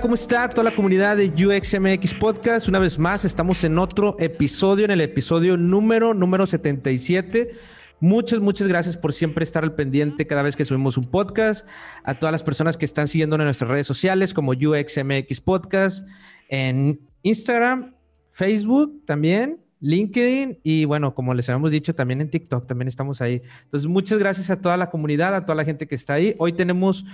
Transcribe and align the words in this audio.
¿cómo 0.00 0.14
está 0.14 0.48
toda 0.48 0.70
la 0.70 0.74
comunidad 0.74 1.16
de 1.16 1.28
UXMX 1.28 2.14
Podcast? 2.14 2.68
Una 2.68 2.78
vez 2.78 2.98
más, 2.98 3.24
estamos 3.24 3.62
en 3.64 3.78
otro 3.78 4.16
episodio, 4.18 4.84
en 4.84 4.90
el 4.90 5.00
episodio 5.00 5.56
número, 5.56 6.12
número 6.12 6.46
77. 6.46 7.52
Muchas, 8.00 8.40
muchas 8.40 8.68
gracias 8.68 8.96
por 8.96 9.12
siempre 9.12 9.42
estar 9.42 9.64
al 9.64 9.74
pendiente 9.74 10.26
cada 10.26 10.42
vez 10.42 10.54
que 10.54 10.64
subimos 10.64 10.98
un 10.98 11.10
podcast. 11.10 11.66
A 12.04 12.18
todas 12.18 12.32
las 12.32 12.42
personas 12.42 12.76
que 12.76 12.84
están 12.84 13.08
siguiendo 13.08 13.36
en 13.36 13.44
nuestras 13.44 13.70
redes 13.70 13.86
sociales 13.86 14.34
como 14.34 14.52
UXMX 14.52 15.40
Podcast, 15.40 16.06
en 16.48 17.00
Instagram, 17.22 17.94
Facebook 18.28 19.02
también, 19.06 19.60
LinkedIn 19.80 20.60
y 20.62 20.84
bueno, 20.84 21.14
como 21.14 21.32
les 21.32 21.48
habíamos 21.48 21.70
dicho, 21.70 21.94
también 21.94 22.20
en 22.20 22.28
TikTok, 22.28 22.66
también 22.66 22.88
estamos 22.88 23.22
ahí. 23.22 23.40
Entonces, 23.64 23.88
muchas 23.88 24.18
gracias 24.18 24.50
a 24.50 24.60
toda 24.60 24.76
la 24.76 24.90
comunidad, 24.90 25.34
a 25.34 25.46
toda 25.46 25.54
la 25.54 25.64
gente 25.64 25.86
que 25.86 25.94
está 25.94 26.14
ahí. 26.14 26.34
Hoy 26.38 26.52
tenemos 26.52 27.06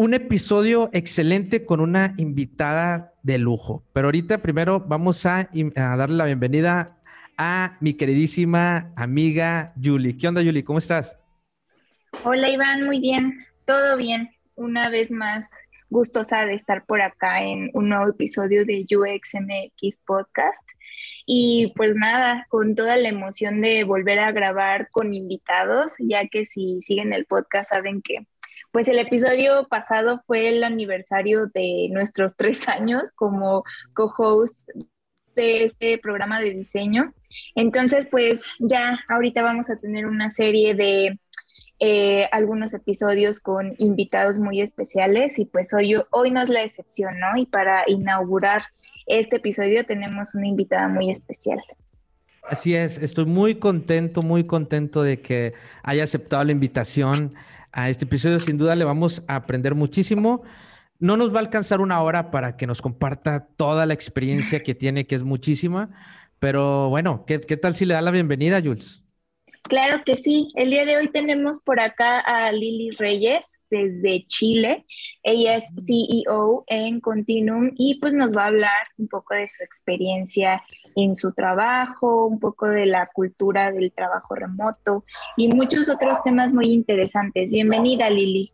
un 0.00 0.14
episodio 0.14 0.88
excelente 0.94 1.66
con 1.66 1.78
una 1.78 2.14
invitada 2.16 3.12
de 3.22 3.36
lujo. 3.36 3.84
Pero 3.92 4.06
ahorita 4.06 4.38
primero 4.38 4.80
vamos 4.80 5.26
a, 5.26 5.50
darle 5.74 6.16
la 6.16 6.24
bienvenida 6.24 6.96
a 7.36 7.76
mi 7.82 7.92
queridísima 7.92 8.94
amiga 8.96 9.74
Julie. 9.76 10.16
¿Qué 10.16 10.26
onda, 10.26 10.42
Julie? 10.42 10.64
¿Cómo 10.64 10.78
estás? 10.78 11.18
Hola, 12.24 12.48
Iván, 12.48 12.86
muy 12.86 12.98
bien. 12.98 13.44
Todo 13.66 13.98
bien. 13.98 14.30
Una 14.54 14.88
vez 14.88 15.10
más, 15.10 15.50
gustosa 15.90 16.46
de 16.46 16.54
estar 16.54 16.86
por 16.86 17.02
acá 17.02 17.42
en 17.42 17.68
un 17.74 17.90
nuevo 17.90 18.08
episodio 18.08 18.64
de 18.64 18.86
UXMX 18.90 20.00
Podcast. 20.06 20.66
Y 21.26 21.74
pues 21.76 21.94
nada, 21.94 22.46
con 22.48 22.74
toda 22.74 22.96
la 22.96 23.10
emoción 23.10 23.60
de 23.60 23.84
volver 23.84 24.18
a 24.18 24.32
grabar 24.32 24.88
con 24.92 25.12
invitados, 25.12 25.92
ya 25.98 26.26
que 26.26 26.46
si 26.46 26.80
siguen 26.80 27.12
el 27.12 27.26
podcast 27.26 27.68
saben 27.68 28.00
que 28.00 28.26
pues 28.72 28.88
el 28.88 28.98
episodio 28.98 29.66
pasado 29.68 30.22
fue 30.26 30.48
el 30.48 30.64
aniversario 30.64 31.46
de 31.46 31.88
nuestros 31.90 32.34
tres 32.36 32.68
años 32.68 33.10
como 33.14 33.64
co-host 33.94 34.68
de 35.34 35.64
este 35.64 35.98
programa 35.98 36.40
de 36.40 36.50
diseño. 36.50 37.14
Entonces, 37.54 38.08
pues 38.10 38.44
ya 38.58 38.98
ahorita 39.08 39.42
vamos 39.42 39.70
a 39.70 39.76
tener 39.76 40.06
una 40.06 40.30
serie 40.30 40.74
de 40.74 41.18
eh, 41.78 42.28
algunos 42.32 42.74
episodios 42.74 43.40
con 43.40 43.74
invitados 43.78 44.38
muy 44.38 44.60
especiales 44.60 45.38
y 45.38 45.46
pues 45.46 45.72
hoy, 45.72 45.96
hoy 46.10 46.30
no 46.30 46.42
es 46.42 46.50
la 46.50 46.62
excepción, 46.62 47.18
¿no? 47.18 47.38
Y 47.38 47.46
para 47.46 47.84
inaugurar 47.86 48.64
este 49.06 49.36
episodio 49.36 49.86
tenemos 49.86 50.34
una 50.34 50.46
invitada 50.46 50.88
muy 50.88 51.10
especial. 51.10 51.58
Así 52.46 52.74
es, 52.74 52.98
estoy 52.98 53.26
muy 53.26 53.54
contento, 53.54 54.22
muy 54.22 54.44
contento 54.44 55.02
de 55.02 55.20
que 55.20 55.54
haya 55.82 56.04
aceptado 56.04 56.44
la 56.44 56.52
invitación 56.52 57.34
a 57.72 57.88
este 57.88 58.04
episodio. 58.04 58.40
Sin 58.40 58.58
duda 58.58 58.76
le 58.76 58.84
vamos 58.84 59.22
a 59.28 59.36
aprender 59.36 59.74
muchísimo. 59.74 60.42
No 60.98 61.16
nos 61.16 61.32
va 61.32 61.38
a 61.38 61.40
alcanzar 61.40 61.80
una 61.80 62.02
hora 62.02 62.30
para 62.30 62.56
que 62.56 62.66
nos 62.66 62.82
comparta 62.82 63.48
toda 63.56 63.86
la 63.86 63.94
experiencia 63.94 64.62
que 64.62 64.74
tiene, 64.74 65.06
que 65.06 65.14
es 65.14 65.22
muchísima. 65.22 65.90
Pero 66.38 66.88
bueno, 66.88 67.24
¿qué, 67.26 67.38
tal 67.38 67.74
si 67.74 67.84
le 67.84 67.94
da 67.94 68.02
la 68.02 68.10
bienvenida, 68.10 68.60
Jules? 68.60 69.04
Claro 69.62 70.02
que 70.04 70.16
sí. 70.16 70.48
El 70.56 70.70
día 70.70 70.84
de 70.84 70.96
hoy 70.96 71.08
tenemos 71.08 71.60
por 71.60 71.80
acá 71.80 72.18
a 72.18 72.50
Lili 72.50 72.90
Reyes 72.98 73.64
desde 73.70 74.26
Chile. 74.26 74.86
Ella 75.22 75.56
es 75.56 75.64
CEO 75.86 76.64
en 76.66 77.00
Continuum 77.00 77.72
y 77.76 78.00
pues 78.00 78.14
nos 78.14 78.34
va 78.34 78.44
a 78.44 78.48
hablar 78.48 78.88
un 78.96 79.06
poco 79.06 79.34
de 79.34 79.48
su 79.48 79.62
experiencia 79.62 80.62
en 80.96 81.14
su 81.14 81.32
trabajo, 81.32 82.26
un 82.26 82.38
poco 82.38 82.66
de 82.66 82.86
la 82.86 83.06
cultura 83.06 83.72
del 83.72 83.92
trabajo 83.92 84.34
remoto 84.34 85.04
y 85.36 85.48
muchos 85.48 85.88
otros 85.88 86.22
temas 86.22 86.52
muy 86.52 86.66
interesantes. 86.66 87.52
Bienvenida, 87.52 88.08
Lili. 88.10 88.52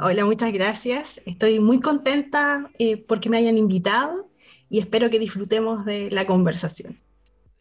Hola, 0.00 0.24
muchas 0.24 0.52
gracias. 0.52 1.20
Estoy 1.26 1.60
muy 1.60 1.80
contenta 1.80 2.68
eh, 2.78 2.96
porque 2.96 3.30
me 3.30 3.38
hayan 3.38 3.56
invitado 3.56 4.28
y 4.68 4.80
espero 4.80 5.10
que 5.10 5.18
disfrutemos 5.18 5.84
de 5.84 6.10
la 6.10 6.26
conversación. 6.26 6.96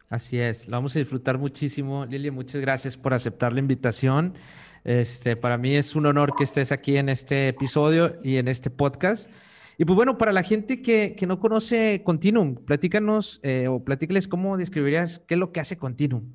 Así 0.10 0.40
es, 0.40 0.68
lo 0.68 0.78
vamos 0.78 0.96
a 0.96 1.00
disfrutar 1.00 1.38
muchísimo. 1.38 2.06
Lili, 2.06 2.30
muchas 2.30 2.62
gracias 2.62 2.98
por 2.98 3.14
aceptar 3.14 3.54
la 3.54 3.60
invitación. 3.60 4.36
Este, 4.84 5.36
para 5.36 5.58
mí 5.58 5.76
es 5.76 5.96
un 5.96 6.06
honor 6.06 6.36
que 6.36 6.44
estés 6.44 6.72
aquí 6.72 6.98
en 6.98 7.10
este 7.10 7.48
episodio 7.48 8.18
y 8.24 8.38
en 8.38 8.48
este 8.48 8.70
podcast. 8.70 9.30
Y 9.78 9.86
pues 9.86 9.96
bueno, 9.96 10.18
para 10.18 10.32
la 10.32 10.44
gente 10.44 10.82
que, 10.82 11.16
no 11.28 11.40
conoce 11.40 12.02
Continuum, 12.04 12.56
platícanos 12.56 13.40
eh, 13.44 13.68
o 13.68 13.84
platícales 13.84 14.28
cómo 14.28 14.58
describirías 14.58 15.24
qué 15.28 15.34
es 15.36 15.40
lo 15.40 15.52
que 15.52 15.60
hace 15.60 15.78
Continuum. 15.78 16.32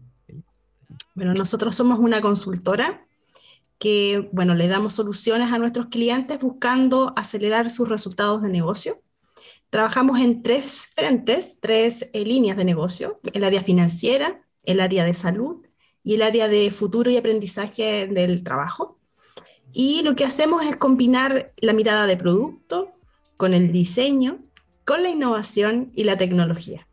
Bueno, 1.15 1.35
nosotros 1.35 1.77
somos 1.77 1.99
una 1.99 2.21
consultora 2.21 3.07
que, 3.79 4.29
bueno, 4.33 4.55
le 4.55 4.67
damos 4.67 4.95
soluciones 4.95 5.53
a 5.53 5.59
nuestros 5.59 5.87
clientes 5.87 6.41
buscando 6.41 7.13
acelerar 7.17 7.71
sus 7.71 7.89
resultados 7.89 8.43
de 8.43 8.49
negocio 8.49 9.01
Trabajamos 9.71 10.19
en 10.21 10.43
tres 10.43 10.89
frentes, 10.97 11.59
tres 11.61 12.09
eh, 12.15 12.25
líneas 12.25 12.57
de 12.57 12.65
negocio, 12.65 13.21
el 13.35 13.45
área 13.45 13.63
financiera, 13.63 14.41
el 14.65 14.81
área 14.81 15.05
de 15.05 15.13
salud 15.13 15.67
y 16.03 16.15
el 16.15 16.23
área 16.23 16.49
de 16.49 16.71
futuro 16.71 17.11
y 17.11 17.19
aprendizaje 17.19 18.07
del 18.07 18.43
trabajo. 18.43 18.99
Y 19.71 20.03
lo 20.05 20.17
que 20.17 20.25
hacemos 20.25 20.65
es 20.65 20.77
combinar 20.77 21.53
la 21.59 21.75
mirada 21.75 22.07
de 22.07 22.17
producto 22.17 22.95
con 23.39 23.55
el 23.55 23.73
diseño, 23.73 24.41
con 24.85 25.03
la 25.03 25.09
innovación 25.09 25.93
y 25.95 26.05
la 26.05 26.19
tecnología. 26.19 26.87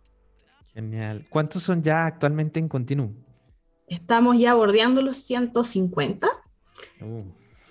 Genial. 0.73 1.25
¿Cuántos 1.29 1.63
son 1.63 1.81
ya 1.81 2.06
actualmente 2.06 2.59
en 2.59 2.69
Continuum? 2.69 3.13
Estamos 3.88 4.38
ya 4.38 4.53
bordeando 4.53 5.01
los 5.01 5.17
150 5.17 6.28
uh. 7.01 7.23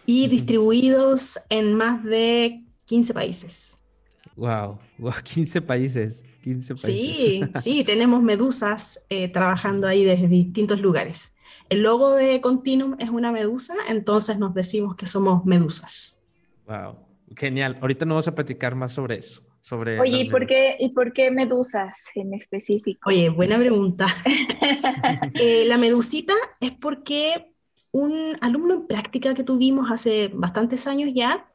y 0.07 0.27
distribuidos 0.29 1.39
en 1.49 1.75
más 1.75 2.03
de 2.05 2.65
15 2.87 3.15
países. 3.15 3.79
Wow, 4.37 4.79
wow, 4.99 5.12
15 5.23 5.62
países. 5.62 6.25
15 6.43 6.75
países. 6.75 7.17
Sí, 7.17 7.43
sí, 7.62 7.85
tenemos 7.85 8.23
medusas 8.23 9.01
eh, 9.09 9.29
trabajando 9.29 9.87
ahí 9.87 10.05
desde 10.05 10.27
distintos 10.27 10.81
lugares. 10.81 11.35
El 11.69 11.83
logo 11.83 12.12
de 12.15 12.41
Continuum 12.41 12.97
es 12.99 13.11
una 13.11 13.31
medusa, 13.31 13.75
entonces 13.89 14.39
nos 14.39 14.53
decimos 14.53 14.97
que 14.97 15.06
somos 15.06 15.45
medusas. 15.45 16.21
Wow, 16.67 16.97
genial. 17.37 17.78
Ahorita 17.81 18.05
nos 18.05 18.15
vamos 18.15 18.28
a 18.28 18.34
platicar 18.34 18.75
más 18.75 18.93
sobre 18.93 19.17
eso. 19.17 19.43
Sobre 19.61 19.99
Oye, 19.99 20.25
¿y 20.25 20.31
por, 20.31 20.47
qué, 20.47 20.77
¿y 20.78 20.91
por 20.91 21.12
qué 21.12 21.31
medusas 21.31 22.05
en 22.15 22.34
específico? 22.34 23.09
Oye, 23.09 23.28
buena 23.28 23.59
pregunta. 23.59 24.06
Eh, 25.34 25.65
la 25.67 25.78
medusita 25.78 26.33
es 26.61 26.73
porque 26.73 27.53
un 27.93 28.37
alumno 28.41 28.75
en 28.75 28.87
práctica 28.87 29.34
que 29.34 29.44
tuvimos 29.44 29.91
hace 29.91 30.28
bastantes 30.33 30.87
años 30.87 31.11
ya 31.15 31.47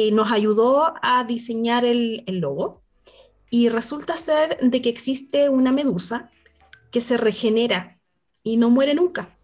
eh, 0.00 0.12
nos 0.12 0.30
ayudó 0.30 0.94
a 1.02 1.24
diseñar 1.24 1.84
el, 1.84 2.24
logo 2.26 2.82
y 3.50 3.68
resulta 3.68 4.16
ser 4.16 4.58
de 4.60 4.80
que 4.80 4.88
existe 4.88 5.48
una 5.48 5.72
medusa 5.72 6.30
que 6.90 7.00
se 7.00 7.16
regenera 7.16 7.98
y 8.42 8.56
no 8.56 8.70
muere 8.70 8.94
nunca. 8.94 9.36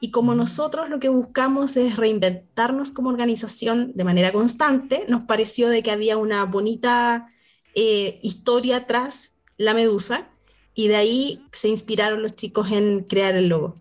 Y 0.00 0.10
como 0.10 0.34
nosotros 0.34 0.88
lo 0.88 1.00
que 1.00 1.08
buscamos 1.08 1.76
es 1.76 1.96
reinventarnos 1.96 2.92
como 2.92 3.08
organización 3.08 3.92
de 3.94 4.04
manera 4.04 4.32
constante, 4.32 5.04
nos 5.08 5.22
pareció 5.22 5.68
de 5.68 5.82
que 5.82 5.90
había 5.90 6.16
una 6.16 6.44
bonita 6.44 7.32
eh, 7.74 8.20
historia 8.22 8.86
tras 8.86 9.34
la 9.56 9.74
medusa 9.74 10.28
y 10.74 10.86
de 10.86 10.96
ahí 10.96 11.44
se 11.52 11.68
inspiraron 11.68 12.22
los 12.22 12.36
chicos 12.36 12.70
en 12.70 13.02
crear 13.02 13.34
el 13.34 13.48
logo. 13.48 13.80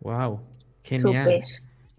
Wow, 0.00 0.40
genial. 0.82 1.42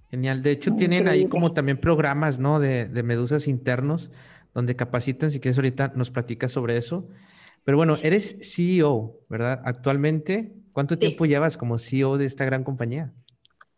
Genial. 0.10 0.42
De 0.42 0.52
hecho, 0.52 0.76
tienen 0.76 1.08
ahí 1.08 1.28
como 1.28 1.54
también 1.54 1.80
programas, 1.80 2.40
¿no? 2.40 2.60
De, 2.60 2.88
medusas 3.04 3.48
internos 3.48 4.12
donde 4.54 4.76
capacitan. 4.76 5.30
Si 5.30 5.40
quieres, 5.40 5.58
ahorita 5.58 5.94
nos 5.96 6.10
platicas 6.10 6.52
sobre 6.52 6.78
eso. 6.78 7.08
Pero 7.64 7.78
bueno, 7.78 7.98
eres 8.02 8.38
CEO, 8.42 9.20
¿verdad? 9.30 9.62
Actualmente, 9.66 10.54
¿cuánto 10.76 11.00
tiempo 11.00 11.26
llevas 11.26 11.58
como 11.58 11.80
CEO 11.80 12.20
de 12.20 12.26
esta 12.26 12.46
gran 12.46 12.64
compañía? 12.64 13.12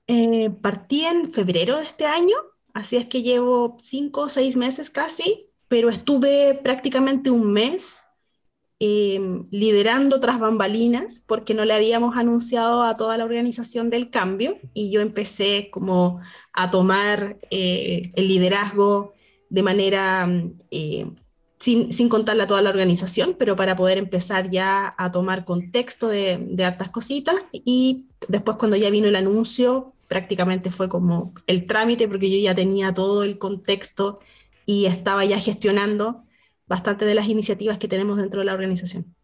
Eh, 0.08 0.50
partí 0.62 1.06
en 1.06 1.32
febrero 1.32 1.78
de 1.78 1.84
este 1.84 2.06
año, 2.06 2.36
así 2.74 2.98
es 2.98 3.06
que 3.06 3.22
llevo 3.22 3.78
cinco 3.80 4.24
o 4.24 4.30
seis 4.30 4.58
meses 4.58 4.90
casi, 4.90 5.50
pero 5.70 5.90
estuve 5.90 6.60
prácticamente 6.62 7.32
un 7.32 7.54
mes 7.54 8.08
Em, 8.80 9.48
liderando 9.50 10.20
tras 10.20 10.40
bambalinas 10.40 11.20
porque 11.26 11.56
no 11.56 11.66
le 11.66 11.74
habíamos 11.74 12.16
anunciado 12.16 12.84
a 12.84 12.96
toda 12.96 13.18
la 13.18 13.26
organización 13.26 13.90
del 13.90 14.12
cambio 14.12 14.60
y 14.76 14.92
yo 14.92 15.02
empecé 15.02 15.70
como 15.72 16.22
a 16.54 16.70
tomar 16.70 17.40
eh, 17.50 18.12
el 18.14 18.28
liderazgo 18.28 19.16
de 19.50 19.64
manera 19.64 20.30
eh, 20.70 21.08
sin, 21.60 21.92
sin, 21.92 22.10
contarle 22.10 22.44
a 22.44 22.48
toda 22.48 22.62
la 22.62 22.70
organización, 22.70 23.36
pero 23.38 23.56
para 23.56 23.76
poder 23.76 23.98
empezar 23.98 24.50
ya 24.50 24.94
a 24.98 25.12
tomar 25.12 25.46
contexto 25.46 26.08
de, 26.08 26.38
de 26.40 26.64
hartas 26.66 26.90
cositas 26.90 27.36
y 27.52 28.08
después 28.28 28.58
cuando 28.58 28.78
ya 28.78 28.90
vino 28.90 29.08
el 29.08 29.16
anuncio 29.16 29.94
prácticamente 30.08 30.72
fue 30.72 30.88
como 30.88 31.34
el 31.48 31.66
trámite 31.68 32.08
porque 32.08 32.30
yo 32.30 32.38
ya 32.38 32.56
tenía 32.56 32.94
todo 32.94 33.24
el 33.24 33.38
contexto 33.38 34.20
y 34.66 34.86
estaba 34.86 35.26
ya 35.26 35.40
gestionando 35.40 36.24
bastante 36.68 37.06
de 37.06 37.16
las 37.16 37.28
iniciativas 37.28 37.78
que 37.78 37.88
tenemos 37.88 38.18
dentro 38.18 38.40
de 38.40 38.46
la 38.46 38.54
organización. 38.54 39.16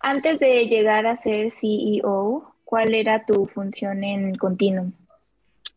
Antes 0.00 0.38
de 0.38 0.66
llegar 0.66 1.06
a 1.06 1.16
ser 1.16 1.50
CEO, 1.50 2.54
¿cuál 2.64 2.94
era 2.94 3.24
tu 3.24 3.46
función 3.46 4.04
en 4.04 4.34
Continuum? 4.36 4.92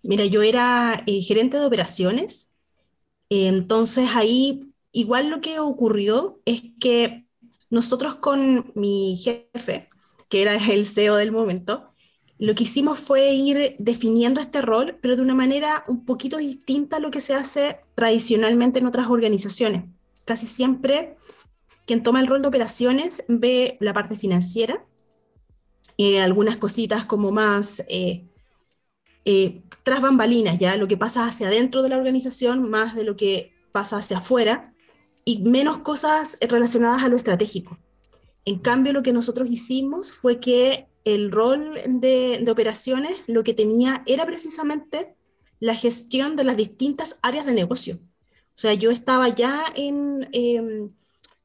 Mira, 0.02 0.26
yo 0.26 0.42
era 0.42 1.04
eh, 1.08 1.22
gerente 1.22 1.58
de 1.58 1.66
operaciones 1.66 2.52
Entonces 3.30 4.10
ahí 4.16 4.69
igual 4.92 5.30
lo 5.30 5.42
que 5.42 5.60
ocurrió 5.60 6.40
es 6.46 6.64
que 6.80 7.26
nosotros 7.70 8.16
con 8.16 8.72
mi 8.76 9.18
jefe, 9.18 9.88
que 10.28 10.42
era 10.42 10.56
el 10.56 10.86
CEO 10.86 11.16
del 11.16 11.32
momento, 11.32 11.92
lo 12.38 12.56
que 12.56 12.64
hicimos 12.64 13.00
fue 13.00 13.34
ir 13.34 13.76
definiendo 13.80 14.40
este 14.40 14.62
rol, 14.62 14.98
pero 15.02 15.16
de 15.16 15.22
una 15.22 15.36
manera 15.36 15.84
un 15.88 16.06
poquito 16.06 16.38
distinta 16.38 16.98
a 16.98 17.00
lo 17.00 17.12
que 17.12 17.20
se 17.20 17.34
hace 17.34 17.80
tradicionalmente 17.96 18.80
en 18.80 18.88
otras 18.88 19.08
organizaciones. 19.10 19.84
Casi 20.26 20.48
siempre 20.48 21.18
quien 21.86 22.04
toma 22.04 22.22
el 22.22 22.28
rol 22.28 22.42
de 22.42 22.48
operaciones 22.48 23.24
ve 23.28 23.78
la 23.80 23.94
parte 23.94 24.16
financiera, 24.16 24.86
y 26.00 26.16
algunas 26.16 26.56
cositas 26.56 27.04
como 27.04 27.30
más 27.34 27.84
eh, 27.90 28.24
eh, 29.26 29.64
tras 29.84 30.00
bambalinas, 30.02 30.58
ya 30.58 30.78
lo 30.78 30.88
que 30.88 30.96
pasa 30.96 31.26
hacia 31.26 31.48
adentro 31.48 31.82
de 31.82 31.90
la 31.90 31.98
organización 31.98 32.70
más 32.70 32.96
de 32.96 33.04
lo 33.04 33.18
que 33.18 33.52
pasa 33.74 33.98
hacia 33.98 34.20
afuera 34.20 34.74
y 35.26 35.44
menos 35.44 35.80
cosas 35.80 36.38
relacionadas 36.42 37.04
a 37.04 37.10
lo 37.10 37.18
estratégico. 37.18 37.78
En 38.46 38.60
cambio, 38.60 38.94
lo 38.94 39.04
que 39.04 39.14
nosotros 39.14 39.50
hicimos 39.50 40.12
fue 40.12 40.40
que 40.40 40.88
el 41.06 41.32
rol 41.32 41.80
de, 41.88 42.46
operaciones 42.50 43.18
lo 43.28 43.44
que 43.44 43.54
tenía 43.54 44.04
era 44.06 44.26
precisamente 44.26 45.16
la 45.60 45.76
gestión 45.76 46.36
de 46.36 46.44
las 46.44 46.58
distintas 46.58 47.20
áreas 47.22 47.46
de 47.46 47.54
negocio. 47.54 48.00
O 48.32 48.62
sea, 48.62 48.74
yo 48.74 48.92
estaba 48.92 49.30
ya 49.30 49.66
en... 49.76 50.28
Em, 50.32 50.92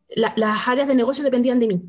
las 0.09 0.69
áreas 0.69 0.87
de 0.87 0.95
negocio 0.95 1.25
dependían 1.25 1.59
de 1.59 1.67
mí. 1.67 1.83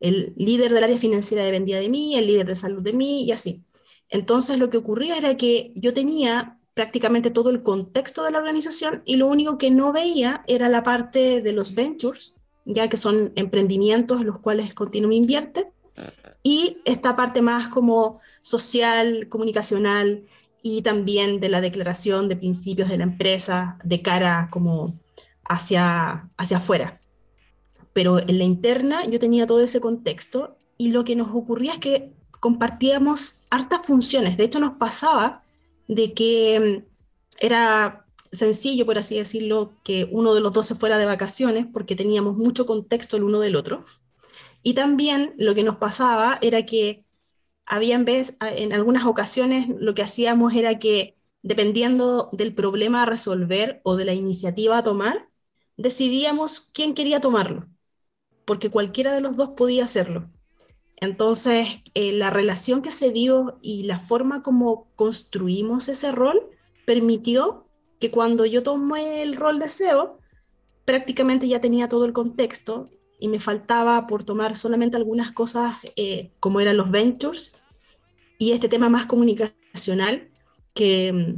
El 0.00 0.32
líder 0.36 0.72
del 0.72 0.82
área 0.82 0.98
financiera 0.98 1.44
dependía 1.44 1.78
de 1.78 1.88
mí, 1.88 2.16
el 2.16 2.26
líder 2.26 2.46
de 2.46 2.56
salud 2.56 2.82
de 2.82 2.92
mí 2.92 3.24
y 3.24 3.30
así. 3.30 3.62
Entonces 4.08 4.58
lo 4.58 4.68
que 4.68 4.78
ocurría 4.78 5.16
era 5.16 5.36
que 5.36 5.72
yo 5.76 5.94
tenía 5.94 6.58
prácticamente 6.74 7.30
todo 7.30 7.50
el 7.50 7.62
contexto 7.62 8.24
de 8.24 8.30
la 8.30 8.38
organización 8.38 9.02
y 9.04 9.16
lo 9.16 9.26
único 9.26 9.58
que 9.58 9.70
no 9.70 9.92
veía 9.92 10.42
era 10.46 10.68
la 10.68 10.82
parte 10.82 11.42
de 11.42 11.52
los 11.52 11.74
ventures, 11.74 12.34
ya 12.64 12.88
que 12.88 12.96
son 12.96 13.32
emprendimientos 13.34 14.20
en 14.20 14.26
los 14.26 14.38
cuales 14.38 14.74
Continuum 14.74 15.12
invierte, 15.12 15.70
y 16.42 16.78
esta 16.84 17.14
parte 17.14 17.42
más 17.42 17.68
como 17.68 18.20
social, 18.40 19.28
comunicacional 19.28 20.24
y 20.62 20.82
también 20.82 21.40
de 21.40 21.48
la 21.48 21.60
declaración 21.60 22.28
de 22.28 22.36
principios 22.36 22.88
de 22.88 22.98
la 22.98 23.04
empresa 23.04 23.78
de 23.84 24.00
cara 24.00 24.48
como 24.50 24.94
hacia, 25.44 26.28
hacia 26.36 26.56
afuera. 26.56 27.00
Pero 27.92 28.18
en 28.18 28.38
la 28.38 28.44
interna 28.44 29.04
yo 29.04 29.18
tenía 29.18 29.46
todo 29.46 29.62
ese 29.62 29.80
contexto 29.80 30.56
y 30.78 30.88
lo 30.88 31.04
que 31.04 31.14
nos 31.14 31.28
ocurría 31.28 31.74
es 31.74 31.78
que 31.78 32.12
compartíamos 32.40 33.42
hartas 33.50 33.86
funciones. 33.86 34.36
De 34.36 34.44
hecho, 34.44 34.58
nos 34.58 34.72
pasaba 34.72 35.42
de 35.88 36.14
que 36.14 36.82
mm, 36.84 36.92
era 37.40 38.06
sencillo, 38.32 38.86
por 38.86 38.98
así 38.98 39.16
decirlo, 39.16 39.74
que 39.84 40.08
uno 40.10 40.34
de 40.34 40.40
los 40.40 40.52
dos 40.52 40.66
se 40.66 40.74
fuera 40.74 40.98
de 40.98 41.06
vacaciones 41.06 41.66
porque 41.72 41.96
teníamos 41.96 42.36
mucho 42.36 42.66
contexto 42.66 43.16
el 43.16 43.24
uno 43.24 43.40
del 43.40 43.56
otro. 43.56 43.84
Y 44.62 44.74
también 44.74 45.34
lo 45.38 45.54
que 45.54 45.64
nos 45.64 45.76
pasaba 45.76 46.38
era 46.42 46.64
que 46.66 47.04
había 47.66 47.96
en, 47.96 48.04
vez, 48.04 48.36
en 48.40 48.72
algunas 48.72 49.06
ocasiones 49.06 49.68
lo 49.78 49.94
que 49.94 50.02
hacíamos 50.02 50.54
era 50.54 50.78
que 50.78 51.16
dependiendo 51.42 52.30
del 52.32 52.54
problema 52.54 53.02
a 53.02 53.06
resolver 53.06 53.80
o 53.84 53.96
de 53.96 54.04
la 54.04 54.14
iniciativa 54.14 54.78
a 54.78 54.84
tomar, 54.84 55.28
decidíamos 55.76 56.60
quién 56.60 56.94
quería 56.94 57.20
tomarlo, 57.20 57.68
porque 58.44 58.70
cualquiera 58.70 59.12
de 59.12 59.20
los 59.20 59.36
dos 59.36 59.50
podía 59.50 59.84
hacerlo. 59.84 60.30
Entonces, 61.02 61.66
eh, 61.94 62.12
la 62.12 62.30
relación 62.30 62.80
que 62.80 62.92
se 62.92 63.10
dio 63.10 63.58
y 63.60 63.82
la 63.82 63.98
forma 63.98 64.44
como 64.44 64.86
construimos 64.94 65.88
ese 65.88 66.12
rol 66.12 66.40
permitió 66.86 67.66
que 67.98 68.12
cuando 68.12 68.46
yo 68.46 68.62
tomé 68.62 69.20
el 69.20 69.34
rol 69.34 69.58
de 69.58 69.68
SEO, 69.68 70.20
prácticamente 70.84 71.48
ya 71.48 71.60
tenía 71.60 71.88
todo 71.88 72.04
el 72.04 72.12
contexto 72.12 72.88
y 73.18 73.26
me 73.26 73.40
faltaba 73.40 74.06
por 74.06 74.22
tomar 74.22 74.56
solamente 74.56 74.96
algunas 74.96 75.32
cosas 75.32 75.74
eh, 75.96 76.30
como 76.38 76.60
eran 76.60 76.76
los 76.76 76.92
ventures 76.92 77.60
y 78.38 78.52
este 78.52 78.68
tema 78.68 78.88
más 78.88 79.06
comunicacional 79.06 80.30
que, 80.72 81.34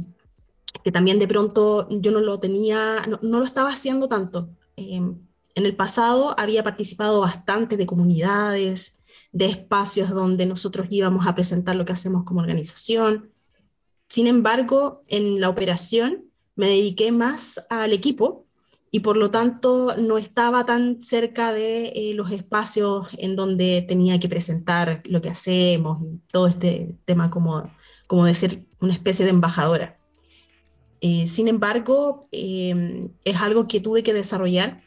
que 0.83 0.91
también 0.91 1.17
de 1.17 1.27
pronto 1.27 1.87
yo 1.89 2.11
no 2.11 2.19
lo 2.19 2.39
tenía, 2.39 3.03
no, 3.07 3.39
lo 3.39 3.43
estaba 3.43 3.71
haciendo 3.71 4.07
tanto. 4.07 4.47
Eh, 4.77 4.97
en 4.97 5.65
el 5.65 5.75
pasado 5.75 6.35
había 6.37 6.63
participado 6.63 7.21
bastante 7.21 7.77
de 7.77 7.87
comunidades, 7.87 8.99
de 9.35 9.47
espacios 9.47 10.11
donde 10.11 10.45
nosotros 10.45 10.87
íbamos 10.89 11.27
a 11.27 11.35
presentar 11.35 11.75
lo 11.75 11.83
que 11.83 11.91
hacemos 11.91 12.23
como 12.23 12.39
organización. 12.39 13.31
Sin 14.07 14.27
embargo, 14.27 15.03
en 15.07 15.41
la 15.41 15.49
operación 15.49 16.31
me 16.55 16.67
dediqué 16.67 17.11
más 17.11 17.61
al 17.69 17.91
equipo 17.91 18.45
y 18.91 19.01
por 19.01 19.17
lo 19.17 19.31
tanto 19.31 19.97
no 19.97 20.17
estaba 20.17 20.65
tan 20.65 21.01
cerca 21.01 21.51
de 21.51 21.87
eh, 21.87 22.13
los 22.13 22.31
espacios 22.31 23.09
en 23.17 23.35
donde 23.35 23.81
tenía 23.85 24.21
que 24.21 24.29
presentar 24.29 25.01
lo 25.03 25.21
que 25.21 25.31
hacemos, 25.31 25.99
todo 26.31 26.47
este 26.47 26.97
tema 27.03 27.29
como, 27.29 27.69
como 28.07 28.23
de 28.23 28.35
ser 28.35 28.65
una 28.79 28.93
especie 28.93 29.25
de 29.25 29.31
embajadora. 29.31 29.99
Eh, 31.01 31.27
sin 31.27 31.49
embargo, 31.49 32.29
eh, 32.31 33.09
es 33.25 33.35
algo 33.41 33.67
que 33.67 33.81
tuve 33.81 34.01
que 34.01 34.13
desarrollar, 34.13 34.81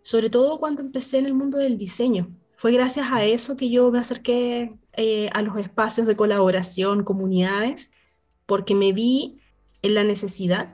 sobre 0.00 0.30
todo 0.30 0.58
cuando 0.58 0.80
empecé 0.80 1.18
en 1.18 1.26
el 1.26 1.34
mundo 1.34 1.58
del 1.58 1.76
diseño 1.76 2.34
fue 2.62 2.70
gracias 2.70 3.10
a 3.10 3.24
eso 3.24 3.56
que 3.56 3.70
yo 3.70 3.90
me 3.90 3.98
acerqué 3.98 4.78
eh, 4.92 5.28
a 5.32 5.42
los 5.42 5.58
espacios 5.58 6.06
de 6.06 6.14
colaboración, 6.14 7.02
comunidades, 7.02 7.90
porque 8.46 8.76
me 8.76 8.92
vi 8.92 9.40
en 9.82 9.96
la 9.96 10.04
necesidad 10.04 10.72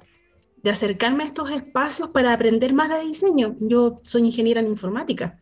de 0.58 0.70
acercarme 0.70 1.24
a 1.24 1.28
estos 1.28 1.50
espacios 1.50 2.10
para 2.10 2.34
aprender 2.34 2.74
más 2.74 2.90
de 2.90 3.06
diseño. 3.06 3.56
Yo 3.60 4.02
soy 4.04 4.20
ingeniera 4.20 4.60
en 4.60 4.66
informática. 4.66 5.40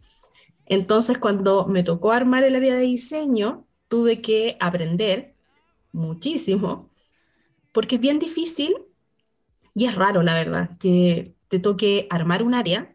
Entonces, 0.66 1.18
cuando 1.18 1.66
me 1.66 1.82
tocó 1.82 2.12
armar 2.12 2.44
el 2.44 2.54
área 2.54 2.76
de 2.76 2.82
diseño, 2.82 3.66
tuve 3.88 4.22
que 4.22 4.56
aprender 4.60 5.34
muchísimo, 5.90 6.90
porque 7.72 7.96
es 7.96 8.00
bien 8.00 8.20
difícil 8.20 8.76
y 9.74 9.86
es 9.86 9.96
raro, 9.96 10.22
la 10.22 10.34
verdad, 10.34 10.78
que 10.78 11.34
te 11.48 11.58
toque 11.58 12.06
armar 12.08 12.44
un 12.44 12.54
área, 12.54 12.94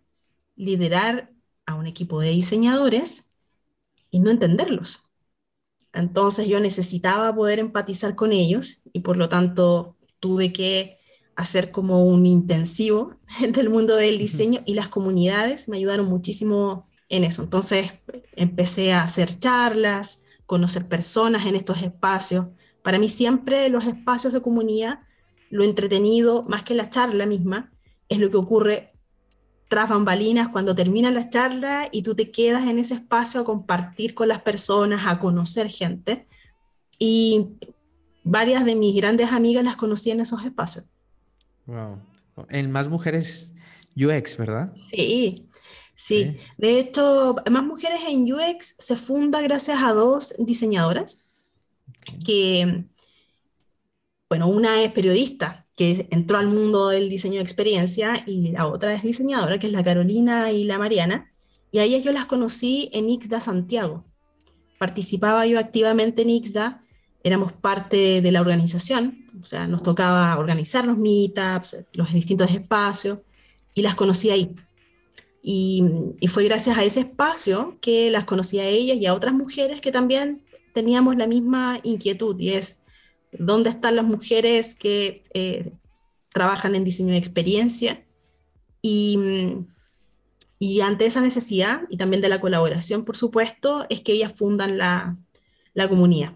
liderar 0.56 1.34
a 1.66 1.76
un 1.76 1.86
equipo 1.86 2.22
de 2.22 2.30
diseñadores 2.30 3.28
y 4.12 4.20
no 4.20 4.30
entenderlos. 4.30 5.04
Entonces 5.94 6.48
yo 6.48 6.60
necesitaba 6.60 7.34
poder 7.36 7.60
empatizar 7.60 8.16
con 8.16 8.32
ellos 8.32 8.82
y 8.94 9.02
por 9.02 9.18
lo 9.18 9.30
tanto 9.30 9.98
tuve 10.20 10.54
que 10.54 10.98
hacer 11.36 11.72
como 11.72 12.06
un 12.06 12.26
intensivo 12.26 13.16
del 13.50 13.70
mundo 13.70 13.96
del 13.96 14.18
diseño 14.18 14.62
y 14.66 14.76
las 14.76 14.90
comunidades 14.90 15.68
me 15.68 15.78
ayudaron 15.78 16.08
muchísimo 16.08 16.88
en 17.10 17.24
eso. 17.24 17.44
Entonces 17.44 17.92
empecé 18.36 18.94
a 18.94 19.04
hacer 19.04 19.40
charlas, 19.40 20.22
conocer 20.46 20.88
personas 20.88 21.46
en 21.46 21.56
estos 21.56 21.82
espacios. 21.82 22.48
Para 22.84 23.00
mí 23.00 23.10
siempre 23.10 23.70
los 23.70 23.86
espacios 23.86 24.34
de 24.34 24.42
comunidad, 24.42 25.00
lo 25.50 25.64
entretenido, 25.64 26.44
más 26.44 26.64
que 26.64 26.76
la 26.76 26.90
charla 26.90 27.26
misma, 27.26 27.72
es 28.08 28.20
lo 28.20 28.30
que 28.30 28.38
ocurre 28.38 28.91
tras 29.72 29.90
bambalinas 29.90 30.50
cuando 30.50 30.76
termina 30.76 31.10
la 31.12 31.30
charla 31.30 31.88
y 31.94 32.02
tú 32.02 32.14
te 32.14 32.30
quedas 32.30 32.68
en 32.68 32.78
ese 32.78 32.96
espacio 32.96 33.40
a 33.40 33.46
compartir 33.46 34.14
con 34.14 34.28
las 34.28 34.42
personas, 34.42 35.08
a 35.08 35.18
conocer 35.18 35.70
gente. 35.70 36.28
Y 37.00 37.52
varias 38.22 38.66
de 38.66 38.76
mis 38.76 38.94
grandes 38.94 39.32
amigas 39.32 39.64
las 39.64 39.78
conocí 39.78 40.12
en 40.12 40.20
esos 40.20 40.44
espacios. 40.44 40.90
Wow. 41.68 42.02
En 42.50 42.70
Más 42.70 42.90
Mujeres 42.90 43.54
UX, 43.96 44.36
¿verdad? 44.36 44.76
Sí, 44.76 45.48
sí. 45.96 46.36
De 46.58 46.78
hecho, 46.78 47.38
Más 47.50 47.64
Mujeres 47.64 48.02
en 48.06 48.30
UX 48.30 48.76
se 48.78 48.98
funda 48.98 49.40
gracias 49.40 49.82
a 49.82 49.94
dos 49.94 50.36
diseñadoras 50.38 51.18
que, 52.26 52.84
bueno, 54.28 54.50
una 54.50 54.84
es 54.84 54.92
periodista 54.92 55.61
que 55.82 56.08
entró 56.12 56.38
al 56.38 56.48
mundo 56.48 56.90
del 56.90 57.10
diseño 57.10 57.38
de 57.38 57.42
experiencia, 57.42 58.24
y 58.28 58.52
la 58.52 58.68
otra 58.68 58.94
es 58.94 59.02
diseñadora, 59.02 59.58
que 59.58 59.66
es 59.66 59.74
la 59.74 59.84
Carolina 59.84 60.52
y 60.52 60.64
la 60.64 60.78
Mariana, 60.78 61.32
y 61.72 61.80
a 61.80 61.84
ellas 61.84 62.04
yo 62.04 62.12
las 62.12 62.26
conocí 62.26 62.92
en 62.94 63.10
IXDA 63.10 63.40
Santiago. 63.40 64.06
Participaba 64.78 65.48
yo 65.48 65.58
activamente 65.58 66.22
en 66.22 66.30
IXDA, 66.30 66.84
éramos 67.24 67.52
parte 67.52 68.22
de 68.22 68.32
la 68.32 68.42
organización, 68.42 69.26
o 69.42 69.44
sea, 69.44 69.66
nos 69.66 69.82
tocaba 69.82 70.38
organizar 70.38 70.86
los 70.86 71.00
meetups, 71.00 71.78
los 71.94 72.14
distintos 72.14 72.52
espacios, 72.52 73.18
y 73.74 73.82
las 73.82 73.96
conocí 73.96 74.30
ahí. 74.30 74.54
Y, 75.42 75.84
y, 76.20 76.28
fue 76.28 76.44
gracias 76.44 76.78
a 76.78 76.84
ese 76.84 77.00
espacio 77.00 77.80
que 77.82 78.12
las 78.12 78.26
conocí 78.26 78.60
a 78.60 78.68
ellas 78.68 78.98
y 78.98 79.08
a 79.08 79.16
otras 79.16 79.34
mujeres 79.34 79.82
que 79.82 79.92
también 79.92 80.44
teníamos 80.76 81.16
la 81.16 81.26
misma 81.26 81.80
inquietud, 81.82 82.40
y 82.40 82.50
es 82.50 82.81
dónde 83.32 83.70
están 83.70 83.96
las 83.96 84.06
mujeres 84.06 84.76
que 84.76 85.24
eh, 85.34 85.72
trabajan 86.34 86.76
en 86.76 86.84
diseño 86.84 87.12
de 87.12 87.18
experiencia 87.18 88.04
y, 88.82 89.20
y, 90.60 90.82
ante 90.82 91.06
esa 91.06 91.22
necesidad 91.22 91.82
y 91.90 91.98
también 91.98 92.22
de 92.22 92.30
la 92.30 92.40
colaboración, 92.40 93.06
por 93.06 93.16
supuesto, 93.16 93.86
es 93.90 94.02
que 94.02 94.14
ellas 94.14 94.34
fundan 94.34 94.78
la, 94.78 95.18
la 95.74 95.88
comunidad. 95.88 96.34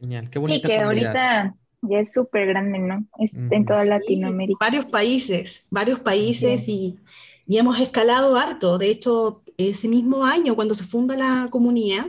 Genial, 0.00 0.30
qué 0.30 0.38
bonita. 0.38 0.68
Sí, 0.68 0.74
que 0.74 0.80
ahorita 0.80 1.54
Ya 1.82 1.98
es 1.98 2.12
súper 2.12 2.46
grande, 2.46 2.78
¿no? 2.78 3.04
Es 3.18 3.34
en 3.34 3.64
toda 3.66 3.84
Latinoamérica. 3.84 4.58
varios 4.60 4.86
países, 4.86 5.64
varios 5.70 6.00
países 6.00 6.68
y, 6.68 6.96
y 7.46 7.58
hemos 7.58 7.80
escalado 7.80 8.36
harto. 8.36 8.78
De 8.78 8.88
hecho, 8.88 9.42
ese 9.56 9.88
mismo 9.88 10.24
año, 10.24 10.54
cuando 10.54 10.74
se 10.74 10.84
funda 10.84 11.16
la 11.16 11.46
comunidad, 11.50 12.06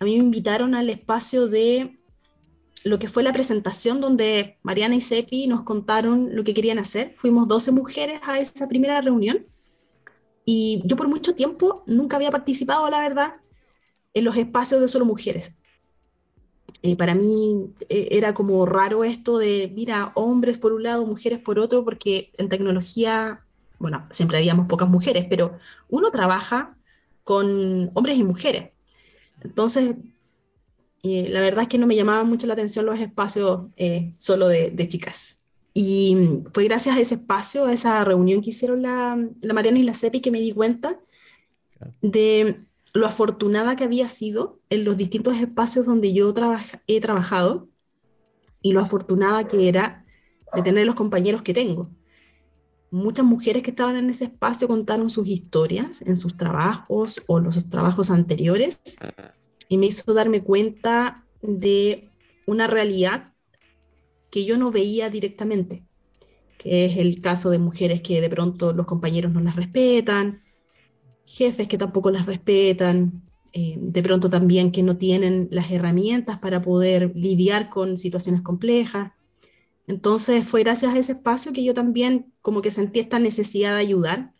a 0.00 0.04
mí 0.04 0.16
me 0.18 0.24
invitaron 0.24 0.74
al 0.74 0.90
espacio 0.90 1.46
de 1.46 1.98
lo 2.84 2.98
que 2.98 3.08
fue 3.08 3.22
la 3.22 3.32
presentación 3.32 4.00
donde 4.00 4.58
Mariana 4.62 4.94
y 4.94 5.00
Sepi 5.00 5.46
nos 5.46 5.62
contaron 5.62 6.36
lo 6.36 6.44
que 6.44 6.52
querían 6.52 6.78
hacer. 6.78 7.14
Fuimos 7.16 7.48
12 7.48 7.72
mujeres 7.72 8.20
a 8.22 8.38
esa 8.38 8.68
primera 8.68 9.00
reunión 9.00 9.46
y 10.44 10.82
yo 10.84 10.96
por 10.96 11.08
mucho 11.08 11.34
tiempo 11.34 11.82
nunca 11.86 12.16
había 12.16 12.30
participado, 12.30 12.88
la 12.90 13.00
verdad, 13.00 13.34
en 14.12 14.24
los 14.24 14.36
espacios 14.36 14.80
de 14.80 14.88
solo 14.88 15.06
mujeres. 15.06 15.56
Eh, 16.82 16.96
para 16.96 17.14
mí 17.14 17.72
eh, 17.88 18.08
era 18.10 18.34
como 18.34 18.66
raro 18.66 19.04
esto 19.04 19.38
de, 19.38 19.72
mira, 19.74 20.12
hombres 20.14 20.58
por 20.58 20.74
un 20.74 20.82
lado, 20.82 21.06
mujeres 21.06 21.38
por 21.38 21.58
otro, 21.58 21.82
porque 21.82 22.30
en 22.36 22.50
tecnología, 22.50 23.42
bueno, 23.78 24.06
siempre 24.10 24.36
habíamos 24.36 24.66
pocas 24.66 24.88
mujeres, 24.88 25.26
pero 25.30 25.58
uno 25.88 26.10
trabaja 26.10 26.76
con 27.22 27.90
hombres 27.94 28.18
y 28.18 28.24
mujeres. 28.24 28.73
Entonces, 29.44 29.94
eh, 31.02 31.28
la 31.28 31.40
verdad 31.40 31.62
es 31.62 31.68
que 31.68 31.78
no 31.78 31.86
me 31.86 31.96
llamaban 31.96 32.28
mucho 32.28 32.46
la 32.46 32.54
atención 32.54 32.86
los 32.86 32.98
espacios 32.98 33.66
eh, 33.76 34.10
solo 34.16 34.48
de, 34.48 34.88
chicas. 34.88 35.40
Y 35.74 36.16
fue 36.52 36.64
gracias 36.64 36.96
a 36.96 37.00
ese 37.00 37.16
espacio, 37.16 37.66
a 37.66 37.72
esa 37.72 38.04
reunión 38.04 38.40
que 38.40 38.50
hicieron 38.50 38.82
la, 38.82 39.18
la 39.40 39.54
Mariana 39.54 39.78
y 39.78 39.82
la 39.82 39.94
Cepi, 39.94 40.20
que 40.20 40.30
me 40.30 40.40
di 40.40 40.52
cuenta 40.52 40.98
de 42.00 42.60
lo 42.94 43.06
afortunada 43.06 43.76
que 43.76 43.84
había 43.84 44.08
sido 44.08 44.60
en 44.70 44.84
los 44.84 44.96
distintos 44.96 45.36
espacios 45.36 45.84
donde 45.84 46.12
yo 46.12 46.32
he 46.86 47.00
trabajado 47.00 47.68
y 48.62 48.72
lo 48.72 48.80
afortunada 48.80 49.46
que 49.46 49.68
era 49.68 50.04
de 50.54 50.62
tener 50.62 50.86
los 50.86 50.94
compañeros 50.94 51.42
que 51.42 51.52
tengo. 51.52 51.90
Muchas 52.94 53.26
mujeres 53.26 53.64
que 53.64 53.70
estaban 53.70 53.96
en 53.96 54.08
ese 54.08 54.26
espacio 54.26 54.68
contaron 54.68 55.10
sus 55.10 55.26
historias 55.26 56.00
en 56.02 56.16
sus 56.16 56.36
trabajos 56.36 57.20
o 57.26 57.40
los 57.40 57.68
trabajos 57.68 58.08
anteriores 58.08 58.80
y 59.68 59.78
me 59.78 59.86
hizo 59.86 60.14
darme 60.14 60.44
cuenta 60.44 61.24
de 61.42 62.08
una 62.46 62.68
realidad 62.68 63.32
que 64.30 64.44
yo 64.44 64.56
no 64.56 64.70
veía 64.70 65.10
directamente, 65.10 65.82
que 66.56 66.84
es 66.84 66.96
el 66.96 67.20
caso 67.20 67.50
de 67.50 67.58
mujeres 67.58 68.00
que 68.00 68.20
de 68.20 68.30
pronto 68.30 68.72
los 68.72 68.86
compañeros 68.86 69.32
no 69.32 69.40
las 69.40 69.56
respetan, 69.56 70.44
jefes 71.26 71.66
que 71.66 71.78
tampoco 71.78 72.12
las 72.12 72.26
respetan, 72.26 73.24
eh, 73.52 73.76
de 73.76 74.02
pronto 74.04 74.30
también 74.30 74.70
que 74.70 74.84
no 74.84 74.98
tienen 74.98 75.48
las 75.50 75.68
herramientas 75.72 76.38
para 76.38 76.62
poder 76.62 77.10
lidiar 77.16 77.70
con 77.70 77.98
situaciones 77.98 78.42
complejas. 78.42 79.10
Entonces 79.86 80.48
fue 80.48 80.62
gracias 80.62 80.94
a 80.94 80.98
ese 80.98 81.12
espacio 81.12 81.52
que 81.52 81.64
yo 81.64 81.74
también 81.74 82.32
como 82.40 82.62
que 82.62 82.70
sentí 82.70 83.00
esta 83.00 83.18
necesidad 83.18 83.74
de 83.74 83.80
ayudar, 83.80 84.32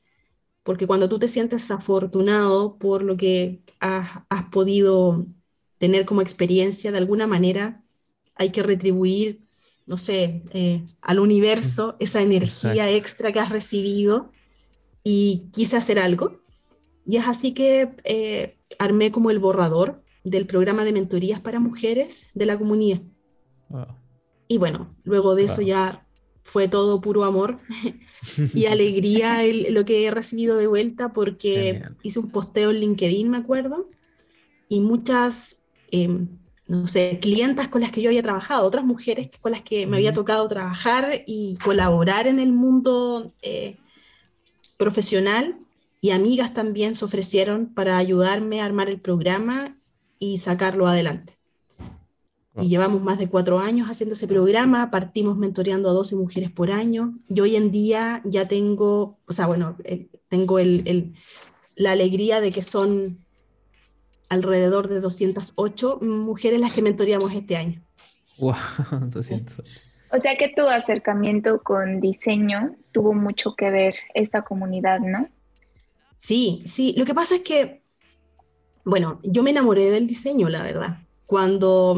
porque 0.63 0.87
cuando 0.87 1.09
tú 1.09 1.19
te 1.19 1.29
sientes 1.29 1.71
afortunado 1.71 2.79
por 2.79 3.03
lo 3.03 3.17
que 3.17 3.63
has, 3.81 4.25
podido 4.51 5.27
tener 5.79 6.07
como 6.07 6.23
experiencia, 6.23 6.91
de 6.91 6.99
alguna 6.99 7.27
manera 7.27 7.85
hay 8.35 8.51
que 8.51 8.63
retribuir, 8.63 9.43
no 9.87 9.99
sé, 9.99 10.43
eh, 10.51 10.85
al 11.03 11.19
universo 11.19 11.97
esa 11.99 12.23
energía 12.23 12.91
extra 12.91 13.33
que 13.33 13.41
has 13.41 13.51
recibido 13.51 14.33
y 15.03 15.51
quise 15.53 15.77
hacer 15.77 15.99
algo. 15.99 16.41
Y 17.07 17.17
es 17.17 17.27
así 17.27 17.53
que 17.53 17.91
eh, 18.05 18.57
armé 18.79 19.13
como 19.13 19.31
el 19.31 19.39
borrador 19.39 20.03
del 20.25 20.47
programa 20.47 20.87
de 20.87 20.93
mentorías 20.93 21.41
para 21.41 21.61
mujeres 21.61 22.29
de 22.33 22.47
la 22.47 22.59
comunidad. 22.59 23.03
Y 24.49 24.59
bueno, 24.59 24.95
luego 25.05 25.35
de 25.35 25.45
eso 25.45 25.63
ya 25.63 26.07
fue 26.43 26.69
todo 26.69 27.01
puro 27.01 27.25
amor 27.25 27.59
y 28.55 28.67
alegría 28.67 29.41
lo 29.71 29.85
que 29.85 30.05
he 30.05 30.11
recibido 30.11 30.57
de 30.57 30.67
vuelta 30.67 31.13
porque 31.13 31.83
hice 32.03 32.19
un 32.19 32.31
posteo 32.31 32.71
en 32.71 32.81
LinkedIn, 32.81 33.31
me 33.31 33.39
acuerdo, 33.39 33.89
y 34.69 34.81
muchas, 34.81 35.63
em, 35.91 36.29
no 36.67 36.87
sé, 36.87 37.19
clientas 37.21 37.69
con 37.69 37.81
las 37.81 37.91
que 37.91 38.03
yo 38.03 38.11
había 38.11 38.23
trabajado, 38.23 38.67
otras 38.67 38.85
mujeres 38.85 39.31
con 39.41 39.53
las 39.53 39.63
que 39.63 39.87
me 39.87 39.97
había 39.97 40.13
tocado 40.13 40.47
trabajar 40.47 41.23
y 41.27 41.57
colaborar 41.65 42.27
en 42.27 42.39
el 42.39 42.53
mundo 42.53 43.33
eh, 43.43 43.79
profesional 44.77 45.59
y 46.01 46.11
amigas 46.11 46.53
también 46.53 46.95
se 46.95 47.07
ofrecieron 47.07 47.73
para 47.73 47.97
ayudarme 47.97 48.61
a 48.61 48.67
armar 48.67 48.91
el 48.91 49.01
programa 49.01 49.79
y 50.19 50.39
sacarlo 50.39 50.87
adelante. 50.87 51.39
Y 52.57 52.69
llevamos 52.69 53.03
más 53.03 53.19
de 53.19 53.29
cuatro 53.29 53.59
años 53.59 53.89
haciendo 53.89 54.15
ese 54.15 54.29
programa, 54.29 54.91
partimos 54.91 55.37
mentoreando 55.37 55.91
a 55.91 55.93
12 55.93 56.15
mujeres 56.15 56.53
por 56.53 56.71
año. 56.71 57.19
Yo 57.29 57.45
hoy 57.45 57.57
en 57.57 57.73
día 57.73 58.23
ya 58.25 58.47
tengo, 58.47 59.19
o 59.27 59.33
sea, 59.33 59.47
bueno, 59.47 59.77
eh, 59.83 60.09
tengo 60.29 60.61
el, 60.61 61.15
la 61.75 61.93
alegría 61.93 62.41
de 62.41 62.53
que 62.53 62.63
son 62.63 63.19
alrededor 64.29 64.89
de 64.89 65.01
208 65.01 65.99
mujeres 66.01 66.61
las 66.61 66.73
que 66.73 66.83
mentoreamos 66.83 67.33
este 67.33 67.57
año. 67.57 67.83
Wow, 68.39 68.55
200. 69.11 69.63
O 70.13 70.19
sea 70.19 70.37
que 70.37 70.49
tu 70.49 70.69
acercamiento 70.69 71.61
con 71.61 71.99
diseño 72.01 72.77
tuvo 72.93 73.15
mucho 73.15 73.57
que 73.57 73.71
ver 73.71 73.97
esta 74.15 74.43
comunidad, 74.43 75.01
¿no? 75.01 75.29
Sí, 76.17 76.63
sí. 76.67 76.95
Lo 76.97 77.05
que 77.05 77.15
pasa 77.15 77.35
es 77.37 77.41
que, 77.41 77.83
bueno, 78.85 79.19
yo 79.25 79.43
me 79.43 79.51
enamoré 79.51 79.91
del 79.91 80.07
diseño, 80.07 80.49
la 80.49 80.63
verdad. 80.63 80.99
Cuando 81.27 81.97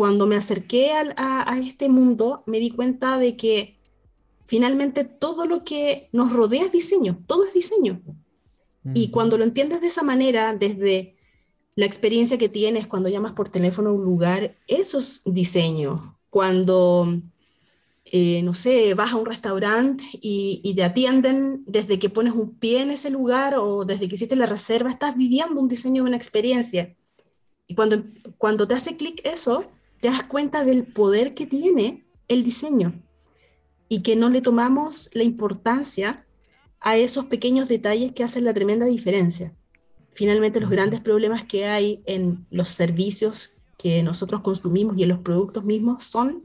cuando 0.00 0.26
me 0.26 0.36
acerqué 0.36 0.92
a, 0.94 1.60
este 1.62 1.90
mundo, 1.90 2.42
me 2.46 2.58
di 2.58 2.70
cuenta 2.70 3.18
de 3.18 3.36
que 3.36 3.76
finalmente 4.46 5.04
todo 5.04 5.44
lo 5.44 5.62
que 5.62 6.08
nos 6.10 6.32
rodea 6.32 6.64
es 6.64 6.72
diseño, 6.72 7.22
todo 7.26 7.44
es 7.44 7.52
diseño. 7.52 8.00
Y 8.94 9.10
cuando 9.10 9.36
lo 9.36 9.44
entiendes 9.44 9.82
de 9.82 9.88
esa 9.88 10.02
manera, 10.02 10.54
desde 10.54 11.16
la 11.74 11.84
experiencia 11.84 12.38
que 12.38 12.48
tienes 12.48 12.86
cuando 12.86 13.10
llamas 13.10 13.32
por 13.32 13.50
teléfono 13.50 13.90
a 13.90 13.92
un 13.92 14.02
lugar, 14.02 14.56
eso 14.66 15.00
es 15.00 15.20
diseño. 15.26 16.18
Cuando, 16.30 17.20
eh, 18.06 18.40
no 18.42 18.54
sé, 18.54 18.94
vas 18.94 19.12
a 19.12 19.16
un 19.16 19.26
restaurante 19.26 20.02
y, 20.14 20.62
y, 20.64 20.72
te 20.76 20.82
atienden 20.82 21.62
desde 21.66 21.98
que 21.98 22.08
pones 22.08 22.32
un 22.32 22.54
pie 22.54 22.80
en 22.80 22.90
ese 22.90 23.10
lugar 23.10 23.56
o 23.58 23.84
desde 23.84 24.08
que 24.08 24.14
hiciste 24.14 24.34
la 24.34 24.46
reserva, 24.46 24.88
estás 24.88 25.14
viviendo 25.14 25.60
un 25.60 25.68
diseño 25.68 26.04
de 26.04 26.08
una 26.08 26.16
experiencia. 26.16 26.96
Y 27.66 27.74
cuando, 27.74 28.02
cuando 28.38 28.66
te 28.66 28.72
hace 28.72 28.96
clic 28.96 29.20
eso, 29.24 29.66
te 30.00 30.08
das 30.08 30.24
cuenta 30.24 30.64
del 30.64 30.84
poder 30.84 31.34
que 31.34 31.46
tiene 31.46 32.04
el 32.28 32.42
diseño 32.42 33.00
y 33.88 34.02
que 34.02 34.16
no 34.16 34.30
le 34.30 34.40
tomamos 34.40 35.10
la 35.12 35.24
importancia 35.24 36.26
a 36.80 36.96
esos 36.96 37.26
pequeños 37.26 37.68
detalles 37.68 38.12
que 38.12 38.24
hacen 38.24 38.44
la 38.44 38.54
tremenda 38.54 38.86
diferencia. 38.86 39.54
Finalmente, 40.14 40.60
los 40.60 40.70
grandes 40.70 41.00
problemas 41.00 41.44
que 41.44 41.66
hay 41.66 42.02
en 42.06 42.46
los 42.50 42.70
servicios 42.70 43.60
que 43.76 44.02
nosotros 44.02 44.40
consumimos 44.40 44.96
y 44.96 45.02
en 45.02 45.10
los 45.10 45.18
productos 45.18 45.64
mismos 45.64 46.04
son 46.04 46.44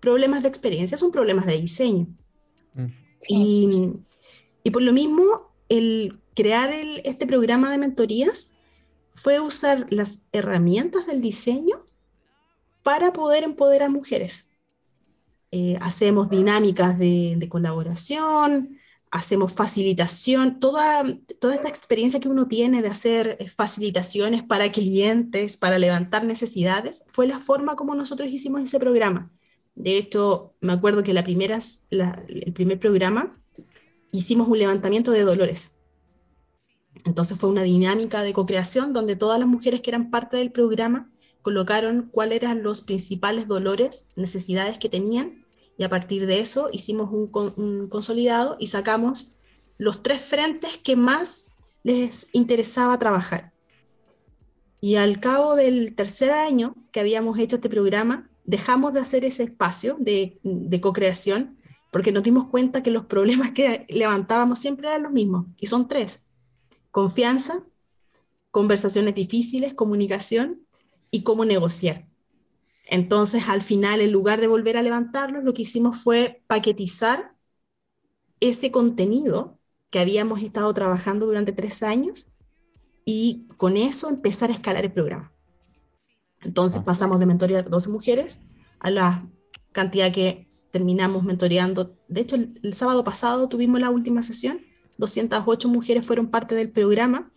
problemas 0.00 0.42
de 0.42 0.48
experiencia, 0.48 0.96
son 0.96 1.10
problemas 1.10 1.46
de 1.46 1.60
diseño. 1.60 2.06
Mm. 2.74 2.86
Y, 3.28 3.92
y, 4.62 4.70
por 4.70 4.82
lo 4.82 4.92
mismo, 4.92 5.50
el 5.68 6.18
crear 6.34 6.70
este 7.04 7.26
programa 7.26 7.70
de 7.70 7.78
mentorías 7.78 8.52
fue 9.14 9.40
usar 9.40 9.86
las 9.90 10.22
herramientas 10.32 11.06
del 11.06 11.20
diseño 11.20 11.87
para 12.88 13.12
poder 13.12 13.44
empoderar 13.44 13.90
mujeres. 13.90 14.48
Eh, 15.50 15.76
hacemos 15.82 16.30
dinámicas 16.30 16.98
de, 16.98 17.46
colaboración, 17.50 18.78
hacemos 19.10 19.52
facilitación, 19.52 20.58
toda, 20.58 21.04
toda 21.38 21.54
esta 21.54 21.68
experiencia 21.68 22.18
que 22.18 22.30
uno 22.30 22.48
tiene 22.48 22.80
de 22.80 22.88
hacer 22.88 23.36
eh, 23.40 23.50
facilitaciones 23.50 24.42
para 24.42 24.72
clientes, 24.72 25.58
para 25.58 25.78
levantar 25.78 26.24
necesidades, 26.24 27.04
fue 27.12 27.26
la 27.26 27.40
forma 27.40 27.76
como 27.76 27.94
nosotros 27.94 28.30
hicimos 28.30 28.64
ese 28.64 28.80
programa. 28.80 29.30
De 29.74 29.98
hecho, 29.98 30.54
me 30.62 30.72
acuerdo 30.72 31.02
que 31.02 31.12
la 31.12 31.24
primera, 31.24 31.58
el 31.90 32.52
primer 32.54 32.80
programa 32.80 33.38
hicimos 34.12 34.48
un 34.48 34.60
levantamiento 34.60 35.10
de 35.10 35.24
dolores. 35.24 35.78
Entonces 37.04 37.38
fue 37.38 37.50
una 37.50 37.64
dinámica 37.64 38.22
de 38.22 38.32
co-creación 38.32 38.94
donde 38.94 39.14
todas 39.14 39.38
las 39.38 39.46
mujeres 39.46 39.82
que 39.82 39.90
eran 39.90 40.10
parte 40.10 40.38
del 40.38 40.52
programa 40.52 41.10
colocaron 41.42 42.08
cuáles 42.12 42.36
eran 42.36 42.62
los 42.62 42.80
principales 42.80 43.46
dolores, 43.48 44.08
necesidades 44.16 44.78
que 44.78 44.88
tenían, 44.88 45.44
y 45.76 45.84
a 45.84 45.88
partir 45.88 46.26
de 46.26 46.40
eso 46.40 46.68
hicimos 46.72 47.10
un, 47.12 47.88
consolidado 47.88 48.56
y 48.58 48.66
sacamos 48.66 49.36
los 49.78 50.02
tres 50.02 50.20
frentes 50.20 50.76
que 50.76 50.96
más 50.96 51.46
les 51.84 52.28
interesaba 52.32 52.98
trabajar. 52.98 53.52
Y 54.80 54.96
al 54.96 55.20
cabo 55.20 55.54
del 55.54 55.94
tercer 55.94 56.32
año 56.32 56.74
que 56.92 57.00
habíamos 57.00 57.38
hecho 57.38 57.56
este 57.56 57.68
programa, 57.68 58.28
dejamos 58.44 58.92
de 58.92 59.00
hacer 59.00 59.24
ese 59.24 59.44
espacio 59.44 59.96
de, 60.00 60.40
de 60.42 60.80
co-creación 60.80 61.58
porque 61.90 62.12
nos 62.12 62.22
dimos 62.22 62.46
cuenta 62.48 62.82
que 62.82 62.90
los 62.90 63.06
problemas 63.06 63.52
que 63.52 63.86
levantábamos 63.88 64.58
siempre 64.58 64.88
eran 64.88 65.02
los 65.04 65.12
mismos, 65.12 65.46
y 65.58 65.66
son 65.68 65.88
tres. 65.88 66.24
Confianza, 66.90 67.64
conversaciones 68.50 69.14
difíciles, 69.14 69.74
comunicación 69.74 70.66
y 71.10 71.22
cómo 71.22 71.44
negociar. 71.44 72.06
Entonces, 72.88 73.48
al 73.48 73.62
final, 73.62 74.00
en 74.00 74.12
lugar 74.12 74.40
de 74.40 74.46
volver 74.46 74.76
a 74.76 74.82
levantarnos, 74.82 75.44
lo 75.44 75.52
que 75.52 75.62
hicimos 75.62 75.98
fue 75.98 76.42
paquetizar 76.46 77.34
ese 78.40 78.70
contenido 78.70 79.58
que 79.90 79.98
habíamos 79.98 80.42
estado 80.42 80.72
trabajando 80.72 81.26
durante 81.26 81.52
tres 81.52 81.82
años 81.82 82.28
y 83.04 83.46
con 83.56 83.76
eso 83.76 84.08
empezar 84.08 84.50
a 84.50 84.54
escalar 84.54 84.84
el 84.84 84.92
programa. 84.92 85.32
Entonces, 86.40 86.82
pasamos 86.82 87.20
de 87.20 87.26
mentorear 87.26 87.68
12 87.68 87.90
mujeres 87.90 88.42
a 88.78 88.90
la 88.90 89.28
cantidad 89.72 90.12
que 90.12 90.48
terminamos 90.70 91.24
mentoreando. 91.24 91.96
De 92.08 92.20
hecho, 92.20 92.36
el, 92.36 92.58
el 92.62 92.74
sábado 92.74 93.04
pasado 93.04 93.48
tuvimos 93.48 93.80
la 93.80 93.90
última 93.90 94.22
sesión, 94.22 94.60
208 94.98 95.68
mujeres 95.68 96.06
fueron 96.06 96.28
parte 96.28 96.54
del 96.54 96.70
programa 96.70 97.30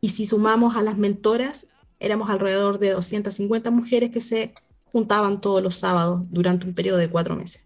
y 0.00 0.10
si 0.10 0.26
sumamos 0.26 0.76
a 0.76 0.82
las 0.82 0.98
mentoras, 0.98 1.68
éramos 2.00 2.30
alrededor 2.30 2.78
de 2.78 2.90
250 2.90 3.70
mujeres 3.70 4.10
que 4.10 4.20
se 4.20 4.54
juntaban 4.84 5.40
todos 5.40 5.62
los 5.62 5.76
sábados 5.76 6.22
durante 6.30 6.66
un 6.66 6.74
periodo 6.74 6.98
de 6.98 7.08
cuatro 7.08 7.36
meses. 7.36 7.64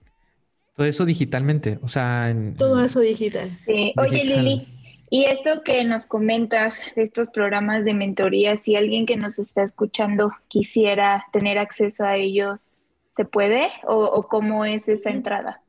Todo 0.77 0.87
eso 0.87 1.05
digitalmente, 1.05 1.79
o 1.83 1.89
sea... 1.89 2.31
En, 2.31 2.55
Todo 2.57 2.83
eso 2.83 3.01
digital. 3.01 3.59
Sí. 3.67 3.93
Oye, 3.97 4.25
Lili, 4.25 4.69
y 5.11 5.25
esto 5.25 5.63
que 5.65 5.83
nos 5.85 6.07
comentas 6.07 6.81
de 6.95 7.03
estos 7.03 7.29
programas 7.31 7.85
de 7.85 7.95
mentoría, 7.95 8.57
si 8.57 8.77
alguien 8.77 9.05
que 9.05 9.17
nos 9.17 9.39
está 9.39 9.65
escuchando 9.65 10.33
quisiera 10.49 11.27
tener 11.33 11.59
acceso 11.59 12.05
a 12.05 12.17
ellos, 12.17 12.71
¿se 13.11 13.25
puede? 13.25 13.69
¿O, 13.87 14.05
o 14.05 14.29
cómo 14.29 14.65
es 14.65 14.89
esa 14.89 15.11
entrada? 15.11 15.63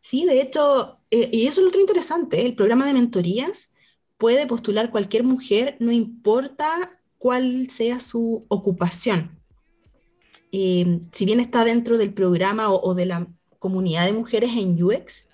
Sí, 0.00 0.24
de 0.24 0.40
hecho, 0.40 0.98
eh, 1.10 1.28
y 1.32 1.46
eso 1.46 1.60
es 1.60 1.64
lo 1.64 1.68
otro 1.68 1.80
interesante, 1.80 2.46
el 2.46 2.54
programa 2.54 2.86
de 2.86 2.94
mentorías 2.94 3.74
puede 4.16 4.46
postular 4.46 4.90
cualquier 4.90 5.24
mujer, 5.24 5.76
no 5.80 5.92
importa 5.92 6.97
cuál 7.18 7.68
sea 7.70 8.00
su 8.00 8.44
ocupación. 8.48 9.38
Eh, 10.52 11.00
si 11.12 11.26
bien 11.26 11.40
está 11.40 11.64
dentro 11.64 11.98
del 11.98 12.14
programa 12.14 12.70
o, 12.70 12.80
o, 12.82 12.94
de 12.94 13.06
la 13.06 13.26
comunidad 13.58 14.06
de 14.06 14.12
mujeres 14.12 14.52
en 14.56 14.82
UX, 14.82 15.26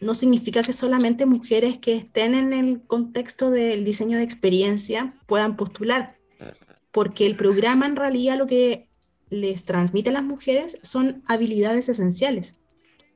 no 0.00 0.14
significa 0.14 0.62
que 0.62 0.72
solamente 0.72 1.26
mujeres 1.26 1.78
que 1.78 1.96
estén 1.96 2.34
en 2.34 2.52
el 2.52 2.82
contexto 2.82 3.50
del 3.50 3.84
diseño 3.84 4.18
de 4.18 4.24
experiencia 4.24 5.14
puedan 5.26 5.56
postular, 5.56 6.16
porque 6.92 7.26
el 7.26 7.36
programa 7.36 7.86
en 7.86 7.96
realidad 7.96 8.38
lo 8.38 8.46
que 8.46 8.88
les 9.30 9.64
transmite 9.64 10.10
a 10.10 10.12
las 10.12 10.24
mujeres 10.24 10.78
son 10.82 11.22
habilidades 11.26 11.88
esenciales. 11.88 12.56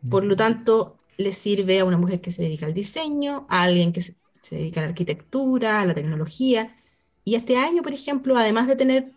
Por 0.09 0.25
lo 0.25 0.35
tanto, 0.37 0.99
les 1.17 1.37
sirve 1.37 1.81
a 1.81 1.85
una 1.85 1.99
mujer 1.99 2.21
que 2.21 2.31
se 2.31 2.43
dedica 2.43 2.67
al 2.67 2.75
diseño, 2.75 3.47
a 3.49 3.63
alguien 3.63 3.93
que 3.93 4.01
se, 4.01 4.15
se 4.41 4.57
dedica 4.57 4.81
a 4.81 4.85
la 4.85 4.89
arquitectura, 4.91 5.81
a 5.81 5.87
la 5.87 5.95
tecnología. 5.95 6.77
Y 7.29 7.35
este 7.35 7.59
año, 7.59 7.83
por 7.83 7.93
ejemplo, 7.93 8.39
además 8.39 8.67
de 8.69 8.75
tener 8.75 9.13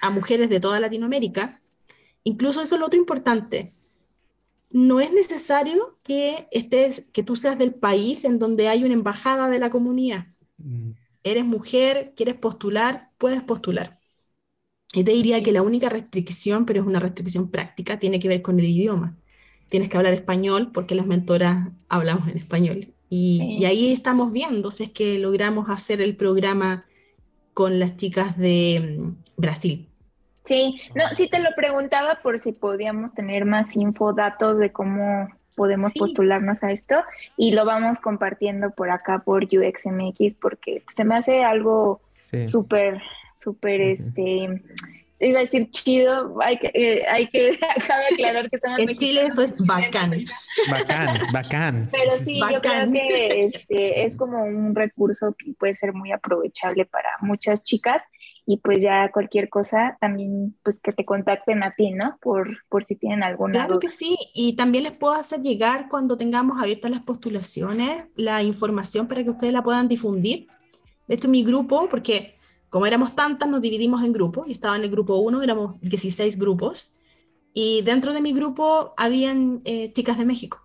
a 0.00 0.10
mujeres 0.10 0.48
de 0.50 0.60
toda 0.60 0.78
Latinoamérica, 0.78 1.60
incluso 2.22 2.62
eso 2.62 2.76
es 2.76 2.80
lo 2.80 2.86
otro 2.86 3.00
importante. 3.00 3.74
No 4.70 5.00
es 5.00 5.10
necesario 5.10 5.98
que 6.04 6.46
estés, 6.52 7.08
que 7.12 7.24
tú 7.24 7.34
seas 7.34 7.58
del 7.58 7.74
país 7.74 8.24
en 8.24 8.38
donde 8.38 8.68
hay 8.68 8.84
una 8.84 8.94
embajada 8.94 9.48
de 9.48 9.58
la 9.58 9.68
comunidad. 9.70 10.28
Mm. 10.58 10.90
Eres 11.24 11.44
mujer, 11.44 12.12
quieres 12.16 12.36
postular, 12.36 13.10
puedes 13.18 13.42
postular. 13.42 13.98
Yo 14.92 15.04
te 15.04 15.10
diría 15.10 15.42
que 15.42 15.50
la 15.50 15.62
única 15.62 15.88
restricción, 15.88 16.66
pero 16.66 16.82
es 16.82 16.86
una 16.86 17.00
restricción 17.00 17.50
práctica, 17.50 17.98
tiene 17.98 18.20
que 18.20 18.28
ver 18.28 18.42
con 18.42 18.60
el 18.60 18.66
idioma. 18.66 19.18
Tienes 19.68 19.88
que 19.88 19.96
hablar 19.96 20.12
español 20.12 20.70
porque 20.72 20.94
las 20.94 21.06
mentoras 21.06 21.66
hablamos 21.88 22.28
en 22.28 22.38
español. 22.38 22.94
Y, 23.08 23.38
sí. 23.40 23.56
y 23.58 23.64
ahí 23.64 23.92
estamos 23.92 24.30
viendo 24.30 24.70
si 24.70 24.84
es 24.84 24.90
que 24.90 25.18
logramos 25.18 25.68
hacer 25.68 26.00
el 26.00 26.14
programa 26.14 26.86
con 27.54 27.78
las 27.78 27.96
chicas 27.96 28.38
de 28.38 28.98
mm, 28.98 29.16
Brasil. 29.36 29.86
Sí, 30.44 30.80
no, 30.94 31.06
sí 31.14 31.28
te 31.28 31.38
lo 31.38 31.50
preguntaba 31.54 32.20
por 32.22 32.38
si 32.38 32.52
podíamos 32.52 33.14
tener 33.14 33.44
más 33.44 33.76
info, 33.76 34.12
datos 34.12 34.58
de 34.58 34.72
cómo 34.72 35.28
podemos 35.54 35.92
sí. 35.92 35.98
postularnos 35.98 36.62
a 36.62 36.70
esto 36.72 36.96
y 37.36 37.52
lo 37.52 37.64
vamos 37.64 37.98
compartiendo 37.98 38.70
por 38.70 38.90
acá 38.90 39.18
por 39.18 39.44
UXMX 39.44 40.34
porque 40.40 40.82
se 40.88 41.04
me 41.04 41.16
hace 41.16 41.44
algo 41.44 42.00
súper, 42.48 42.98
sí. 42.98 43.02
súper, 43.34 43.80
este, 43.82 44.62
iba 45.20 45.38
a 45.38 45.42
decir 45.42 45.70
chido, 45.70 46.34
hay 46.42 46.58
que, 46.58 46.70
eh, 46.74 47.04
hay 47.08 47.26
que 47.28 47.50
acabar 47.76 48.04
de 48.08 48.14
aclarar 48.14 48.50
que 48.50 48.58
somos 48.58 48.78
En 48.78 48.94
Chile 48.94 49.24
eso 49.26 49.42
es 49.42 49.54
bacán. 49.66 50.24
Bacán, 50.70 51.18
bacán. 51.32 51.88
Pero 51.92 52.12
sí, 52.24 52.40
bacán. 52.40 52.54
yo 52.54 52.60
creo 52.60 52.92
que 52.92 53.44
este, 53.44 54.04
es 54.04 54.16
como 54.16 54.42
un 54.44 54.74
recurso 54.74 55.34
que 55.38 55.52
puede 55.58 55.74
ser 55.74 55.92
muy 55.92 56.12
aprovechable 56.12 56.86
para 56.86 57.10
muchas 57.20 57.62
chicas 57.62 58.02
y 58.46 58.56
pues 58.56 58.82
ya 58.82 59.10
cualquier 59.12 59.48
cosa 59.48 59.96
también 60.00 60.56
pues 60.64 60.80
que 60.80 60.92
te 60.92 61.04
contacten 61.04 61.62
a 61.62 61.74
ti, 61.74 61.92
¿no? 61.92 62.18
Por, 62.20 62.64
por 62.68 62.84
si 62.84 62.96
tienen 62.96 63.22
alguna 63.22 63.52
Claro 63.52 63.74
duda. 63.74 63.80
que 63.80 63.88
sí, 63.88 64.16
y 64.34 64.56
también 64.56 64.84
les 64.84 64.92
puedo 64.92 65.14
hacer 65.14 65.40
llegar 65.40 65.88
cuando 65.88 66.16
tengamos 66.16 66.60
abiertas 66.60 66.90
las 66.90 67.00
postulaciones, 67.00 68.06
la 68.16 68.42
información 68.42 69.06
para 69.06 69.22
que 69.22 69.30
ustedes 69.30 69.52
la 69.52 69.62
puedan 69.62 69.86
difundir. 69.86 70.48
De 71.06 71.14
hecho, 71.14 71.28
mi 71.28 71.44
grupo, 71.44 71.88
porque 71.88 72.34
como 72.70 72.86
éramos 72.86 73.14
tantas, 73.14 73.50
nos 73.50 73.60
dividimos 73.60 74.02
en 74.02 74.12
grupos, 74.12 74.48
y 74.48 74.52
estaba 74.52 74.76
en 74.76 74.82
el 74.82 74.90
grupo 74.90 75.16
1, 75.16 75.42
éramos 75.42 75.80
16 75.80 76.38
grupos, 76.38 76.96
y 77.52 77.82
dentro 77.82 78.14
de 78.14 78.22
mi 78.22 78.32
grupo 78.32 78.94
habían 78.96 79.60
eh, 79.64 79.92
chicas 79.92 80.16
de 80.16 80.24
México. 80.24 80.64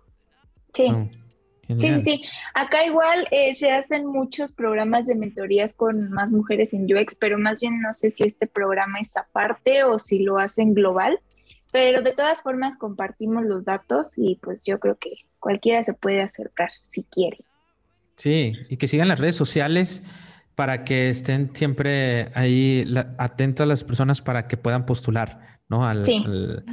Sí. 0.72 0.86
Oh. 0.88 1.08
Sí, 1.68 1.92
sí, 1.94 2.00
sí. 2.00 2.22
Acá 2.54 2.86
igual 2.86 3.26
eh, 3.32 3.52
se 3.54 3.72
hacen 3.72 4.06
muchos 4.06 4.52
programas 4.52 5.06
de 5.06 5.16
mentorías 5.16 5.74
con 5.74 6.10
más 6.10 6.30
mujeres 6.30 6.72
en 6.72 6.84
UX, 6.84 7.16
pero 7.16 7.38
más 7.38 7.60
bien 7.60 7.80
no 7.80 7.92
sé 7.92 8.10
si 8.10 8.22
este 8.22 8.46
programa 8.46 9.00
es 9.00 9.16
aparte 9.16 9.82
o 9.82 9.98
si 9.98 10.20
lo 10.20 10.38
hacen 10.38 10.74
global, 10.74 11.18
pero 11.72 12.02
de 12.02 12.12
todas 12.12 12.40
formas 12.42 12.76
compartimos 12.76 13.44
los 13.44 13.64
datos 13.64 14.12
y 14.16 14.36
pues 14.36 14.64
yo 14.64 14.78
creo 14.78 14.96
que 14.96 15.24
cualquiera 15.40 15.82
se 15.82 15.92
puede 15.92 16.22
acercar 16.22 16.70
si 16.86 17.02
quiere. 17.02 17.38
Sí, 18.16 18.52
y 18.68 18.76
que 18.76 18.86
sigan 18.88 19.08
las 19.08 19.18
redes 19.18 19.36
sociales 19.36 20.02
para 20.56 20.84
que 20.84 21.10
estén 21.10 21.50
siempre 21.54 22.32
ahí 22.34 22.84
la, 22.86 23.14
atentas 23.18 23.64
a 23.64 23.66
las 23.66 23.84
personas 23.84 24.20
para 24.20 24.48
que 24.48 24.56
puedan 24.56 24.86
postular, 24.86 25.60
¿no? 25.68 25.86
Al, 25.86 26.04
sí. 26.04 26.22
al, 26.24 26.64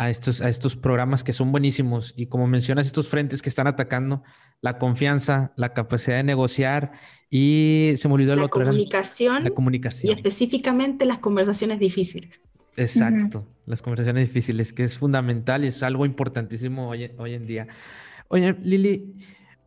a 0.00 0.08
estos, 0.08 0.40
a 0.40 0.48
estos 0.48 0.76
programas 0.76 1.24
que 1.24 1.32
son 1.32 1.50
buenísimos. 1.50 2.14
Y 2.16 2.26
como 2.26 2.46
mencionas, 2.46 2.86
estos 2.86 3.08
frentes 3.08 3.42
que 3.42 3.48
están 3.48 3.66
atacando, 3.66 4.22
la 4.60 4.78
confianza, 4.78 5.52
la 5.56 5.72
capacidad 5.72 6.16
de 6.16 6.22
negociar 6.22 6.92
y 7.28 7.94
se 7.96 8.08
me 8.08 8.14
olvidó 8.14 8.34
el 8.34 8.40
la 8.40 8.44
otro. 8.46 8.64
Comunicación, 8.64 9.42
la 9.42 9.50
comunicación. 9.50 10.12
Y 10.12 10.16
específicamente 10.16 11.06
las 11.06 11.18
conversaciones 11.18 11.80
difíciles. 11.80 12.40
Exacto, 12.76 13.38
uh 13.40 13.42
-huh. 13.42 13.66
las 13.66 13.82
conversaciones 13.82 14.28
difíciles, 14.28 14.72
que 14.72 14.84
es 14.84 14.96
fundamental 14.96 15.64
y 15.64 15.68
es 15.68 15.82
algo 15.82 16.06
importantísimo 16.06 16.88
hoy, 16.88 17.10
hoy 17.18 17.34
en 17.34 17.46
día. 17.46 17.66
Oye, 18.28 18.54
Lili, 18.62 19.16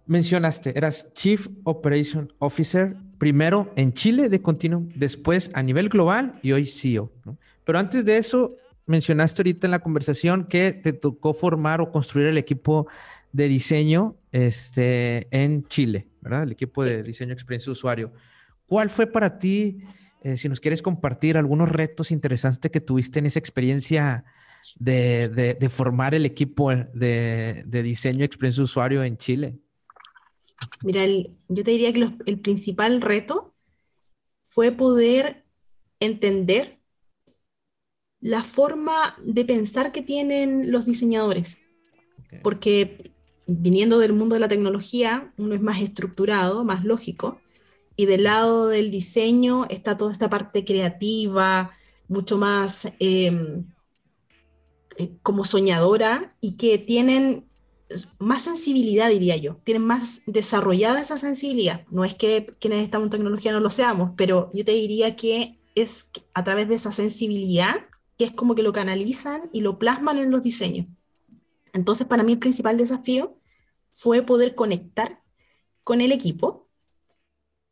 mencionaste, 0.05 0.77
eras 0.77 1.13
Chief 1.13 1.47
Operation 1.63 2.33
Officer, 2.39 2.95
primero 3.17 3.71
en 3.75 3.93
Chile 3.93 4.29
de 4.29 4.41
Continuum, 4.41 4.89
después 4.95 5.51
a 5.53 5.63
nivel 5.63 5.89
global 5.89 6.39
y 6.41 6.51
hoy 6.51 6.65
CEO. 6.65 7.11
¿no? 7.25 7.37
Pero 7.63 7.79
antes 7.79 8.03
de 8.05 8.17
eso, 8.17 8.55
mencionaste 8.85 9.41
ahorita 9.41 9.67
en 9.67 9.71
la 9.71 9.79
conversación 9.79 10.45
que 10.45 10.73
te 10.73 10.93
tocó 10.93 11.33
formar 11.33 11.81
o 11.81 11.91
construir 11.91 12.27
el 12.27 12.37
equipo 12.37 12.87
de 13.31 13.47
diseño 13.47 14.17
este, 14.31 15.27
en 15.31 15.65
Chile, 15.67 16.07
¿verdad? 16.21 16.43
El 16.43 16.51
equipo 16.51 16.83
de 16.83 17.03
diseño 17.03 17.33
experiencia 17.33 17.69
de 17.69 17.71
usuario. 17.71 18.11
¿Cuál 18.65 18.89
fue 18.89 19.07
para 19.07 19.39
ti, 19.39 19.79
eh, 20.21 20.37
si 20.37 20.49
nos 20.49 20.59
quieres 20.59 20.81
compartir 20.81 21.37
algunos 21.37 21.69
retos 21.69 22.11
interesantes 22.11 22.71
que 22.71 22.81
tuviste 22.81 23.19
en 23.19 23.25
esa 23.25 23.39
experiencia 23.39 24.25
de, 24.77 25.29
de, 25.29 25.53
de 25.55 25.69
formar 25.69 26.15
el 26.15 26.25
equipo 26.25 26.71
de, 26.71 27.63
de, 27.65 27.83
diseño 27.83 28.23
experiencia 28.23 28.61
de 28.61 28.65
usuario 28.65 29.03
en 29.03 29.17
Chile? 29.17 29.59
Mira, 30.81 31.03
el, 31.03 31.35
yo 31.47 31.63
te 31.63 31.71
diría 31.71 31.93
que 31.93 31.99
los, 31.99 32.11
el 32.25 32.39
principal 32.39 33.01
reto 33.01 33.53
fue 34.43 34.71
poder 34.71 35.45
entender 35.99 36.79
la 38.19 38.43
forma 38.43 39.17
de 39.23 39.45
pensar 39.45 39.91
que 39.91 40.01
tienen 40.01 40.71
los 40.71 40.85
diseñadores. 40.85 41.61
Okay. 42.25 42.39
Porque 42.41 43.11
viniendo 43.47 43.99
del 43.99 44.13
mundo 44.13 44.35
de 44.35 44.39
la 44.39 44.47
tecnología, 44.47 45.31
uno 45.37 45.55
es 45.55 45.61
más 45.61 45.81
estructurado, 45.81 46.63
más 46.63 46.83
lógico, 46.85 47.41
y 47.95 48.05
del 48.05 48.23
lado 48.23 48.67
del 48.67 48.91
diseño 48.91 49.65
está 49.69 49.97
toda 49.97 50.11
esta 50.11 50.29
parte 50.29 50.65
creativa, 50.65 51.71
mucho 52.07 52.37
más 52.37 52.91
eh, 52.99 53.63
como 55.21 55.45
soñadora, 55.45 56.35
y 56.41 56.55
que 56.57 56.77
tienen 56.77 57.49
más 58.19 58.43
sensibilidad, 58.43 59.09
diría 59.09 59.37
yo, 59.37 59.57
tienen 59.63 59.83
más 59.83 60.21
desarrollada 60.25 61.01
esa 61.01 61.17
sensibilidad. 61.17 61.85
No 61.89 62.03
es 62.05 62.15
que 62.15 62.55
quienes 62.59 62.83
estamos 62.83 63.07
en 63.07 63.11
tecnología 63.11 63.51
no 63.51 63.59
lo 63.59 63.69
seamos, 63.69 64.11
pero 64.17 64.51
yo 64.53 64.65
te 64.65 64.71
diría 64.73 65.15
que 65.15 65.59
es 65.75 66.07
a 66.33 66.43
través 66.43 66.67
de 66.67 66.75
esa 66.75 66.91
sensibilidad 66.91 67.75
que 68.17 68.25
es 68.25 68.31
como 68.31 68.55
que 68.55 68.63
lo 68.63 68.73
canalizan 68.73 69.49
y 69.51 69.61
lo 69.61 69.79
plasman 69.79 70.17
en 70.17 70.31
los 70.31 70.43
diseños. 70.43 70.87
Entonces, 71.73 72.07
para 72.07 72.23
mí 72.23 72.33
el 72.33 72.39
principal 72.39 72.77
desafío 72.77 73.39
fue 73.91 74.21
poder 74.21 74.55
conectar 74.55 75.21
con 75.83 76.01
el 76.01 76.11
equipo 76.11 76.69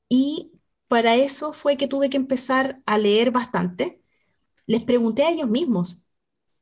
y 0.09 0.51
para 0.87 1.15
eso 1.15 1.53
fue 1.53 1.77
que 1.77 1.87
tuve 1.87 2.09
que 2.09 2.17
empezar 2.17 2.81
a 2.85 2.97
leer 2.97 3.31
bastante. 3.31 4.01
Les 4.65 4.83
pregunté 4.83 5.23
a 5.23 5.31
ellos 5.31 5.49
mismos, 5.49 6.07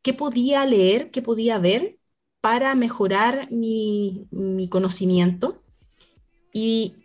qué 0.02 0.14
podía 0.14 0.66
leer, 0.66 1.12
qué 1.12 1.22
podía 1.22 1.60
ver 1.60 1.99
para 2.42 2.76
mejorar 2.76 3.52
mi, 3.52 4.28
mi 4.32 4.68
conocimiento. 4.68 5.58
Y 6.54 6.96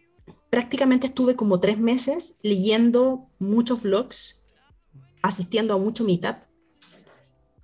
prácticamente 0.51 1.07
estuve 1.07 1.37
como 1.37 1.61
tres 1.61 1.79
meses 1.79 2.37
leyendo 2.43 3.27
muchos 3.39 3.83
vlogs, 3.83 4.45
asistiendo 5.23 5.75
a 5.75 5.79
mucho 5.79 6.05
meetup. 6.05 6.37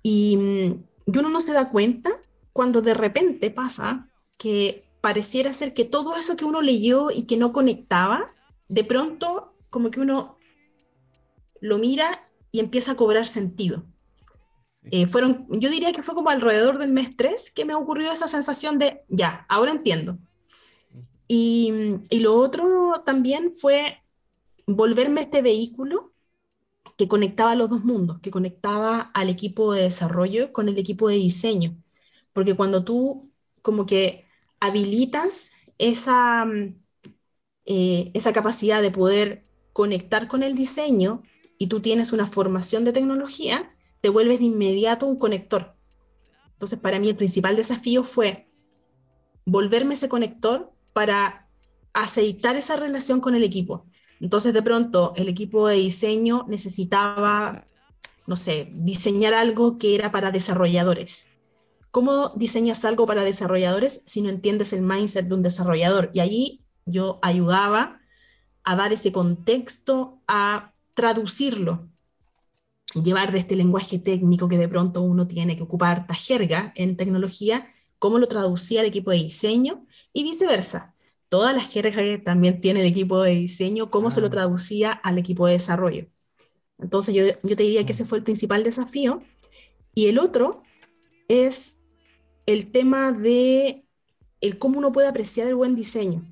Y, 0.03 0.37
mm, 0.37 0.83
y 1.13 1.17
uno 1.17 1.29
no 1.29 1.41
se 1.41 1.53
da 1.53 1.69
cuenta 1.69 2.11
cuando 2.53 2.81
de 2.81 2.93
repente 2.93 3.49
pasa 3.49 4.09
que 4.37 4.83
pareciera 5.01 5.53
ser 5.53 5.73
que 5.73 5.85
todo 5.85 6.15
eso 6.15 6.35
que 6.35 6.45
uno 6.45 6.61
leyó 6.61 7.09
y 7.11 7.23
que 7.23 7.37
no 7.37 7.53
conectaba, 7.53 8.33
de 8.67 8.83
pronto 8.83 9.53
como 9.69 9.89
que 9.89 9.99
uno 9.99 10.37
lo 11.59 11.77
mira 11.77 12.27
y 12.51 12.59
empieza 12.59 12.91
a 12.91 12.95
cobrar 12.95 13.25
sentido. 13.25 13.83
Eh, 14.89 15.07
fueron, 15.07 15.47
yo 15.49 15.69
diría 15.69 15.93
que 15.93 16.01
fue 16.01 16.15
como 16.15 16.29
alrededor 16.29 16.77
del 16.79 16.91
mes 16.91 17.15
3 17.15 17.51
que 17.51 17.65
me 17.65 17.75
ocurrió 17.75 18.11
esa 18.11 18.27
sensación 18.27 18.79
de, 18.79 19.03
ya, 19.09 19.45
ahora 19.47 19.71
entiendo. 19.71 20.17
Y, 21.27 21.71
y 22.09 22.19
lo 22.19 22.35
otro 22.35 23.03
también 23.05 23.53
fue 23.55 24.03
volverme 24.67 25.21
este 25.21 25.41
vehículo 25.41 26.13
que 26.97 27.07
conectaba 27.07 27.55
los 27.55 27.69
dos 27.69 27.83
mundos, 27.85 28.19
que 28.21 28.31
conectaba 28.31 29.11
al 29.13 29.29
equipo 29.29 29.73
de 29.73 29.83
desarrollo 29.83 30.53
con 30.53 30.69
el 30.69 30.77
equipo 30.77 31.09
de 31.09 31.15
diseño. 31.15 31.77
Porque 32.33 32.55
cuando 32.55 32.83
tú 32.83 33.31
como 33.61 33.85
que 33.85 34.25
habilitas 34.59 35.51
esa, 35.77 36.45
eh, 37.65 38.11
esa 38.13 38.33
capacidad 38.33 38.81
de 38.81 38.91
poder 38.91 39.45
conectar 39.73 40.27
con 40.27 40.43
el 40.43 40.55
diseño 40.55 41.23
y 41.57 41.67
tú 41.67 41.81
tienes 41.81 42.11
una 42.11 42.27
formación 42.27 42.85
de 42.85 42.93
tecnología, 42.93 43.75
te 44.01 44.09
vuelves 44.09 44.39
de 44.39 44.45
inmediato 44.45 45.05
un 45.05 45.17
conector. 45.17 45.75
Entonces, 46.53 46.79
para 46.79 46.99
mí 46.99 47.09
el 47.09 47.15
principal 47.15 47.55
desafío 47.55 48.03
fue 48.03 48.47
volverme 49.45 49.93
ese 49.93 50.09
conector 50.09 50.71
para 50.93 51.47
aceitar 51.93 52.55
esa 52.55 52.75
relación 52.75 53.21
con 53.21 53.35
el 53.35 53.43
equipo. 53.43 53.85
Entonces, 54.19 54.53
de 54.53 54.61
pronto, 54.61 55.13
el 55.15 55.27
equipo 55.27 55.67
de 55.67 55.77
diseño 55.77 56.45
necesitaba, 56.47 57.65
no 58.27 58.35
sé, 58.35 58.69
diseñar 58.73 59.33
algo 59.33 59.77
que 59.77 59.95
era 59.95 60.11
para 60.11 60.31
desarrolladores. 60.31 61.27
¿Cómo 61.89 62.29
diseñas 62.35 62.85
algo 62.85 63.05
para 63.05 63.23
desarrolladores 63.23 64.01
si 64.05 64.21
no 64.21 64.29
entiendes 64.29 64.73
el 64.73 64.83
mindset 64.83 65.27
de 65.27 65.33
un 65.35 65.41
desarrollador? 65.41 66.09
Y 66.13 66.19
allí 66.19 66.63
yo 66.85 67.19
ayudaba 67.21 67.99
a 68.63 68.75
dar 68.75 68.93
ese 68.93 69.11
contexto, 69.11 70.21
a 70.27 70.73
traducirlo, 70.93 71.89
llevar 72.93 73.31
de 73.31 73.39
este 73.39 73.55
lenguaje 73.55 73.99
técnico 73.99 74.47
que 74.47 74.57
de 74.57 74.67
pronto 74.67 75.01
uno 75.01 75.27
tiene 75.27 75.55
que 75.55 75.63
ocupar 75.63 75.99
esta 75.99 76.13
jerga 76.13 76.73
en 76.75 76.97
tecnología, 76.97 77.67
cómo 77.99 78.19
lo 78.19 78.27
traducía 78.27 78.81
el 78.81 78.87
equipo 78.87 79.11
de 79.11 79.17
diseño 79.17 79.85
y 80.13 80.23
viceversa. 80.23 80.95
Todas 81.29 81.55
las 81.55 81.69
jergas 81.69 81.95
que 81.95 82.17
también 82.17 82.59
tiene 82.59 82.81
el 82.81 82.87
equipo 82.87 83.21
de 83.21 83.35
diseño, 83.35 83.89
cómo 83.89 84.11
se 84.11 84.21
lo 84.21 84.27
ah. 84.27 84.31
traducía 84.31 84.91
al 84.91 85.17
equipo 85.17 85.47
de 85.47 85.53
desarrollo. 85.53 86.07
Entonces 86.77 87.13
yo, 87.15 87.23
yo 87.43 87.55
te 87.55 87.63
diría 87.63 87.85
que 87.85 87.93
ese 87.93 88.05
fue 88.05 88.17
el 88.17 88.23
principal 88.23 88.63
desafío. 88.63 89.21
Y 89.93 90.07
el 90.07 90.19
otro 90.19 90.63
es 91.27 91.77
el 92.45 92.71
tema 92.71 93.11
de 93.11 93.85
el 94.41 94.57
cómo 94.57 94.79
uno 94.79 94.91
puede 94.91 95.07
apreciar 95.07 95.47
el 95.47 95.55
buen 95.55 95.75
diseño. 95.75 96.25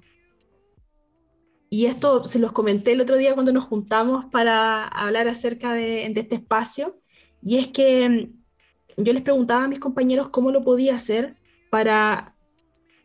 Y 1.70 1.86
esto 1.86 2.24
se 2.24 2.40
los 2.40 2.52
comenté 2.52 2.94
el 2.94 3.02
otro 3.02 3.18
día 3.18 3.34
cuando 3.34 3.54
nos 3.54 3.66
juntamos 3.66 4.26
para 4.26 4.88
hablar 4.88 5.28
acerca 5.28 5.74
de, 5.74 6.06
este 6.06 6.36
espacio, 6.36 7.00
y 7.42 7.58
es 7.58 7.68
que 7.68 8.10
mm, 8.10 9.04
yo 9.04 9.14
les 9.14 9.22
preguntaba 9.22 9.66
a 9.66 9.68
mis 9.68 9.80
compañeros 9.80 10.30
cómo 10.30 10.52
lo 10.52 10.62
podía 10.62 10.96
hacer 10.96 11.36
para 11.70 12.36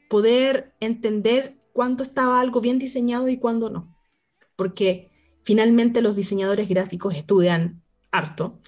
poder 0.09 0.74
entender 0.81 1.57
cuándo 1.72 2.03
estaba 2.03 2.40
algo 2.40 2.61
bien 2.61 2.79
diseñado 2.79 3.29
y 3.29 3.38
cuándo 3.38 3.68
no. 3.68 3.94
Porque 4.57 5.11
finalmente 5.42 6.00
los 6.00 6.16
diseñadores 6.16 6.68
gráficos 6.68 7.14
estudian 7.14 7.83
harto 8.11 8.61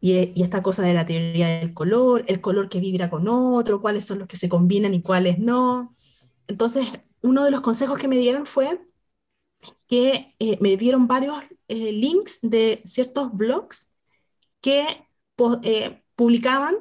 y, 0.00 0.42
esta 0.42 0.62
cosa 0.62 0.82
de 0.82 0.94
la 0.94 1.06
teoría 1.06 1.60
del 1.60 1.72
color, 1.72 2.24
el 2.26 2.40
color 2.40 2.68
que 2.68 2.80
vibra 2.80 3.08
con 3.08 3.28
otro, 3.28 3.80
cuáles 3.80 4.04
son 4.04 4.18
los 4.18 4.28
que 4.28 4.36
se 4.36 4.50
combinan 4.50 4.92
y 4.92 5.00
cuáles 5.00 5.38
no. 5.38 5.94
Entonces, 6.46 6.86
uno 7.22 7.44
de 7.44 7.50
los 7.50 7.62
consejos 7.62 7.98
que 7.98 8.08
me 8.08 8.18
dieron 8.18 8.44
fue 8.44 8.80
que 9.86 10.34
eh, 10.38 10.58
me 10.60 10.76
dieron 10.76 11.06
varios 11.06 11.36
eh, 11.68 11.92
links 11.92 12.38
de 12.42 12.82
ciertos 12.84 13.32
blogs 13.32 13.92
que 14.60 15.06
eh, 15.62 16.02
publicaban 16.16 16.76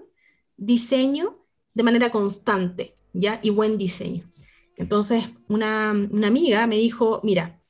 diseño 0.57 1.45
de 1.73 1.83
manera 1.83 2.11
constante, 2.11 2.97
¿ya? 3.13 3.39
Y 3.43 3.49
buen 3.49 3.77
diseño. 3.77 4.29
Entonces, 4.77 5.25
una, 5.47 5.91
una 5.91 6.27
amiga 6.27 6.65
me 6.67 6.77
dijo, 6.77 7.19
mira, 7.23 7.61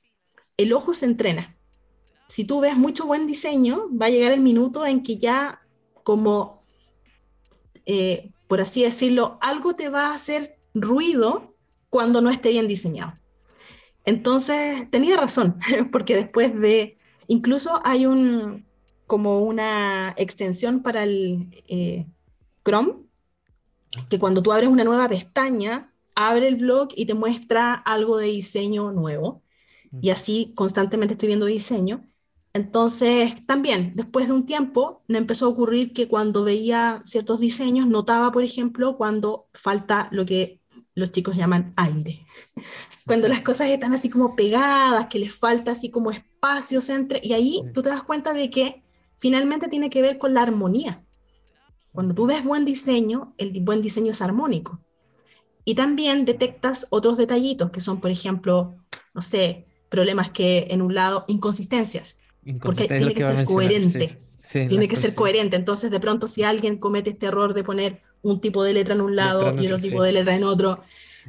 el 0.58 0.74
ojo 0.74 0.94
se 0.94 1.06
entrena 1.06 1.54
si 2.28 2.46
tú 2.46 2.62
ves 2.62 2.76
mucho 2.76 3.06
buen 3.06 3.28
diseño, 3.28 3.90
va 3.96 4.08
a 4.08 4.10
llegar 4.10 4.32
el 4.32 4.40
minuto 4.40 4.86
en 4.88 5.04
que 5.04 5.18
ya 5.18 5.62
como, 6.04 6.64
por 8.48 8.60
así 8.60 8.82
decirlo, 8.82 9.38
algo 9.40 9.76
te 9.76 9.90
va 9.90 10.08
a 10.08 10.16
hacer 10.16 10.58
ruido 10.74 11.56
cuando 11.90 12.22
no 12.22 12.32
esté 12.32 12.50
bien 12.50 12.68
diseñado. 12.68 13.14
Entonces, 14.06 14.90
tenía 14.92 15.18
razón, 15.18 15.58
porque 15.92 16.16
después 16.16 16.60
de, 16.60 16.98
incluso 17.28 17.82
hay 17.84 18.06
un, 18.06 18.66
como 19.08 19.40
una 19.40 20.14
extensión 20.18 20.82
para 20.82 21.04
el 21.04 21.50
eh, 21.68 22.08
Chrome, 22.66 22.96
que 24.10 24.20
cuando 24.20 24.42
tú 24.42 24.52
abres 24.52 24.70
una 24.70 24.84
nueva 24.84 25.08
pestaña, 25.08 25.94
abre 26.16 26.48
el 26.48 26.56
blog 26.56 26.90
y 26.96 27.06
te 27.06 27.14
muestra 27.14 27.74
algo 27.74 28.18
de 28.18 28.28
diseño 28.28 28.92
nuevo. 28.92 29.44
Y 30.02 30.10
así 30.10 30.54
constantemente 30.56 31.14
estoy 31.14 31.28
viendo 31.28 31.46
diseño. 31.46 32.04
Entonces, 32.54 33.46
también, 33.46 33.94
después 33.96 34.28
de 34.28 34.34
un 34.34 34.46
tiempo, 34.46 35.04
me 35.08 35.18
empezó 35.18 35.46
a 35.46 35.50
ocurrir 35.50 35.94
que 35.94 36.08
cuando 36.08 36.44
veía 36.44 37.02
ciertos 37.06 37.40
diseños, 37.40 37.88
notaba, 37.88 38.32
por 38.32 38.44
ejemplo, 38.44 38.98
cuando 38.98 39.48
falta 39.54 40.08
lo 40.12 40.26
que 40.26 40.60
los 40.96 41.12
chicos 41.12 41.36
llaman 41.36 41.74
aire. 41.76 42.26
Cuando 43.06 43.28
las 43.28 43.42
cosas 43.42 43.70
están 43.70 43.94
así 43.94 44.10
como 44.10 44.36
pegadas, 44.36 45.08
que 45.08 45.20
les 45.20 45.36
falta 45.36 45.72
así 45.72 45.90
como 45.90 46.12
espacios 46.12 46.90
entre... 46.90 47.20
Y 47.24 47.34
ahí 47.34 47.62
tú 47.74 47.82
te 47.82 47.90
das 47.90 48.04
cuenta 48.04 48.34
de 48.34 48.50
que 48.50 48.84
finalmente 49.18 49.68
tiene 49.68 49.90
que 49.90 50.02
ver 50.02 50.18
con 50.18 50.34
la 50.34 50.42
armonía. 50.42 51.04
Cuando 51.92 52.14
tú 52.14 52.26
ves 52.26 52.44
buen 52.44 52.66
diseño, 52.66 53.34
el 53.38 53.60
buen 53.62 53.82
diseño 53.82 54.12
es 54.12 54.22
armónico. 54.22 54.80
Y 55.66 55.76
también 55.76 56.26
detectas 56.26 56.88
otros 56.90 57.18
detallitos 57.18 57.72
que 57.72 57.80
son, 57.80 58.00
por 58.00 58.10
ejemplo, 58.12 58.78
no 59.14 59.22
sé, 59.22 59.68
problemas 59.90 60.32
que 60.32 60.68
en 60.70 60.82
un 60.82 60.96
lado, 60.96 61.26
inconsistencias 61.28 62.18
porque 62.62 62.88
tiene 62.88 63.14
que, 63.14 63.22
ser 63.22 63.46
coherente. 63.46 64.20
tiene 64.52 64.88
que 64.88 64.96
ser 64.96 65.16
coherente. 65.16 65.56
Entonces, 65.56 65.92
de 65.92 66.00
pronto, 66.00 66.28
si 66.28 66.44
alguien 66.44 66.78
comete 66.78 67.12
este 67.12 67.28
error 67.28 67.54
de 67.54 67.64
poner 67.64 68.02
un 68.22 68.42
tipo 68.42 68.64
de 68.64 68.74
letra 68.74 68.96
en 68.96 69.02
un 69.02 69.16
lado 69.16 69.54
y 69.60 69.68
otro 69.68 69.80
tipo 69.80 70.04
de 70.04 70.12
letra 70.12 70.36
en 70.36 70.44
otro, 70.44 70.82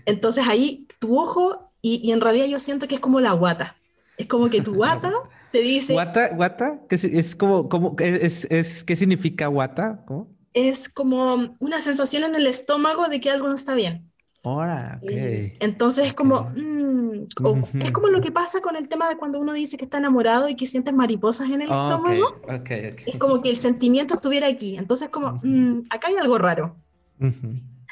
entonces 0.06 0.46
ahí 0.48 0.86
tu 0.98 1.18
ojo, 1.18 1.70
y, 1.82 2.10
en 2.12 2.20
realidad 2.20 2.46
yo 2.46 2.58
siento 2.58 2.88
que 2.88 2.96
es 2.96 3.00
como 3.00 3.20
la 3.20 3.32
guata. 3.32 3.76
Es 4.16 4.26
como 4.26 4.48
que 4.48 4.60
tu 4.62 4.74
guata 4.74 5.12
te 5.52 5.60
dice. 5.60 5.92
¿Guata? 5.92 6.34
¿Guata? 6.34 6.80
¿Qué 6.88 6.96
es, 6.96 7.36
como, 7.36 7.68
como 7.68 7.94
es, 7.98 8.46
es, 8.50 8.82
¿Qué 8.84 8.96
significa 8.96 9.46
guata? 9.48 10.04
Es 10.52 10.88
como 10.88 11.56
una 11.58 11.80
sensación 11.80 12.24
en 12.24 12.34
el 12.34 12.46
estómago 12.46 13.08
de 13.08 13.20
que 13.20 13.30
algo 13.30 13.48
no 13.48 13.54
está 13.54 13.74
bien. 13.74 14.10
Ahora, 14.44 15.00
okay. 15.02 15.56
Entonces 15.60 16.06
es 16.06 16.12
como, 16.12 16.52
es 16.54 17.90
como 17.92 18.08
lo 18.08 18.20
que 18.20 18.30
pasa 18.30 18.60
con 18.60 18.76
el 18.76 18.88
tema 18.88 19.08
de 19.08 19.16
cuando 19.16 19.40
uno 19.40 19.54
dice 19.54 19.78
que 19.78 19.84
está 19.84 19.98
enamorado 19.98 20.48
y 20.48 20.54
que 20.54 20.66
sientes 20.66 20.92
mariposas 20.92 21.48
en 21.48 21.62
el 21.62 21.70
estómago. 21.70 22.40
es 22.66 23.16
como 23.18 23.40
que 23.40 23.50
el 23.50 23.56
sentimiento 23.56 24.14
estuviera 24.14 24.46
aquí. 24.46 24.76
Entonces, 24.76 25.08
como, 25.08 25.40
mm, 25.42 25.84
acá 25.88 26.08
hay 26.08 26.16
algo 26.16 26.36
raro. 26.36 26.76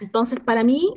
Entonces, 0.01 0.41
para 0.41 0.63
mí, 0.63 0.95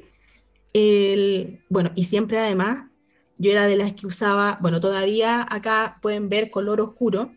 el, 0.76 1.62
bueno, 1.70 1.92
y 1.96 2.04
siempre 2.04 2.38
además, 2.38 2.90
yo 3.38 3.50
era 3.50 3.66
de 3.66 3.78
las 3.78 3.94
que 3.94 4.08
usaba, 4.08 4.60
bueno, 4.62 4.82
todavía 4.82 5.48
acá 5.50 6.00
pueden 6.02 6.28
ver 6.28 6.52
color 6.52 6.82
oscuro, 6.82 7.32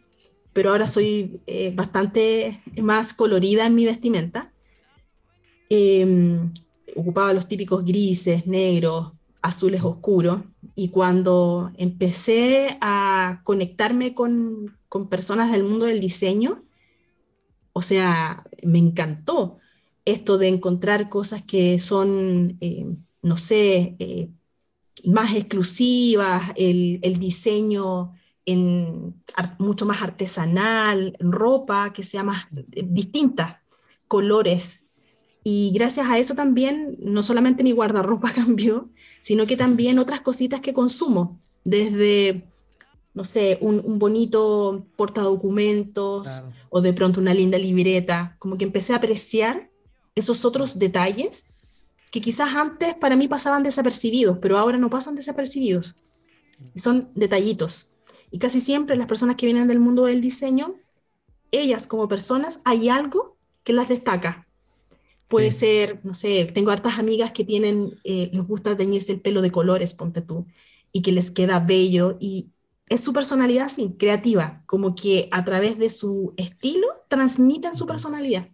pero 0.53 0.70
ahora 0.70 0.88
soy 0.88 1.40
eh, 1.46 1.72
bastante 1.72 2.61
más 2.83 3.14
colorida 3.14 3.64
en 3.64 3.77
mi 3.77 3.85
vestimenta. 3.85 4.53
Em, 5.70 6.53
ocupaba 6.96 7.33
los 7.33 7.46
típicos 7.46 7.85
grises, 7.85 8.44
negros, 8.48 9.12
azules 9.40 9.85
oscuros. 9.85 10.40
Y 10.74 10.88
cuando 10.88 11.70
empecé 11.77 12.77
a 12.81 13.40
conectarme 13.44 14.14
con, 14.14 14.77
personas 15.09 15.53
del 15.53 15.62
mundo 15.62 15.87
del 15.87 16.01
diseño, 16.01 16.64
o 17.72 17.83
sea, 17.83 18.42
me 18.64 18.79
encantó 18.79 19.59
esto 20.05 20.38
de 20.38 20.48
encontrar 20.48 21.09
cosas 21.09 21.42
que 21.42 21.79
son, 21.79 22.57
eh, 22.61 22.87
no 23.22 23.37
sé, 23.37 23.96
eh, 23.98 24.31
más 25.04 25.35
exclusivas, 25.35 26.52
el, 26.57 27.00
diseño 27.18 28.12
en, 28.44 29.14
mucho 29.59 29.87
más 29.87 30.02
artesanal, 30.02 31.16
ropa 31.20 31.92
que 31.92 32.02
sea 32.02 32.24
más 32.24 32.46
eh, 32.72 32.85
distinta, 32.87 33.62
colores. 34.07 34.85
Y 35.44 35.70
gracias 35.72 36.07
a 36.09 36.18
eso 36.18 36.35
también, 36.35 36.96
no 37.00 37.22
solamente 37.22 37.64
mi 37.64 37.72
guardarropa 37.72 38.33
cambió, 38.35 38.90
sino 39.20 39.46
que 39.46 39.57
también 39.57 39.98
otras 39.98 40.20
cositas 40.20 40.61
que 40.61 40.74
consumo, 40.74 41.40
desde, 41.64 42.44
no 43.14 43.24
sé, 43.24 43.59
un, 43.61 43.98
bonito 43.98 44.87
portadocumentos 44.96 46.42
o 46.70 46.81
de 46.81 46.92
pronto 46.92 47.20
una 47.20 47.35
linda 47.35 47.59
libreta, 47.59 48.37
como 48.38 48.57
que 48.59 48.64
empecé 48.64 48.92
a 48.92 48.96
apreciar 48.96 49.70
esos 50.14 50.44
otros 50.44 50.78
detalles 50.78 51.47
que 52.10 52.20
quizás 52.20 52.54
antes 52.54 52.94
para 52.94 53.16
mí 53.16 53.28
pasaban 53.28 53.62
desapercibidos, 53.62 54.38
pero 54.38 54.58
ahora 54.58 54.78
no 54.78 54.90
pasan 54.90 55.14
desapercibidos. 55.14 55.96
Son 56.74 57.10
detallitos. 57.14 57.92
Y 58.30 58.38
casi 58.38 58.60
siempre 58.60 58.96
las 58.96 59.06
personas 59.06 59.36
que 59.36 59.46
vienen 59.46 59.68
del 59.68 59.80
mundo 59.80 60.04
del 60.04 60.20
diseño, 60.20 60.74
ellas 61.50 61.86
como 61.86 62.08
personas, 62.08 62.60
hay 62.64 62.88
algo 62.88 63.36
que 63.64 63.72
las 63.72 63.88
destaca. 63.88 64.46
Puede 65.28 65.52
ser, 65.52 66.00
no 66.04 66.14
sé, 66.14 66.46
tengo 66.46 66.70
hartas 66.70 66.98
amigas 66.98 67.32
que 67.32 67.44
tienen, 67.44 67.98
eh, 68.04 68.30
les 68.32 68.46
gusta 68.46 68.76
teñirse 68.76 69.12
el 69.12 69.20
pelo 69.20 69.42
de 69.42 69.50
colores, 69.50 69.92
ponte 69.92 70.22
tú, 70.22 70.46
y 70.90 71.02
que 71.02 71.12
les 71.12 71.30
queda 71.30 71.60
bello. 71.60 72.16
Y 72.18 72.48
es 72.88 73.02
su 73.02 73.12
personalidad, 73.12 73.68
sí, 73.68 73.94
creativa, 73.98 74.62
como 74.64 74.94
que 74.94 75.28
a 75.30 75.44
través 75.44 75.78
de 75.78 75.90
su 75.90 76.32
estilo 76.38 76.86
transmiten 77.08 77.74
su 77.74 77.86
personalidad. 77.86 78.48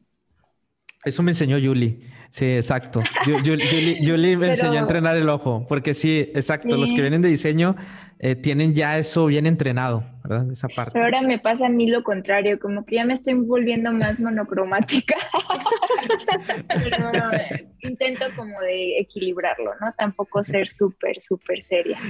Eso 1.05 1.23
me 1.23 1.31
enseñó 1.31 1.59
Yuli. 1.59 2.01
Sí, 2.35 2.47
exacto. 2.47 3.01
Yuli, 3.45 4.37
me 4.37 4.49
enseñó 4.51 4.73
a 4.73 4.81
entrenar 4.81 5.17
el 5.17 5.29
ojo, 5.29 5.65
porque 5.69 5.95
sí, 5.95 6.33
exacto. 6.35 6.77
Los 6.77 6.93
que 6.93 7.01
vienen 7.01 7.23
de 7.23 7.29
diseño 7.29 7.77
eh, 8.19 8.35
tienen 8.35 8.75
ya 8.75 8.99
eso 8.99 9.27
bien 9.27 9.47
entrenado, 9.47 10.03
¿verdad? 10.25 10.51
Esa 10.51 10.67
parte. 10.67 10.99
ahora 10.99 11.23
me 11.23 11.39
pasa 11.39 11.67
a 11.67 11.69
mí 11.69 11.87
lo 11.87 12.03
contrario, 12.03 12.59
como 12.59 12.85
que 12.85 12.97
ya 12.97 13.05
me 13.05 13.13
estoy 13.13 13.35
volviendo 13.35 13.93
más 13.93 14.19
monocromática. 14.19 15.15
Pero 16.69 17.13
eh, 17.35 17.69
intento 17.83 18.25
como 18.35 18.61
de 18.63 18.99
equilibrarlo, 18.99 19.71
¿no? 19.81 19.93
Tampoco 19.97 20.43
ser 20.43 20.73
súper, 20.73 21.23
súper 21.23 21.63
seria. 21.63 22.01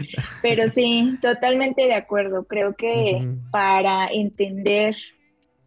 Pero 0.40 0.70
sí, 0.70 1.18
totalmente 1.20 1.82
de 1.82 1.96
acuerdo. 1.96 2.44
Creo 2.44 2.74
que 2.74 3.28
para 3.50 4.06
entender 4.06 4.96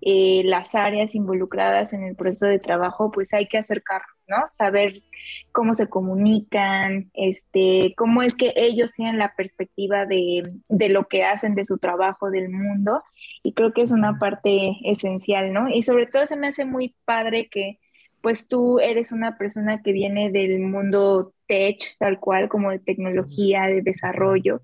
eh, 0.01 0.41
las 0.45 0.73
áreas 0.73 1.13
involucradas 1.13 1.93
en 1.93 2.03
el 2.03 2.15
proceso 2.15 2.47
de 2.47 2.57
trabajo, 2.57 3.11
pues 3.11 3.35
hay 3.35 3.45
que 3.45 3.59
acercar, 3.59 4.01
¿no? 4.27 4.37
Saber 4.51 5.03
cómo 5.51 5.73
se 5.73 5.87
comunican, 5.87 7.09
este, 7.13 7.93
cómo 7.97 8.21
es 8.21 8.35
que 8.35 8.53
ellos 8.55 8.93
tienen 8.93 9.17
la 9.17 9.35
perspectiva 9.35 10.05
de, 10.05 10.51
de, 10.67 10.89
lo 10.89 11.07
que 11.07 11.23
hacen, 11.23 11.55
de 11.55 11.65
su 11.65 11.77
trabajo, 11.77 12.29
del 12.29 12.49
mundo, 12.49 13.03
y 13.43 13.53
creo 13.53 13.73
que 13.73 13.81
es 13.81 13.91
una 13.91 14.19
parte 14.19 14.77
esencial, 14.83 15.53
¿no? 15.53 15.69
Y 15.69 15.83
sobre 15.83 16.07
todo 16.07 16.25
se 16.25 16.35
me 16.35 16.47
hace 16.47 16.65
muy 16.65 16.95
padre 17.05 17.47
que 17.49 17.79
pues 18.21 18.47
tú 18.47 18.79
eres 18.79 19.11
una 19.11 19.37
persona 19.37 19.81
que 19.81 19.91
viene 19.93 20.31
del 20.31 20.59
mundo 20.59 21.33
tech, 21.47 21.77
tal 21.99 22.19
cual, 22.19 22.49
como 22.49 22.71
de 22.71 22.79
tecnología, 22.79 23.63
de 23.63 23.81
desarrollo, 23.81 24.61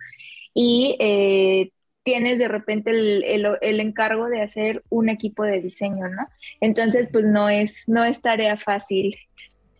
y 0.53 0.97
eh, 0.99 1.71
tienes 2.03 2.37
de 2.37 2.47
repente 2.47 2.91
el, 2.91 3.79
encargo 3.79 4.27
de 4.27 4.41
hacer 4.41 4.83
un 4.89 5.09
equipo 5.09 5.43
de 5.43 5.61
diseño, 5.61 6.09
¿no? 6.09 6.27
Entonces, 6.61 7.09
pues 7.11 7.25
no 7.25 7.49
es, 7.49 7.83
no 7.87 8.03
es 8.03 8.21
tarea 8.21 8.57
fácil. 8.57 9.15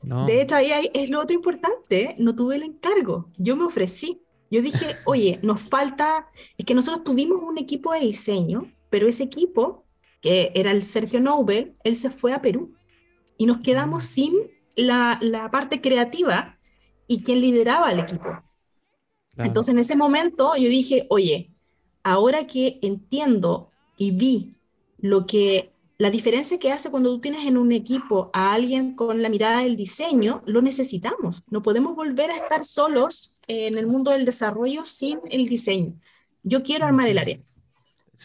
De 0.04 0.42
hecho, 0.42 0.56
ahí, 0.56 0.72
es 0.94 1.10
lo 1.10 1.22
otro 1.22 1.36
importante, 1.36 2.16
no 2.18 2.36
tuve 2.36 2.58
el 2.58 2.64
encargo, 2.64 3.30
yo 3.38 3.56
me 3.56 3.66
ofrecí. 3.66 4.22
Yo 4.52 4.62
dije, 4.62 4.98
oye, 5.06 5.40
nos 5.42 5.62
falta, 5.62 6.28
es 6.58 6.66
que 6.66 6.76
nosotros 6.76 7.04
tuvimos 7.04 7.42
un 7.42 7.58
equipo 7.58 7.94
de 7.94 8.02
diseño, 8.02 8.72
pero 8.90 9.08
ese 9.08 9.24
equipo, 9.24 9.86
que 10.22 10.52
era 10.56 10.72
el 10.72 10.84
Sergio 10.84 11.20
Nobel, 11.20 11.76
él 11.84 11.96
se 11.96 12.10
fue 12.10 12.34
a 12.34 12.42
Perú 12.42 12.76
y 13.38 13.46
nos 13.46 13.60
quedamos 13.60 14.04
mm. 14.04 14.08
sin 14.08 14.34
la, 14.76 15.18
la 15.22 15.50
parte 15.50 15.82
creativa 15.82 16.58
y 17.08 17.24
quien 17.24 17.42
lideraba 17.42 17.92
el 17.92 18.00
equipo. 18.00 18.44
Entonces, 19.38 19.74
en 19.74 19.80
ese 19.80 19.96
momento, 19.96 20.56
yo 20.56 20.70
dije, 20.70 21.08
oye, 21.10 21.52
ahora 22.04 22.46
que 22.46 22.80
entiendo 22.84 23.72
y 23.98 24.12
vi 24.12 24.58
lo 25.00 25.26
que 25.26 25.73
la 25.98 26.10
diferencia 26.10 26.60
que 26.60 26.72
hace 26.72 26.90
cuando 26.90 27.10
tú 27.12 27.22
tienes 27.22 27.46
en 27.46 27.58
un 27.58 27.72
equipo 27.72 28.30
a 28.34 28.54
alguien 28.54 28.96
con 28.96 29.22
la 29.22 29.30
mirada 29.30 29.60
del 29.60 29.76
diseño, 29.76 30.42
lo 30.46 30.62
necesitamos. 30.62 31.44
No 31.50 31.62
podemos 31.62 31.96
volver 31.96 32.32
a 32.32 32.36
estar 32.36 32.66
solos 32.66 33.38
en 33.48 33.78
el 33.78 33.88
mundo 33.88 34.12
del 34.12 34.26
desarrollo 34.26 34.86
sin 34.86 35.20
el 35.30 35.46
diseño. 35.48 35.94
Yo 36.42 36.64
quiero 36.64 36.86
armar 36.86 37.08
el 37.08 37.20
área. 37.20 37.40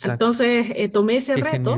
Entonces 0.03 0.69
eh, 0.75 0.89
tomé 0.89 1.19
ese 1.19 1.37
reto 1.37 1.77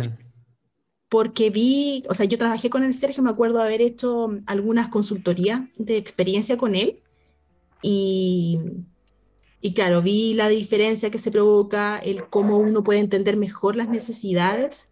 porque 1.09 1.51
vi, 1.51 2.05
o 2.09 2.15
sea, 2.15 2.27
yo 2.27 2.39
trabajé 2.39 2.71
con 2.71 2.85
el 2.85 2.95
Sergio, 2.95 3.23
me 3.23 3.31
acuerdo 3.31 3.59
de 3.59 3.65
haber 3.65 3.83
hecho 3.83 4.29
algunas 4.47 4.89
consultorías 4.89 5.63
de 5.77 5.97
experiencia 5.97 6.57
con 6.57 6.77
él 6.77 7.01
y 7.83 8.61
y 9.63 9.75
claro, 9.75 10.01
vi 10.01 10.33
la 10.33 10.49
diferencia 10.49 11.11
que 11.11 11.19
se 11.19 11.31
provoca, 11.31 11.99
el 11.99 12.29
cómo 12.29 12.57
uno 12.57 12.83
puede 12.83 13.01
entender 13.01 13.37
mejor 13.37 13.77
las 13.77 13.89
necesidades 13.89 14.89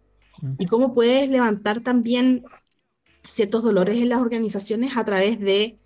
y 0.57 0.65
cómo 0.65 0.93
puedes 0.93 1.29
levantar 1.29 1.81
también 1.81 2.45
ciertos 3.27 3.63
dolores 3.63 3.97
en 3.97 4.09
las 4.09 4.19
organizaciones 4.19 4.97
a 4.97 5.05
través 5.05 5.39
de 5.39 5.79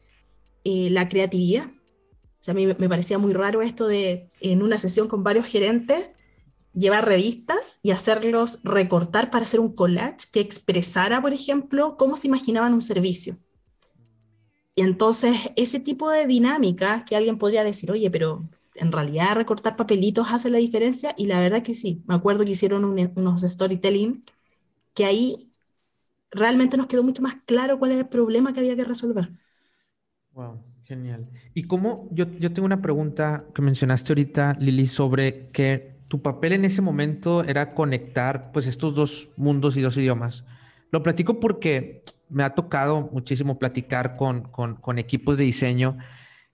eh, 0.64 0.90
la 0.90 1.10
creatividad. 1.10 1.68
O 1.68 2.46
sea, 2.46 2.54
a 2.54 2.56
mí 2.56 2.68
me 2.68 2.90
parecía 2.90 3.18
muy 3.18 3.34
raro 3.34 3.62
esto 3.62 3.88
de 3.88 4.28
en 4.42 4.62
una 4.62 4.78
sesión 4.78 5.08
con 5.08 5.24
varios 5.24 5.48
gerentes 5.48 6.10
llevar 6.74 7.08
revistas 7.08 7.80
y 7.84 7.92
hacerlos 7.92 8.60
recortar 8.64 9.30
para 9.30 9.46
hacer 9.46 9.60
un 9.60 9.74
collage 9.74 10.28
que 10.32 10.40
expresara, 10.40 11.22
por 11.22 11.34
ejemplo, 11.34 11.98
cómo 11.98 12.18
se 12.18 12.28
imaginaban 12.28 12.74
un 12.74 12.82
servicio. 12.82 13.38
Y 14.76 14.82
entonces 14.82 15.38
ese 15.56 15.80
tipo 15.80 16.10
de 16.10 16.26
dinámica 16.26 17.06
que 17.06 17.16
alguien 17.16 17.38
podría 17.38 17.64
decir, 17.64 17.92
oye, 17.92 18.10
pero 18.10 18.50
en 18.76 18.92
realidad 18.92 19.36
recortar 19.36 19.76
papelitos 19.76 20.28
hace 20.32 20.50
la 20.50 20.58
diferencia 20.58 21.14
y 21.16 21.28
la 21.28 21.40
verdad 21.40 21.62
que 21.62 21.76
sí, 21.76 22.02
me 22.08 22.16
acuerdo 22.16 22.44
que 22.44 22.52
hicieron 22.52 22.84
unos 22.84 23.42
storytelling 23.42 24.24
que 24.94 25.06
ahí 25.06 25.54
realmente 26.32 26.78
nos 26.78 26.88
quedó 26.88 27.04
mucho 27.04 27.22
más 27.24 27.36
claro 27.46 27.80
cuál 27.80 27.92
era 27.94 28.02
el 28.02 28.10
problema 28.10 28.54
que 28.54 28.60
había 28.62 28.76
que 28.76 28.86
resolver. 28.86 29.32
Wow, 30.32 30.64
genial. 30.84 31.30
Y 31.54 31.64
cómo, 31.64 32.08
yo, 32.12 32.26
yo 32.40 32.52
tengo 32.54 32.66
una 32.66 32.82
pregunta 32.82 33.46
que 33.54 33.62
mencionaste 33.62 34.14
ahorita, 34.14 34.58
Lili, 34.60 34.88
sobre 34.88 35.50
que 35.52 35.96
tu 36.08 36.22
papel 36.22 36.54
en 36.54 36.66
ese 36.66 36.82
momento 36.82 37.44
era 37.44 37.74
conectar 37.74 38.52
pues 38.52 38.66
estos 38.68 38.96
dos 38.96 39.30
mundos 39.38 39.78
y 39.78 39.82
dos 39.82 39.98
idiomas. 39.98 40.46
Lo 40.92 41.04
platico 41.04 41.40
porque 41.40 42.04
me 42.30 42.44
ha 42.44 42.56
tocado 42.56 43.10
muchísimo 43.12 43.60
platicar 43.60 44.16
con, 44.18 44.44
con, 44.44 44.76
con 44.76 44.98
equipos 44.98 45.38
de 45.38 45.44
diseño 45.46 45.98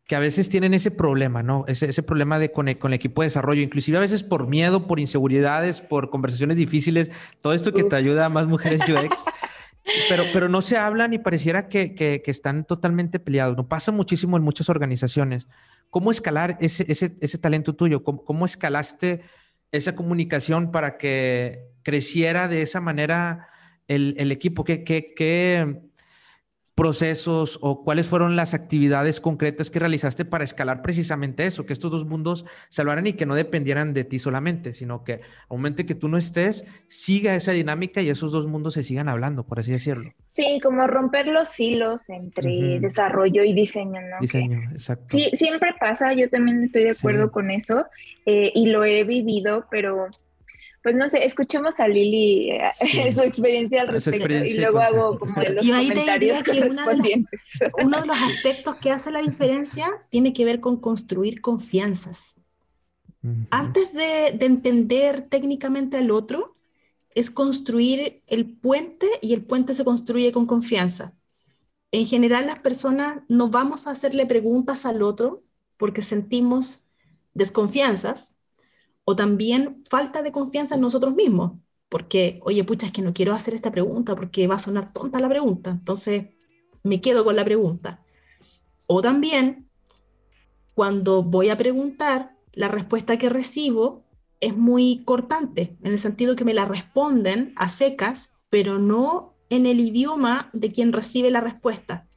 que 0.10 0.16
a 0.16 0.20
veces 0.20 0.50
tienen 0.50 0.74
ese 0.74 0.90
problema, 0.90 1.44
¿no? 1.44 1.66
Ese, 1.68 1.88
ese 1.88 2.02
problema 2.02 2.40
de 2.40 2.52
con 2.52 2.68
el, 2.68 2.80
con 2.80 2.92
el, 2.92 2.96
equipo 2.96 3.22
de 3.22 3.28
desarrollo, 3.28 3.62
inclusive 3.62 4.00
a 4.00 4.02
veces 4.02 4.24
por 4.24 4.48
miedo, 4.48 4.88
por 4.88 5.00
inseguridades, 5.00 5.82
por 5.82 6.10
conversaciones 6.10 6.58
difíciles, 6.58 7.12
todo 7.42 7.54
esto 7.54 7.72
que 7.72 7.84
te 7.84 7.96
ayuda 7.96 8.26
a 8.26 8.30
más 8.30 8.48
mujeres 8.48 8.82
UX, 8.90 9.26
pero, 10.10 10.24
pero 10.34 10.50
no 10.50 10.62
se 10.62 10.78
hablan 10.78 11.14
y 11.14 11.20
pareciera 11.20 11.68
que, 11.68 11.94
que, 11.94 12.24
que, 12.24 12.32
están 12.32 12.66
totalmente 12.66 13.20
peleados. 13.20 13.56
No 13.56 13.68
pasa 13.68 13.92
muchísimo 13.92 14.36
en 14.36 14.42
muchas 14.42 14.68
organizaciones. 14.70 15.48
¿Cómo 15.92 16.10
escalar 16.10 16.58
ese, 16.60 16.92
ese, 16.92 17.16
ese 17.22 17.38
talento 17.38 17.76
tuyo? 17.76 18.04
¿Cómo, 18.04 18.26
¿Cómo, 18.26 18.48
escalaste 18.48 19.22
esa 19.72 19.96
comunicación 19.96 20.72
para 20.72 20.98
que 20.98 21.68
creciera 21.84 22.48
de 22.48 22.64
esa 22.64 22.82
manera 22.82 23.48
el, 23.88 24.16
el 24.18 24.32
equipo? 24.32 24.64
¿Qué, 24.64 24.84
qué, 24.84 25.14
qué 25.16 25.84
procesos 26.80 27.60
o 27.62 27.84
cuáles 27.84 28.08
fueron 28.08 28.38
las 28.38 28.54
actividades 28.54 29.20
concretas 29.20 29.70
que 29.70 29.80
realizaste 29.80 30.24
para 30.24 30.46
escalar 30.46 30.82
precisamente 30.82 31.46
eso, 31.46 31.66
que 31.66 31.74
estos 31.74 31.92
dos 31.92 32.06
mundos 32.06 32.46
se 32.70 32.82
hablaran 32.82 33.06
y 33.06 33.14
que 33.14 33.26
no 33.26 33.36
dependieran 33.36 33.94
de 33.94 34.06
ti 34.06 34.18
solamente, 34.18 34.72
sino 34.72 35.04
que 35.04 35.16
a 35.16 35.54
un 35.54 35.60
momento 35.60 35.86
que 35.86 35.94
tú 35.94 36.08
no 36.08 36.18
estés, 36.18 36.66
siga 36.88 37.36
esa 37.36 37.52
dinámica 37.52 38.02
y 38.02 38.08
esos 38.08 38.32
dos 38.32 38.48
mundos 38.48 38.76
se 38.76 38.84
sigan 38.84 39.10
hablando, 39.10 39.46
por 39.46 39.60
así 39.60 39.74
decirlo. 39.74 40.14
Sí, 40.24 40.62
como 40.64 40.88
romper 40.88 41.28
los 41.28 41.60
hilos 41.60 42.10
entre 42.10 42.80
desarrollo 42.80 43.44
y 43.44 43.52
diseño, 43.52 44.00
¿no? 44.00 44.16
Diseño, 44.22 44.62
exacto. 44.72 45.18
Sí, 45.18 45.32
siempre 45.34 45.74
pasa, 45.78 46.14
yo 46.14 46.30
también 46.30 46.64
estoy 46.64 46.86
de 46.86 46.92
acuerdo 46.92 47.30
con 47.30 47.52
eso 47.52 47.88
eh, 48.26 48.54
y 48.56 48.70
lo 48.70 48.86
he 48.86 49.04
vivido, 49.04 49.66
pero 49.70 50.08
pues 50.82 50.96
no 50.96 51.10
sé, 51.10 51.26
escuchemos 51.26 51.80
a 51.80 51.88
Lili 51.88 52.52
eh, 52.52 53.12
su 53.14 53.22
experiencia 53.22 53.82
al 53.82 53.90
respecto 53.90 54.34
y 54.34 54.54
luego 54.58 54.80
hago 54.80 55.20
como 55.20 55.34
de 55.42 55.50
los 55.52 55.66
comentarios 55.66 56.44
correspondientes. 56.44 57.42
uno 57.84 58.02
de 58.02 58.08
los 58.08 58.18
aspectos 58.18 58.76
que 58.78 58.92
hace 58.92 59.12
la 59.12 59.22
diferencia 59.22 59.88
tiene 60.10 60.34
que 60.34 60.46
ver 60.46 60.60
con 60.60 60.78
construir 60.78 61.42
confianzas. 61.42 62.40
Antes 63.50 63.92
de, 63.92 64.34
de, 64.34 64.46
entender 64.46 65.20
técnicamente 65.22 65.98
al 65.98 66.10
otro, 66.10 66.56
es 67.14 67.30
construir 67.30 68.24
el 68.28 68.46
puente 68.46 69.08
y 69.22 69.34
el 69.34 69.44
puente 69.44 69.74
se 69.74 69.84
construye 69.84 70.32
con 70.32 70.46
confianza. 70.46 71.14
En 71.92 72.06
general, 72.06 72.46
las 72.46 72.60
personas 72.60 73.22
no 73.28 73.50
vamos 73.50 73.88
a 73.88 73.92
hacerle 73.92 74.26
preguntas 74.26 74.86
al 74.86 75.02
otro 75.02 75.44
porque 75.76 76.02
sentimos 76.02 76.90
desconfianzas 77.34 78.36
o 79.10 79.16
también 79.16 79.84
falta 79.90 80.22
de 80.22 80.32
confianza 80.32 80.76
en 80.76 80.82
nosotros 80.82 81.16
mismos. 81.16 81.54
porque, 81.90 82.40
oye, 82.44 82.64
pucha, 82.64 82.86
es 82.86 82.92
que 82.92 83.02
no 83.02 83.16
quiero 83.16 83.34
hacer 83.34 83.56
esta 83.56 83.72
pregunta 83.72 84.16
porque 84.16 84.46
va 84.46 84.54
a 84.58 84.60
sonar 84.60 84.94
tonta 84.94 85.20
la 85.20 85.28
pregunta, 85.28 85.72
entonces 85.72 86.28
me 86.84 87.02
quedo 87.02 87.26
con 87.26 87.36
la 87.36 87.44
pregunta. 87.44 88.04
O 88.86 89.02
también, 89.02 89.68
cuando 90.76 91.24
voy 91.24 91.50
a 91.50 91.58
preguntar, 91.58 92.36
la 92.54 92.68
respuesta 92.68 93.18
que 93.18 93.30
recibo 93.30 94.04
es 94.40 94.56
muy 94.56 95.02
cortante, 95.04 95.76
en 95.82 95.92
el 95.94 95.98
sentido 95.98 96.36
que 96.36 96.46
me 96.46 96.54
la 96.54 96.66
responden 96.66 97.54
a 97.56 97.70
secas, 97.70 98.32
pero 98.52 98.78
no 98.78 99.34
en 99.50 99.66
el 99.66 99.80
idioma 99.80 100.52
de 100.54 100.72
quien 100.72 100.94
recibe 100.94 101.32
la 101.32 101.42
respuesta. 101.42 102.08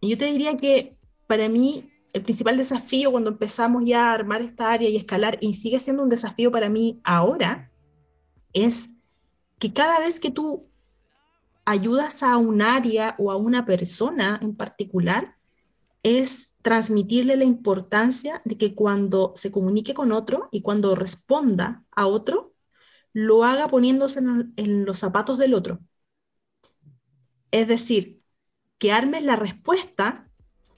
Y 0.00 0.10
yo 0.10 0.16
te 0.16 0.26
diría 0.26 0.56
que 0.56 0.96
para 1.26 1.48
mí 1.48 1.91
el 2.12 2.22
principal 2.22 2.56
desafío 2.56 3.10
cuando 3.10 3.30
empezamos 3.30 3.84
ya 3.86 4.10
a 4.10 4.14
armar 4.14 4.42
esta 4.42 4.70
área 4.70 4.88
y 4.88 4.96
escalar, 4.96 5.38
y 5.40 5.54
sigue 5.54 5.80
siendo 5.80 6.02
un 6.02 6.08
desafío 6.08 6.50
para 6.50 6.68
mí 6.68 7.00
ahora, 7.04 7.70
es 8.52 8.90
que 9.58 9.72
cada 9.72 10.00
vez 10.00 10.20
que 10.20 10.30
tú 10.30 10.68
ayudas 11.64 12.22
a 12.22 12.36
un 12.36 12.62
área 12.62 13.14
o 13.18 13.30
a 13.30 13.36
una 13.36 13.64
persona 13.64 14.38
en 14.42 14.56
particular, 14.56 15.36
es 16.02 16.54
transmitirle 16.62 17.36
la 17.36 17.44
importancia 17.44 18.42
de 18.44 18.56
que 18.56 18.74
cuando 18.74 19.32
se 19.36 19.52
comunique 19.52 19.94
con 19.94 20.12
otro 20.12 20.48
y 20.50 20.62
cuando 20.62 20.94
responda 20.94 21.84
a 21.90 22.06
otro, 22.06 22.54
lo 23.12 23.44
haga 23.44 23.68
poniéndose 23.68 24.20
en, 24.20 24.84
los 24.84 24.98
zapatos 24.98 25.38
del 25.38 25.54
otro. 25.54 25.80
Es 27.50 27.68
decir, 27.68 28.22
que 28.78 28.92
armes 28.92 29.22
la 29.22 29.36
respuesta 29.36 30.28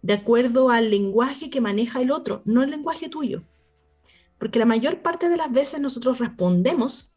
de 0.04 0.12
acuerdo 0.12 0.68
al 0.68 0.90
lenguaje 0.90 1.48
que 1.48 1.62
maneja 1.62 2.02
el 2.02 2.10
otro, 2.10 2.42
no 2.44 2.62
el 2.62 2.68
lenguaje 2.68 3.08
tuyo. 3.08 3.42
Porque 4.38 4.58
la 4.58 4.66
mayor 4.66 5.00
parte 5.00 5.30
de 5.30 5.38
las 5.38 5.50
veces 5.50 5.80
nosotros 5.80 6.18
respondemos 6.18 7.14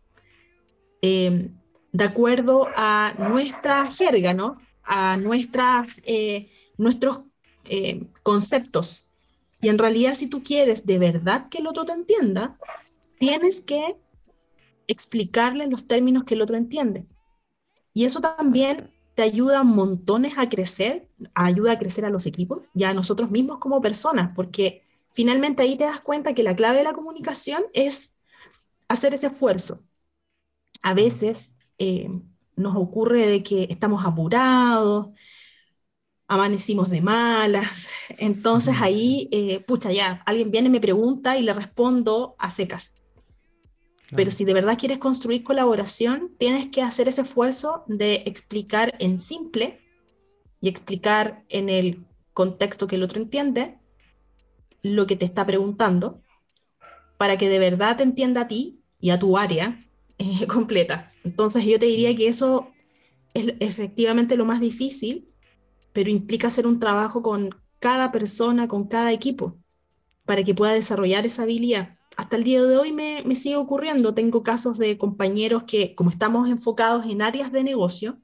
eh, 1.02 1.50
de 1.92 2.04
acuerdo 2.06 2.66
a 2.78 3.14
nuestra 3.20 3.92
jerga, 3.92 4.34
¿no? 4.34 4.62
A 4.84 5.18
nuestra, 5.18 5.86
eh, 6.04 6.50
nuestros 6.78 7.20
eh, 7.66 8.08
conceptos. 8.24 9.12
Y 9.60 9.68
en 9.68 9.80
realidad, 9.80 10.16
si 10.16 10.28
tú 10.28 10.42
quieres 10.42 10.86
de 10.86 10.98
verdad 10.98 11.50
que 11.50 11.58
el 11.58 11.68
otro 11.68 11.84
te 11.84 11.92
entienda, 11.92 12.58
tienes 13.20 13.60
que 13.60 13.98
explicarle 14.88 15.68
los 15.68 15.90
términos 15.90 16.24
que 16.24 16.36
el 16.36 16.42
otro 16.42 16.56
entiende. 16.56 17.06
Y 17.94 18.06
eso 18.06 18.22
también 18.22 18.94
te 19.18 19.24
ayuda 19.24 19.64
montones 19.64 20.38
a 20.38 20.48
crecer, 20.48 21.10
ayuda 21.34 21.72
a 21.72 21.80
crecer 21.80 22.06
a 22.06 22.12
los 22.12 22.28
equipos 22.28 22.70
y 22.76 22.84
a 22.84 22.94
nosotros 22.94 23.32
mismos 23.32 23.58
como 23.58 23.82
personas, 23.82 24.32
porque 24.36 24.84
finalmente 25.10 25.64
ahí 25.64 25.76
te 25.76 25.86
das 25.86 26.02
cuenta 26.02 26.36
que 26.36 26.44
la 26.44 26.56
clave 26.56 26.78
de 26.78 26.84
la 26.84 26.94
comunicación 26.94 27.64
es 27.74 28.16
hacer 28.88 29.16
ese 29.16 29.28
esfuerzo. 29.28 29.82
A 30.84 30.94
veces 30.94 31.56
eh, 31.80 32.10
nos 32.56 32.76
ocurre 32.76 33.26
de 33.26 33.42
que 33.42 33.64
estamos 33.72 34.06
apurados, 34.06 35.08
amanecimos 36.28 36.92
de 36.92 37.02
malas, 37.02 37.90
entonces 38.20 38.76
ahí, 38.80 39.30
eh, 39.32 39.62
pucha, 39.62 39.92
ya, 39.92 40.22
alguien 40.28 40.52
viene 40.52 40.68
y 40.70 40.72
me 40.72 40.82
pregunta 40.82 41.38
y 41.38 41.42
le 41.42 41.54
respondo 41.54 42.36
a 42.38 42.52
secas. 42.52 42.94
Pero 44.16 44.32
si 44.32 44.46
de 44.46 44.54
verdad 44.54 44.78
quieres 44.78 45.00
construir 45.00 45.44
colaboración, 45.44 46.32
tienes 46.38 46.68
que 46.68 46.82
hacer 46.82 47.10
ese 47.10 47.22
esfuerzo 47.22 47.84
de 47.88 48.24
explicar 48.26 48.96
en 49.00 49.20
simple 49.20 49.82
y 50.62 50.70
explicar 50.70 51.44
en 51.50 51.70
el 51.70 52.06
contexto 52.34 52.88
que 52.88 52.96
el 52.96 53.04
otro 53.04 53.22
entiende 53.22 53.78
lo 54.82 55.08
que 55.08 55.16
te 55.16 55.26
está 55.26 55.46
preguntando 55.46 56.22
para 57.18 57.38
que 57.38 57.50
de 57.50 57.60
verdad 57.60 57.98
te 57.98 58.04
entienda 58.04 58.42
a 58.42 58.48
ti 58.48 58.80
y 59.00 59.10
a 59.10 59.20
tu 59.20 59.38
área 59.38 59.80
eh, 60.18 60.48
completa. 60.48 61.12
Entonces 61.24 61.66
yo 61.66 61.78
te 61.78 61.88
diría 61.88 62.16
que 62.16 62.28
eso 62.28 62.72
es 63.34 63.54
efectivamente 63.60 64.38
lo 64.38 64.46
más 64.46 64.62
difícil, 64.62 65.28
pero 65.92 66.10
implica 66.10 66.48
hacer 66.48 66.66
un 66.66 66.80
trabajo 66.80 67.22
con 67.22 67.50
cada 67.80 68.12
persona, 68.12 68.68
con 68.68 68.88
cada 68.88 69.12
equipo, 69.12 69.58
para 70.26 70.44
que 70.44 70.56
pueda 70.56 70.74
desarrollar 70.74 71.26
esa 71.26 71.44
habilidad 71.44 71.97
hasta 72.18 72.36
el 72.36 72.44
día 72.44 72.64
de 72.64 72.78
hoy 72.78 72.92
me, 72.92 73.24
sigue 73.36 73.56
ocurriendo. 73.56 74.14
Tengo 74.16 74.42
casos 74.42 74.80
de 74.80 74.98
compañeros 74.98 75.64
que, 75.68 75.94
como 75.94 76.10
estamos 76.10 76.50
enfocados 76.50 77.06
en 77.06 77.22
áreas 77.22 77.52
de 77.52 77.64
negocio, 77.64 78.18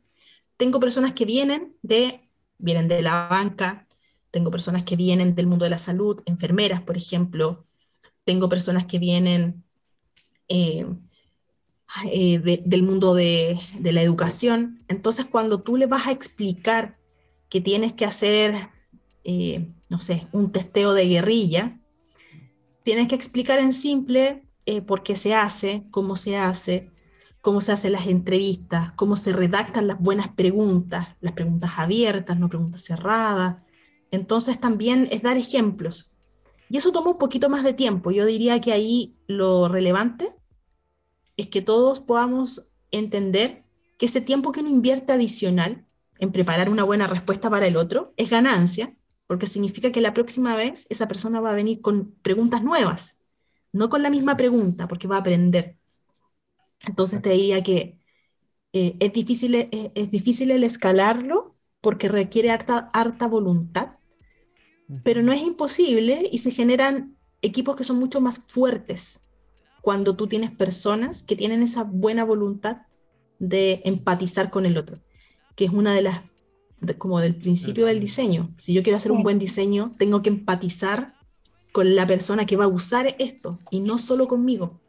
tengo 0.57 0.79
personas 0.79 1.13
que 1.13 1.25
vienen 1.25 1.75
de, 1.83 2.27
vienen 2.57 2.87
de 2.87 3.03
la 3.03 3.27
banca, 3.27 3.87
tengo 4.31 4.49
personas 4.49 4.83
que 4.83 4.95
vienen 4.95 5.35
del 5.35 5.45
mundo 5.45 5.63
de 5.63 5.69
la 5.69 5.77
salud, 5.77 6.21
enfermeras, 6.25 6.81
por 6.81 6.97
ejemplo, 6.97 7.65
tengo 8.25 8.49
personas 8.49 8.85
que 8.85 8.97
vienen 8.97 9.63
eh, 10.47 10.87
eh, 12.11 12.39
del 12.39 12.81
mundo 12.81 13.13
de, 13.13 13.59
de, 13.77 13.91
la 13.93 14.01
educación. 14.01 14.83
Entonces, 14.87 15.25
cuando 15.25 15.61
tú 15.61 15.77
le 15.77 15.85
vas 15.85 16.07
a 16.07 16.11
explicar 16.11 16.97
que 17.47 17.61
tienes 17.61 17.93
que 17.93 18.05
hacer, 18.05 18.69
eh, 19.23 19.67
no 19.87 20.01
sé, 20.01 20.27
un 20.31 20.51
testeo 20.51 20.95
de 20.95 21.07
guerrilla, 21.07 21.79
tienes 22.83 23.07
que 23.07 23.15
explicar 23.15 23.59
en 23.59 23.73
simple 23.73 24.47
eh, 24.65 24.81
por 24.81 25.03
qué 25.03 25.15
se 25.15 25.33
hace, 25.33 25.85
cómo 25.91 26.15
se 26.15 26.37
hace, 26.37 26.91
cómo 27.41 27.61
se 27.61 27.71
hacen 27.71 27.91
las 27.91 28.07
entrevistas, 28.07 28.91
cómo 28.95 29.15
se 29.15 29.33
redactan 29.33 29.87
las 29.87 29.99
buenas 29.99 30.29
preguntas, 30.29 31.09
las 31.19 31.33
preguntas 31.33 31.71
abiertas, 31.77 32.39
no 32.39 32.49
preguntas 32.49 32.83
cerradas. 32.83 33.57
Entonces 34.11 34.59
también 34.59 35.07
es 35.11 35.21
dar 35.21 35.37
ejemplos. 35.37 36.15
Y 36.69 36.77
eso 36.77 36.91
toma 36.91 37.11
un 37.11 37.17
poquito 37.17 37.49
más 37.49 37.63
de 37.63 37.73
tiempo. 37.73 38.11
Yo 38.11 38.25
diría 38.25 38.61
que 38.61 38.71
ahí 38.71 39.17
lo 39.27 39.67
relevante 39.67 40.35
es 41.35 41.47
que 41.47 41.61
todos 41.61 41.99
podamos 41.99 42.73
entender 42.91 43.63
que 43.97 44.05
ese 44.05 44.21
tiempo 44.21 44.51
que 44.51 44.61
uno 44.61 44.69
invierte 44.69 45.13
adicional 45.13 45.85
en 46.19 46.31
preparar 46.31 46.69
una 46.69 46.83
buena 46.83 47.07
respuesta 47.07 47.49
para 47.49 47.67
el 47.67 47.75
otro 47.75 48.13
es 48.17 48.29
ganancia 48.29 48.95
porque 49.33 49.47
significa 49.47 49.91
que 49.91 49.99
la 49.99 50.13
próxima 50.13 50.55
vez 50.55 50.85
esa 50.91 51.07
persona 51.07 51.41
va 51.41 51.49
a 51.49 51.55
venir 51.55 51.81
con 51.81 52.11
preguntas 52.21 52.61
nuevas, 52.61 53.17
no 53.71 53.89
con 53.89 54.03
la 54.03 54.11
misma 54.11 54.37
pregunta, 54.37 54.87
porque 54.87 55.07
va 55.07 55.15
a 55.15 55.21
aprender. 55.21 55.75
Entonces 56.85 57.19
te 57.23 57.31
diría 57.31 57.63
que 57.63 57.97
eh, 58.73 58.95
es, 58.99 59.11
difícil, 59.11 59.55
eh, 59.55 59.91
es, 59.95 60.11
difícil 60.11 60.51
el 60.51 60.63
escalarlo 60.63 61.55
porque 61.81 62.09
requiere 62.09 62.51
harta, 62.51 62.91
harta 62.93 63.25
voluntad, 63.27 63.93
pero 65.03 65.23
no 65.23 65.31
es 65.31 65.41
imposible 65.41 66.29
y 66.31 66.37
se 66.37 66.51
generan 66.51 67.17
equipos 67.41 67.75
que 67.75 67.83
son 67.83 67.97
mucho 67.97 68.21
más 68.21 68.43
fuertes 68.45 69.19
cuando 69.81 70.15
tú 70.15 70.27
tienes 70.27 70.51
personas 70.51 71.23
que 71.23 71.35
tienen 71.35 71.63
esa 71.63 71.83
buena 71.83 72.23
voluntad 72.23 72.83
de 73.39 73.81
empatizar 73.83 74.51
con 74.51 74.67
el 74.67 74.77
otro, 74.77 75.01
que 75.55 75.65
es 75.65 75.71
una 75.71 75.95
de 75.95 76.03
las 76.03 76.21
como 76.97 77.19
del 77.19 77.35
principio 77.35 77.85
del 77.85 77.99
diseño. 77.99 78.49
Si 78.57 78.73
yo 78.73 78.83
quiero 78.83 78.97
hacer 78.97 79.11
un 79.11 79.23
buen 79.23 79.39
diseño, 79.39 79.93
tengo 79.97 80.21
que 80.21 80.29
empatizar 80.29 81.13
con 81.71 81.95
la 81.95 82.05
persona 82.05 82.45
que 82.45 82.55
va 82.55 82.65
a 82.65 82.69
usar 82.69 83.15
esto 83.19 83.59
y 83.71 83.81
no 83.81 83.97
solo 83.97 84.27
conmigo. 84.27 84.79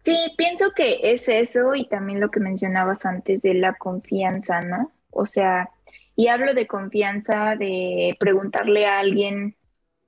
Sí, 0.00 0.16
pienso 0.36 0.72
que 0.76 1.12
es 1.12 1.28
eso 1.28 1.74
y 1.74 1.88
también 1.88 2.20
lo 2.20 2.30
que 2.30 2.40
mencionabas 2.40 3.06
antes 3.06 3.40
de 3.40 3.54
la 3.54 3.74
confianza, 3.74 4.60
¿no? 4.60 4.92
O 5.10 5.24
sea, 5.24 5.70
y 6.16 6.28
hablo 6.28 6.54
de 6.54 6.66
confianza, 6.66 7.56
de 7.56 8.16
preguntarle 8.20 8.86
a 8.86 8.98
alguien 8.98 9.56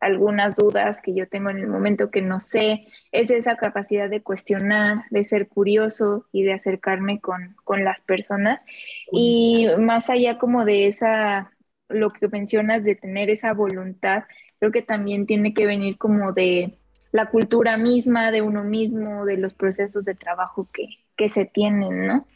algunas 0.07 0.57
dudas 0.57 1.03
que 1.03 1.15
yo 1.15 1.29
tengo 1.29 1.51
en 1.51 1.59
el 1.59 1.67
momento 1.67 2.11
que 2.11 2.23
no 2.23 2.41
sé, 2.41 2.87
es 3.13 3.31
esa 3.31 3.57
capacidad 3.57 4.09
de 4.09 4.23
cuestionar, 4.23 5.05
de 5.11 5.25
ser 5.25 5.49
curioso 5.49 6.27
y 6.33 6.43
de 6.43 6.55
acercarme 6.55 7.21
con, 7.21 7.57
las 7.85 8.01
personas. 8.03 8.61
Y 9.13 9.69
más 9.79 10.09
allá 10.09 10.39
como 10.39 10.65
de 10.65 10.87
esa, 10.87 11.53
lo 11.89 12.13
que 12.13 12.29
mencionas 12.29 12.85
de 12.85 12.95
tener 12.95 13.31
esa 13.31 13.53
voluntad, 13.53 14.25
creo 14.59 14.73
que 14.73 14.83
también 14.83 15.27
tiene 15.27 15.53
que 15.53 15.67
venir 15.67 15.99
como 15.99 16.33
de 16.33 16.79
la 17.13 17.27
cultura 17.27 17.77
misma, 17.77 18.31
de 18.31 18.43
uno 18.43 18.65
mismo, 18.65 19.25
de 19.25 19.37
los 19.37 19.55
procesos 19.55 20.05
de 20.05 20.15
trabajo 20.15 20.69
que, 20.73 20.87
que 21.17 21.29
se 21.29 21.45
tienen, 21.45 22.07
¿no? 22.07 22.27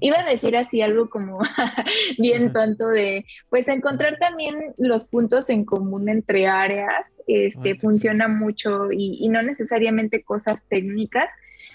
Iba 0.00 0.20
a 0.20 0.24
decir 0.24 0.56
así 0.56 0.82
algo 0.82 1.10
como 1.10 1.38
bien 2.18 2.52
tonto 2.52 2.88
de, 2.88 3.26
pues 3.48 3.68
encontrar 3.68 4.18
también 4.18 4.74
los 4.78 5.04
puntos 5.04 5.50
en 5.50 5.64
común 5.64 6.08
entre 6.08 6.46
áreas, 6.46 7.20
este, 7.26 7.74
funciona 7.74 8.28
mucho 8.28 8.90
y, 8.90 9.28
no 9.28 9.42
necesariamente 9.42 10.22
cosas 10.22 10.62
técnicas. 10.68 11.28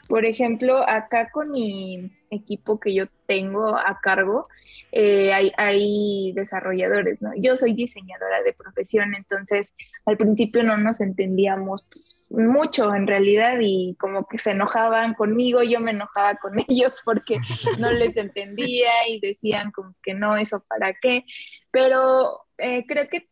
Por 0.07 0.26
ejemplo, 0.26 0.88
acá 0.88 1.30
con 1.32 1.51
mi 1.51 2.11
equipo 2.30 2.80
que 2.80 2.93
yo 2.93 3.05
tengo 3.28 3.78
a 3.78 3.99
cargo, 4.01 4.47
eh, 4.91 5.34
hay, 5.34 5.51
hay, 5.57 6.32
desarrolladores, 6.34 7.21
¿no? 7.21 7.32
Yo 7.38 7.57
soy 7.57 7.73
diseñadora 7.73 8.41
de 8.43 8.53
profesión, 8.53 9.13
entonces 9.15 9.73
al 10.05 10.17
principio 10.17 10.63
no 10.63 10.78
nos 10.78 11.01
entendíamos 11.01 11.86
pues, 11.91 12.14
mucho 12.30 12.93
en 12.93 13.07
realidad 13.07 13.57
y 13.61 13.95
como 13.99 14.28
que 14.28 14.38
se 14.38 14.51
enojaban 14.51 15.13
conmigo, 15.13 15.63
yo 15.63 15.80
me 15.80 15.91
enojaba 15.91 16.36
con 16.36 16.53
ellos 16.67 17.01
porque 17.03 17.38
no 17.80 17.91
les 17.91 18.17
entendía 18.17 19.07
y 19.07 19.19
decían 19.19 19.71
como 19.71 19.95
que 20.01 20.13
no, 20.13 20.38
eso 20.38 20.63
para 20.67 20.93
qué, 20.93 21.26
pero 21.71 22.45
eh, 22.57 22.86
creo 22.88 23.07
que 23.09 23.30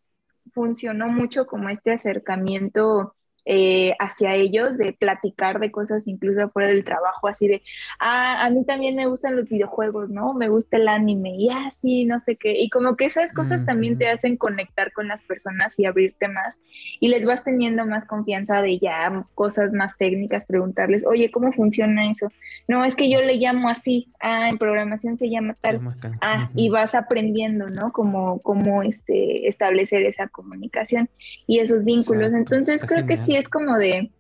funcionó 0.52 1.08
mucho 1.08 1.48
como 1.48 1.70
este 1.70 1.92
acercamiento 1.92 3.16
eh, 3.46 3.94
hacia 4.00 4.36
ellos, 4.36 4.78
de 4.78 4.94
platicar 4.94 5.60
de 5.60 5.72
cosas 5.72 6.08
incluso 6.08 6.50
fuera 6.50 6.70
del 6.70 6.84
trabajo, 6.84 7.28
así 7.28 7.48
de, 7.48 7.62
ah, 8.00 8.46
a 8.46 8.50
mí 8.50 8.64
también 8.66 8.96
me 8.96 9.08
gustan 9.08 9.36
los 9.36 9.50
videojuegos, 9.50 10.10
¿no? 10.10 10.34
Me 10.34 10.50
gusta 10.50 10.78
el 10.78 10.88
anime 10.88 11.36
y 11.36 11.50
así, 11.50 12.06
no 12.06 12.22
sé 12.22 12.36
qué. 12.36 12.60
Y 12.60 12.70
como 12.70 12.96
que 12.96 13.06
esas 13.06 13.34
cosas 13.34 13.66
también 13.66 13.98
te 13.98 14.08
hacen 14.10 14.38
conectar 14.38 14.94
con 14.94 15.08
las 15.08 15.22
personas 15.24 15.78
y 15.80 15.86
abrirte 15.86 16.28
más 16.28 16.60
y 17.00 17.10
les 17.10 17.26
vas 17.26 17.44
teniendo 17.44 17.86
más 17.86 18.06
confianza 18.06 18.62
de 18.62 18.80
ya 18.80 19.26
cosas 19.36 19.74
más 19.74 19.98
técnicas, 19.98 20.46
preguntarles, 20.46 21.06
oye, 21.06 21.32
¿cómo 21.32 21.52
funciona 21.52 22.10
eso? 22.10 22.32
No, 22.68 22.86
es 22.86 22.96
que 22.96 23.10
yo 23.10 23.22
le 23.22 23.36
llamo 23.36 23.70
así, 23.70 24.10
ah, 24.20 24.50
en 24.50 24.58
programación 24.58 25.18
se 25.18 25.30
llama 25.30 25.56
tal, 25.60 25.82
ah, 26.22 26.50
y 26.56 26.70
vas 26.70 26.96
aprendiendo, 26.96 27.70
¿no? 27.70 27.92
Como, 27.92 28.40
como 28.40 28.84
este, 28.84 29.48
establecer 29.48 30.04
esa 30.04 30.28
comunicación 30.28 31.10
y 31.48 31.60
esos 31.60 31.84
vínculos. 31.84 32.34
Entonces 32.34 32.86
creo 32.86 33.06
que 33.06 33.16
sí 33.18 33.33
es 33.36 33.50
como 33.50 33.78
de 33.78 34.12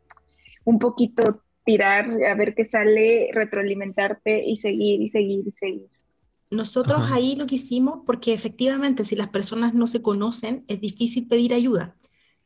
un 0.66 0.80
poquito 0.80 1.42
tirar, 1.66 2.10
a 2.24 2.36
ver 2.36 2.56
qué 2.56 2.66
sale, 2.66 3.30
retroalimentarte 3.34 4.44
y 4.46 4.56
seguir 4.58 5.02
y 5.02 5.10
seguir 5.10 5.48
y 5.48 5.52
seguir. 5.52 5.88
Nosotros 6.52 7.02
ahí 7.12 7.36
lo 7.36 7.48
que 7.48 7.56
hicimos, 7.56 8.00
porque 8.06 8.34
efectivamente 8.34 9.04
si 9.06 9.16
las 9.16 9.30
personas 9.30 9.74
no 9.74 9.88
se 9.88 10.02
conocen, 10.02 10.66
es 10.68 10.80
difícil 10.80 11.28
pedir 11.28 11.54
ayuda. 11.54 11.96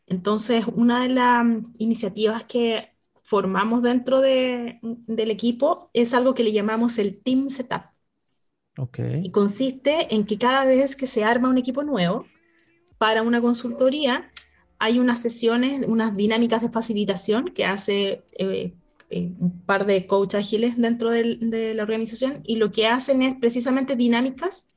Entonces, 0.05 0.65
una 0.73 1.03
de 1.03 1.09
las 1.09 1.45
iniciativas 1.77 2.45
que 2.45 2.89
formamos 3.21 3.83
dentro 3.83 4.21
de, 4.21 4.79
del 4.81 5.31
equipo 5.31 5.89
es 5.93 6.13
algo 6.13 6.33
que 6.33 6.43
le 6.43 6.53
llamamos 6.53 6.97
el 6.97 7.21
Team 7.21 7.49
Setup. 7.49 7.81
Okay. 8.77 9.21
Y 9.23 9.31
consiste 9.31 10.13
en 10.15 10.25
que 10.25 10.37
cada 10.37 10.63
vez 10.63 10.95
que 10.95 11.07
se 11.07 11.25
arma 11.25 11.49
un 11.49 11.57
equipo 11.57 11.83
nuevo 11.83 12.25
para 12.97 13.23
una 13.23 13.41
consultoría, 13.41 14.31
hay 14.79 14.99
unas 14.99 15.19
sesiones, 15.19 15.85
unas 15.87 16.15
dinámicas 16.15 16.61
de 16.61 16.69
facilitación 16.69 17.49
que 17.53 17.65
hace 17.65 18.23
eh, 18.33 18.73
eh, 19.09 19.31
un 19.39 19.61
par 19.61 19.85
de 19.85 20.05
coaches 20.05 20.41
ágiles 20.41 20.77
dentro 20.77 21.09
de 21.11 21.73
la 21.73 21.83
organización 21.83 22.41
y 22.43 22.57
lo 22.57 22.71
que 22.71 22.87
hacen 22.87 23.21
es 23.21 23.35
precisamente 23.35 23.95
dinámicas 23.95 24.69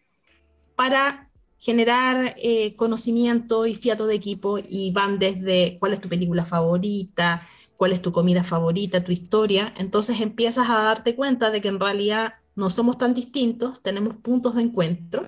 para 0.77 1.31
generar 1.59 2.35
eh, 2.39 2.75
conocimiento 2.77 3.67
y 3.67 3.75
fiato 3.75 4.07
de 4.07 4.15
equipo 4.15 4.59
y 4.59 4.93
van 4.93 5.19
desde 5.19 5.77
cuál 5.79 5.93
es 5.93 6.01
tu 6.01 6.09
película 6.09 6.47
favorita, 6.47 7.47
cuál 7.77 7.93
es 7.93 8.01
tu 8.01 8.13
comida 8.13 8.43
favorita, 8.43 9.05
tu 9.05 9.13
historia. 9.13 9.75
Entonces 9.77 10.21
empiezas 10.21 10.71
a 10.71 10.83
darte 10.83 11.15
cuenta 11.15 11.51
de 11.51 11.61
que 11.61 11.69
en 11.69 11.81
realidad 11.81 12.35
no 12.57 12.71
somos 12.71 12.97
tan 12.99 13.15
distintos, 13.15 13.83
tenemos 13.83 14.17
puntos 14.17 14.55
de 14.55 14.63
encuentro 14.63 15.27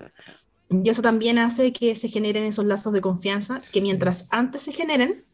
y 0.83 0.89
eso 0.89 1.01
también 1.01 1.37
hace 1.37 1.73
que 1.73 1.95
se 1.95 2.07
generen 2.07 2.45
esos 2.45 2.65
lazos 2.65 2.93
de 2.93 3.01
confianza 3.01 3.61
que 3.71 3.81
mientras 3.81 4.27
antes 4.31 4.61
se 4.61 4.71
generen, 4.71 5.25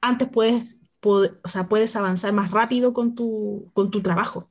antes 0.00 0.28
puedes, 0.28 0.76
o 1.02 1.48
sea, 1.48 1.68
puedes 1.68 1.96
avanzar 1.96 2.32
más 2.32 2.50
rápido 2.50 2.92
con 2.92 3.14
tu, 3.14 3.70
con 3.72 3.90
tu 3.90 4.02
trabajo. 4.02 4.50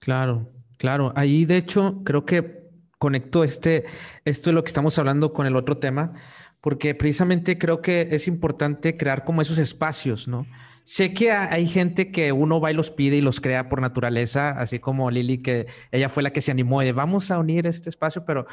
Claro, 0.00 0.50
claro. 0.78 1.12
Ahí 1.16 1.44
de 1.44 1.56
hecho 1.56 2.02
creo 2.04 2.24
que 2.24 2.66
conecto 2.98 3.44
este, 3.44 3.84
esto 4.24 4.50
de 4.50 4.54
lo 4.54 4.64
que 4.64 4.68
estamos 4.68 4.98
hablando 4.98 5.32
con 5.32 5.46
el 5.46 5.56
otro 5.56 5.78
tema, 5.78 6.12
porque 6.60 6.94
precisamente 6.94 7.58
creo 7.58 7.80
que 7.80 8.08
es 8.10 8.26
importante 8.28 8.96
crear 8.96 9.24
como 9.24 9.42
esos 9.42 9.58
espacios, 9.58 10.28
¿no? 10.28 10.46
Sé 10.86 11.12
que 11.12 11.32
hay 11.32 11.66
gente 11.66 12.12
que 12.12 12.30
uno 12.30 12.60
va 12.60 12.70
y 12.70 12.74
los 12.74 12.92
pide 12.92 13.16
y 13.16 13.20
los 13.20 13.40
crea 13.40 13.68
por 13.68 13.80
naturaleza, 13.80 14.50
así 14.50 14.78
como 14.78 15.10
Lili, 15.10 15.38
que 15.38 15.66
ella 15.90 16.08
fue 16.08 16.22
la 16.22 16.32
que 16.32 16.40
se 16.40 16.52
animó 16.52 16.80
de 16.80 16.92
vamos 16.92 17.32
a 17.32 17.40
unir 17.40 17.66
este 17.66 17.90
espacio, 17.90 18.24
pero 18.24 18.46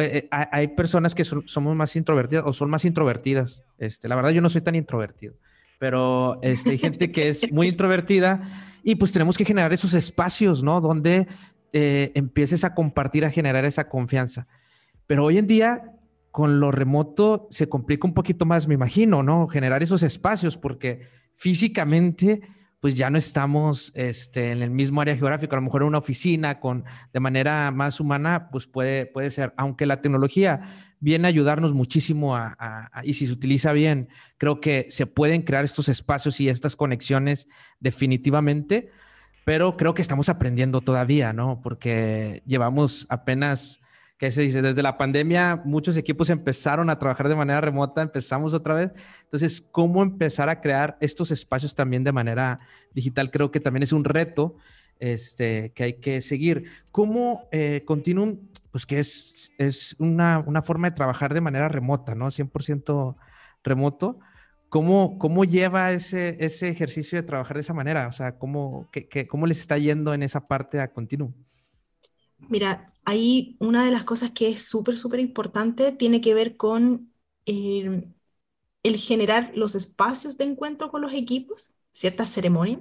eh, 0.00 0.26
hay 0.30 0.68
personas 0.68 1.14
que 1.14 1.24
somos 1.24 1.76
más 1.76 1.94
introvertidas 1.94 2.44
o 2.46 2.54
son 2.54 2.70
más 2.70 2.86
introvertidas. 2.86 3.62
Este, 3.76 4.08
la 4.08 4.16
verdad, 4.16 4.30
yo 4.30 4.40
no 4.40 4.48
soy 4.48 4.62
tan 4.62 4.76
introvertido, 4.76 5.34
pero 5.78 6.38
este, 6.40 6.70
hay 6.70 6.78
gente 6.78 7.12
que 7.12 7.28
es 7.28 7.52
muy 7.52 7.68
introvertida 7.68 8.40
y 8.82 8.94
pues 8.94 9.12
tenemos 9.12 9.36
que 9.36 9.44
generar 9.44 9.74
esos 9.74 9.92
espacios, 9.92 10.62
¿no? 10.62 10.80
Donde 10.80 11.28
eh, 11.74 12.12
empieces 12.14 12.64
a 12.64 12.74
compartir, 12.74 13.26
a 13.26 13.30
generar 13.30 13.66
esa 13.66 13.90
confianza. 13.90 14.46
Pero 15.06 15.26
hoy 15.26 15.36
en 15.36 15.46
día, 15.46 15.92
con 16.30 16.60
lo 16.60 16.70
remoto, 16.70 17.46
se 17.50 17.68
complica 17.68 18.08
un 18.08 18.14
poquito 18.14 18.46
más, 18.46 18.66
me 18.68 18.72
imagino, 18.72 19.22
¿no? 19.22 19.48
Generar 19.48 19.82
esos 19.82 20.02
espacios, 20.02 20.56
porque 20.56 21.02
físicamente 21.36 22.42
pues 22.84 22.96
ya 22.96 23.08
no 23.08 23.16
estamos 23.16 23.92
este, 23.94 24.50
en 24.50 24.60
el 24.60 24.70
mismo 24.70 25.00
área 25.00 25.16
geográfica, 25.16 25.56
a 25.56 25.58
lo 25.58 25.64
mejor 25.64 25.80
en 25.80 25.88
una 25.88 25.96
oficina 25.96 26.60
con, 26.60 26.84
de 27.14 27.18
manera 27.18 27.70
más 27.70 27.98
humana, 27.98 28.50
pues 28.52 28.66
puede, 28.66 29.06
puede 29.06 29.30
ser, 29.30 29.54
aunque 29.56 29.86
la 29.86 30.02
tecnología 30.02 30.60
viene 31.00 31.26
a 31.26 31.30
ayudarnos 31.30 31.72
muchísimo 31.72 32.38
y 33.02 33.14
si 33.14 33.26
se 33.26 33.32
utiliza 33.32 33.72
bien, 33.72 34.10
creo 34.36 34.60
que 34.60 34.86
se 34.90 35.06
pueden 35.06 35.40
crear 35.40 35.64
estos 35.64 35.88
espacios 35.88 36.38
y 36.42 36.50
estas 36.50 36.76
conexiones 36.76 37.48
definitivamente, 37.80 38.90
pero 39.46 39.78
creo 39.78 39.94
que 39.94 40.02
estamos 40.02 40.28
aprendiendo 40.28 40.82
todavía, 40.82 41.32
¿no? 41.32 41.62
Porque 41.62 42.42
llevamos 42.44 43.06
apenas 43.08 43.80
¿Qué 44.24 44.30
se 44.30 44.40
dice? 44.40 44.62
Desde 44.62 44.82
la 44.82 44.96
pandemia, 44.96 45.60
muchos 45.66 45.98
equipos 45.98 46.30
empezaron 46.30 46.88
a 46.88 46.98
trabajar 46.98 47.28
de 47.28 47.36
manera 47.36 47.60
remota, 47.60 48.00
empezamos 48.00 48.54
otra 48.54 48.72
vez. 48.72 48.90
Entonces, 49.24 49.60
¿cómo 49.60 50.02
empezar 50.02 50.48
a 50.48 50.62
crear 50.62 50.96
estos 51.02 51.30
espacios 51.30 51.74
también 51.74 52.04
de 52.04 52.10
manera 52.10 52.58
digital? 52.94 53.30
Creo 53.30 53.50
que 53.50 53.60
también 53.60 53.82
es 53.82 53.92
un 53.92 54.02
reto 54.02 54.56
este, 54.98 55.72
que 55.74 55.84
hay 55.84 55.92
que 56.00 56.22
seguir. 56.22 56.70
¿Cómo 56.90 57.50
eh, 57.52 57.82
Continuum, 57.84 58.38
pues 58.70 58.86
que 58.86 58.98
es, 58.98 59.52
es 59.58 59.94
una, 59.98 60.38
una, 60.38 60.62
forma 60.62 60.88
de 60.88 60.96
trabajar 60.96 61.34
de 61.34 61.42
manera 61.42 61.68
remota, 61.68 62.14
¿no? 62.14 62.28
100% 62.28 63.16
remoto. 63.62 64.20
¿Cómo, 64.70 65.18
¿Cómo 65.18 65.44
lleva 65.44 65.92
ese, 65.92 66.38
ese 66.40 66.70
ejercicio 66.70 67.20
de 67.20 67.24
trabajar 67.24 67.58
de 67.58 67.60
esa 67.60 67.74
manera? 67.74 68.08
O 68.08 68.12
sea, 68.12 68.38
¿cómo, 68.38 68.88
qué, 68.90 69.26
¿cómo 69.26 69.46
les 69.46 69.60
está 69.60 69.76
yendo 69.76 70.14
en 70.14 70.22
esa 70.22 70.48
parte 70.48 70.80
a 70.80 70.90
Continuum? 70.94 71.34
Mira, 72.38 72.92
ahí 73.04 73.56
una 73.60 73.84
de 73.84 73.90
las 73.90 74.04
cosas 74.04 74.30
que 74.32 74.48
es 74.48 74.62
súper, 74.62 74.96
súper 74.96 75.20
importante 75.20 75.92
tiene 75.92 76.20
que 76.20 76.34
ver 76.34 76.56
con 76.56 77.12
eh, 77.46 78.04
el 78.82 78.96
generar 78.96 79.52
los 79.56 79.74
espacios 79.74 80.36
de 80.38 80.44
encuentro 80.44 80.90
con 80.90 81.02
los 81.02 81.12
equipos, 81.14 81.74
ciertas 81.92 82.30
ceremonias, 82.30 82.80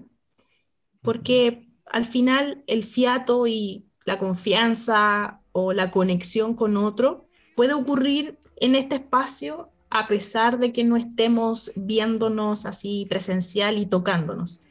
porque 1.01 1.69
al 1.85 2.05
final 2.05 2.63
el 2.67 2.83
fiato 2.83 3.47
y 3.47 3.85
la 4.05 4.19
confianza 4.19 5.41
o 5.51 5.73
la 5.73 5.91
conexión 5.91 6.55
con 6.55 6.77
otro 6.77 7.27
puede 7.55 7.73
ocurrir 7.73 8.39
en 8.57 8.75
este 8.75 8.95
espacio 8.95 9.69
a 9.89 10.07
pesar 10.07 10.57
de 10.59 10.71
que 10.73 10.83
no 10.83 10.97
estemos 10.97 11.71
viéndonos 11.75 12.65
así 12.65 13.05
presencial 13.07 13.77
y 13.77 13.85
tocándonos. 13.85 14.62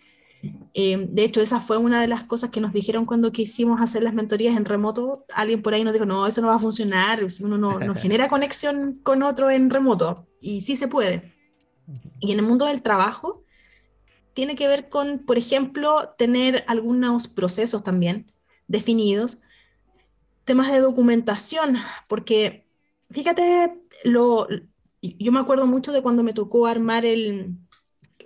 Eh, 0.75 1.07
de 1.11 1.25
hecho, 1.25 1.41
esa 1.41 1.61
fue 1.61 1.77
una 1.77 2.01
de 2.01 2.09
las 2.09 2.25
cosas 2.25 2.51
que 2.51 2.61
nos 2.61 2.73
dijeron 2.73 3.07
cuando 3.07 3.31
quisimos 3.31 3.81
hacer 3.81 4.03
las 4.03 4.15
mentorías 4.15 4.57
en 4.57 4.65
remoto. 4.65 5.25
Alguien 5.33 5.63
por 5.63 5.75
ahí 5.75 5.85
nos 5.85 5.93
dijo, 5.93 6.07
no, 6.07 6.27
eso 6.27 6.41
no 6.41 6.49
va 6.49 6.57
a 6.57 6.61
funcionar, 6.61 7.31
si 7.31 7.45
uno 7.45 7.59
no, 7.59 7.79
no 7.79 7.95
genera 7.97 8.29
conexión 8.29 9.01
con 9.03 9.23
otro 9.23 9.51
en 9.51 9.71
remoto. 9.71 10.27
Y 10.41 10.63
sí 10.63 10.77
se 10.77 10.89
puede. 10.89 11.33
Y 12.21 12.33
en 12.33 12.39
el 12.39 12.47
mundo 12.47 12.67
del 12.67 12.83
trabajo, 12.83 13.45
tiene 14.35 14.55
que 14.55 14.69
ver 14.69 14.89
con, 14.89 15.21
por 15.21 15.39
ejemplo, 15.39 16.15
tener 16.17 16.65
algunos 16.67 17.29
procesos 17.29 17.85
también 17.85 18.33
definidos, 18.67 19.39
temas 20.45 20.73
de 20.73 20.81
documentación, 20.81 21.77
porque 22.09 22.67
fíjate, 23.11 23.79
lo, 24.05 24.49
yo 25.03 25.33
me 25.33 25.41
acuerdo 25.41 25.67
mucho 25.67 25.93
de 25.93 26.03
cuando 26.03 26.23
me 26.23 26.33
tocó 26.33 26.67
armar 26.67 27.05
el, 27.05 27.55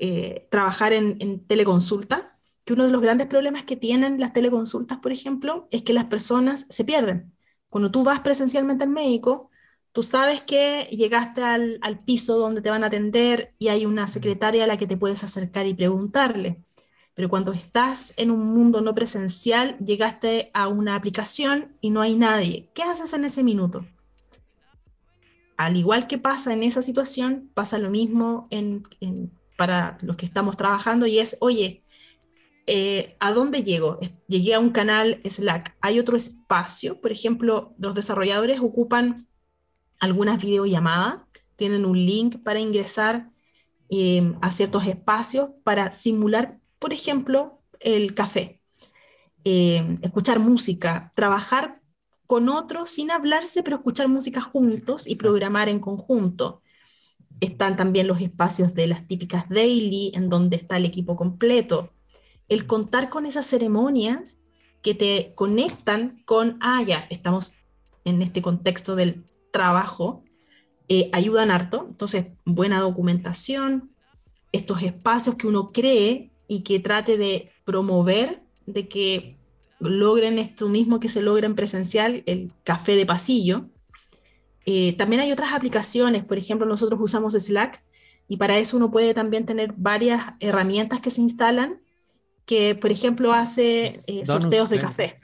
eh, 0.00 0.46
trabajar 0.50 0.92
en, 0.92 1.46
teleconsulta, 1.46 2.38
que 2.64 2.72
uno 2.72 2.84
de 2.84 2.90
los 2.90 3.02
grandes 3.02 3.26
problemas 3.26 3.64
que 3.64 3.76
tienen 3.76 4.18
las 4.20 4.32
teleconsultas, 4.32 4.98
por 4.98 5.12
ejemplo, 5.12 5.68
es 5.70 5.82
que 5.82 5.92
las 5.94 6.06
personas 6.06 6.66
se 6.68 6.84
pierden. 6.84 7.32
Cuando 7.68 7.90
tú 7.90 8.04
vas 8.04 8.20
presencialmente 8.20 8.84
al 8.84 8.90
médico, 8.90 9.50
tú 9.92 10.02
sabes 10.02 10.40
que 10.42 10.88
llegaste 10.90 11.42
al, 11.42 11.78
al 11.82 12.00
piso 12.00 12.38
donde 12.38 12.62
te 12.62 12.70
van 12.70 12.84
a 12.84 12.88
atender 12.88 13.54
y 13.58 13.68
hay 13.68 13.86
una 13.86 14.08
secretaria 14.08 14.64
a 14.64 14.66
la 14.66 14.76
que 14.76 14.86
te 14.86 14.96
puedes 14.96 15.22
acercar 15.24 15.66
y 15.66 15.74
preguntarle. 15.74 16.62
Pero 17.14 17.30
cuando 17.30 17.52
estás 17.54 18.12
en 18.18 18.30
un 18.30 18.44
mundo 18.46 18.82
no 18.82 18.94
presencial, 18.94 19.78
llegaste 19.78 20.50
a 20.52 20.68
una 20.68 20.94
aplicación 20.94 21.72
y 21.80 21.88
no 21.88 22.02
hay 22.02 22.14
nadie. 22.14 22.68
¿Qué 22.74 22.82
haces 22.82 23.14
en 23.14 23.24
ese 23.24 23.42
minuto? 23.42 23.86
Al 25.56 25.78
igual 25.78 26.06
que 26.06 26.18
pasa 26.18 26.52
en 26.52 26.62
esa 26.62 26.82
situación, 26.82 27.50
pasa 27.54 27.78
lo 27.78 27.88
mismo 27.88 28.46
en, 28.50 28.86
en 29.00 29.30
para 29.56 29.98
los 30.02 30.16
que 30.16 30.26
estamos 30.26 30.56
trabajando 30.56 31.06
y 31.06 31.18
es, 31.18 31.36
oye, 31.40 31.84
eh, 32.66 33.16
¿a 33.20 33.32
dónde 33.32 33.62
llego? 33.62 33.98
Llegué 34.26 34.54
a 34.54 34.60
un 34.60 34.70
canal 34.70 35.20
Slack. 35.24 35.76
¿Hay 35.80 35.98
otro 35.98 36.16
espacio? 36.16 37.00
Por 37.00 37.12
ejemplo, 37.12 37.74
los 37.78 37.94
desarrolladores 37.94 38.60
ocupan 38.60 39.26
algunas 39.98 40.42
videollamadas, 40.42 41.20
tienen 41.56 41.86
un 41.86 41.96
link 41.96 42.42
para 42.42 42.60
ingresar 42.60 43.30
eh, 43.88 44.34
a 44.42 44.50
ciertos 44.50 44.86
espacios 44.86 45.50
para 45.62 45.94
simular, 45.94 46.58
por 46.78 46.92
ejemplo, 46.92 47.62
el 47.78 48.14
café, 48.14 48.60
eh, 49.44 49.98
escuchar 50.02 50.40
música, 50.40 51.12
trabajar 51.14 51.80
con 52.26 52.48
otros 52.48 52.90
sin 52.90 53.12
hablarse, 53.12 53.62
pero 53.62 53.76
escuchar 53.76 54.08
música 54.08 54.40
juntos 54.40 55.06
y 55.06 55.14
programar 55.14 55.68
en 55.68 55.78
conjunto. 55.78 56.62
Están 57.40 57.76
también 57.76 58.06
los 58.06 58.20
espacios 58.20 58.74
de 58.74 58.86
las 58.86 59.06
típicas 59.06 59.48
daily, 59.48 60.12
en 60.14 60.28
donde 60.28 60.56
está 60.56 60.76
el 60.76 60.84
equipo 60.84 61.16
completo. 61.16 61.92
El 62.48 62.66
contar 62.66 63.10
con 63.10 63.26
esas 63.26 63.46
ceremonias 63.46 64.38
que 64.82 64.94
te 64.94 65.32
conectan 65.34 66.22
con, 66.24 66.58
ah, 66.60 66.82
estamos 67.10 67.52
en 68.04 68.22
este 68.22 68.40
contexto 68.40 68.94
del 68.94 69.24
trabajo, 69.50 70.22
eh, 70.88 71.10
ayudan 71.12 71.50
harto. 71.50 71.86
Entonces, 71.88 72.26
buena 72.44 72.80
documentación, 72.80 73.90
estos 74.52 74.82
espacios 74.82 75.34
que 75.34 75.48
uno 75.48 75.72
cree 75.72 76.30
y 76.48 76.62
que 76.62 76.78
trate 76.78 77.18
de 77.18 77.50
promover, 77.64 78.42
de 78.66 78.88
que 78.88 79.36
logren 79.78 80.38
esto 80.38 80.68
mismo 80.68 81.00
que 81.00 81.08
se 81.08 81.20
logra 81.20 81.46
en 81.46 81.54
presencial, 81.54 82.22
el 82.26 82.52
café 82.64 82.96
de 82.96 83.06
pasillo, 83.06 83.68
eh, 84.66 84.94
también 84.96 85.22
hay 85.22 85.30
otras 85.30 85.52
aplicaciones, 85.52 86.24
por 86.24 86.38
ejemplo, 86.38 86.66
nosotros 86.66 86.98
usamos 87.00 87.34
Slack 87.34 87.82
y 88.26 88.36
para 88.36 88.58
eso 88.58 88.76
uno 88.76 88.90
puede 88.90 89.14
también 89.14 89.46
tener 89.46 89.72
varias 89.76 90.34
herramientas 90.40 91.00
que 91.00 91.12
se 91.12 91.20
instalan 91.20 91.80
que, 92.44 92.74
por 92.74 92.90
ejemplo, 92.90 93.32
hace 93.32 94.00
eh, 94.08 94.26
sorteos 94.26 94.68
de 94.68 94.80
café. 94.80 95.20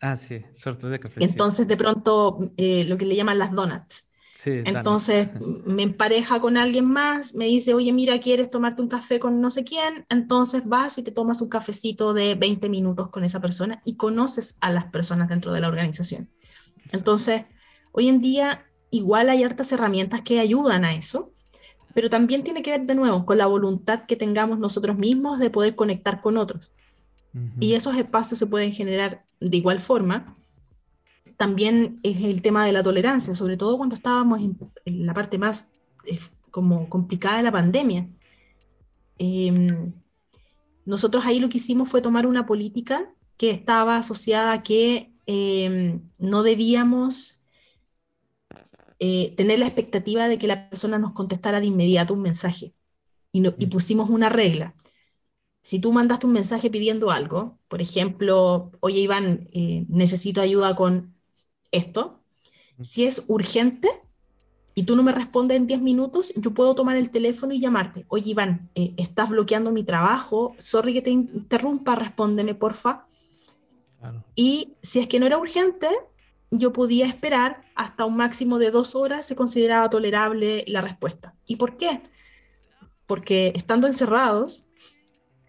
Ah, 0.00 0.16
sí, 0.16 0.44
sorteos 0.54 0.92
de 0.92 1.00
café. 1.00 1.24
Entonces, 1.24 1.66
de 1.66 1.76
pronto, 1.76 2.52
eh, 2.56 2.84
lo 2.84 2.96
que 2.96 3.06
le 3.06 3.16
llaman 3.16 3.40
las 3.40 3.52
donuts. 3.52 4.08
Sí, 4.32 4.62
Entonces, 4.64 5.28
me 5.64 5.82
empareja 5.82 6.40
con 6.40 6.56
alguien 6.56 6.84
más, 6.84 7.34
me 7.34 7.46
dice, 7.46 7.74
oye, 7.74 7.92
mira, 7.92 8.20
¿quieres 8.20 8.50
tomarte 8.50 8.82
un 8.82 8.88
café 8.88 9.18
con 9.18 9.40
no 9.40 9.50
sé 9.50 9.64
quién? 9.64 10.06
Entonces 10.10 10.64
vas 10.64 10.96
y 10.98 11.02
te 11.02 11.10
tomas 11.10 11.40
un 11.40 11.48
cafecito 11.48 12.14
de 12.14 12.36
20 12.36 12.68
minutos 12.68 13.08
con 13.08 13.24
esa 13.24 13.40
persona 13.40 13.80
y 13.84 13.96
conoces 13.96 14.58
a 14.60 14.70
las 14.70 14.84
personas 14.84 15.28
dentro 15.28 15.52
de 15.52 15.60
la 15.60 15.68
organización. 15.68 16.30
Entonces, 16.92 17.46
hoy 17.90 18.08
en 18.08 18.20
día 18.20 18.66
igual 18.90 19.28
hay 19.28 19.42
hartas 19.42 19.72
herramientas 19.72 20.22
que 20.22 20.40
ayudan 20.40 20.84
a 20.84 20.94
eso, 20.94 21.32
pero 21.94 22.10
también 22.10 22.44
tiene 22.44 22.62
que 22.62 22.72
ver 22.72 22.86
de 22.86 22.94
nuevo 22.94 23.24
con 23.24 23.38
la 23.38 23.46
voluntad 23.46 24.04
que 24.06 24.16
tengamos 24.16 24.58
nosotros 24.58 24.98
mismos 24.98 25.38
de 25.38 25.50
poder 25.50 25.74
conectar 25.74 26.20
con 26.20 26.36
otros. 26.36 26.70
Y 27.60 27.74
esos 27.74 27.96
espacios 27.96 28.38
se 28.38 28.46
pueden 28.46 28.72
generar 28.72 29.24
de 29.40 29.56
igual 29.56 29.78
forma. 29.78 30.36
También 31.36 32.00
es 32.02 32.18
el 32.20 32.40
tema 32.40 32.64
de 32.64 32.72
la 32.72 32.82
tolerancia, 32.82 33.34
sobre 33.34 33.58
todo 33.58 33.76
cuando 33.76 33.94
estábamos 33.94 34.40
en, 34.40 35.06
la 35.06 35.12
parte 35.12 35.36
más 35.36 35.70
eh, 36.06 36.18
como 36.50 36.88
complicada 36.88 37.38
de 37.38 37.42
la 37.42 37.52
pandemia. 37.52 38.08
Em, 39.18 39.92
nosotros 40.86 41.26
ahí 41.26 41.40
lo 41.40 41.48
que 41.48 41.58
hicimos 41.58 41.90
fue 41.90 42.00
tomar 42.00 42.26
una 42.26 42.46
política 42.46 43.10
que 43.36 43.50
estaba 43.50 43.98
asociada 43.98 44.52
a 44.52 44.62
que 44.62 45.12
em, 45.26 46.00
no 46.18 46.42
debíamos 46.42 47.44
eh, 48.98 49.34
tener 49.36 49.58
la 49.58 49.66
expectativa 49.66 50.28
de 50.28 50.38
que 50.38 50.46
la 50.46 50.68
persona 50.70 50.98
nos 50.98 51.12
contestara 51.12 51.60
de 51.60 51.66
inmediato 51.66 52.14
un 52.14 52.22
mensaje. 52.22 52.74
Y, 53.32 53.46
y 53.46 53.66
pusimos 53.66 54.10
una 54.10 54.28
regla. 54.28 54.74
Si 55.62 55.80
tú 55.80 55.92
mandaste 55.92 56.26
un 56.26 56.32
mensaje 56.32 56.70
pidiendo 56.70 57.10
algo, 57.10 57.58
por 57.68 57.82
ejemplo, 57.82 58.70
oye 58.80 59.00
Iván, 59.00 59.48
eh, 59.52 59.84
necesito 59.88 60.40
ayuda 60.40 60.76
con 60.76 61.16
esto, 61.72 62.22
si 62.82 63.04
es 63.04 63.24
urgente 63.28 63.88
y 64.74 64.84
tú 64.84 64.94
no 64.94 65.02
me 65.02 65.12
respondes 65.12 65.56
en 65.56 65.66
10 65.66 65.80
minutos, 65.80 66.32
yo 66.36 66.52
puedo 66.52 66.74
tomar 66.74 66.96
el 66.96 67.10
teléfono 67.10 67.52
y 67.54 67.60
llamarte. 67.60 68.04
Oye 68.08 68.30
Iván, 68.30 68.70
eh, 68.74 68.94
estás 68.96 69.30
bloqueando 69.30 69.72
mi 69.72 69.84
trabajo, 69.84 70.54
sorry 70.58 70.92
que 70.94 71.02
te 71.02 71.10
interrumpa, 71.10 71.96
respóndeme 71.96 72.54
porfa. 72.54 73.06
Y 74.34 74.74
si 74.82 75.00
es 75.00 75.08
que 75.08 75.18
no 75.18 75.26
era 75.26 75.38
urgente, 75.38 75.88
yo 76.50 76.72
podía 76.72 77.06
esperar 77.06 77.62
hasta 77.74 78.04
un 78.04 78.16
máximo 78.16 78.58
de 78.58 78.70
dos 78.70 78.94
horas, 78.94 79.26
se 79.26 79.36
consideraba 79.36 79.90
tolerable 79.90 80.64
la 80.68 80.80
respuesta. 80.80 81.34
¿Y 81.46 81.56
por 81.56 81.76
qué? 81.76 82.02
Porque 83.06 83.52
estando 83.54 83.86
encerrados, 83.86 84.66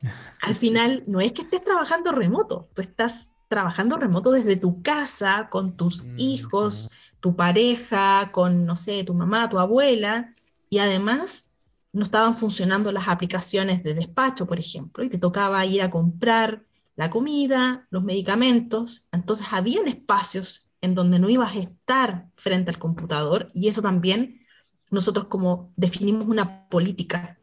al 0.41 0.55
final 0.55 1.03
no 1.07 1.21
es 1.21 1.31
que 1.31 1.43
estés 1.43 1.63
trabajando 1.63 2.11
remoto, 2.11 2.69
tú 2.73 2.81
estás 2.81 3.29
trabajando 3.47 3.97
remoto 3.97 4.31
desde 4.31 4.57
tu 4.57 4.81
casa, 4.81 5.47
con 5.49 5.77
tus 5.77 6.03
mm, 6.03 6.19
hijos, 6.19 6.91
tu 7.19 7.35
pareja, 7.35 8.31
con, 8.31 8.65
no 8.65 8.75
sé, 8.75 9.03
tu 9.03 9.13
mamá, 9.13 9.49
tu 9.49 9.59
abuela, 9.59 10.35
y 10.69 10.79
además 10.79 11.49
no 11.93 12.03
estaban 12.03 12.37
funcionando 12.37 12.91
las 12.91 13.07
aplicaciones 13.07 13.83
de 13.83 13.93
despacho, 13.93 14.45
por 14.45 14.59
ejemplo, 14.59 15.03
y 15.03 15.09
te 15.09 15.17
tocaba 15.17 15.65
ir 15.65 15.81
a 15.81 15.89
comprar 15.89 16.63
la 16.95 17.09
comida, 17.09 17.87
los 17.89 18.03
medicamentos, 18.03 19.07
entonces 19.11 19.47
habían 19.51 19.87
espacios 19.87 20.66
en 20.81 20.95
donde 20.95 21.19
no 21.19 21.29
ibas 21.29 21.55
a 21.55 21.59
estar 21.59 22.27
frente 22.35 22.69
al 22.69 22.77
computador 22.77 23.49
y 23.53 23.67
eso 23.67 23.81
también 23.81 24.41
nosotros 24.89 25.27
como 25.27 25.71
definimos 25.75 26.27
una 26.27 26.67
política 26.69 27.37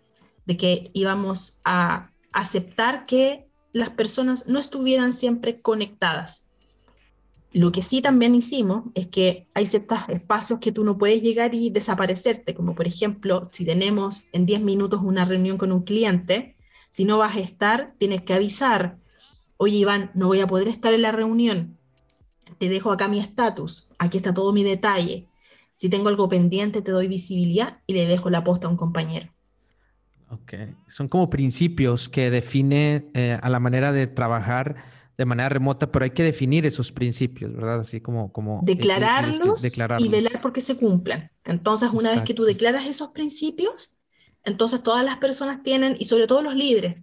de 0.46 0.56
que 0.56 0.90
íbamos 0.94 1.60
a 1.64 2.10
aceptar 2.32 3.06
que 3.06 3.48
las 3.72 3.90
personas 3.90 4.46
no 4.46 4.58
estuvieran 4.58 5.12
siempre 5.12 5.60
conectadas. 5.60 6.46
Lo 7.52 7.70
que 7.70 7.82
sí 7.82 8.02
también 8.02 8.34
hicimos 8.34 8.84
es 8.94 9.06
que 9.06 9.48
hay 9.54 9.66
ciertos 9.66 9.98
espacios 10.08 10.58
que 10.58 10.72
tú 10.72 10.84
no 10.84 10.98
puedes 10.98 11.22
llegar 11.22 11.54
y 11.54 11.70
desaparecerte, 11.70 12.54
como 12.54 12.74
por 12.74 12.86
ejemplo, 12.86 13.48
si 13.52 13.64
tenemos 13.64 14.24
en 14.32 14.44
10 14.44 14.60
minutos 14.62 15.00
una 15.02 15.24
reunión 15.24 15.56
con 15.56 15.70
un 15.70 15.82
cliente, 15.82 16.56
si 16.90 17.04
no 17.04 17.18
vas 17.18 17.36
a 17.36 17.40
estar, 17.40 17.94
tienes 17.98 18.22
que 18.22 18.34
avisar, 18.34 18.98
oye 19.56 19.78
Iván, 19.78 20.10
no 20.14 20.26
voy 20.26 20.40
a 20.40 20.46
poder 20.46 20.68
estar 20.68 20.92
en 20.94 21.02
la 21.02 21.12
reunión, 21.12 21.78
te 22.64 22.70
dejo 22.70 22.90
acá 22.90 23.08
mi 23.08 23.18
estatus, 23.18 23.90
aquí 23.98 24.16
está 24.16 24.32
todo 24.32 24.52
mi 24.52 24.64
detalle. 24.64 25.28
Si 25.76 25.88
tengo 25.88 26.08
algo 26.08 26.28
pendiente, 26.28 26.82
te 26.82 26.92
doy 26.92 27.08
visibilidad 27.08 27.78
y 27.86 27.94
le 27.94 28.06
dejo 28.06 28.30
la 28.30 28.42
posta 28.42 28.66
a 28.66 28.70
un 28.70 28.76
compañero. 28.76 29.28
Ok, 30.30 30.54
son 30.88 31.08
como 31.08 31.28
principios 31.28 32.08
que 32.08 32.30
define 32.30 33.10
eh, 33.14 33.38
a 33.40 33.50
la 33.50 33.60
manera 33.60 33.92
de 33.92 34.06
trabajar 34.06 34.76
de 35.16 35.24
manera 35.26 35.48
remota, 35.48 35.92
pero 35.92 36.04
hay 36.04 36.10
que 36.10 36.24
definir 36.24 36.66
esos 36.66 36.90
principios, 36.90 37.54
¿verdad? 37.54 37.80
Así 37.80 38.00
como... 38.00 38.32
como 38.32 38.60
declararlos, 38.64 39.64
y 39.98 40.08
velar 40.08 40.40
porque 40.40 40.60
se 40.60 40.76
cumplan. 40.76 41.30
Entonces, 41.44 41.90
una 41.92 42.12
vez 42.12 42.22
que 42.22 42.34
tú 42.34 42.42
declaras 42.42 42.86
esos 42.86 43.10
principios, 43.10 44.00
entonces 44.42 44.82
todas 44.82 45.04
las 45.04 45.18
personas 45.18 45.62
tienen, 45.62 45.96
y 45.98 46.06
sobre 46.06 46.26
todo 46.26 46.42
los 46.42 46.54
líderes, 46.54 47.00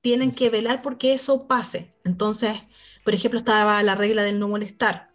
tienen 0.00 0.30
que 0.30 0.48
velar 0.48 0.80
porque 0.82 1.12
eso 1.12 1.48
pase. 1.48 1.96
Entonces, 2.04 2.60
por 3.10 3.16
ejemplo, 3.16 3.40
estaba 3.40 3.82
la 3.82 3.96
regla 3.96 4.22
del 4.22 4.38
no 4.38 4.46
molestar, 4.46 5.10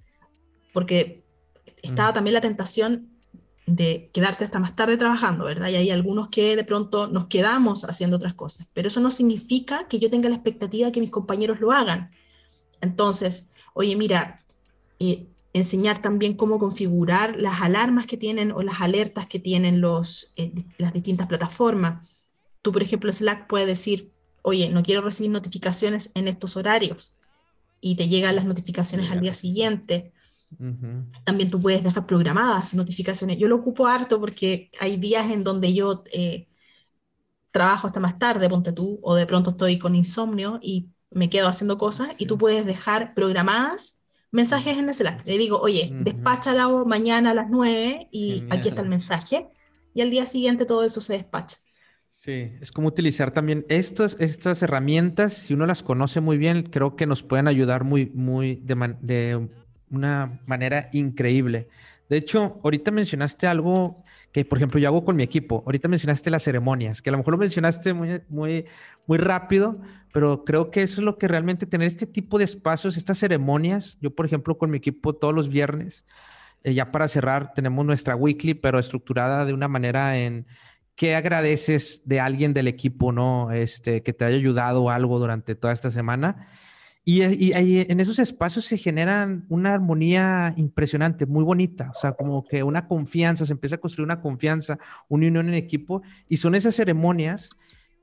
porque 0.73 1.23
estaba 1.81 2.11
mm. 2.11 2.13
también 2.13 2.33
la 2.33 2.41
tentación 2.41 3.07
de 3.65 4.09
quedarte 4.11 4.43
hasta 4.43 4.59
más 4.59 4.75
tarde 4.75 4.97
trabajando, 4.97 5.45
¿verdad? 5.45 5.69
Y 5.69 5.77
hay 5.77 5.91
algunos 5.91 6.27
que 6.27 6.57
de 6.57 6.65
pronto 6.65 7.07
nos 7.07 7.27
quedamos 7.27 7.85
haciendo 7.85 8.17
otras 8.17 8.33
cosas, 8.33 8.67
pero 8.73 8.89
eso 8.89 8.99
no 8.99 9.11
significa 9.11 9.87
que 9.87 9.99
yo 9.99 10.09
tenga 10.09 10.27
la 10.27 10.35
expectativa 10.35 10.87
de 10.87 10.91
que 10.91 10.99
mis 10.99 11.09
compañeros 11.09 11.61
lo 11.61 11.71
hagan. 11.71 12.11
Entonces, 12.81 13.49
oye, 13.73 13.95
mira, 13.95 14.35
eh, 14.99 15.25
enseñar 15.53 16.01
también 16.01 16.33
cómo 16.33 16.59
configurar 16.59 17.39
las 17.39 17.61
alarmas 17.61 18.07
que 18.07 18.17
tienen 18.17 18.51
o 18.51 18.61
las 18.61 18.81
alertas 18.81 19.27
que 19.27 19.39
tienen 19.39 19.79
los, 19.79 20.33
eh, 20.35 20.51
las 20.77 20.91
distintas 20.91 21.27
plataformas. 21.27 22.25
Tú, 22.61 22.73
por 22.73 22.83
ejemplo, 22.83 23.13
Slack 23.13 23.47
puede 23.47 23.65
decir, 23.65 24.11
oye, 24.41 24.69
no 24.69 24.83
quiero 24.83 24.99
recibir 24.99 25.31
notificaciones 25.31 26.11
en 26.13 26.27
estos 26.27 26.57
horarios 26.57 27.15
y 27.85 27.93
te 27.93 28.07
llegan 28.07 28.35
las 28.35 28.45
notificaciones 28.45 29.11
al 29.11 29.21
día 29.21 29.35
siguiente. 29.35 30.11
También 31.23 31.51
tú 31.51 31.59
puedes 31.59 31.83
dejar 31.83 32.07
programadas 32.07 32.73
notificaciones. 32.73 33.37
Yo 33.37 33.47
lo 33.47 33.57
ocupo 33.57 33.85
harto 33.85 34.19
porque 34.19 34.71
hay 34.79 34.97
días 34.97 35.29
en 35.29 35.43
donde 35.43 35.71
yo 35.71 36.03
eh, 36.11 36.47
trabajo 37.51 37.85
hasta 37.85 37.99
más 37.99 38.17
tarde, 38.17 38.49
ponte 38.49 38.71
tú, 38.71 38.99
o 39.03 39.13
de 39.13 39.27
pronto 39.27 39.51
estoy 39.51 39.77
con 39.77 39.93
insomnio 39.93 40.57
y 40.63 40.89
me 41.11 41.29
quedo 41.29 41.47
haciendo 41.47 41.77
cosas 41.77 42.09
y 42.17 42.25
tú 42.25 42.39
puedes 42.39 42.65
dejar 42.65 43.13
programadas 43.13 43.99
mensajes 44.31 44.79
en 44.79 44.89
el 44.89 44.95
Slack. 44.95 45.23
Le 45.27 45.37
digo, 45.37 45.59
oye, 45.59 45.93
uh 45.93 46.85
mañana 46.87 47.29
a 47.29 47.33
las 47.35 47.51
9 47.51 48.09
y 48.11 48.45
aquí 48.49 48.69
está 48.69 48.81
el 48.81 48.89
mensaje. 48.89 49.47
Y 49.93 50.01
al 50.01 50.09
día 50.09 50.25
siguiente 50.25 50.65
todo 50.65 50.83
eso 50.83 51.01
se 51.01 51.13
despacha. 51.13 51.57
Sí, 52.15 52.53
es 52.61 52.71
como 52.71 52.87
utilizar 52.87 53.31
también 53.31 53.65
estas, 53.67 54.15
estas 54.21 54.61
herramientas, 54.63 55.33
si 55.33 55.53
uno 55.53 55.65
las 55.65 55.83
conoce 55.83 56.21
muy 56.21 56.37
bien, 56.37 56.63
creo 56.63 56.95
que 56.95 57.05
nos 57.05 57.23
pueden 57.23 57.49
ayudar 57.49 57.83
muy, 57.83 58.09
muy 58.15 58.55
de, 58.63 59.49
una 59.91 60.39
manera 60.45 60.89
increíble. 60.93 61.67
De 62.07 62.15
hecho, 62.15 62.61
ahorita 62.63 62.91
mencionaste 62.91 63.47
algo 63.47 64.05
que, 64.31 64.45
por 64.45 64.57
ejemplo, 64.57 64.79
yo 64.79 64.87
hago 64.87 65.03
con 65.03 65.17
mi 65.17 65.23
equipo. 65.23 65.61
Ahorita 65.65 65.89
mencionaste 65.89 66.31
las 66.31 66.43
ceremonias, 66.43 67.01
que 67.01 67.09
a 67.09 67.11
lo 67.11 67.17
mejor 67.17 67.33
lo 67.33 67.37
mencionaste 67.37 67.93
muy, 67.93 68.21
muy, 68.29 68.65
muy 69.07 69.17
rápido, 69.17 69.81
pero 70.13 70.45
creo 70.45 70.71
que 70.71 70.83
eso 70.83 71.01
es 71.01 71.05
lo 71.05 71.17
que 71.17 71.27
realmente 71.27 71.65
tener 71.65 71.85
este 71.85 72.07
tipo 72.07 72.37
de 72.37 72.45
espacios, 72.45 72.95
estas 72.95 73.19
ceremonias. 73.19 73.97
Yo, 73.99 74.15
por 74.15 74.25
ejemplo, 74.25 74.57
con 74.57 74.71
mi 74.71 74.77
equipo 74.77 75.13
todos 75.13 75.35
los 75.35 75.49
viernes, 75.49 76.05
eh, 76.63 76.73
ya 76.73 76.93
para 76.93 77.09
cerrar, 77.09 77.53
tenemos 77.53 77.85
nuestra 77.85 78.15
weekly, 78.15 78.53
pero 78.53 78.79
estructurada 78.79 79.43
de 79.43 79.53
una 79.53 79.67
manera 79.67 80.17
en 80.17 80.47
¿qué 80.95 81.15
agradeces 81.15 82.01
de 82.05 82.19
alguien 82.19 82.53
del 82.53 82.67
equipo, 82.67 83.11
no? 83.11 83.51
Este, 83.51 84.01
que 84.01 84.13
te 84.13 84.25
haya 84.25 84.37
ayudado 84.37 84.89
algo 84.89 85.19
durante 85.19 85.55
toda 85.55 85.73
esta 85.73 85.91
semana. 85.91 86.47
Y, 87.07 87.21
en 87.21 87.99
esos 87.99 88.17
espacios 88.17 88.65
se 88.65 88.79
generan 88.79 89.45
una 89.49 89.75
armonía 89.75 90.55
impresionante, 90.57 91.27
muy 91.27 91.43
bonita, 91.43 91.91
o 91.95 91.99
sea, 91.99 92.13
como 92.13 92.43
que 92.43 92.63
una 92.63 92.87
confianza, 92.87 93.45
se 93.45 93.53
empieza 93.53 93.75
a 93.75 93.79
construir 93.79 94.05
una 94.05 94.21
confianza, 94.21 94.79
una 95.07 95.27
unión 95.27 95.47
en 95.47 95.53
equipo, 95.53 96.01
y 96.27 96.37
son 96.37 96.55
esas 96.55 96.73
ceremonias 96.73 97.51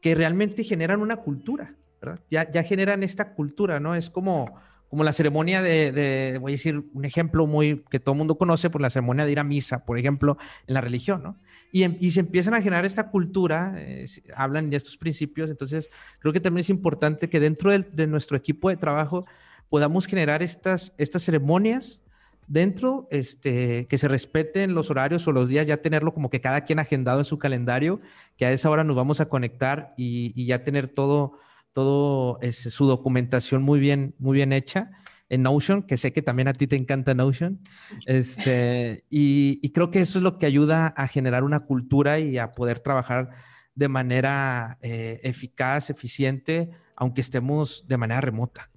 que 0.01 0.15
realmente 0.15 0.63
generan 0.63 1.01
una 1.01 1.17
cultura, 1.17 1.75
¿verdad? 2.01 2.21
Ya, 2.31 2.49
ya 2.49 2.63
generan 2.63 3.03
esta 3.03 3.35
cultura, 3.35 3.81
¿no? 3.81 3.97
Es 3.97 4.09
como, 4.09 4.45
como 4.93 5.05
la 5.05 5.15
ceremonia 5.15 5.63
de, 5.63 6.37
voy 6.39 6.53
a 6.53 6.55
decir 6.55 6.85
un 6.93 7.07
ejemplo 7.07 7.47
muy 7.47 7.83
que 7.89 7.99
todo 7.99 8.13
el 8.13 8.19
mundo 8.19 8.37
conoce, 8.37 8.69
por 8.69 8.83
la 8.83 8.91
ceremonia 8.91 9.25
de 9.25 9.33
ir 9.33 9.39
a 9.39 9.43
misa, 9.43 9.87
por 9.87 9.99
ejemplo, 9.99 10.37
en 10.67 10.75
la 10.75 10.83
religión, 10.83 11.23
¿no? 11.23 11.39
Y, 11.73 11.85
em, 11.85 11.97
y 11.99 12.11
se 12.11 12.21
empiezan 12.21 12.53
a 12.53 12.61
generar 12.61 12.85
esta 12.85 13.09
cultura, 13.09 13.73
eh, 13.79 14.05
hablan 14.37 14.69
de 14.69 14.77
estos 14.77 14.99
principios, 14.99 15.49
entonces 15.49 15.89
creo 16.19 16.35
que 16.35 16.41
también 16.41 16.61
es 16.61 16.69
importante 16.69 17.31
que 17.31 17.41
dentro 17.41 17.71
de, 17.71 18.07
nuestro 18.07 18.37
equipo 18.37 18.69
de 18.69 18.77
trabajo 18.77 19.25
podamos 19.71 20.05
generar 20.05 20.43
estas, 20.43 20.95
estas 20.99 21.23
ceremonias 21.23 22.03
dentro, 22.47 23.09
este, 23.11 23.87
que 23.87 23.97
se 23.97 24.09
respeten 24.09 24.75
los 24.75 24.91
horarios 24.91 25.27
o 25.27 25.33
los 25.33 25.49
días, 25.49 25.67
ya 25.67 25.79
tenerlo 25.79 26.13
como 26.13 26.29
que 26.29 26.43
cada 26.43 26.67
quien 26.67 26.79
agendado 26.79 27.21
en 27.21 27.25
su 27.25 27.39
calendario, 27.39 28.03
que 28.37 28.45
a 28.45 28.53
esa 28.53 28.69
hora 28.69 28.85
nos 28.85 28.95
vamos 28.95 29.23
a 29.23 29.31
conectar 29.31 29.95
y 29.97 30.45
ya 30.45 30.65
tener 30.65 30.89
todo, 30.89 31.39
todo 31.73 32.39
ese, 32.41 32.71
su 32.71 32.87
documentación 32.87 33.63
muy 33.63 33.81
bien, 33.81 34.15
muy 34.19 34.37
bien 34.37 34.53
hecha 34.53 34.91
en 35.29 35.43
Notion, 35.43 35.83
que 35.83 35.97
sé 35.97 36.13
que 36.13 36.21
también 36.21 36.49
a 36.49 36.53
ti 36.53 36.67
te 36.67 36.77
encanta 36.77 37.15
Notion. 37.15 37.61
Este, 38.07 39.05
y, 39.09 39.71
creo 39.71 39.91
que 39.91 40.01
eso 40.01 40.19
es 40.19 40.23
lo 40.23 40.37
que 40.37 40.45
ayuda 40.45 40.89
a 40.89 41.09
generar 41.09 41.43
una 41.43 41.61
cultura 41.61 42.19
y 42.19 42.37
a 42.37 42.53
poder 42.53 42.81
trabajar 42.81 43.31
de 43.75 43.89
manera 43.89 44.79
eh, 44.83 45.21
eficaz, 45.23 45.89
eficiente, 45.89 46.71
aunque 46.97 47.23
estemos 47.23 47.89
de 47.89 47.97
manera 47.97 48.21
remota. 48.21 48.71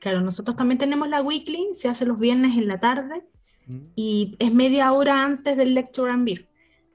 Claro, 0.00 0.20
nosotros 0.20 0.54
también 0.54 0.76
tenemos 0.76 1.08
la 1.08 1.22
weekly, 1.22 1.70
se 1.72 1.88
hace 1.88 2.04
los 2.04 2.18
viernes 2.18 2.58
en 2.58 2.68
la 2.68 2.78
tarde 2.78 3.26
mm. 3.66 3.78
y 3.96 4.36
es 4.38 4.52
media 4.52 4.92
hora 4.92 5.24
antes 5.24 5.56
del 5.56 5.72
Lecture 5.72 6.12
and 6.12 6.26
Beer, 6.26 6.46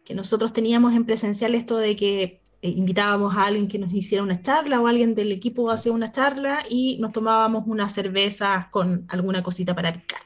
que 0.06 0.14
nosotros 0.14 0.54
teníamos 0.54 0.94
en 0.94 1.06
presencial 1.06 1.56
esto 1.56 1.78
de 1.78 1.96
que 1.96 2.39
eh, 2.62 2.70
invitábamos 2.70 3.36
a 3.36 3.46
alguien 3.46 3.68
que 3.68 3.80
nos 3.80 3.94
hiciera 3.94 4.24
una 4.24 4.42
charla 4.42 4.82
o 4.82 4.88
alguien 4.88 5.16
del 5.16 5.32
equipo 5.32 5.72
hacía 5.72 5.94
una 5.94 6.12
charla 6.12 6.64
y 6.70 6.98
nos 7.00 7.14
tomábamos 7.14 7.64
una 7.68 7.88
cerveza 7.88 8.68
con 8.72 9.06
alguna 9.08 9.42
cosita 9.42 9.74
para 9.74 9.94
picar. 9.94 10.22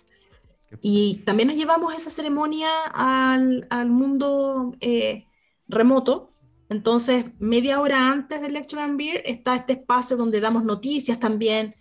Y 0.82 1.22
también 1.26 1.50
nos 1.50 1.58
llevamos 1.58 1.94
esa 1.94 2.10
ceremonia 2.10 2.70
al, 2.94 3.68
al 3.70 3.90
mundo 3.90 4.76
eh, 4.80 5.28
remoto. 5.68 6.32
Entonces, 6.70 7.26
media 7.38 7.80
hora 7.80 8.12
antes 8.12 8.42
del 8.42 8.54
Lecture 8.54 8.82
and 8.82 8.98
Beer 8.98 9.22
está 9.26 9.56
este 9.56 9.74
espacio 9.74 10.18
donde 10.18 10.40
damos 10.40 10.64
noticias 10.64 11.20
también, 11.20 11.76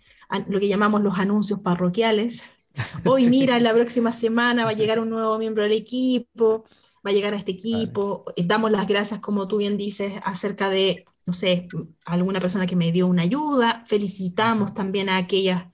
lo 0.47 0.59
que 0.59 0.67
llamamos 0.67 1.01
los 1.01 1.17
anuncios 1.17 1.61
parroquiales. 1.61 2.43
Hoy, 3.05 3.25
mira, 3.27 3.59
la 3.59 3.73
próxima 3.73 4.11
semana 4.11 4.65
va 4.65 4.71
a 4.71 4.75
llegar 4.75 4.99
un 4.99 5.09
nuevo 5.09 5.39
miembro 5.39 5.63
del 5.63 5.71
equipo 5.71 6.63
va 7.05 7.11
a 7.11 7.13
llegar 7.13 7.33
a 7.33 7.37
este 7.37 7.51
equipo, 7.51 8.25
eh, 8.35 8.43
damos 8.45 8.71
las 8.71 8.87
gracias, 8.87 9.19
como 9.19 9.47
tú 9.47 9.57
bien 9.57 9.77
dices, 9.77 10.13
acerca 10.23 10.69
de, 10.69 11.05
no 11.25 11.33
sé, 11.33 11.67
alguna 12.05 12.39
persona 12.39 12.65
que 12.65 12.75
me 12.75 12.91
dio 12.91 13.07
una 13.07 13.23
ayuda, 13.23 13.83
felicitamos 13.87 14.73
también 14.73 15.09
a 15.09 15.17
aquellas 15.17 15.65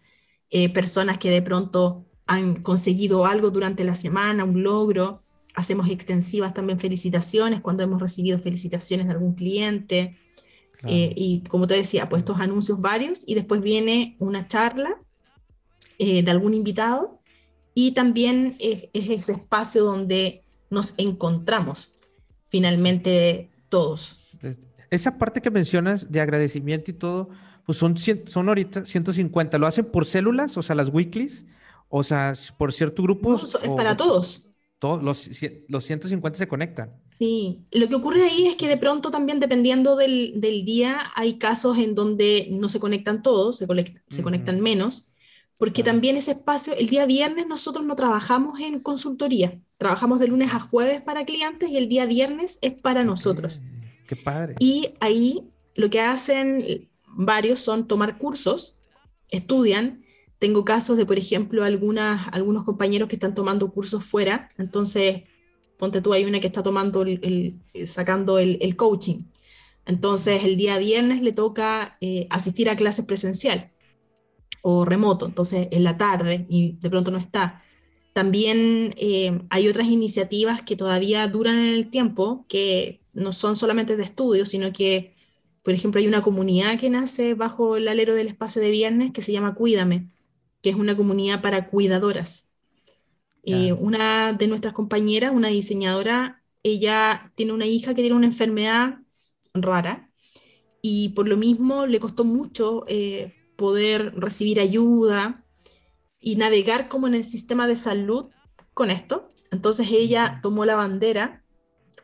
eh, 0.50 0.70
personas 0.70 1.20
que 1.20 1.30
de 1.30 1.42
pronto 1.42 2.06
han 2.26 2.62
conseguido 2.64 3.26
algo 3.26 3.52
durante 3.52 3.84
la 3.84 3.96
semana, 3.96 4.44
un 4.44 4.64
logro, 4.64 5.22
hacemos 5.56 5.90
extensivas 5.90 6.54
también 6.54 6.80
felicitaciones 6.80 7.62
cuando 7.62 7.84
hemos 7.84 8.02
recibido 8.02 8.40
felicitaciones 8.40 9.08
de 9.08 9.14
algún 9.14 9.34
cliente. 9.34 10.18
Eh, 10.86 11.12
y 11.16 11.44
como 11.50 11.68
te 11.68 11.74
decía, 11.74 12.08
pues 12.08 12.22
estos 12.22 12.40
anuncios 12.40 12.80
varios 12.80 13.28
y 13.28 13.36
después 13.36 13.62
viene 13.62 14.16
una 14.20 14.48
charla 14.48 15.02
de 15.98 16.32
algún 16.32 16.54
invitado. 16.54 17.20
Y 17.74 17.92
también 17.92 18.56
es 18.60 18.90
ese 18.94 19.34
espacio 19.34 19.84
donde 19.84 20.44
nos 20.70 20.94
encontramos 20.98 21.96
finalmente 22.50 23.50
todos. 23.70 24.18
Esa 24.90 25.18
parte 25.18 25.42
que 25.42 25.52
mencionas 25.52 26.12
de 26.12 26.20
agradecimiento 26.20 26.92
y 26.92 26.96
todo, 26.96 27.30
pues 27.66 27.78
son, 27.78 27.96
son 27.98 28.48
ahorita 28.48 28.86
150. 28.86 29.58
¿Lo 29.58 29.68
hacen 29.68 29.86
por 29.86 30.06
células, 30.06 30.58
o 30.58 30.62
sea, 30.62 30.76
las 30.76 30.90
weeklies? 30.90 31.46
O 31.90 32.04
sea, 32.04 32.34
por 32.58 32.74
ciertos 32.74 33.04
grupos. 33.04 33.58
es 33.62 33.70
para 33.70 33.96
todos. 33.96 34.46
Todos 34.80 35.04
los, 35.04 35.30
los 35.68 35.84
150 35.84 36.40
se 36.40 36.48
conectan. 36.48 36.94
Sí, 37.10 37.66
lo 37.72 37.90
que 37.90 37.96
ocurre 37.96 38.24
ahí 38.24 38.48
es 38.48 38.56
que 38.56 38.70
de 38.70 38.78
pronto 38.78 39.12
también 39.12 39.42
dependiendo 39.42 39.98
del, 39.98 40.40
del 40.40 40.64
día 40.64 41.12
hay 41.16 41.38
casos 41.38 41.78
en 41.78 41.96
donde 41.96 42.48
no 42.52 42.70
se 42.70 42.80
conectan 42.80 43.22
todos, 43.22 43.58
se, 43.58 43.68
se 44.10 44.24
conectan 44.24 44.62
menos, 44.62 45.12
porque 45.58 45.84
también 45.84 46.16
ese 46.16 46.32
espacio, 46.32 46.74
el 46.74 46.88
día 46.88 47.06
viernes 47.06 47.46
nosotros 47.46 47.86
no 47.86 47.98
trabajamos 47.98 48.62
en 48.62 48.80
consultoría, 48.80 49.60
trabajamos 49.80 50.20
de 50.20 50.28
lunes 50.28 50.54
a 50.54 50.60
jueves 50.60 51.02
para 51.02 51.26
clientes 51.26 51.70
y 51.70 51.78
el 51.78 51.88
día 51.88 52.06
viernes 52.06 52.60
es 52.62 52.74
para 52.74 53.04
nosotros. 53.04 53.62
Qué 54.08 54.16
padre. 54.18 54.56
Y 54.60 54.94
ahí 55.00 55.50
lo 55.74 55.90
que 55.90 56.02
hacen 56.02 56.90
varios 57.08 57.62
son 57.62 57.88
tomar 57.88 58.18
cursos, 58.18 58.82
estudian. 59.30 60.04
Tengo 60.38 60.66
casos 60.66 60.98
de, 60.98 61.06
por 61.06 61.18
ejemplo, 61.18 61.64
algunas, 61.64 62.28
algunos 62.34 62.66
compañeros 62.66 63.08
que 63.08 63.16
están 63.16 63.34
tomando 63.34 63.72
cursos 63.72 64.04
fuera, 64.04 64.50
entonces, 64.58 65.24
ponte 65.78 66.02
tú, 66.02 66.14
hay 66.14 66.26
una 66.26 66.42
que 66.42 66.48
está 66.48 66.62
tomando, 66.62 67.02
el, 67.04 67.60
sacando 67.88 68.38
el, 68.38 68.76
coaching. 68.76 69.24
Entonces, 69.86 70.44
el 70.44 70.58
día 70.58 70.78
viernes 70.78 71.22
le 71.22 71.32
toca 71.32 71.98
eh, 72.02 72.28
asistir 72.30 72.70
a 72.70 72.76
clases 72.76 73.06
presencial 73.06 73.72
o 74.62 74.84
remoto, 74.84 75.26
entonces 75.26 75.70
en 75.72 75.86
la 75.86 75.98
tarde 75.98 76.46
y 76.50 76.74
de 76.82 76.90
pronto 76.90 77.12
no 77.12 77.18
está. 77.18 77.62
También 78.20 78.96
eh, 78.98 79.44
hay 79.50 79.70
otras 79.70 79.88
iniciativas 79.88 80.62
que 80.62 80.76
todavía 80.76 81.26
duran 81.30 81.58
en 81.58 81.74
el 81.74 81.90
tiempo, 81.90 82.46
que 82.50 83.00
no 83.14 83.32
son 83.32 83.56
solamente 83.56 83.96
de 83.96 84.04
estudio, 84.04 84.46
sino 84.46 84.74
que, 84.74 85.16
por 85.64 85.74
ejemplo, 85.74 86.02
hay 86.02 86.08
una 86.08 86.22
comunidad 86.22 86.78
que 86.78 86.90
nace 86.90 87.34
bajo 87.34 87.78
el 87.78 87.88
alero 87.88 88.14
del 88.16 88.28
espacio 88.28 88.62
de 88.62 88.72
viernes 88.72 89.14
que 89.14 89.22
se 89.22 89.32
llama 89.32 89.56
Cuídame, 89.56 90.10
que 90.62 90.70
es 90.70 90.76
una 90.76 90.98
comunidad 90.98 91.42
para 91.42 91.70
cuidadoras. 91.70 92.52
Eh, 93.46 93.72
una 93.72 94.34
de 94.34 94.48
nuestras 94.50 94.74
compañeras, 94.74 95.32
una 95.34 95.48
diseñadora, 95.48 96.44
ella 96.62 97.32
tiene 97.36 97.54
una 97.54 97.68
hija 97.68 97.94
que 97.94 98.02
tiene 98.02 98.18
una 98.18 98.26
enfermedad 98.26 99.00
rara 99.54 100.12
y 100.82 101.10
por 101.10 101.30
lo 101.30 101.38
mismo 101.38 101.86
le 101.86 102.02
costó 102.02 102.26
mucho 102.26 102.84
eh, 102.90 103.34
poder 103.56 104.14
recibir 104.16 104.60
ayuda 104.60 105.46
y 106.20 106.36
navegar 106.36 106.90
como 106.90 107.08
en 107.08 107.16
el 107.16 107.24
sistema 107.24 107.68
de 107.68 107.76
salud 107.76 108.30
con 108.74 108.92
esto. 108.92 109.34
Entonces 109.52 109.88
ella 109.92 110.40
tomó 110.44 110.66
la 110.66 110.76
bandera, 110.76 111.44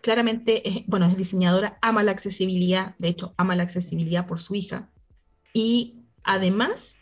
claramente, 0.01 0.67
es, 0.67 0.85
bueno, 0.87 1.05
es 1.05 1.17
diseñadora, 1.17 1.77
ama 1.81 2.03
la 2.03 2.11
accesibilidad, 2.11 2.95
de 2.97 3.09
hecho, 3.09 3.33
ama 3.37 3.55
la 3.55 3.63
accesibilidad 3.63 4.27
por 4.27 4.39
su 4.39 4.55
hija. 4.55 4.89
Y 5.53 5.99
además, 6.23 6.97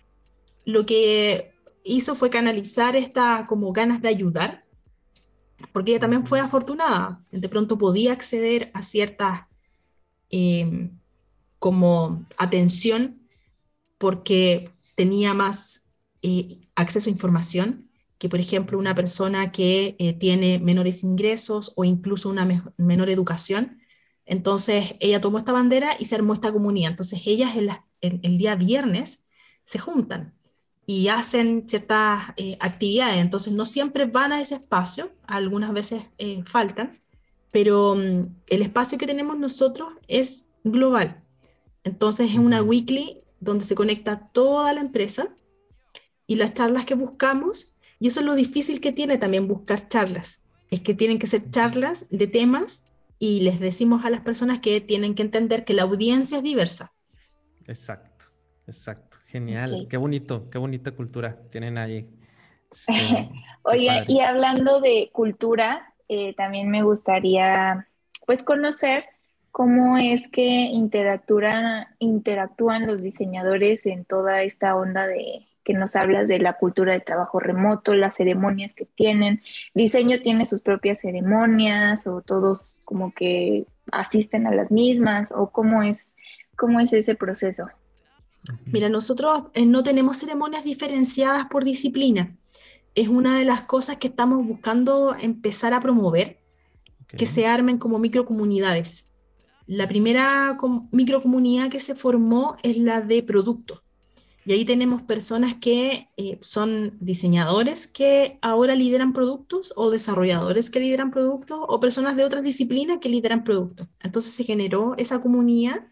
lo 0.66 0.86
que 0.86 1.52
hizo 1.84 2.16
fue 2.16 2.30
canalizar 2.30 2.96
esta 2.96 3.46
como 3.48 3.72
ganas 3.74 4.02
de 4.02 4.10
ayudar, 4.10 4.66
porque 5.72 5.92
ella 5.92 6.00
también 6.00 6.26
fue 6.26 6.40
afortunada, 6.40 7.22
de 7.32 7.50
pronto 7.50 7.78
podía 7.78 8.12
acceder 8.14 8.72
a 8.74 8.82
cierta 8.82 9.50
eh, 10.30 10.90
como 11.60 12.26
atención 12.38 13.22
porque 13.98 14.72
tenía 14.96 15.34
más 15.34 15.90
eh, 16.22 16.63
acceso 16.76 17.10
a 17.10 17.14
información 17.14 17.90
que, 18.18 18.30
por 18.30 18.40
ejemplo, 18.40 18.78
una 18.78 18.96
persona 18.96 19.52
que 19.52 19.96
eh, 20.00 20.14
tiene 20.14 20.60
menores 20.60 21.04
ingresos 21.04 21.74
o 21.76 21.84
incluso 21.84 22.30
una 22.30 22.48
menor 22.78 23.10
educación. 23.10 23.82
Entonces, 24.26 24.96
ella 25.02 25.20
tomó 25.20 25.40
esta 25.40 25.52
bandera 25.52 25.96
y 26.00 26.06
se 26.06 26.16
armó 26.16 26.34
esta 26.34 26.54
comunidad. 26.54 26.92
Entonces, 26.92 27.22
ellas 27.26 27.54
el 28.00 28.38
día 28.38 28.56
viernes 28.56 29.24
se 29.66 29.80
juntan 29.80 30.34
y 30.86 31.10
hacen 31.10 31.66
ciertas 31.68 32.30
eh, 32.38 32.58
actividades. 32.62 33.18
Entonces, 33.18 33.52
no 33.52 33.66
siempre 33.66 34.06
van 34.06 34.32
a 34.32 34.40
ese 34.40 34.56
espacio, 34.56 35.12
algunas 35.28 35.74
veces 35.74 36.04
faltan, 36.46 37.02
pero 37.52 37.96
mm, 37.96 38.36
el 38.48 38.62
espacio 38.62 38.98
que 38.98 39.06
tenemos 39.06 39.38
nosotros 39.38 39.90
es 40.08 40.50
global. 40.64 41.22
Entonces, 41.84 42.32
es 42.32 42.38
una 42.38 42.62
weekly 42.62 43.22
donde 43.42 43.66
se 43.66 43.76
conecta 43.76 44.30
toda 44.30 44.72
la 44.74 44.80
empresa 44.80 45.36
y 46.34 46.36
las 46.36 46.56
charlas 46.56 46.86
que 46.86 46.96
buscamos, 46.96 47.76
y 48.00 48.08
eso 48.08 48.22
es 48.22 48.26
lo 48.26 48.34
difícil 48.34 48.82
que 48.82 48.92
tiene 48.92 49.20
también 49.20 49.48
buscar 49.48 49.88
charlas, 49.88 50.42
es 50.72 50.82
que 50.82 50.96
tienen 50.96 51.20
que 51.20 51.28
ser 51.28 51.52
charlas 51.52 52.08
de 52.10 52.26
temas 52.26 52.82
y 53.20 53.42
les 53.42 53.60
decimos 53.60 54.04
a 54.04 54.10
las 54.10 54.22
personas 54.22 54.58
que 54.58 54.82
tienen 54.82 55.14
que 55.14 55.22
entender 55.22 55.64
que 55.64 55.76
la 55.76 55.84
audiencia 55.84 56.38
es 56.38 56.44
diversa. 56.44 56.92
Exacto, 57.68 58.26
exacto, 58.66 59.20
genial, 59.28 59.86
qué 59.88 59.98
bonito, 59.98 60.50
qué 60.50 60.58
bonita 60.58 60.90
cultura 60.94 61.40
tienen 61.52 61.78
ahí. 61.78 62.10
Oye, 63.62 64.04
y 64.08 64.20
hablando 64.22 64.82
de 64.82 65.12
cultura, 65.14 65.94
eh, 66.10 66.34
también 66.34 66.72
me 66.72 66.82
gustaría 66.82 67.88
pues 68.26 68.42
conocer 68.42 69.06
cómo 69.52 70.00
es 70.00 70.28
que 70.32 70.42
interactúan, 70.42 71.90
interactúan 72.00 72.88
los 72.88 73.04
diseñadores 73.04 73.86
en 73.86 74.04
toda 74.04 74.42
esta 74.42 74.76
onda 74.76 75.06
de 75.06 75.46
que 75.64 75.74
nos 75.74 75.96
hablas 75.96 76.28
de 76.28 76.40
la 76.40 76.54
cultura 76.54 76.94
de 76.94 77.00
trabajo 77.00 77.40
remoto, 77.40 77.94
las 77.94 78.16
ceremonias 78.16 78.74
que 78.74 78.86
tienen. 78.86 79.42
Diseño 79.74 80.20
tiene 80.22 80.46
sus 80.46 80.62
propias 80.62 81.02
ceremonias 81.02 82.06
o 82.08 82.22
todos 82.22 82.76
como 82.84 83.14
que 83.14 83.66
asisten 83.92 84.48
a 84.48 84.54
las 84.54 84.72
mismas 84.72 85.32
o 85.36 85.52
cómo 85.52 85.84
es, 85.84 86.16
cómo 86.56 86.80
es 86.80 86.94
ese 86.94 87.16
proceso. 87.16 87.68
Mira, 88.66 88.90
nosotros 88.90 89.44
eh, 89.54 89.66
no 89.66 89.84
tenemos 89.84 90.18
ceremonias 90.18 90.64
diferenciadas 90.64 91.46
por 91.46 91.64
disciplina. 91.64 92.36
Es 92.94 93.08
una 93.08 93.38
de 93.38 93.46
las 93.46 93.62
cosas 93.62 93.98
que 93.98 94.08
estamos 94.08 94.46
buscando 94.46 95.16
empezar 95.20 95.74
a 95.74 95.80
promover, 95.80 96.40
que 97.08 97.26
se 97.26 97.48
armen 97.48 97.78
como 97.78 98.00
microcomunidades. 98.00 99.10
La 99.66 99.88
primera 99.88 100.58
microcomunidad 100.92 101.70
que 101.70 101.80
se 101.80 101.96
formó 101.96 102.58
es 102.64 102.78
la 102.78 103.02
de 103.02 103.24
productos. 103.24 103.82
Y 104.46 104.54
ahí 104.54 104.66
tenemos 104.66 105.02
personas 105.02 105.56
que 105.56 106.10
eh, 106.18 106.38
son 106.42 106.98
diseñadores 107.00 107.88
que 107.88 108.38
ahora 108.42 108.76
lideran 108.76 109.14
productos 109.14 109.74
o 109.76 109.90
desarrolladores 109.90 110.70
que 110.70 110.82
lideran 110.82 111.12
productos 111.12 111.62
o 111.68 111.80
personas 111.80 112.18
de 112.18 112.26
otras 112.26 112.44
disciplinas 112.44 113.00
que 113.00 113.10
lideran 113.10 113.44
productos. 113.44 113.88
Entonces 114.02 114.34
se 114.34 114.44
generó 114.44 114.96
esa 114.98 115.22
comunidad 115.22 115.88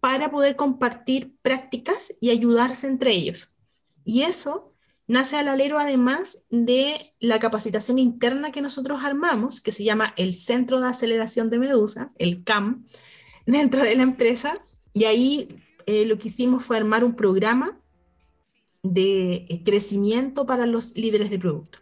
para 0.00 0.30
poder 0.30 0.56
compartir 0.56 1.34
prácticas 1.40 2.14
y 2.20 2.30
ayudarse 2.30 2.86
entre 2.86 3.12
ellos. 3.12 3.50
Y 4.04 4.22
eso 4.22 4.74
nace 5.06 5.36
al 5.36 5.48
alero 5.48 5.78
además 5.78 6.42
de 6.50 7.14
la 7.20 7.38
capacitación 7.38 7.98
interna 7.98 8.52
que 8.52 8.60
nosotros 8.60 9.02
armamos, 9.02 9.62
que 9.62 9.72
se 9.72 9.84
llama 9.84 10.12
el 10.18 10.34
Centro 10.34 10.80
de 10.80 10.88
Aceleración 10.88 11.48
de 11.48 11.58
Medusa, 11.58 12.12
el 12.18 12.44
CAM, 12.44 12.84
dentro 13.46 13.82
de 13.82 13.96
la 13.96 14.02
empresa. 14.02 14.52
Y 14.92 15.04
ahí 15.04 15.48
eh, 15.86 16.06
lo 16.06 16.18
que 16.18 16.28
hicimos 16.28 16.64
fue 16.64 16.76
armar 16.76 17.04
un 17.04 17.14
programa 17.14 17.80
de 18.82 19.46
eh, 19.48 19.62
crecimiento 19.64 20.46
para 20.46 20.66
los 20.66 20.96
líderes 20.96 21.30
de 21.30 21.38
producto. 21.38 21.78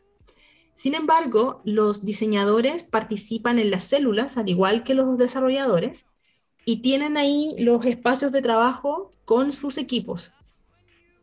Sin 0.75 0.95
embargo, 0.95 1.61
los 1.65 2.05
diseñadores 2.05 2.83
participan 2.83 3.59
en 3.59 3.71
las 3.71 3.85
células, 3.85 4.37
al 4.37 4.49
igual 4.49 4.85
que 4.85 4.95
los 4.95 5.19
desarrolladores, 5.19 6.07
y 6.65 6.77
tienen 6.77 7.17
ahí 7.17 7.55
los 7.59 7.85
espacios 7.85 8.33
de 8.33 8.43
trabajo 8.43 9.13
con 9.25 9.53
sus 9.53 9.79
equipos. 9.79 10.33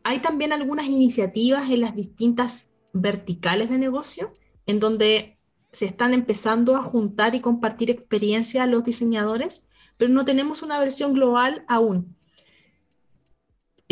Hay 0.02 0.20
también 0.20 0.52
algunas 0.52 0.86
iniciativas 0.86 1.70
en 1.70 1.80
las 1.80 1.94
distintas 1.94 2.70
verticales 2.92 3.70
de 3.70 3.78
negocio, 3.78 4.34
en 4.66 4.80
donde 4.80 5.38
se 5.72 5.86
están 5.86 6.14
empezando 6.14 6.76
a 6.76 6.82
juntar 6.82 7.34
y 7.34 7.40
compartir 7.40 7.90
experiencia 7.90 8.62
a 8.62 8.66
los 8.66 8.84
diseñadores, 8.84 9.66
pero 9.98 10.12
no 10.12 10.24
tenemos 10.24 10.62
una 10.62 10.78
versión 10.78 11.12
global 11.12 11.64
aún. 11.68 12.16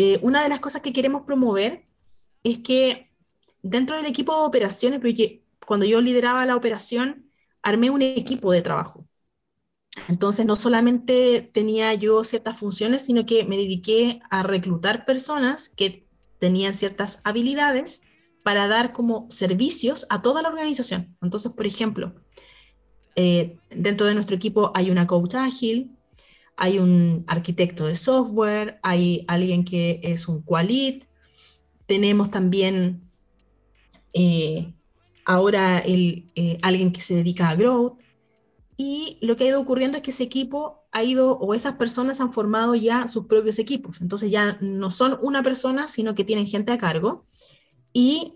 Eh, 0.01 0.17
una 0.21 0.41
de 0.41 0.47
las 0.47 0.61
cosas 0.61 0.81
que 0.81 0.93
queremos 0.93 1.23
promover 1.23 1.85
es 2.43 2.59
que 2.59 3.11
dentro 3.61 3.97
del 3.97 4.05
equipo 4.05 4.33
de 4.33 4.47
operaciones, 4.47 5.01
porque 5.01 5.43
cuando 5.67 5.85
yo 5.85 5.99
lideraba 5.99 6.45
la 6.45 6.55
operación, 6.55 7.29
armé 7.61 7.89
un 7.89 8.01
equipo 8.01 8.53
de 8.53 8.61
trabajo. 8.61 9.05
Entonces, 10.07 10.45
no 10.45 10.55
solamente 10.55 11.41
tenía 11.53 11.93
yo 11.95 12.23
ciertas 12.23 12.57
funciones, 12.57 13.05
sino 13.05 13.25
que 13.25 13.43
me 13.43 13.57
dediqué 13.57 14.21
a 14.29 14.41
reclutar 14.41 15.03
personas 15.03 15.67
que 15.67 16.07
tenían 16.39 16.75
ciertas 16.75 17.19
habilidades 17.25 18.01
para 18.41 18.69
dar 18.69 18.93
como 18.93 19.29
servicios 19.29 20.07
a 20.09 20.21
toda 20.21 20.41
la 20.41 20.47
organización. 20.47 21.17
Entonces, 21.21 21.51
por 21.51 21.65
ejemplo, 21.65 22.15
eh, 23.17 23.57
dentro 23.69 24.07
de 24.07 24.13
nuestro 24.13 24.37
equipo 24.37 24.71
hay 24.75 24.91
una 24.91 25.07
coach 25.07 25.35
ágil, 25.35 25.98
hay 26.61 26.77
un 26.77 27.23
arquitecto 27.25 27.87
de 27.87 27.95
software, 27.95 28.79
hay 28.83 29.23
alguien 29.29 29.63
que 29.63 30.01
es 30.03 30.27
un 30.27 30.41
qualit, 30.41 31.05
tenemos 31.85 32.29
también 32.31 33.09
eh, 34.11 34.73
ahora 35.23 35.81
eh, 35.85 36.57
alguien 36.61 36.91
que 36.91 36.99
se 36.99 37.15
dedica 37.15 37.47
a 37.47 37.55
growth. 37.55 37.97
Y 38.75 39.17
lo 39.21 39.37
que 39.37 39.45
ha 39.45 39.47
ido 39.47 39.61
ocurriendo 39.61 39.97
es 39.97 40.03
que 40.03 40.11
ese 40.11 40.23
equipo 40.23 40.83
ha 40.91 41.01
ido, 41.01 41.37
o 41.37 41.53
esas 41.53 41.75
personas 41.75 42.19
han 42.19 42.33
formado 42.33 42.75
ya 42.75 43.07
sus 43.07 43.25
propios 43.27 43.57
equipos. 43.57 44.01
Entonces 44.01 44.29
ya 44.29 44.57
no 44.59 44.91
son 44.91 45.17
una 45.21 45.41
persona, 45.41 45.87
sino 45.87 46.13
que 46.13 46.25
tienen 46.25 46.45
gente 46.45 46.73
a 46.73 46.77
cargo. 46.77 47.25
Y 47.93 48.33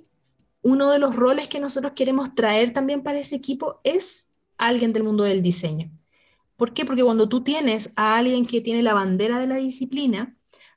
uno 0.61 0.89
de 0.89 0.99
los 0.99 1.13
roles 1.13 1.49
que 1.49 1.59
nosotros 1.59 1.91
queremos 1.93 2.35
traer 2.35 2.71
también 2.71 3.03
para 3.03 3.19
ese 3.19 3.35
equipo 3.35 3.81
es 3.83 4.29
alguien 4.57 4.93
del 4.93 5.03
mundo 5.03 5.25
del 5.25 5.41
diseño. 5.41 5.91
¿Por 6.55 6.73
qué? 6.73 6.85
Porque 6.85 7.03
cuando 7.03 7.27
tú 7.27 7.43
tienes 7.43 7.91
a 7.95 8.17
alguien 8.17 8.45
que 8.45 8.61
tiene 8.61 8.83
la 8.83 8.93
bandera 8.93 9.39
de 9.39 9.47
la 9.47 9.55
disciplina, 9.55 10.35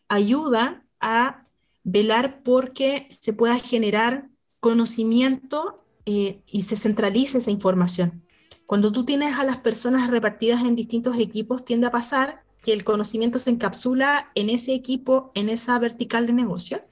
ayuda 0.08 0.84
a 1.00 1.46
velar 1.84 2.42
porque 2.42 3.06
se 3.10 3.32
pueda 3.32 3.58
generar 3.58 4.28
conocimiento 4.60 5.84
eh, 6.06 6.40
y 6.46 6.62
se 6.62 6.76
centralice 6.76 7.38
esa 7.38 7.50
información. 7.50 8.22
Cuando 8.66 8.90
tú 8.90 9.04
tienes 9.04 9.38
a 9.38 9.44
las 9.44 9.58
personas 9.58 10.10
repartidas 10.10 10.62
en 10.62 10.74
distintos 10.74 11.18
equipos, 11.18 11.64
tiende 11.64 11.86
a 11.86 11.92
pasar 11.92 12.42
que 12.62 12.72
el 12.72 12.82
conocimiento 12.82 13.38
se 13.38 13.50
encapsula 13.50 14.32
en 14.34 14.50
ese 14.50 14.74
equipo, 14.74 15.30
en 15.34 15.48
esa 15.48 15.78
vertical 15.78 16.26
de 16.26 16.32
negocio. 16.32 16.84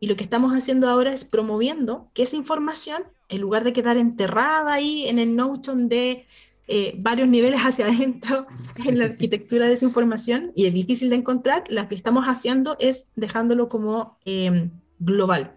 Y 0.00 0.06
lo 0.06 0.16
que 0.16 0.22
estamos 0.22 0.52
haciendo 0.52 0.88
ahora 0.88 1.12
es 1.12 1.26
promoviendo 1.26 2.10
que 2.14 2.22
esa 2.22 2.36
información, 2.36 3.02
en 3.28 3.42
lugar 3.42 3.64
de 3.64 3.74
quedar 3.74 3.98
enterrada 3.98 4.72
ahí 4.72 5.06
en 5.06 5.18
el 5.18 5.36
Notion 5.36 5.90
de 5.90 6.26
eh, 6.70 6.94
varios 6.98 7.28
niveles 7.28 7.60
hacia 7.60 7.86
adentro 7.86 8.46
en 8.84 8.98
la 8.98 9.06
arquitectura 9.06 9.66
de 9.66 9.72
esa 9.72 9.86
información 9.86 10.52
y 10.54 10.66
es 10.66 10.74
difícil 10.74 11.08
de 11.08 11.16
encontrar, 11.16 11.64
lo 11.70 11.88
que 11.88 11.94
estamos 11.94 12.26
haciendo 12.26 12.76
es 12.78 13.08
dejándolo 13.16 13.70
como 13.70 14.18
em, 14.26 14.70
global. 14.98 15.56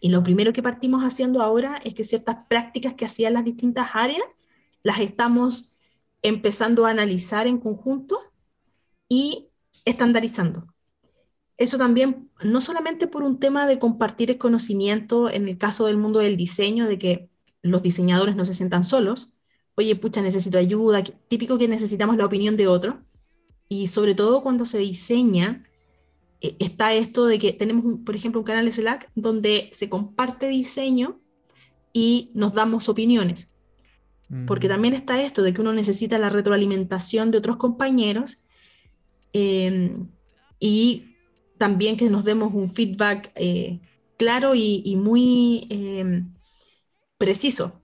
Y 0.00 0.10
lo 0.10 0.22
primero 0.22 0.52
que 0.52 0.62
partimos 0.62 1.02
haciendo 1.02 1.42
ahora 1.42 1.80
es 1.84 1.94
que 1.94 2.04
ciertas 2.04 2.36
prácticas 2.48 2.94
que 2.94 3.04
hacían 3.04 3.34
las 3.34 3.44
distintas 3.44 3.90
áreas 3.94 4.24
las 4.84 5.00
estamos 5.00 5.76
empezando 6.22 6.86
a 6.86 6.90
analizar 6.90 7.48
en 7.48 7.58
conjunto 7.58 8.18
y 9.08 9.48
estandarizando. 9.84 10.72
Eso 11.56 11.78
también, 11.78 12.30
no 12.44 12.60
solamente 12.60 13.06
por 13.08 13.22
un 13.22 13.38
tema 13.38 13.66
de 13.66 13.78
compartir 13.78 14.30
el 14.30 14.38
conocimiento 14.38 15.30
en 15.30 15.48
el 15.48 15.58
caso 15.58 15.86
del 15.86 15.96
mundo 15.96 16.20
del 16.20 16.36
diseño, 16.36 16.86
de 16.86 16.98
que 16.98 17.28
los 17.60 17.82
diseñadores 17.82 18.36
no 18.36 18.44
se 18.44 18.54
sientan 18.54 18.84
solos, 18.84 19.31
oye, 19.74 19.96
pucha, 19.96 20.22
necesito 20.22 20.58
ayuda, 20.58 21.02
típico 21.28 21.58
que 21.58 21.68
necesitamos 21.68 22.16
la 22.16 22.26
opinión 22.26 22.56
de 22.56 22.68
otro. 22.68 23.02
Y 23.68 23.86
sobre 23.86 24.14
todo 24.14 24.42
cuando 24.42 24.66
se 24.66 24.78
diseña, 24.78 25.64
eh, 26.40 26.56
está 26.58 26.92
esto 26.92 27.26
de 27.26 27.38
que 27.38 27.52
tenemos, 27.52 27.98
por 28.04 28.14
ejemplo, 28.14 28.40
un 28.40 28.44
canal 28.44 28.66
de 28.66 28.72
Slack 28.72 29.10
donde 29.14 29.70
se 29.72 29.88
comparte 29.88 30.48
diseño 30.48 31.20
y 31.92 32.30
nos 32.34 32.52
damos 32.54 32.88
opiniones. 32.88 33.48
Porque 34.46 34.66
también 34.66 34.94
está 34.94 35.22
esto 35.22 35.42
de 35.42 35.52
que 35.52 35.60
uno 35.60 35.74
necesita 35.74 36.16
la 36.16 36.30
retroalimentación 36.30 37.30
de 37.30 37.36
otros 37.36 37.58
compañeros 37.58 38.38
em, 39.34 40.08
y 40.58 41.16
también 41.58 41.98
que 41.98 42.08
nos 42.08 42.24
demos 42.24 42.54
un 42.54 42.72
feedback 42.72 43.30
eh, 43.34 43.80
claro 44.16 44.54
y, 44.54 44.96
muy 44.96 45.66
em, 45.68 46.32
preciso 47.18 47.81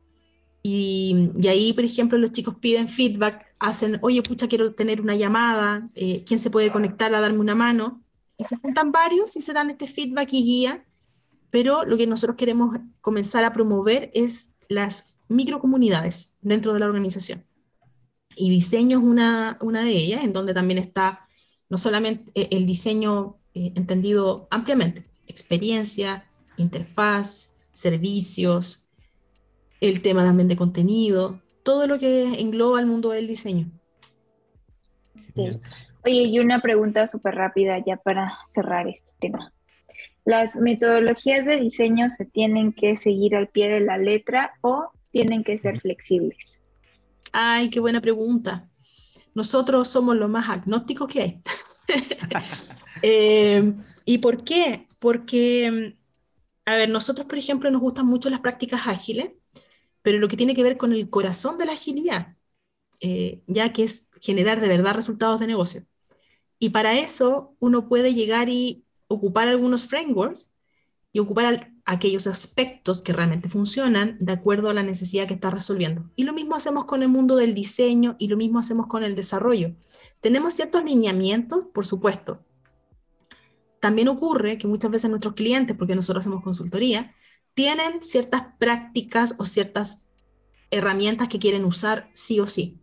y, 0.63 1.31
ahí, 1.49 1.73
por 1.73 1.85
ejemplo, 1.85 2.19
los 2.19 2.33
chicos 2.33 2.57
piden 2.57 2.89
feedback, 2.89 3.47
hacen, 3.61 3.99
oye, 4.03 4.23
pucha, 4.23 4.49
quiero 4.49 4.75
tener 4.75 5.01
una 5.01 5.15
llamada, 5.15 5.89
eh, 5.95 6.25
¿quién 6.25 6.41
se 6.41 6.51
puede 6.51 6.71
conectar 6.71 7.15
a 7.15 7.21
darme 7.21 7.39
una 7.39 7.55
mano? 7.55 8.03
Y 8.37 8.45
se 8.45 8.57
juntan 8.57 8.93
varios 8.93 9.37
y 9.37 9.41
se 9.41 9.53
dan 9.53 9.71
este 9.71 9.87
feedback 9.87 10.33
y 10.33 10.43
guía, 10.45 10.85
pero 11.51 11.85
lo 11.85 11.97
que 11.97 12.07
nosotros 12.07 12.37
queremos 12.37 12.77
comenzar 13.01 13.45
a 13.45 13.53
promover 13.53 14.11
es 14.15 14.53
las 14.69 15.15
microcomunidades 15.29 16.35
dentro 16.41 16.73
de 16.73 16.81
la 16.81 16.87
organización. 16.87 17.45
Y 18.37 18.51
diseño 18.51 18.99
es 18.99 19.05
una, 19.05 19.59
una 19.61 19.83
de 19.83 19.91
ellas, 19.91 20.25
en 20.25 20.33
donde 20.33 20.55
también 20.55 20.79
está 20.79 21.29
no 21.69 21.79
solamente 21.79 22.31
eh, 22.35 22.49
el 22.53 22.67
diseño 22.67 23.37
eh, 23.55 23.73
entendido 23.75 24.49
ampliamente, 24.51 25.05
experiencia, 25.27 26.27
interfaz, 26.57 27.53
servicios, 27.73 28.88
el 29.81 30.03
tema 30.03 30.25
también 30.25 30.49
de 30.49 30.57
contenido, 30.57 31.41
todo 31.63 31.87
lo 31.87 31.99
que 31.99 32.41
engloba 32.41 32.81
el 32.81 32.87
mundo 32.87 33.11
del 33.11 33.27
diseño. 33.27 33.71
Oye, 36.05 36.23
y 36.23 36.39
una 36.39 36.61
pregunta 36.61 37.07
súper 37.07 37.35
rápida 37.35 37.83
ya 37.85 37.97
para 37.97 38.39
cerrar 38.53 38.89
este 38.89 39.11
tema. 39.21 39.53
¿Las 40.25 40.57
metodologías 40.57 41.47
de 41.47 41.61
diseño 41.61 42.11
se 42.11 42.25
tienen 42.25 42.73
que 42.73 42.97
seguir 42.97 43.37
al 43.37 43.49
pie 43.49 43.69
de 43.69 43.81
la 43.81 43.99
letra 43.99 44.53
o 44.61 44.91
tienen 45.11 45.45
que 45.45 45.57
ser 45.59 45.81
flexibles? 45.81 46.39
Ay, 47.33 47.71
qué 47.71 47.81
buena 47.81 48.01
pregunta. 48.01 48.69
Nosotros 49.35 49.89
somos 49.89 50.17
los 50.17 50.29
más 50.29 50.49
agnósticos 50.49 51.09
que 51.09 51.23
hay. 51.23 51.43
Eh, 53.01 53.75
¿Y 54.05 54.19
por 54.19 54.43
qué? 54.43 54.89
Porque, 54.99 55.95
a 56.65 56.75
ver, 56.75 56.89
nosotros, 56.91 57.29
por 57.29 57.39
ejemplo, 57.39 57.71
nos 57.71 57.81
gustan 57.81 58.07
mucho 58.07 58.29
las 58.29 58.41
prácticas 58.41 58.89
ágiles 58.89 59.31
pero 60.09 60.21
lo 60.21 60.29
que 60.29 60.39
tiene 60.39 60.55
que 60.55 60.63
ver 60.63 60.79
con 60.79 60.95
el 60.95 61.11
corazón 61.11 61.59
de 61.59 61.67
la 61.67 61.73
agilidad, 61.73 62.35
eh, 62.99 63.43
ya 63.47 63.75
que 63.75 63.85
es 63.85 64.09
generar 64.23 64.59
de 64.59 64.67
verdad 64.67 64.95
resultados 64.95 65.39
de 65.39 65.47
negocio. 65.47 65.85
Y 66.59 66.71
para 66.71 66.99
eso 66.99 67.55
uno 67.59 67.91
puede 67.91 68.15
llegar 68.15 68.49
y 68.49 68.87
ocupar 69.07 69.49
algunos 69.49 69.85
frameworks 69.85 70.51
y 71.13 71.19
ocupar 71.19 71.75
aquellos 71.85 72.27
aspectos 72.27 73.03
que 73.03 73.13
realmente 73.13 73.51
funcionan 73.51 74.17
de 74.19 74.33
acuerdo 74.33 74.71
a 74.71 74.73
la 74.73 74.83
necesidad 74.83 75.29
que 75.29 75.35
está 75.35 75.51
resolviendo. 75.51 76.11
Y 76.17 76.25
lo 76.25 76.33
mismo 76.33 76.55
hacemos 76.55 76.87
con 76.87 77.03
el 77.03 77.09
mundo 77.09 77.37
del 77.37 77.53
diseño 77.53 78.17
y 78.19 78.29
lo 78.29 78.39
mismo 78.39 78.61
hacemos 78.61 78.87
con 78.87 79.05
el 79.05 79.15
desarrollo. 79.15 79.75
Tenemos 80.23 80.55
ciertos 80.55 80.85
lineamientos, 80.85 81.67
por 81.75 81.85
supuesto. 81.85 82.43
También 83.79 84.09
ocurre 84.09 84.57
que 84.57 84.69
muchas 84.69 84.91
veces 84.91 85.11
nuestros 85.11 85.35
clientes, 85.35 85.77
porque 85.77 85.95
nosotros 85.95 86.23
hacemos 86.23 86.43
consultoría, 86.43 87.15
tienen 87.59 88.05
ciertas 88.05 88.43
prácticas 88.61 89.35
o 89.37 89.45
ciertas 89.45 90.07
herramientas 90.71 91.27
que 91.27 91.41
quieren 91.41 91.65
usar 91.65 92.09
sí 92.15 92.39
o 92.39 92.47
sí. 92.47 92.79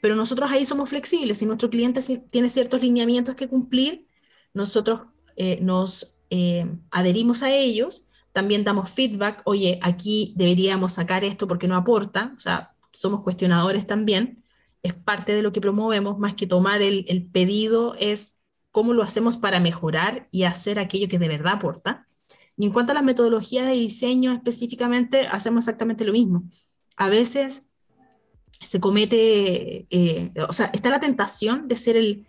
Pero 0.00 0.16
nosotros 0.16 0.50
ahí 0.50 0.64
somos 0.64 0.88
flexibles. 0.88 1.36
Si 1.36 1.44
nuestro 1.44 1.68
cliente 1.68 2.00
tiene 2.30 2.48
ciertos 2.48 2.80
lineamientos 2.80 3.34
que 3.34 3.46
cumplir, 3.46 4.06
nosotros 4.54 5.02
eh, 5.36 5.58
nos 5.60 6.18
eh, 6.30 6.66
adherimos 6.90 7.42
a 7.42 7.50
ellos. 7.50 8.08
También 8.32 8.64
damos 8.64 8.88
feedback, 8.88 9.42
oye, 9.44 9.78
aquí 9.82 10.32
deberíamos 10.34 10.94
sacar 10.94 11.22
esto 11.22 11.46
porque 11.46 11.68
no 11.68 11.76
aporta. 11.76 12.32
O 12.34 12.40
sea, 12.40 12.72
somos 12.92 13.20
cuestionadores 13.20 13.86
también. 13.86 14.42
Es 14.82 14.94
parte 14.94 15.34
de 15.34 15.42
lo 15.42 15.52
que 15.52 15.60
promovemos, 15.60 16.18
más 16.18 16.32
que 16.32 16.46
tomar 16.46 16.80
el, 16.80 17.04
el 17.06 17.26
pedido, 17.26 17.96
es 17.98 18.40
cómo 18.70 18.94
lo 18.94 19.02
hacemos 19.02 19.36
para 19.36 19.60
mejorar 19.60 20.26
y 20.30 20.44
hacer 20.44 20.78
aquello 20.78 21.06
que 21.06 21.18
de 21.18 21.28
verdad 21.28 21.52
aporta. 21.56 22.06
Y 22.60 22.66
en 22.66 22.72
cuanto 22.72 22.92
a 22.92 22.94
las 22.94 23.04
metodologías 23.04 23.66
de 23.66 23.72
diseño 23.72 24.34
específicamente, 24.34 25.26
hacemos 25.26 25.64
exactamente 25.64 26.04
lo 26.04 26.12
mismo. 26.12 26.44
A 26.94 27.08
veces 27.08 27.64
se 28.62 28.80
comete, 28.80 29.86
eh, 29.88 30.30
o 30.46 30.52
sea, 30.52 30.66
está 30.74 30.90
la 30.90 31.00
tentación 31.00 31.68
de 31.68 31.76
ser 31.76 31.96
el, 31.96 32.26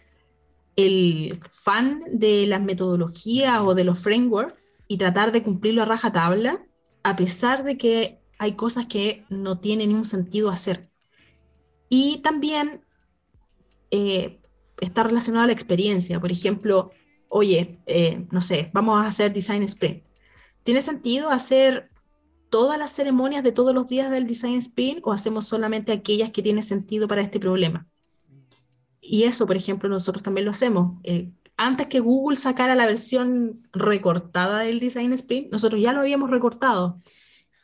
el 0.77 1.37
fan 1.51 2.03
de 2.13 2.47
las 2.47 2.61
metodologías 2.61 3.59
o 3.59 3.75
de 3.75 3.83
los 3.83 3.99
frameworks 3.99 4.69
y 4.87 4.95
tratar 4.95 5.33
de 5.33 5.43
cumplirlo 5.43 5.81
a 5.81 5.85
raja 5.85 6.13
tabla, 6.13 6.65
a 7.03 7.17
pesar 7.17 7.65
de 7.65 7.77
que 7.77 8.21
hay 8.39 8.53
cosas 8.53 8.85
que 8.85 9.25
no 9.27 9.59
tienen 9.59 9.89
ningún 9.89 10.05
sentido 10.05 10.49
hacer. 10.49 10.89
Y 11.89 12.19
también 12.19 12.85
eh, 13.89 14.39
está 14.79 15.03
relacionado 15.03 15.43
a 15.43 15.47
la 15.47 15.53
experiencia. 15.53 16.21
Por 16.21 16.31
ejemplo, 16.31 16.91
oye, 17.27 17.81
eh, 17.85 18.25
no 18.31 18.39
sé, 18.39 18.69
vamos 18.71 18.97
a 19.03 19.07
hacer 19.07 19.33
Design 19.33 19.63
Sprint. 19.63 20.03
¿Tiene 20.63 20.81
sentido 20.81 21.29
hacer 21.29 21.89
todas 22.49 22.77
las 22.77 22.91
ceremonias 22.91 23.43
de 23.43 23.51
todos 23.51 23.73
los 23.73 23.87
días 23.87 24.11
del 24.11 24.27
Design 24.27 24.57
Sprint 24.57 25.01
o 25.03 25.11
hacemos 25.11 25.47
solamente 25.47 25.91
aquellas 25.91 26.31
que 26.31 26.41
tienen 26.41 26.63
sentido 26.63 27.07
para 27.07 27.21
este 27.21 27.39
problema? 27.39 27.87
Y 28.99 29.23
eso, 29.23 29.47
por 29.47 29.57
ejemplo, 29.57 29.89
nosotros 29.89 30.21
también 30.21 30.45
lo 30.45 30.51
hacemos. 30.51 30.99
Eh, 31.03 31.31
antes 31.57 31.87
que 31.87 31.99
Google 31.99 32.37
sacara 32.37 32.75
la 32.75 32.85
versión 32.85 33.67
recortada 33.73 34.59
del 34.59 34.79
Design 34.79 35.13
Sprint, 35.13 35.51
nosotros 35.51 35.81
ya 35.81 35.93
lo 35.93 36.01
habíamos 36.01 36.29
recortado. 36.29 36.99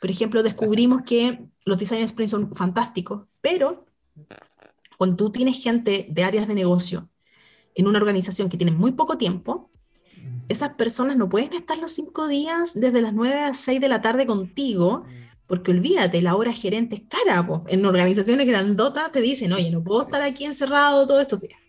Por 0.01 0.09
ejemplo, 0.09 0.43
descubrimos 0.43 1.03
que 1.03 1.45
los 1.65 1.77
Design 1.77 2.03
Sprint 2.03 2.29
son 2.29 2.55
fantásticos, 2.55 3.27
pero 3.41 3.85
cuando 4.97 5.15
tú 5.15 5.31
tienes 5.31 5.61
gente 5.61 6.07
de 6.09 6.23
áreas 6.23 6.47
de 6.47 6.53
negocio 6.55 7.09
en 7.75 7.87
una 7.87 7.99
organización 7.99 8.49
que 8.49 8.57
tiene 8.57 8.71
muy 8.71 8.93
poco 8.93 9.17
tiempo, 9.17 9.66
esas 10.49 10.73
personas 10.73 11.17
no 11.17 11.29
pueden 11.29 11.53
estar 11.53 11.77
los 11.77 11.91
cinco 11.91 12.27
días 12.27 12.73
desde 12.73 13.01
las 13.01 13.13
9 13.13 13.39
a 13.41 13.53
6 13.53 13.81
de 13.81 13.89
la 13.89 14.01
tarde 14.01 14.25
contigo, 14.25 15.05
porque 15.45 15.71
olvídate, 15.71 16.21
la 16.21 16.35
hora 16.35 16.51
gerente 16.51 16.95
es 16.95 17.01
cara. 17.07 17.47
En 17.67 17.85
organizaciones 17.85 18.47
grandotas 18.47 19.11
te 19.11 19.21
dicen, 19.21 19.53
oye, 19.53 19.69
no 19.71 19.83
puedo 19.83 20.01
estar 20.01 20.21
aquí 20.21 20.45
encerrado 20.45 21.05
todos 21.07 21.21
estos 21.21 21.41
días. 21.41 21.59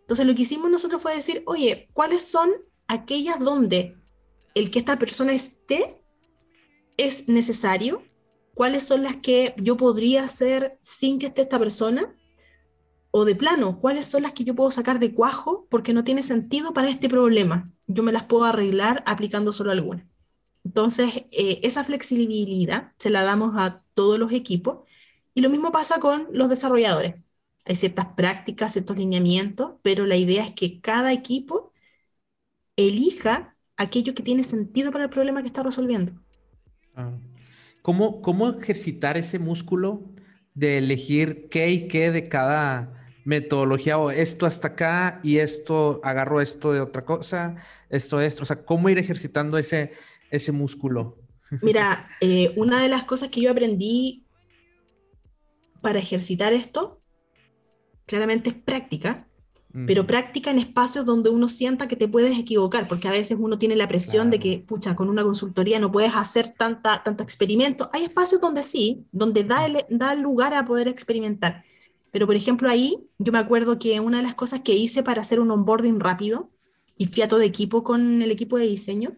Entonces 0.00 0.26
lo 0.26 0.34
que 0.34 0.42
hicimos 0.42 0.70
nosotros 0.70 1.00
fue 1.00 1.16
decir, 1.16 1.42
oye, 1.46 1.88
¿cuáles 1.92 2.22
son 2.22 2.50
aquellas 2.88 3.38
donde 3.40 3.96
el 4.54 4.70
que 4.70 4.78
esta 4.78 4.98
persona 4.98 5.32
esté 5.32 6.02
es 6.96 7.28
necesario? 7.28 8.02
¿Cuáles 8.54 8.84
son 8.84 9.02
las 9.02 9.16
que 9.16 9.54
yo 9.56 9.76
podría 9.76 10.24
hacer 10.24 10.78
sin 10.80 11.18
que 11.18 11.26
esté 11.26 11.42
esta 11.42 11.58
persona? 11.58 12.14
O 13.16 13.24
de 13.24 13.36
plano, 13.36 13.78
cuáles 13.78 14.06
son 14.06 14.22
las 14.24 14.32
que 14.32 14.42
yo 14.42 14.56
puedo 14.56 14.72
sacar 14.72 14.98
de 14.98 15.14
cuajo 15.14 15.68
porque 15.70 15.92
no 15.92 16.02
tiene 16.02 16.24
sentido 16.24 16.72
para 16.72 16.88
este 16.88 17.08
problema. 17.08 17.72
Yo 17.86 18.02
me 18.02 18.10
las 18.10 18.24
puedo 18.24 18.42
arreglar 18.42 19.04
aplicando 19.06 19.52
solo 19.52 19.70
algunas. 19.70 20.04
Entonces, 20.64 21.22
eh, 21.30 21.60
esa 21.62 21.84
flexibilidad 21.84 22.92
se 22.98 23.10
la 23.10 23.22
damos 23.22 23.54
a 23.56 23.84
todos 23.94 24.18
los 24.18 24.32
equipos 24.32 24.78
y 25.32 25.42
lo 25.42 25.48
mismo 25.48 25.70
pasa 25.70 26.00
con 26.00 26.26
los 26.32 26.48
desarrolladores. 26.48 27.14
Hay 27.64 27.76
ciertas 27.76 28.06
prácticas, 28.16 28.72
ciertos 28.72 28.96
lineamientos, 28.96 29.74
pero 29.82 30.06
la 30.06 30.16
idea 30.16 30.44
es 30.44 30.50
que 30.50 30.80
cada 30.80 31.12
equipo 31.12 31.72
elija 32.74 33.56
aquello 33.76 34.14
que 34.14 34.24
tiene 34.24 34.42
sentido 34.42 34.90
para 34.90 35.04
el 35.04 35.10
problema 35.10 35.40
que 35.40 35.46
está 35.46 35.62
resolviendo. 35.62 36.20
Ah. 36.96 37.12
¿Cómo, 37.80 38.22
¿Cómo 38.22 38.48
ejercitar 38.50 39.16
ese 39.16 39.38
músculo 39.38 40.02
de 40.54 40.78
elegir 40.78 41.48
qué 41.48 41.70
y 41.70 41.86
qué 41.86 42.10
de 42.10 42.28
cada 42.28 43.03
metodología 43.24 43.98
o 43.98 44.10
esto 44.10 44.46
hasta 44.46 44.68
acá 44.68 45.20
y 45.22 45.38
esto, 45.38 46.00
agarro 46.04 46.40
esto 46.40 46.72
de 46.72 46.80
otra 46.80 47.04
cosa, 47.04 47.56
esto, 47.88 48.20
esto, 48.20 48.42
o 48.42 48.46
sea, 48.46 48.64
cómo 48.64 48.88
ir 48.88 48.98
ejercitando 48.98 49.58
ese, 49.58 49.92
ese 50.30 50.52
músculo. 50.52 51.18
Mira, 51.62 52.08
eh, 52.20 52.52
una 52.56 52.80
de 52.82 52.88
las 52.88 53.04
cosas 53.04 53.30
que 53.30 53.40
yo 53.40 53.50
aprendí 53.50 54.24
para 55.80 55.98
ejercitar 55.98 56.52
esto, 56.52 57.00
claramente 58.06 58.50
es 58.50 58.56
práctica, 58.56 59.26
pero 59.86 60.06
práctica 60.06 60.52
en 60.52 60.60
espacios 60.60 61.04
donde 61.04 61.30
uno 61.30 61.48
sienta 61.48 61.88
que 61.88 61.96
te 61.96 62.06
puedes 62.06 62.38
equivocar, 62.38 62.86
porque 62.86 63.08
a 63.08 63.10
veces 63.10 63.36
uno 63.40 63.58
tiene 63.58 63.74
la 63.74 63.88
presión 63.88 64.30
de 64.30 64.38
que, 64.38 64.64
pucha, 64.64 64.94
con 64.94 65.08
una 65.08 65.24
consultoría 65.24 65.80
no 65.80 65.90
puedes 65.90 66.14
hacer 66.14 66.50
tanta, 66.50 67.02
tanto 67.02 67.24
experimento. 67.24 67.90
Hay 67.92 68.04
espacios 68.04 68.40
donde 68.40 68.62
sí, 68.62 69.04
donde 69.10 69.42
da, 69.42 69.66
da 69.90 70.14
lugar 70.14 70.54
a 70.54 70.64
poder 70.64 70.86
experimentar. 70.86 71.64
Pero, 72.14 72.28
por 72.28 72.36
ejemplo, 72.36 72.70
ahí 72.70 73.08
yo 73.18 73.32
me 73.32 73.40
acuerdo 73.40 73.76
que 73.80 73.98
una 73.98 74.18
de 74.18 74.22
las 74.22 74.36
cosas 74.36 74.60
que 74.60 74.72
hice 74.72 75.02
para 75.02 75.20
hacer 75.20 75.40
un 75.40 75.50
onboarding 75.50 75.98
rápido 75.98 76.48
y 76.96 77.06
fiato 77.06 77.38
de 77.38 77.46
equipo 77.46 77.82
con 77.82 78.22
el 78.22 78.30
equipo 78.30 78.56
de 78.56 78.68
diseño 78.68 79.16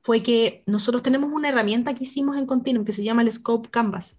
fue 0.00 0.20
que 0.24 0.64
nosotros 0.66 1.04
tenemos 1.04 1.30
una 1.32 1.50
herramienta 1.50 1.94
que 1.94 2.02
hicimos 2.02 2.36
en 2.36 2.46
Continuum 2.46 2.84
que 2.84 2.90
se 2.90 3.04
llama 3.04 3.22
el 3.22 3.30
Scope 3.30 3.70
Canvas, 3.70 4.18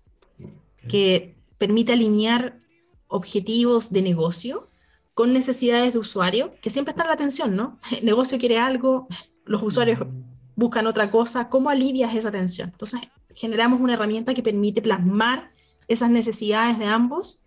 que 0.87 1.35
permite 1.57 1.91
alinear 1.91 2.61
objetivos 3.09 3.91
de 3.91 4.03
negocio 4.03 4.69
con 5.13 5.33
necesidades 5.33 5.91
de 5.91 5.99
usuario, 5.99 6.53
que 6.61 6.69
siempre 6.69 6.91
está 6.93 7.03
en 7.03 7.07
la 7.09 7.15
atención, 7.15 7.57
¿no? 7.57 7.77
El 7.91 8.05
negocio 8.05 8.39
quiere 8.39 8.57
algo, 8.57 9.05
los 9.43 9.61
usuarios 9.61 9.99
mm. 9.99 10.23
buscan 10.55 10.87
otra 10.87 11.11
cosa, 11.11 11.49
¿cómo 11.49 11.69
alivias 11.69 12.15
esa 12.15 12.31
tensión? 12.31 12.69
Entonces, 12.69 13.01
generamos 13.35 13.81
una 13.81 13.95
herramienta 13.95 14.33
que 14.33 14.43
permite 14.43 14.81
plasmar 14.81 15.51
esas 15.89 16.09
necesidades 16.09 16.79
de 16.79 16.85
ambos 16.85 17.43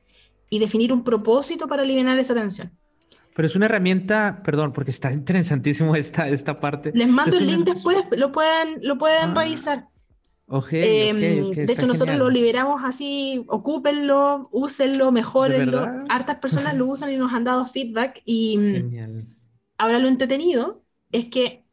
y 0.52 0.58
definir 0.58 0.92
un 0.92 1.02
propósito 1.02 1.66
para 1.66 1.82
aliviar 1.82 2.18
esa 2.18 2.34
tensión. 2.34 2.70
Pero 3.34 3.46
es 3.46 3.56
una 3.56 3.64
herramienta, 3.64 4.42
perdón, 4.44 4.74
porque 4.74 4.90
está 4.90 5.10
interesantísimo 5.10 5.96
esta, 5.96 6.28
esta 6.28 6.60
parte. 6.60 6.92
Les 6.94 7.08
mando 7.08 7.34
el 7.38 7.46
link 7.46 7.64
después, 7.64 7.96
lo 8.18 8.32
pueden, 8.32 8.78
lo 8.82 8.98
pueden 8.98 9.30
ah. 9.30 9.34
revisar. 9.34 9.88
Em, 10.72 11.52
de 11.52 11.72
hecho, 11.72 11.86
nosotros 11.86 12.18
lo 12.18 12.28
liberamos 12.28 12.82
así, 12.84 13.42
ocúpenlo, 13.48 14.50
úsenlo, 14.52 15.10
mejorenlo. 15.10 16.04
Hartas 16.10 16.36
personas 16.36 16.74
lo 16.74 16.84
usan 16.84 17.10
y 17.10 17.16
nos 17.16 17.32
han 17.32 17.44
dado 17.44 17.64
feedback. 17.64 18.20
Y 18.26 18.58
mm, 18.58 19.26
ahora 19.78 19.98
lo 20.00 20.08
entretenido 20.08 20.82
es 21.12 21.28
que 21.30 21.64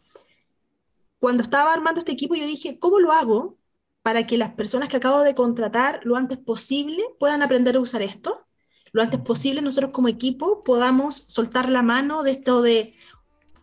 cuando 1.19 1.43
estaba 1.43 1.73
armando 1.73 1.99
este 1.99 2.13
equipo, 2.13 2.35
yo 2.35 2.45
dije, 2.45 2.79
¿cómo 2.79 3.01
lo 3.01 3.11
hago 3.11 3.57
para 4.03 4.25
que 4.25 4.37
las 4.37 4.53
personas 4.53 4.87
que 4.87 4.95
acabo 4.95 5.19
de 5.19 5.35
contratar 5.35 5.99
lo 6.03 6.15
antes 6.15 6.37
posible 6.37 7.03
puedan 7.19 7.41
aprender 7.41 7.75
a 7.75 7.81
usar 7.81 8.01
esto? 8.01 8.45
Lo 8.91 9.01
antes 9.01 9.19
posible 9.19 9.61
nosotros 9.61 9.91
como 9.91 10.07
equipo 10.07 10.63
podamos 10.63 11.23
soltar 11.27 11.69
la 11.69 11.81
mano 11.81 12.23
de 12.23 12.31
esto 12.31 12.61
de 12.61 12.93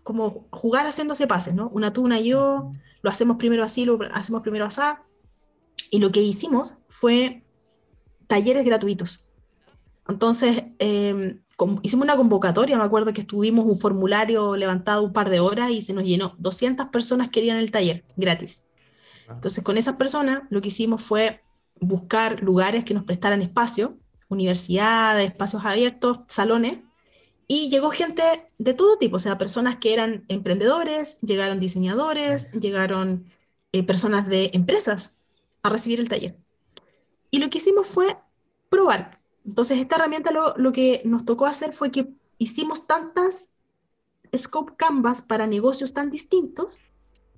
como 0.03 0.47
jugar 0.51 0.87
haciéndose 0.87 1.27
pases, 1.27 1.55
¿no? 1.55 1.69
Una 1.71 1.93
tú, 1.93 2.03
una 2.03 2.21
yo, 2.21 2.73
lo 3.03 3.11
hacemos 3.11 3.39
primero 3.39 3.65
así, 3.65 3.85
lo 3.85 3.99
hacemos 4.13 4.43
primero 4.43 4.65
así. 4.65 4.81
Y 5.91 5.99
lo 5.99 6.13
que 6.13 6.23
hicimos 6.23 6.75
fue 6.89 7.45
talleres 8.29 8.65
gratuitos. 8.65 9.25
Entonces, 10.09 10.63
em, 10.79 11.41
hicimos 11.83 12.05
una 12.05 12.17
convocatoria, 12.17 12.79
me 12.79 12.85
acuerdo 12.85 13.13
que 13.13 13.23
estuvimos 13.23 13.65
un 13.65 13.79
formulario 13.79 14.55
levantado 14.55 15.03
un 15.03 15.13
par 15.13 15.29
de 15.29 15.41
horas 15.41 15.71
y 15.73 15.83
se 15.83 15.93
nos 15.93 16.05
llenó. 16.05 16.37
200 16.39 16.87
personas 16.87 17.29
querían 17.31 17.57
el 17.57 17.73
taller 17.73 18.05
gratis. 18.17 18.65
Ah. 19.29 19.33
Entonces, 19.35 19.65
con 19.65 19.77
esas 19.77 19.97
personas 19.97 20.45
lo 20.51 20.61
que 20.61 20.69
hicimos 20.69 21.03
fue 21.03 21.43
buscar 21.81 22.43
lugares 22.43 22.85
que 22.85 22.95
nos 22.95 23.03
prestaran 23.03 23.43
espacio 23.43 23.99
universidades, 24.29 25.31
espacios 25.31 25.65
abiertos, 25.65 26.21
salones, 26.29 26.79
y 27.49 27.69
llegó 27.71 27.91
gente 27.91 28.51
de 28.59 28.75
todo 28.75 28.99
tipo, 28.99 29.17
o 29.17 29.21
sea, 29.21 29.39
personas 29.39 29.77
que 29.77 29.93
eran 29.93 30.25
emprendedores, 30.29 31.21
llegaron 31.21 31.61
diseñadores, 31.61 32.51
llegaron 32.53 33.27
eh, 33.73 33.85
personas 33.85 34.27
de 34.27 34.51
empresas 34.53 35.17
a 35.63 35.69
recibir 35.69 36.01
el 36.01 36.09
taller. 36.09 36.37
Y 37.31 37.39
lo 37.39 37.49
que 37.51 37.59
hicimos 37.59 37.87
fue 37.87 38.17
probar. 38.69 39.21
Entonces, 39.45 39.79
esta 39.79 39.97
herramienta 39.97 40.33
lo, 40.33 40.55
lo 40.57 40.73
que 40.73 41.03
nos 41.05 41.25
tocó 41.25 41.47
hacer 41.47 41.73
fue 41.73 41.93
que 41.93 42.09
hicimos 42.39 42.87
tantas 42.87 43.51
scope 44.37 44.75
canvas 44.77 45.23
para 45.23 45.47
negocios 45.47 45.93
tan 45.93 46.11
distintos 46.11 46.81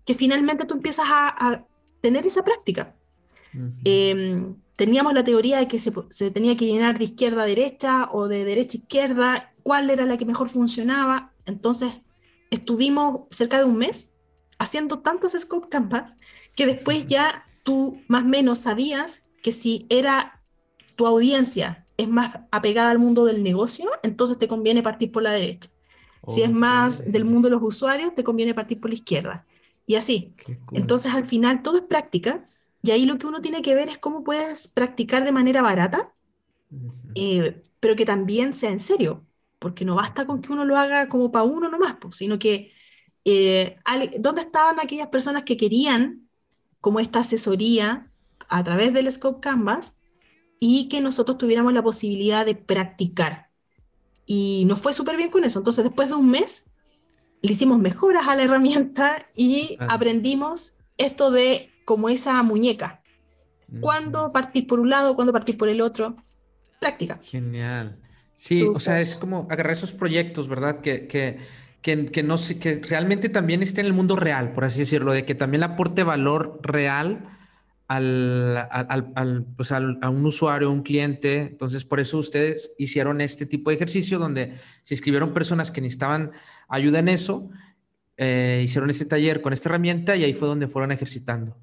que 0.04 0.14
finalmente 0.14 0.64
tú 0.64 0.74
empiezas 0.74 1.06
a, 1.08 1.64
tener 2.00 2.24
esa 2.24 2.44
práctica. 2.44 2.94
Teníamos 4.78 5.12
la 5.12 5.24
teoría 5.24 5.58
de 5.58 5.66
que 5.66 5.80
se, 5.80 5.90
se, 6.10 6.30
tenía 6.30 6.56
que 6.56 6.64
llenar 6.64 6.98
de 6.98 7.06
izquierda 7.06 7.42
a 7.42 7.46
derecha 7.46 8.08
o 8.12 8.28
de 8.28 8.44
derecha 8.44 8.78
a 8.78 8.80
izquierda, 8.80 9.52
cuál 9.64 9.90
era 9.90 10.06
la 10.06 10.16
que 10.16 10.24
mejor 10.24 10.48
funcionaba. 10.48 11.32
Entonces, 11.46 11.92
estuvimos 12.52 13.22
cerca 13.32 13.58
de 13.58 13.64
un 13.64 13.76
mes 13.76 14.12
haciendo 14.56 15.00
tantos 15.00 15.32
scope 15.32 15.68
canvas 15.68 16.16
que 16.54 16.64
después 16.64 17.06
ya 17.08 17.44
tú 17.64 18.00
más 18.06 18.22
o 18.22 18.26
menos 18.26 18.60
sabías 18.60 19.24
que 19.42 19.50
si 19.50 19.84
era 19.88 20.44
tu 20.94 21.08
audiencia 21.08 21.84
es 21.96 22.08
más 22.08 22.38
apegada 22.52 22.90
al 22.90 23.00
mundo 23.00 23.24
del 23.24 23.42
negocio, 23.42 23.90
entonces 24.04 24.38
te 24.38 24.46
conviene 24.46 24.84
partir 24.84 25.10
por 25.10 25.24
la 25.24 25.32
derecha. 25.32 25.70
Si 26.28 26.42
es 26.42 26.52
más 26.52 27.10
del 27.10 27.24
mundo 27.24 27.48
de 27.48 27.56
los 27.56 27.62
usuarios, 27.64 28.14
te 28.14 28.22
conviene 28.22 28.54
partir 28.54 28.80
por 28.80 28.90
la 28.90 28.94
izquierda. 28.94 29.46
Y 29.86 29.96
así. 29.96 30.34
Entonces, 30.72 31.14
al 31.14 31.24
final, 31.24 31.62
todo 31.62 31.78
es 31.78 31.84
práctica. 31.84 32.44
Y 32.82 32.90
ahí 32.90 33.06
lo 33.06 33.18
que 33.18 33.26
uno 33.26 33.40
tiene 33.40 33.62
que 33.62 33.74
ver 33.74 33.88
es 33.88 33.98
cómo 33.98 34.22
puedes 34.22 34.68
practicar 34.68 35.24
de 35.24 35.32
manera 35.32 35.62
barata, 35.62 36.14
eh, 37.14 37.62
pero 37.80 37.96
que 37.96 38.04
también 38.04 38.54
sea 38.54 38.70
en 38.70 38.78
serio. 38.78 39.24
Porque 39.58 39.84
no 39.84 39.96
basta 39.96 40.26
con 40.26 40.40
que 40.40 40.52
uno 40.52 40.64
lo 40.64 40.76
haga 40.76 41.08
como 41.08 41.32
para 41.32 41.44
uno 41.44 41.68
nomás, 41.68 41.96
pues, 42.00 42.16
sino 42.16 42.38
que 42.38 42.72
eh, 43.24 43.76
¿dónde 44.20 44.42
estaban 44.42 44.80
aquellas 44.80 45.08
personas 45.08 45.42
que 45.42 45.56
querían 45.56 46.28
como 46.80 47.00
esta 47.00 47.20
asesoría 47.20 48.10
a 48.48 48.64
través 48.64 48.94
del 48.94 49.10
Scope 49.12 49.40
Canvas 49.40 49.96
y 50.60 50.88
que 50.88 51.00
nosotros 51.00 51.36
tuviéramos 51.36 51.72
la 51.72 51.82
posibilidad 51.82 52.46
de 52.46 52.54
practicar? 52.54 53.50
Y 54.24 54.64
nos 54.66 54.80
fue 54.80 54.92
súper 54.92 55.16
bien 55.16 55.30
con 55.30 55.44
eso. 55.44 55.58
Entonces, 55.58 55.84
después 55.84 56.08
de 56.08 56.14
un 56.14 56.30
mes, 56.30 56.64
le 57.42 57.52
hicimos 57.52 57.78
mejoras 57.78 58.28
a 58.28 58.36
la 58.36 58.44
herramienta 58.44 59.26
y 59.34 59.76
aprendimos 59.88 60.78
esto 60.96 61.30
de 61.30 61.67
como 61.88 62.10
esa 62.10 62.42
muñeca. 62.42 63.00
¿Cuándo 63.80 64.30
partir 64.30 64.66
por 64.66 64.78
un 64.78 64.90
lado? 64.90 65.16
¿Cuándo 65.16 65.32
partir 65.32 65.56
por 65.56 65.70
el 65.70 65.80
otro? 65.80 66.16
Práctica. 66.78 67.18
Genial. 67.22 67.98
Sí, 68.36 68.62
o 68.62 68.78
sea, 68.78 69.00
es 69.00 69.16
como 69.16 69.46
agarrar 69.50 69.72
esos 69.72 69.94
proyectos, 69.94 70.48
¿verdad? 70.48 70.82
Que, 70.82 71.06
que, 71.08 71.38
que, 71.80 72.22
no 72.22 72.36
que 72.60 72.82
realmente 72.86 73.30
también 73.30 73.62
esté 73.62 73.80
en 73.80 73.86
el 73.86 73.94
mundo 73.94 74.16
real, 74.16 74.52
por 74.52 74.66
así 74.66 74.80
decirlo, 74.80 75.12
de 75.12 75.24
que 75.24 75.34
también 75.34 75.62
aporte 75.62 76.02
valor 76.02 76.60
real 76.62 77.38
al, 77.86 78.68
al, 78.70 79.46
pues 79.56 79.72
a 79.72 79.78
un 79.78 80.26
usuario, 80.26 80.70
un 80.70 80.82
cliente. 80.82 81.38
Entonces, 81.38 81.86
por 81.86 82.00
eso 82.00 82.18
ustedes 82.18 82.72
hicieron 82.76 83.22
este 83.22 83.46
tipo 83.46 83.70
de 83.70 83.76
ejercicio 83.76 84.18
donde 84.18 84.58
se 84.84 84.92
inscribieron 84.92 85.32
personas 85.32 85.70
que 85.70 85.80
necesitaban 85.80 86.32
ayuda 86.68 86.98
en 86.98 87.08
eso, 87.08 87.48
eh, 88.18 88.60
hicieron 88.62 88.90
este 88.90 89.06
taller 89.06 89.40
con 89.40 89.54
esta 89.54 89.70
herramienta 89.70 90.16
y 90.16 90.24
ahí 90.24 90.34
fue 90.34 90.48
donde 90.48 90.68
fueron 90.68 90.92
ejercitando. 90.92 91.56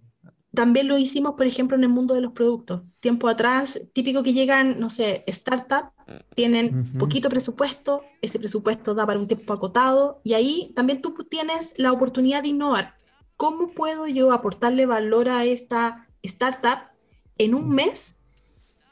También 0.56 0.88
lo 0.88 0.97
hicimos, 0.97 1.34
por 1.36 1.45
ejemplo, 1.45 1.78
en 1.78 1.84
el 1.84 1.89
mundo 1.89 2.14
de 2.14 2.22
los 2.22 2.32
productos. 2.32 2.82
Tiempo 2.99 3.28
atrás, 3.28 3.82
típico 3.93 4.24
que 4.24 4.34
llegan, 4.34 4.80
no 4.80 4.89
sé, 4.89 5.24
startup, 5.28 5.91
tienen 6.36 6.97
poquito 6.97 7.30
presupuesto, 7.30 8.03
ese 8.22 8.39
presupuesto 8.39 8.93
da 8.93 9.06
para 9.06 9.20
un 9.20 9.28
tiempo 9.28 9.53
acotado 9.53 10.22
y 10.24 10.34
ahí 10.34 10.72
también 10.76 11.01
tú 11.01 11.16
tienes 11.30 11.74
la 11.78 11.91
oportunidad 11.91 12.43
de 12.43 12.49
innovar. 12.49 12.95
¿Cómo 13.38 13.72
puedo 13.74 14.08
yo 14.08 14.32
aportarle 14.32 14.86
valor 14.86 15.30
a 15.30 15.45
esta 15.45 16.08
startup 16.24 16.89
en 17.38 17.53
un 17.53 17.70
mes 17.70 18.16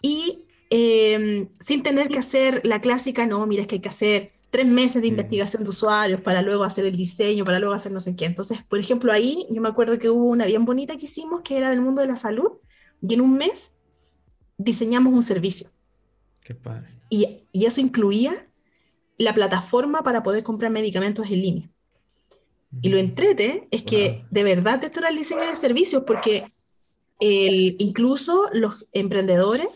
y 0.02 0.46
em, 0.70 1.50
sin 1.60 1.84
tener 1.84 2.08
que 2.10 2.18
hacer 2.18 2.62
la 2.64 2.82
clásica, 2.82 3.26
no, 3.26 3.46
mira, 3.48 3.62
es 3.62 3.68
que 3.68 3.76
hay 3.76 3.82
que 3.82 3.90
hacer 3.90 4.33
tres 4.54 4.68
meses 4.68 5.02
de 5.02 5.08
investigación 5.08 5.64
de 5.64 5.72
usuarios 5.72 6.22
para 6.22 6.44
luego 6.44 6.64
hacer 6.64 6.86
el 6.86 6.96
diseño, 6.96 7.44
para 7.44 7.58
luego 7.58 7.74
hacer 7.74 7.92
no 7.92 8.00
sé 8.00 8.16
qué. 8.16 8.26
Entonces, 8.26 8.62
por 8.70 8.80
ejemplo, 8.80 9.12
ahí 9.12 9.48
yo 9.50 9.60
me 9.64 9.68
acuerdo 9.68 9.98
que 9.98 10.12
hubo 10.12 10.26
una 10.26 10.46
bien 10.46 10.64
bonita 10.64 10.96
que 10.96 11.06
hicimos 11.06 11.42
que 11.42 11.58
era 11.58 11.72
del 11.72 11.82
mundo 11.82 12.02
de 12.04 12.08
la 12.08 12.18
salud 12.18 12.52
y 13.02 13.16
en 13.16 13.22
un 13.22 13.36
mes 13.36 13.74
diseñamos 14.60 15.12
un 15.12 15.24
servicio. 15.24 15.70
Qué 16.42 16.54
padre. 16.54 17.02
Y, 17.10 17.48
y 17.52 17.66
eso 17.66 17.82
incluía 17.82 18.48
la 19.18 19.34
plataforma 19.34 20.04
para 20.04 20.22
poder 20.22 20.44
comprar 20.44 20.72
medicamentos 20.72 21.26
en 21.32 21.42
línea. 21.42 21.72
Y 22.80 22.90
lo 22.90 23.00
entrete 23.00 23.68
es 23.72 23.82
que 23.82 24.24
de 24.30 24.44
verdad 24.44 24.84
esto 24.84 25.00
era 25.00 25.10
el 25.10 25.18
diseño 25.18 25.46
de 25.46 25.56
servicios 25.56 26.04
porque 26.06 26.54
incluso 27.20 28.50
los 28.54 28.88
emprendedores 28.92 29.70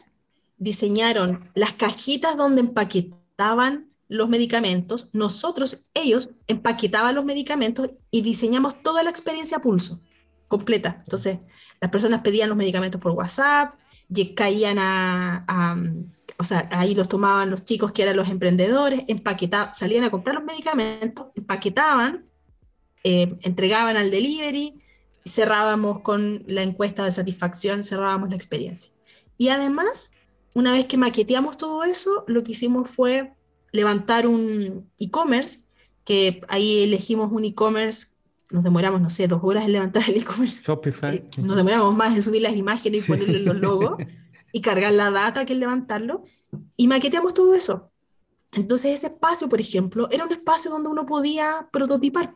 diseñaron 0.58 1.50
las 1.56 1.74
cajitas 1.74 2.38
donde 2.38 2.62
empaquetaban 2.62 3.87
los 4.10 4.30
medicamentos, 4.30 5.10
nosotros, 5.14 5.86
ellos, 5.94 6.30
empaquetaban 6.48 7.16
los 7.16 7.26
medicamentos 7.26 7.90
y 8.12 8.22
diseñamos 8.22 8.82
toda 8.82 9.04
la 9.04 9.10
experiencia 9.10 9.60
pulso, 9.60 10.02
completa. 10.48 11.02
Entonces, 11.04 11.40
las 11.82 11.92
personas 11.92 12.22
pedían 12.22 12.50
los 12.50 12.58
medicamentos 12.58 13.02
por 13.02 13.12
WhatsApp, 13.12 13.76
caían 14.36 14.78
a, 14.80 15.76
o 16.38 16.44
sea, 16.44 16.70
ahí 16.72 16.96
los 16.96 17.10
tomaban 17.10 17.50
los 17.50 17.66
chicos 17.66 17.92
que 17.92 18.04
eran 18.04 18.16
los 18.16 18.30
emprendedores, 18.30 19.02
empaquetaban, 19.08 19.74
salían 19.74 20.04
a 20.04 20.12
comprar 20.12 20.36
los 20.36 20.46
medicamentos, 20.46 21.28
empaquetaban, 21.36 22.26
eh, 23.04 23.38
entregaban 23.42 23.98
al 23.98 24.12
delivery, 24.12 24.82
cerrábamos 25.26 26.00
con 26.00 26.44
la 26.48 26.64
encuesta 26.64 27.04
de 27.04 27.12
satisfacción, 27.12 27.84
cerrábamos 27.84 28.30
la 28.30 28.36
experiencia. 28.36 28.94
Y 29.38 29.50
además, 29.50 30.12
una 30.54 30.72
vez 30.72 30.86
que 30.86 30.98
maqueteamos 30.98 31.58
todo 31.58 31.84
eso, 31.84 32.24
lo 32.28 32.44
que 32.44 32.54
hicimos 32.54 32.90
fue 32.90 33.34
levantar 33.72 34.28
un 34.28 34.90
e-commerce, 34.98 35.60
que 36.04 36.42
ahí 36.48 36.84
elegimos 36.84 37.32
un 37.32 37.46
e-commerce, 37.46 38.08
nos 38.52 38.64
demoramos, 38.64 39.02
no 39.02 39.10
sé, 39.10 39.28
dos 39.28 39.42
horas 39.44 39.66
en 39.66 39.74
levantar 39.74 40.10
el 40.10 40.18
e-commerce. 40.18 40.64
Shopify. 40.64 41.16
Eh, 41.18 41.30
nos 41.42 41.58
demoramos 41.58 41.96
más 41.96 42.16
en 42.16 42.24
subir 42.24 42.42
las 42.42 42.56
imágenes 42.56 43.04
y 43.04 43.08
ponerle 43.08 43.44
los 43.44 43.56
logos 43.56 43.98
y 44.54 44.62
cargar 44.62 44.94
la 44.94 45.12
data 45.12 45.46
que 45.46 45.54
en 45.54 45.60
levantarlo. 45.60 46.24
Y 46.76 46.88
maqueteamos 46.88 47.34
todo 47.34 47.54
eso. 47.54 47.92
Entonces 48.54 48.96
ese 48.96 49.08
espacio, 49.08 49.50
por 49.50 49.60
ejemplo, 49.60 50.08
era 50.10 50.26
un 50.26 50.32
espacio 50.32 50.72
donde 50.72 50.90
uno 50.90 51.06
podía 51.06 51.68
prototipar. 51.72 52.36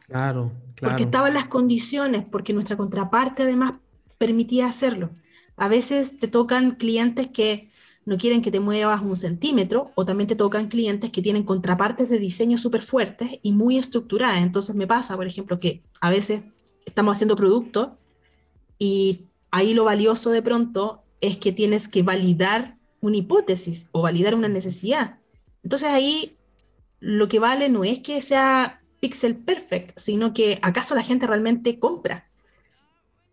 Claro. 0.00 0.52
Porque 0.80 1.04
estaban 1.04 1.34
las 1.34 1.46
condiciones, 1.46 2.26
porque 2.30 2.52
nuestra 2.52 2.76
contraparte 2.76 3.44
además 3.44 3.74
permitía 4.18 4.66
hacerlo. 4.66 5.10
A 5.56 5.68
veces 5.68 6.18
te 6.18 6.28
tocan 6.28 6.72
clientes 6.72 7.28
que 7.28 7.70
no 8.06 8.18
quieren 8.18 8.42
que 8.42 8.50
te 8.50 8.60
muevas 8.60 9.02
un 9.02 9.16
centímetro, 9.16 9.90
o 9.94 10.04
también 10.04 10.28
te 10.28 10.36
tocan 10.36 10.68
clientes 10.68 11.10
que 11.10 11.22
tienen 11.22 11.44
contrapartes 11.44 12.08
de 12.08 12.18
diseño 12.18 12.58
súper 12.58 12.82
fuertes 12.82 13.38
y 13.42 13.52
muy 13.52 13.78
estructuradas. 13.78 14.42
Entonces 14.42 14.74
me 14.74 14.86
pasa, 14.86 15.16
por 15.16 15.26
ejemplo, 15.26 15.58
que 15.58 15.82
a 16.00 16.10
veces 16.10 16.42
estamos 16.84 17.16
haciendo 17.16 17.36
productos 17.36 17.88
y 18.78 19.26
ahí 19.50 19.74
lo 19.74 19.84
valioso 19.84 20.30
de 20.30 20.42
pronto 20.42 21.02
es 21.20 21.38
que 21.38 21.52
tienes 21.52 21.88
que 21.88 22.02
validar 22.02 22.76
una 23.00 23.16
hipótesis 23.16 23.88
o 23.92 24.02
validar 24.02 24.34
una 24.34 24.48
necesidad. 24.48 25.18
Entonces 25.62 25.88
ahí 25.88 26.36
lo 27.00 27.28
que 27.28 27.38
vale 27.38 27.68
no 27.68 27.84
es 27.84 28.00
que 28.00 28.20
sea 28.20 28.82
pixel 29.00 29.36
perfect, 29.36 29.98
sino 29.98 30.32
que 30.32 30.58
acaso 30.62 30.94
la 30.94 31.02
gente 31.02 31.26
realmente 31.26 31.78
compra. 31.78 32.28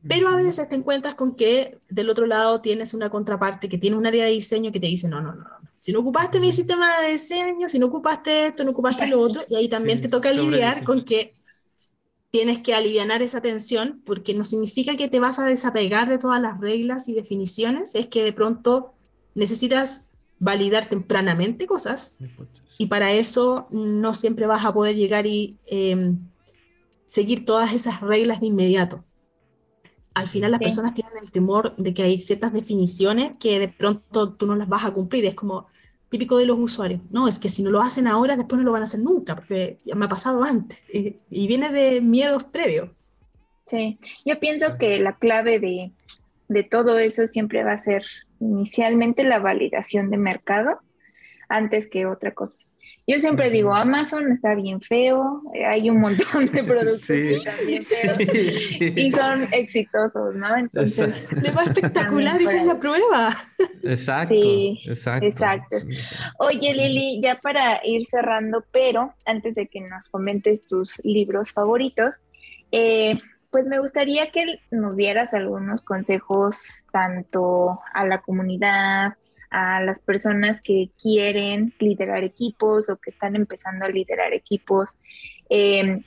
Pero 0.07 0.29
a 0.29 0.35
veces 0.35 0.67
te 0.67 0.75
encuentras 0.75 1.15
con 1.15 1.35
que 1.35 1.79
del 1.89 2.09
otro 2.09 2.25
lado 2.25 2.61
tienes 2.61 2.93
una 2.93 3.09
contraparte 3.09 3.69
que 3.69 3.77
tiene 3.77 3.97
un 3.97 4.05
área 4.05 4.25
de 4.25 4.31
diseño 4.31 4.71
que 4.71 4.79
te 4.79 4.87
dice, 4.87 5.07
no, 5.07 5.21
no, 5.21 5.33
no, 5.33 5.43
no. 5.43 5.69
si 5.79 5.91
no 5.91 5.99
ocupaste 5.99 6.39
mi 6.39 6.51
sistema 6.51 7.01
de 7.01 7.11
diseño, 7.11 7.69
si 7.69 7.77
no 7.77 7.87
ocupaste 7.87 8.47
esto, 8.47 8.63
no 8.63 8.71
ocupaste 8.71 9.07
lo 9.07 9.21
otro, 9.21 9.41
y 9.47 9.55
ahí 9.55 9.69
también 9.69 10.01
te 10.01 10.09
toca 10.09 10.31
lidiar 10.31 10.83
con 10.83 11.05
que 11.05 11.35
tienes 12.31 12.59
que 12.59 12.73
aliviar 12.73 13.21
esa 13.21 13.41
tensión, 13.41 14.01
porque 14.05 14.33
no 14.33 14.43
significa 14.43 14.95
que 14.95 15.09
te 15.09 15.19
vas 15.19 15.37
a 15.37 15.45
desapegar 15.45 16.09
de 16.09 16.17
todas 16.17 16.41
las 16.41 16.59
reglas 16.59 17.07
y 17.07 17.13
definiciones, 17.13 17.93
es 17.93 18.07
que 18.07 18.23
de 18.23 18.33
pronto 18.33 18.93
necesitas 19.35 20.07
validar 20.39 20.87
tempranamente 20.87 21.67
cosas 21.67 22.15
y 22.79 22.87
para 22.87 23.11
eso 23.11 23.67
no 23.69 24.15
siempre 24.15 24.47
vas 24.47 24.65
a 24.65 24.73
poder 24.73 24.95
llegar 24.95 25.27
y 25.27 25.59
em, 25.67 26.17
seguir 27.05 27.45
todas 27.45 27.73
esas 27.73 28.01
reglas 28.01 28.39
de 28.39 28.47
inmediato. 28.47 29.03
Al 30.13 30.27
final 30.27 30.51
las 30.51 30.59
personas 30.59 30.93
tienen 30.93 31.13
el 31.21 31.31
temor 31.31 31.75
de 31.77 31.93
que 31.93 32.03
hay 32.03 32.17
ciertas 32.17 32.51
definiciones 32.51 33.33
que 33.39 33.59
de 33.59 33.69
pronto 33.69 34.33
tú 34.33 34.45
no 34.45 34.55
las 34.55 34.67
vas 34.67 34.85
a 34.85 34.91
cumplir. 34.91 35.25
Es 35.25 35.35
como 35.35 35.67
típico 36.09 36.37
de 36.37 36.45
los 36.45 36.59
usuarios. 36.59 37.01
No, 37.09 37.27
es 37.27 37.39
que 37.39 37.47
si 37.47 37.63
no 37.63 37.71
lo 37.71 37.81
hacen 37.81 38.07
ahora, 38.07 38.35
después 38.35 38.59
no 38.59 38.65
lo 38.65 38.73
van 38.73 38.81
a 38.81 38.85
hacer 38.85 38.99
nunca, 38.99 39.35
porque 39.35 39.79
ya 39.85 39.95
me 39.95 40.05
ha 40.05 40.09
pasado 40.09 40.43
antes. 40.43 40.79
Y 40.89 41.47
viene 41.47 41.71
de 41.71 42.01
miedos 42.01 42.43
previos. 42.43 42.89
Sí, 43.65 43.99
yo 44.25 44.39
pienso 44.39 44.77
que 44.77 44.99
la 44.99 45.15
clave 45.15 45.59
de, 45.59 45.91
de 46.49 46.63
todo 46.63 46.99
eso 46.99 47.25
siempre 47.27 47.63
va 47.63 47.73
a 47.73 47.77
ser 47.77 48.03
inicialmente 48.41 49.23
la 49.23 49.39
validación 49.39 50.09
de 50.09 50.17
mercado 50.17 50.81
antes 51.47 51.89
que 51.89 52.05
otra 52.05 52.33
cosa. 52.33 52.57
Yo 53.07 53.19
siempre 53.19 53.49
digo, 53.49 53.73
Amazon 53.73 54.31
está 54.31 54.53
bien 54.53 54.79
feo, 54.79 55.41
eh, 55.53 55.65
hay 55.65 55.89
un 55.89 55.99
montón 55.99 56.45
de 56.45 56.63
productos 56.63 57.07
que 57.07 57.35
están 57.35 57.65
bien 57.65 57.83
feos 57.83 58.17
y 58.79 59.11
son 59.11 59.47
exitosos, 59.51 60.35
¿no? 60.35 60.55
Entonces, 60.55 61.25
le 61.41 61.51
va 61.51 61.63
espectacular, 61.63 62.39
esa 62.39 62.57
es 62.57 62.65
la 62.65 62.79
prueba. 62.79 63.49
Exacto, 63.83 64.35
exacto. 64.35 65.25
Exacto. 65.25 65.75
Oye, 66.37 66.73
Lili, 66.73 67.19
ya 67.21 67.39
para 67.39 67.81
ir 67.83 68.05
cerrando, 68.05 68.63
pero 68.71 69.13
antes 69.25 69.55
de 69.55 69.67
que 69.67 69.81
nos 69.81 70.09
comentes 70.09 70.67
tus 70.67 71.01
libros 71.03 71.51
favoritos, 71.51 72.21
eh, 72.71 73.17
pues 73.49 73.67
me 73.67 73.79
gustaría 73.79 74.31
que 74.31 74.61
nos 74.71 74.95
dieras 74.95 75.33
algunos 75.33 75.81
consejos 75.81 76.81
tanto 76.91 77.81
a 77.93 78.05
la 78.05 78.21
comunidad, 78.21 79.15
a 79.51 79.83
las 79.83 79.99
personas 79.99 80.61
que 80.61 80.91
quieren 80.99 81.73
liderar 81.77 82.23
equipos 82.23 82.89
o 82.89 82.97
que 82.97 83.11
están 83.11 83.35
empezando 83.35 83.85
a 83.85 83.89
liderar 83.89 84.33
equipos. 84.33 84.89
Em, 85.49 86.01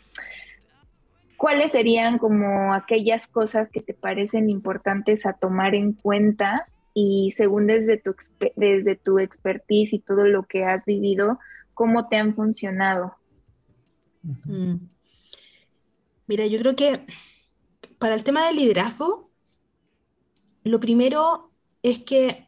¿Cuáles 1.37 1.73
serían 1.73 2.17
como 2.17 2.73
aquellas 2.73 3.27
cosas 3.27 3.71
que 3.71 3.83
te 3.83 3.93
parecen 3.93 4.49
importantes 4.49 5.27
a 5.27 5.35
tomar 5.35 5.75
en 5.75 5.93
cuenta 5.93 6.67
y 6.95 7.33
según 7.33 7.67
desde 7.67 7.99
tu, 7.99 8.15
desde 8.57 8.97
tu 8.97 9.19
expertise 9.19 9.93
y 9.93 9.99
todo 9.99 10.25
lo 10.25 10.45
que 10.45 10.65
has 10.65 10.87
vivido, 10.87 11.39
cómo 11.75 12.09
te 12.09 12.17
han 12.17 12.35
funcionado? 12.35 13.15
Mm. 14.23 14.77
Mira, 16.27 16.47
yo 16.47 16.59
creo 16.59 16.75
que 16.77 17.05
para 17.99 18.15
el 18.15 18.23
tema 18.23 18.47
del 18.47 18.57
liderazgo, 18.57 19.31
lo 20.63 20.81
primero 20.81 21.51
es 21.83 21.99
que 21.99 22.47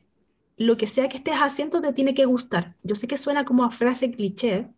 lo 0.57 0.77
que 0.77 0.87
sea 0.87 1.09
que 1.09 1.19
estés 1.19 1.37
haciendo 1.37 1.81
te 1.81 1.93
tiene 1.93 2.15
que 2.15 2.25
gustar. 2.25 2.77
Yo 2.83 2.95
sé 2.95 3.07
que 3.07 3.19
suena 3.19 3.45
como 3.45 3.65
a 3.65 3.71
frase 3.71 4.11
cliché, 4.11 4.69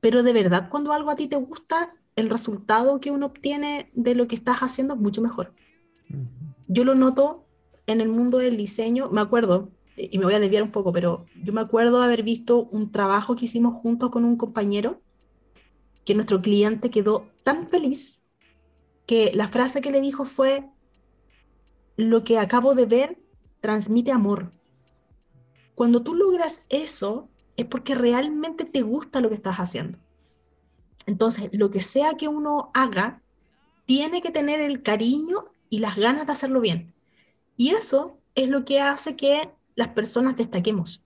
pero 0.00 0.22
de 0.22 0.32
verdad 0.32 0.68
cuando 0.70 0.92
algo 0.92 1.10
a 1.10 1.16
ti 1.16 1.26
te 1.28 1.36
gusta, 1.36 1.94
el 2.16 2.30
resultado 2.30 3.00
que 3.00 3.10
uno 3.10 3.26
obtiene 3.26 3.90
de 3.94 4.14
lo 4.14 4.28
que 4.28 4.36
estás 4.36 4.58
haciendo 4.58 4.94
es 4.94 5.00
mucho 5.00 5.20
mejor. 5.20 5.52
Yo 6.68 6.84
lo 6.84 6.94
noto 6.94 7.46
en 7.86 8.00
el 8.00 8.08
mundo 8.08 8.38
del 8.38 8.56
diseño, 8.56 9.10
me 9.10 9.20
acuerdo, 9.20 9.70
y 9.96 10.18
me 10.18 10.24
voy 10.24 10.34
a 10.34 10.40
desviar 10.40 10.62
un 10.62 10.72
poco, 10.72 10.92
pero 10.92 11.26
yo 11.42 11.52
me 11.52 11.60
acuerdo 11.60 12.02
haber 12.02 12.22
visto 12.22 12.68
un 12.70 12.90
trabajo 12.90 13.36
que 13.36 13.44
hicimos 13.44 13.74
juntos 13.74 14.10
con 14.10 14.24
un 14.24 14.36
compañero, 14.36 15.00
que 16.04 16.14
nuestro 16.14 16.40
cliente 16.40 16.90
quedó 16.90 17.28
tan 17.42 17.68
feliz 17.68 18.22
que 19.06 19.32
la 19.34 19.48
frase 19.48 19.80
que 19.80 19.90
le 19.90 20.00
dijo 20.00 20.24
fue, 20.24 20.66
lo 21.96 22.24
que 22.24 22.38
acabo 22.38 22.74
de 22.74 22.86
ver 22.86 23.18
transmite 23.60 24.10
amor. 24.10 24.52
Cuando 25.74 26.02
tú 26.02 26.14
logras 26.14 26.62
eso, 26.68 27.28
es 27.56 27.66
porque 27.66 27.94
realmente 27.94 28.64
te 28.64 28.82
gusta 28.82 29.20
lo 29.20 29.28
que 29.28 29.34
estás 29.36 29.56
haciendo. 29.56 29.98
Entonces, 31.06 31.50
lo 31.52 31.70
que 31.70 31.80
sea 31.80 32.14
que 32.14 32.28
uno 32.28 32.70
haga, 32.74 33.22
tiene 33.86 34.20
que 34.20 34.30
tener 34.30 34.60
el 34.60 34.82
cariño 34.82 35.46
y 35.68 35.80
las 35.80 35.96
ganas 35.96 36.26
de 36.26 36.32
hacerlo 36.32 36.60
bien. 36.60 36.94
Y 37.56 37.70
eso 37.70 38.18
es 38.34 38.48
lo 38.48 38.64
que 38.64 38.80
hace 38.80 39.16
que 39.16 39.50
las 39.74 39.88
personas 39.88 40.36
destaquemos. 40.36 41.04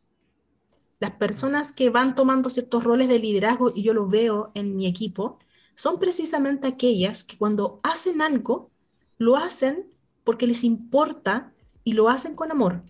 Las 1.01 1.13
personas 1.13 1.73
que 1.73 1.91
van 1.91 2.15
tomando 2.15 2.51
ciertos 2.51 2.85
roles 2.85 3.09
de 3.09 3.19
liderazgo, 3.19 3.73
y 3.75 3.83
yo 3.83 3.95
lo 3.95 4.07
veo 4.07 4.51
en 4.55 4.77
mi 4.77 4.87
equipo, 4.87 5.39
son 5.75 5.99
precisamente 5.99 6.69
aquellas 6.69 7.25
que 7.25 7.39
cuando 7.39 7.81
hacen 7.83 8.21
algo, 8.21 8.71
lo 9.17 9.37
hacen 9.37 9.87
porque 10.25 10.47
les 10.47 10.65
importa 10.65 11.53
y 11.85 11.93
lo 11.93 12.09
hacen 12.09 12.35
con 12.35 12.51
amor 12.51 12.83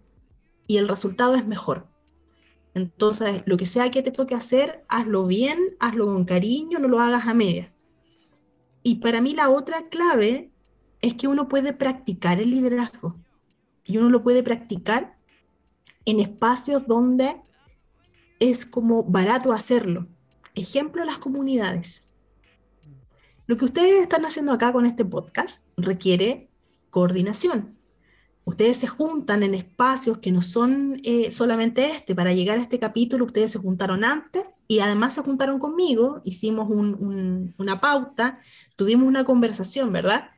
y 0.69 0.77
el 0.77 0.87
resultado 0.87 1.35
es 1.35 1.45
mejor. 1.45 1.89
Entonces, 2.75 3.43
lo 3.47 3.57
que 3.57 3.67
sea 3.67 3.91
que 3.91 4.03
te 4.03 4.13
toque 4.13 4.37
hacer, 4.37 4.85
hazlo 4.89 5.27
bien, 5.27 5.59
hazlo 5.81 6.07
con 6.07 6.25
cariño, 6.25 6.79
no 6.79 6.87
lo 6.87 7.01
hagas 7.01 7.27
a 7.27 7.35
media. 7.35 7.73
Y 8.85 8.97
para 8.97 9.21
mí 9.21 9.35
la 9.35 9.51
otra 9.51 9.89
clave 9.89 10.53
es 11.01 11.15
que 11.15 11.27
uno 11.27 11.49
puede 11.49 11.73
practicar 11.73 12.41
el 12.41 12.51
liderazgo 12.51 13.17
y 13.83 13.97
uno 13.97 14.11
lo 14.11 14.23
puede 14.23 14.43
practicar 14.43 15.17
en 16.05 16.21
espacios 16.21 16.87
donde 16.87 17.41
es 18.39 18.67
como 18.67 19.03
barato 19.03 19.53
hacerlo. 19.53 20.07
Ejemplo, 20.55 21.05
las 21.05 21.19
comunidades. 21.19 22.07
Lo 23.47 23.57
que 23.57 23.65
ustedes 23.65 24.03
están 24.03 24.27
haciendo 24.27 24.53
acá 24.53 24.73
con 24.73 24.85
este 24.85 25.05
podcast 25.05 25.65
requiere 25.77 26.51
coordinación 26.91 27.78
ustedes 28.49 28.79
se 28.79 28.87
juntan 28.87 29.43
en 29.43 29.55
espacios 29.55 30.19
que 30.19 30.33
no 30.33 30.41
son 30.41 31.01
eh, 31.05 31.31
solamente 31.31 31.91
este. 31.91 32.15
Para 32.15 32.33
llegar 32.33 32.59
a 32.59 32.63
este 32.63 32.79
capítulo, 32.79 33.27
ustedes 33.27 33.53
se 33.53 33.59
juntaron 33.59 34.05
antes 34.05 34.45
y 34.67 34.81
además 34.81 35.15
se 35.15 35.23
juntaron 35.23 35.59
conmigo, 35.59 36.23
hicimos 36.25 36.69
una 36.71 37.81
pauta, 37.81 38.41
tuvimos 38.75 39.07
una 39.07 39.25
conversación, 39.25 39.93
¿verdad? 39.93 40.31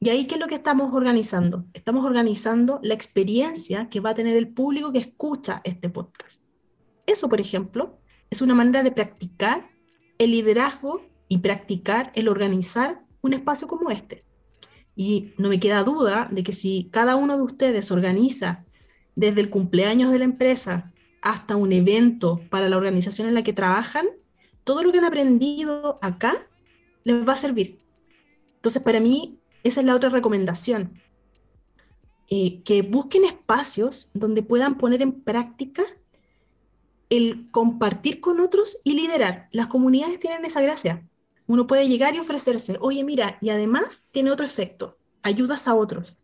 Y 0.00 0.08
ahí, 0.08 0.26
¿qué 0.26 0.36
es 0.36 0.40
lo 0.40 0.46
que 0.46 0.54
estamos 0.54 0.94
organizando? 0.94 1.66
Estamos 1.74 2.06
organizando 2.06 2.80
la 2.82 2.94
experiencia 2.94 3.90
que 3.90 4.00
va 4.00 4.10
a 4.10 4.14
tener 4.14 4.36
el 4.38 4.48
público 4.48 4.90
que 4.90 4.98
escucha 4.98 5.60
este 5.62 5.90
podcast. 5.90 6.40
Eso, 7.04 7.28
por 7.28 7.42
ejemplo, 7.42 7.98
es 8.30 8.40
una 8.40 8.54
manera 8.54 8.82
de 8.82 8.92
practicar 8.92 9.68
el 10.16 10.30
liderazgo 10.30 11.02
y 11.28 11.38
practicar 11.38 12.10
el 12.14 12.28
organizar 12.28 13.02
un 13.20 13.34
espacio 13.34 13.68
como 13.68 13.90
este. 13.90 14.24
Y 14.96 15.32
no 15.38 15.48
me 15.48 15.60
queda 15.60 15.84
duda 15.84 16.28
de 16.30 16.42
que 16.42 16.52
si 16.52 16.88
cada 16.90 17.16
uno 17.16 17.36
de 17.36 17.42
ustedes 17.42 17.90
organiza 17.90 18.64
desde 19.14 19.40
el 19.40 19.50
cumpleaños 19.50 20.12
de 20.12 20.18
la 20.18 20.24
empresa 20.24 20.92
hasta 21.22 21.56
un 21.56 21.72
evento 21.72 22.40
para 22.50 22.68
la 22.68 22.76
organización 22.76 23.28
en 23.28 23.34
la 23.34 23.42
que 23.42 23.52
trabajan, 23.52 24.06
todo 24.64 24.82
lo 24.82 24.92
que 24.92 24.98
han 24.98 25.04
aprendido 25.04 25.98
acá 26.02 26.46
les 27.04 27.26
va 27.26 27.32
a 27.32 27.36
servir. 27.36 27.80
Entonces, 28.56 28.82
para 28.82 29.00
mí, 29.00 29.38
esa 29.62 29.80
es 29.80 29.86
la 29.86 29.94
otra 29.94 30.10
recomendación. 30.10 31.00
Eh, 32.28 32.62
que 32.62 32.82
busquen 32.82 33.24
espacios 33.24 34.10
donde 34.14 34.42
puedan 34.42 34.78
poner 34.78 35.02
en 35.02 35.12
práctica 35.20 35.82
el 37.08 37.50
compartir 37.50 38.20
con 38.20 38.38
otros 38.38 38.78
y 38.84 38.92
liderar. 38.92 39.48
Las 39.50 39.66
comunidades 39.66 40.20
tienen 40.20 40.44
esa 40.44 40.60
gracia. 40.60 41.09
Uno 41.50 41.66
puede 41.66 41.88
llegar 41.88 42.14
y 42.14 42.20
ofrecerse, 42.20 42.76
oye, 42.80 43.02
mira, 43.02 43.36
y 43.40 43.50
además 43.50 44.04
tiene 44.12 44.30
otro 44.30 44.46
efecto, 44.46 44.96
ayudas 45.20 45.66
a 45.66 45.74
otros. 45.74 46.16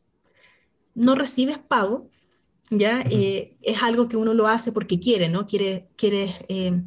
No 0.95 1.17
recibes 1.17 1.59
pago, 1.59 2.09
¿ya? 2.71 3.01
Eh, 3.11 3.57
es 3.61 3.83
algo 3.83 4.07
que 4.07 4.17
uno 4.17 4.35
lo 4.35 4.47
hace 4.47 4.71
porque 4.71 5.01
quiere, 5.01 5.29
¿no? 5.29 5.49
Quiere, 5.49 5.89
quieres, 5.97 6.33
eh, 6.47 6.81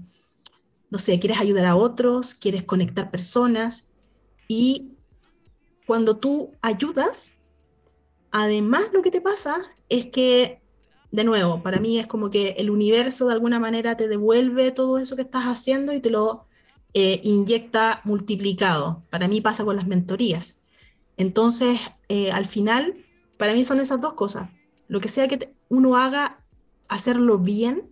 no 0.89 0.97
sé, 0.99 1.19
quieres 1.19 1.37
ayudar 1.37 1.65
a 1.65 1.75
otros, 1.75 2.33
quieres 2.33 2.63
conectar 2.63 3.11
personas 3.11 3.89
y 4.47 4.93
cuando 5.85 6.15
tú 6.15 6.53
ayudas, 6.61 7.33
además 8.31 8.85
lo 8.93 9.01
que 9.01 9.11
te 9.11 9.19
pasa 9.19 9.63
es 9.89 10.05
que, 10.05 10.61
de 11.11 11.25
nuevo, 11.25 11.61
para 11.61 11.81
mí 11.81 11.99
es 11.99 12.07
como 12.07 12.29
que 12.29 12.51
el 12.51 12.69
universo 12.69 13.27
de 13.27 13.33
alguna 13.33 13.59
manera 13.59 13.97
te 13.97 14.07
devuelve 14.07 14.71
todo 14.71 14.97
eso 14.97 15.17
que 15.17 15.23
estás 15.23 15.43
haciendo 15.43 15.91
y 15.91 15.99
te 15.99 16.09
lo 16.09 16.47
eh, 16.93 17.21
inyecta 17.23 18.01
multiplicado. 18.03 19.03
Para 19.09 19.27
mí 19.27 19.41
pasa 19.41 19.63
con 19.63 19.75
las 19.75 19.87
mentorías. 19.87 20.59
Entonces, 21.17 21.79
eh, 22.07 22.31
al 22.31 22.45
final, 22.45 22.95
para 23.37 23.53
mí 23.53 23.63
son 23.63 23.79
esas 23.79 24.01
dos 24.01 24.13
cosas. 24.13 24.49
Lo 24.87 24.99
que 24.99 25.07
sea 25.07 25.27
que 25.27 25.53
uno 25.69 25.97
haga, 25.97 26.43
hacerlo 26.87 27.37
bien, 27.37 27.89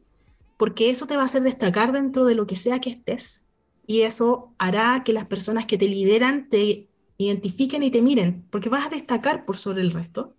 porque 0.57 0.89
eso 0.89 1.05
te 1.05 1.15
va 1.15 1.23
a 1.23 1.25
hacer 1.25 1.43
destacar 1.43 1.91
dentro 1.91 2.25
de 2.25 2.35
lo 2.35 2.47
que 2.47 2.55
sea 2.55 2.79
que 2.79 2.89
estés. 2.89 3.45
Y 3.85 4.01
eso 4.01 4.53
hará 4.57 5.03
que 5.05 5.13
las 5.13 5.25
personas 5.25 5.65
que 5.65 5.77
te 5.77 5.87
lideran 5.87 6.49
te 6.49 6.87
identifiquen 7.17 7.83
y 7.83 7.91
te 7.91 8.01
miren, 8.01 8.45
porque 8.49 8.69
vas 8.69 8.87
a 8.87 8.89
destacar 8.89 9.45
por 9.45 9.57
sobre 9.57 9.81
el 9.81 9.91
resto. 9.91 10.35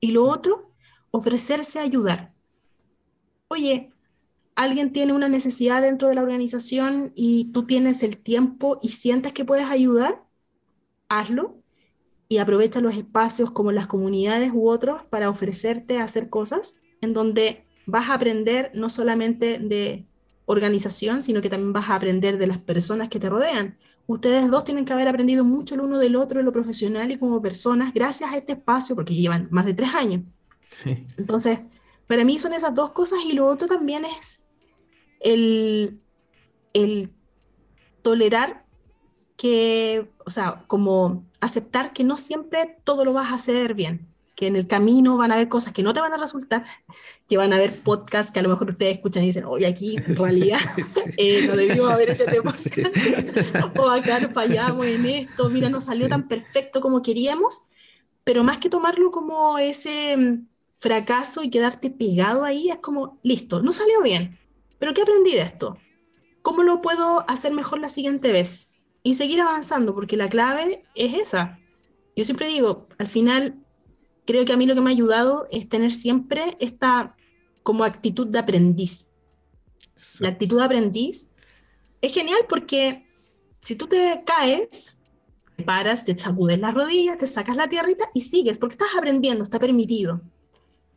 Y 0.00 0.08
lo 0.08 0.24
otro, 0.24 0.72
ofrecerse 1.10 1.78
a 1.78 1.82
ayudar. 1.82 2.34
Oye, 3.48 3.91
alguien 4.54 4.92
tiene 4.92 5.12
una 5.12 5.28
necesidad 5.28 5.82
dentro 5.82 6.08
de 6.08 6.14
la 6.14 6.22
organización 6.22 7.12
y 7.14 7.52
tú 7.52 7.66
tienes 7.66 8.02
el 8.02 8.18
tiempo 8.18 8.78
y 8.82 8.90
sientes 8.90 9.32
que 9.32 9.44
puedes 9.44 9.66
ayudar, 9.66 10.22
hazlo 11.08 11.56
y 12.28 12.38
aprovecha 12.38 12.80
los 12.80 12.96
espacios 12.96 13.50
como 13.50 13.72
las 13.72 13.86
comunidades 13.86 14.52
u 14.54 14.68
otros 14.68 15.02
para 15.04 15.30
ofrecerte 15.30 15.98
a 15.98 16.04
hacer 16.04 16.30
cosas 16.30 16.76
en 17.00 17.12
donde 17.12 17.64
vas 17.86 18.08
a 18.08 18.14
aprender 18.14 18.70
no 18.74 18.88
solamente 18.88 19.58
de 19.58 20.06
organización, 20.46 21.22
sino 21.22 21.40
que 21.40 21.50
también 21.50 21.72
vas 21.72 21.88
a 21.88 21.96
aprender 21.96 22.38
de 22.38 22.46
las 22.46 22.58
personas 22.58 23.08
que 23.08 23.18
te 23.18 23.28
rodean. 23.28 23.76
Ustedes 24.06 24.50
dos 24.50 24.64
tienen 24.64 24.84
que 24.84 24.92
haber 24.92 25.08
aprendido 25.08 25.44
mucho 25.44 25.74
el 25.74 25.80
uno 25.80 25.98
del 25.98 26.16
otro 26.16 26.40
en 26.40 26.46
lo 26.46 26.52
profesional 26.52 27.10
y 27.10 27.18
como 27.18 27.40
personas 27.40 27.94
gracias 27.94 28.32
a 28.32 28.36
este 28.36 28.54
espacio, 28.54 28.94
porque 28.94 29.14
llevan 29.14 29.48
más 29.50 29.64
de 29.64 29.74
tres 29.74 29.94
años. 29.94 30.22
Sí. 30.68 31.06
Entonces, 31.16 31.60
para 32.06 32.24
mí 32.24 32.38
son 32.38 32.52
esas 32.52 32.74
dos 32.74 32.90
cosas 32.90 33.20
y 33.26 33.32
lo 33.32 33.46
otro 33.46 33.68
también 33.68 34.04
es 34.04 34.41
el, 35.22 36.00
tolerar 38.02 38.64
que, 39.36 40.08
o 40.24 40.30
sea, 40.30 40.64
como 40.66 41.24
aceptar 41.40 41.92
que 41.92 42.04
no 42.04 42.16
siempre 42.16 42.76
todo 42.84 43.04
lo 43.04 43.12
vas 43.12 43.30
a 43.32 43.36
hacer 43.36 43.74
bien. 43.74 44.08
que 44.34 44.46
en 44.46 44.56
el 44.56 44.66
camino 44.66 45.18
van 45.18 45.30
a 45.30 45.34
haber 45.34 45.48
cosas 45.48 45.72
que 45.72 45.82
no 45.82 45.92
te 45.92 46.00
van 46.00 46.12
a 46.14 46.16
resultar, 46.16 46.64
que 47.28 47.36
van 47.36 47.52
a 47.52 47.56
haber 47.56 47.80
podcasts 47.82 48.32
que 48.32 48.40
a 48.40 48.42
lo 48.42 48.48
mejor 48.48 48.70
ustedes 48.70 48.94
escuchan 48.94 49.22
y 49.22 49.26
dicen, 49.26 49.44
oye, 49.44 49.66
aquí 49.66 49.96
en 50.06 50.16
realidad 50.16 50.60
eh, 51.16 51.46
no 51.46 51.54
debimos 51.54 51.92
haber 51.92 52.10
hecho 52.10 52.24
este 52.24 52.42
podcast, 53.74 53.78
o 53.78 53.90
acá 53.90 54.30
fallamos 54.32 54.86
en 54.86 55.06
esto, 55.06 55.50
mira, 55.50 55.68
no 55.68 55.80
salió 55.80 56.08
tan 56.08 56.28
perfecto 56.28 56.80
como 56.80 57.02
queríamos, 57.02 57.64
pero 58.24 58.42
más 58.42 58.58
que 58.58 58.70
tomarlo 58.70 59.10
como 59.10 59.58
ese 59.58 60.16
mm, 60.16 60.46
fracaso 60.78 61.42
y 61.42 61.50
quedarte 61.50 61.90
pegado 61.90 62.44
ahí, 62.44 62.70
es 62.70 62.78
como, 62.78 63.18
listo, 63.22 63.62
no 63.62 63.72
salió 63.72 64.02
bien, 64.02 64.38
pero 64.82 64.94
¿qué 64.94 65.02
aprendí 65.02 65.30
de 65.30 65.42
esto? 65.42 65.78
¿Cómo 66.42 66.64
lo 66.64 66.80
puedo 66.80 67.24
hacer 67.30 67.52
mejor 67.52 67.78
la 67.78 67.88
siguiente 67.88 68.32
vez? 68.32 68.72
Y 69.04 69.14
seguir 69.14 69.40
avanzando, 69.40 69.94
porque 69.94 70.16
la 70.16 70.28
clave 70.28 70.82
es 70.96 71.14
esa. 71.14 71.60
Yo 72.16 72.24
siempre 72.24 72.48
digo, 72.48 72.88
al 72.98 73.06
final 73.06 73.64
creo 74.26 74.44
que 74.44 74.52
a 74.52 74.56
mí 74.56 74.66
lo 74.66 74.74
que 74.74 74.80
me 74.80 74.90
ha 74.90 74.92
ayudado 74.92 75.46
es 75.52 75.68
tener 75.68 75.92
siempre 75.92 76.56
esta 76.58 77.14
como 77.62 77.84
actitud 77.84 78.26
de 78.26 78.40
aprendiz. 78.40 79.06
La 80.18 80.30
actitud 80.30 80.58
de 80.58 80.64
aprendiz 80.64 81.30
es 82.00 82.12
genial 82.12 82.40
porque 82.48 83.06
si 83.60 83.76
tú 83.76 83.86
te 83.86 84.24
caes, 84.26 84.98
te 85.56 85.62
paras, 85.62 86.04
te 86.04 86.18
sacudes 86.18 86.58
las 86.58 86.74
rodillas, 86.74 87.18
te 87.18 87.28
sacas 87.28 87.54
la 87.54 87.68
tierrita 87.68 88.10
y 88.14 88.22
sigues, 88.22 88.58
porque 88.58 88.72
estás 88.72 88.96
aprendiendo, 88.98 89.44
está 89.44 89.60
permitido. 89.60 90.22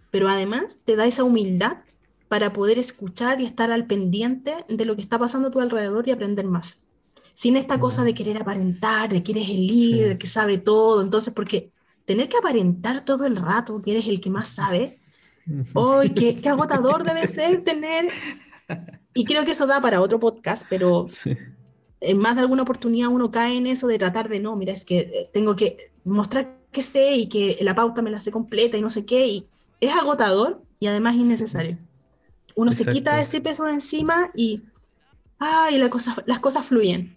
Pero 0.10 0.28
además 0.28 0.80
te 0.86 0.96
da 0.96 1.06
esa 1.06 1.24
humildad 1.24 1.85
para 2.28 2.54
poder 2.54 2.80
escuchar 2.80 3.40
y 3.42 3.46
estar 3.46 3.72
al 3.72 3.86
pendiente 3.86 4.54
de 4.68 4.86
lo 4.86 4.96
que 4.96 5.02
está 5.02 5.20
pasando 5.20 5.50
a 5.50 5.52
tu 5.52 5.60
alrededor 5.60 6.08
y 6.08 6.12
aprender 6.12 6.46
más. 6.46 6.80
Sin 7.30 7.58
esta 7.58 7.80
cosa 7.80 8.04
de 8.04 8.14
querer 8.14 8.42
aparentar, 8.42 9.10
de 9.10 9.22
que 9.22 9.34
eres 9.34 9.50
el 9.50 9.68
líder, 9.68 10.18
que 10.18 10.28
sabe 10.28 10.58
todo. 10.58 11.02
Entonces, 11.02 11.34
porque 11.34 11.72
tener 12.06 12.30
que 12.30 12.38
aparentar 12.38 13.04
todo 13.04 13.26
el 13.26 13.36
rato 13.36 13.82
que 13.82 13.92
eres 13.92 14.08
el 14.08 14.22
que 14.22 14.30
más 14.30 14.50
sabe, 14.50 14.98
¡ay, 15.76 16.10
qué, 16.12 16.50
agotador 16.50 17.04
debe 17.04 17.28
ser 17.28 17.64
tener! 17.64 18.08
Y 19.14 19.26
creo 19.26 19.46
que 19.46 19.52
eso 19.52 19.68
da 19.68 19.80
para 19.82 20.02
otro 20.02 20.20
podcast, 20.20 20.66
pero 20.70 21.06
en 22.02 22.18
más 22.18 22.36
de 22.36 22.42
alguna 22.42 22.64
oportunidad 22.64 23.10
uno 23.10 23.32
cae 23.32 23.58
en 23.58 23.68
eso 23.68 23.88
de 23.88 23.98
tratar 23.98 24.30
de, 24.30 24.40
no, 24.40 24.56
mira, 24.56 24.74
es 24.74 24.86
que 24.86 24.98
eh, 24.98 25.30
tengo 25.34 25.56
que 25.56 25.92
mostrar 26.04 26.58
que 26.72 26.82
sé 26.82 27.16
y 27.16 27.28
que 27.28 27.58
la 27.62 27.76
pauta 27.76 28.02
me 28.02 28.12
la 28.12 28.20
sé 28.20 28.32
completa 28.32 28.78
y 28.78 28.82
no 28.82 28.90
sé 28.90 29.06
qué, 29.06 29.26
y 29.28 29.48
es 29.80 29.94
agotador 29.94 30.62
y 30.80 30.88
además 30.88 31.16
innecesario. 31.16 31.78
Uno 32.56 32.72
se 32.72 32.86
quita 32.86 33.20
ese 33.20 33.42
peso 33.42 33.66
de 33.66 33.74
encima 33.74 34.32
y, 34.36 34.62
ay, 35.40 35.78
la 35.78 35.90
cosa, 35.90 36.16
las 36.26 36.40
cosas 36.40 36.66
fluyen. 36.66 37.16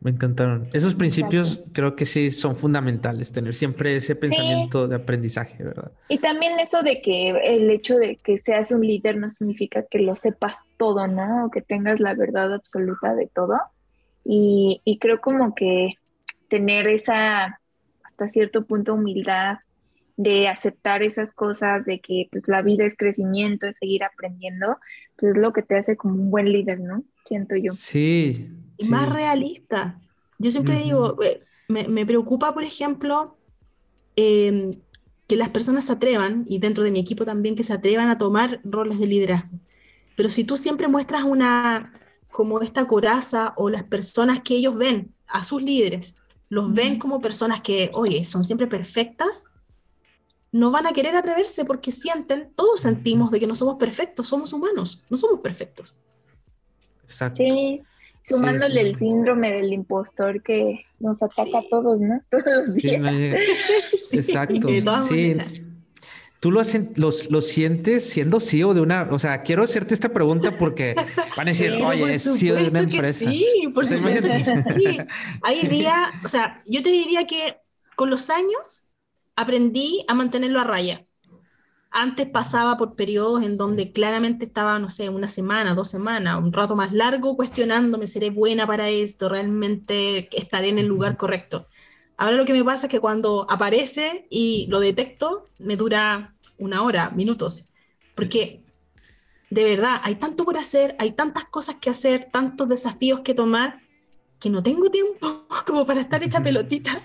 Me 0.00 0.10
encantaron. 0.10 0.68
Esos 0.74 0.94
principios 0.94 1.62
creo 1.72 1.96
que 1.96 2.04
sí 2.04 2.30
son 2.30 2.56
fundamentales, 2.56 3.32
tener 3.32 3.54
siempre 3.54 3.96
ese 3.96 4.14
pensamiento 4.14 4.86
de 4.86 4.96
aprendizaje, 4.96 5.64
¿verdad? 5.64 5.92
Y 6.10 6.18
también 6.18 6.58
eso 6.60 6.82
de 6.82 7.00
que 7.00 7.30
el 7.30 7.70
hecho 7.70 7.96
de 7.96 8.16
que 8.16 8.36
seas 8.36 8.70
un 8.70 8.86
líder 8.86 9.16
no 9.16 9.30
significa 9.30 9.86
que 9.90 10.00
lo 10.00 10.14
sepas 10.14 10.58
todo, 10.76 11.06
¿no? 11.06 11.46
O 11.46 11.50
que 11.50 11.62
tengas 11.62 12.00
la 12.00 12.14
verdad 12.14 12.52
absoluta 12.52 13.14
de 13.14 13.28
todo. 13.28 13.58
Y, 14.26 14.82
y 14.84 14.98
creo 14.98 15.22
como 15.22 15.54
que 15.54 15.94
tener 16.50 16.86
esa, 16.86 17.60
hasta 18.02 18.28
cierto 18.28 18.66
punto, 18.66 18.92
humildad 18.92 19.56
de 20.16 20.48
aceptar 20.48 21.02
esas 21.02 21.32
cosas, 21.32 21.84
de 21.84 22.00
que 22.00 22.28
pues 22.30 22.46
la 22.46 22.62
vida 22.62 22.84
es 22.84 22.96
crecimiento, 22.96 23.66
es 23.66 23.78
seguir 23.78 24.04
aprendiendo, 24.04 24.78
pues 25.16 25.34
es 25.34 25.42
lo 25.42 25.52
que 25.52 25.62
te 25.62 25.76
hace 25.76 25.96
como 25.96 26.14
un 26.14 26.30
buen 26.30 26.50
líder, 26.52 26.80
¿no? 26.80 27.04
Siento 27.24 27.56
yo. 27.56 27.72
Sí, 27.72 28.48
y 28.76 28.88
más 28.88 29.08
realista. 29.08 30.00
Yo 30.38 30.50
siempre 30.50 30.76
digo, 30.76 31.22
eh, 31.22 31.40
me, 31.68 32.06
preocupa, 32.06 32.52
por 32.52 32.62
ejemplo, 32.62 33.36
em, 34.16 34.80
que 35.26 35.36
las 35.36 35.48
personas 35.48 35.86
se 35.86 35.92
atrevan, 35.92 36.44
y 36.46 36.58
dentro 36.58 36.84
de 36.84 36.90
mi 36.90 37.00
equipo 37.00 37.24
también, 37.24 37.56
que 37.56 37.62
se 37.62 37.72
atrevan 37.72 38.08
a 38.08 38.18
tomar 38.18 38.60
roles 38.64 38.98
de 38.98 39.06
liderazgo. 39.06 39.58
Pero 40.16 40.28
si 40.28 40.44
tú 40.44 40.56
siempre 40.56 40.86
muestras 40.86 41.24
una, 41.24 41.92
como 42.30 42.60
esta 42.60 42.86
coraza 42.86 43.54
o 43.56 43.70
las 43.70 43.84
personas 43.84 44.40
que 44.40 44.54
ellos 44.54 44.76
ven, 44.76 45.12
a 45.26 45.42
sus 45.42 45.62
líderes, 45.62 46.16
los 46.48 46.72
ven 46.72 46.98
como 46.98 47.20
personas 47.20 47.60
que, 47.60 47.90
oye, 47.94 48.24
son 48.24 48.44
siempre 48.44 48.66
perfectas, 48.66 49.44
no 50.54 50.70
van 50.70 50.86
a 50.86 50.92
querer 50.92 51.16
atreverse 51.16 51.64
porque 51.64 51.90
sienten, 51.90 52.52
todos 52.54 52.80
sentimos 52.80 53.32
de 53.32 53.40
que 53.40 53.46
no 53.48 53.56
somos 53.56 53.74
perfectos, 53.74 54.28
somos 54.28 54.52
humanos, 54.52 55.02
no 55.10 55.16
somos 55.16 55.40
perfectos. 55.40 55.96
Exacto. 57.02 57.42
Sí, 57.42 57.82
Sumándole 58.22 58.80
el 58.80 58.94
síndrome 58.96 59.52
del 59.52 59.72
impostor 59.72 60.42
que 60.44 60.86
nos 61.00 61.22
ataca 61.24 61.58
a 61.58 61.68
todos, 61.68 62.00
¿no? 62.00 62.22
Todos 62.30 62.44
los 62.46 62.74
días. 62.74 63.02
exacto. 64.12 64.68
Sí. 65.08 65.36
¿Tú 66.38 66.52
lo, 66.52 66.62
lo, 66.94 67.40
sientes 67.40 68.08
siendo 68.08 68.38
CEO 68.38 68.74
de 68.74 68.80
una, 68.80 69.08
o 69.10 69.18
sea, 69.18 69.42
quiero 69.42 69.64
hacerte 69.64 69.92
esta 69.92 70.10
pregunta 70.10 70.56
porque 70.56 70.94
van 71.36 71.48
a 71.48 71.50
decir, 71.50 71.72
oye, 71.84 72.12
es 72.12 72.22
CEO 72.38 72.54
de 72.54 72.68
una 72.68 72.80
empresa. 72.80 73.28
Sí, 73.28 73.44
por 73.74 73.84
supuesto 73.86 74.28
que 74.28 74.44
sí. 74.44 74.98
Hay 75.42 75.66
día, 75.66 76.12
o 76.22 76.28
sea, 76.28 76.62
yo 76.64 76.80
te 76.80 76.90
diría 76.90 77.26
que 77.26 77.56
con 77.96 78.08
los 78.08 78.30
años 78.30 78.83
aprendí 79.36 80.04
a 80.08 80.14
mantenerlo 80.14 80.60
a 80.60 80.64
raya. 80.64 81.06
Antes 81.90 82.26
pasaba 82.26 82.76
por 82.76 82.96
periodos 82.96 83.44
en 83.44 83.56
donde 83.56 83.92
claramente 83.92 84.44
estaba, 84.46 84.78
no 84.80 84.90
sé, 84.90 85.08
una 85.10 85.28
semana, 85.28 85.74
dos 85.74 85.88
semanas, 85.88 86.42
un 86.42 86.52
rato 86.52 86.74
más 86.74 86.92
largo 86.92 87.36
cuestionándome, 87.36 88.08
¿seré 88.08 88.30
buena 88.30 88.66
para 88.66 88.88
esto? 88.88 89.28
¿Realmente 89.28 90.28
estaré 90.36 90.70
en 90.70 90.78
el 90.78 90.86
lugar 90.86 91.16
correcto? 91.16 91.68
Ahora 92.16 92.36
lo 92.36 92.44
que 92.44 92.52
me 92.52 92.64
pasa 92.64 92.86
es 92.86 92.90
que 92.90 93.00
cuando 93.00 93.46
aparece 93.48 94.26
y 94.28 94.66
lo 94.70 94.80
detecto, 94.80 95.48
me 95.58 95.76
dura 95.76 96.34
una 96.58 96.82
hora, 96.82 97.10
minutos, 97.10 97.70
porque 98.16 98.60
de 99.50 99.64
verdad 99.64 100.00
hay 100.02 100.16
tanto 100.16 100.44
por 100.44 100.56
hacer, 100.56 100.96
hay 100.98 101.12
tantas 101.12 101.44
cosas 101.44 101.76
que 101.76 101.90
hacer, 101.90 102.28
tantos 102.32 102.68
desafíos 102.68 103.20
que 103.20 103.34
tomar, 103.34 103.80
que 104.40 104.50
no 104.50 104.64
tengo 104.64 104.90
tiempo 104.90 105.46
como 105.66 105.84
para 105.84 106.00
estar 106.00 106.22
hecha 106.24 106.40
pelotita 106.42 107.00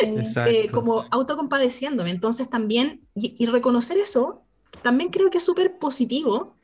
eh, 0.00 0.68
como 0.70 1.04
autocompadeciéndome. 1.10 2.10
Entonces 2.10 2.48
también, 2.48 3.06
y, 3.14 3.46
reconocer 3.46 3.96
eso, 3.98 4.42
también 4.82 5.10
creo 5.10 5.30
que 5.30 5.38
es 5.38 5.44
súper 5.44 5.78
positivo 5.78 6.56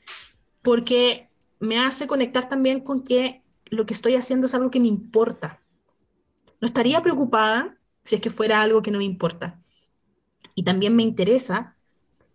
porque 0.63 1.29
me 1.59 1.79
hace 1.79 2.07
conectar 2.07 2.49
también 2.49 2.81
con 2.81 3.05
que 3.05 3.43
lo 3.67 3.87
que 3.87 3.95
estoy 3.95 4.17
haciendo 4.17 4.47
es 4.47 4.55
algo 4.55 4.71
que 4.71 4.81
me 4.81 4.89
importa. 4.89 5.61
No 6.61 6.67
estaría 6.67 7.03
preocupada 7.03 7.77
si 8.05 8.17
es 8.17 8.21
que 8.21 8.31
fuera 8.31 8.61
algo 8.61 8.83
que 8.83 8.91
no 8.91 8.99
me 8.99 9.05
importa. 9.05 9.61
Y 10.55 10.65
también 10.65 10.97
me 10.97 11.03
interesa 11.03 11.77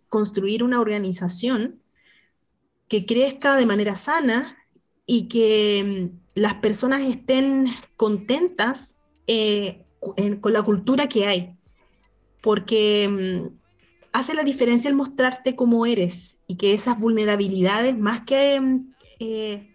construir 0.08 0.62
una 0.62 0.80
organización 0.80 1.80
que 2.88 3.04
crezca 3.04 3.56
de 3.56 3.66
manera 3.66 3.96
sana 3.96 4.56
y 5.04 5.28
que 5.28 6.10
mm, 6.12 6.40
las 6.40 6.54
personas 6.54 7.02
estén 7.02 7.66
contentas 7.96 8.96
eh, 9.26 9.85
con 10.40 10.52
la 10.52 10.62
cultura 10.62 11.08
que 11.08 11.26
hay, 11.26 11.56
porque 12.42 13.08
mm, 13.08 13.54
hace 14.12 14.34
la 14.34 14.44
diferencia 14.44 14.88
el 14.88 14.96
mostrarte 14.96 15.56
cómo 15.56 15.84
eres 15.86 16.38
y 16.46 16.56
que 16.56 16.72
esas 16.72 16.98
vulnerabilidades, 16.98 17.96
más 17.98 18.22
que 18.22 18.60
mm, 18.60 18.94
eh, 19.20 19.70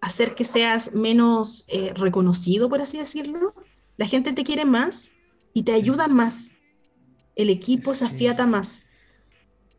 hacer 0.00 0.34
que 0.34 0.44
seas 0.44 0.94
menos 0.94 1.64
eh, 1.68 1.92
reconocido, 1.94 2.68
por 2.68 2.80
así 2.80 2.98
decirlo, 2.98 3.54
la 3.96 4.06
gente 4.06 4.32
te 4.32 4.44
quiere 4.44 4.64
más 4.64 5.12
y 5.54 5.62
te 5.62 5.72
ayuda 5.72 6.08
más. 6.08 6.50
El 7.34 7.50
equipo 7.50 7.94
se 7.94 8.04
afiata 8.04 8.46
más. 8.46 8.84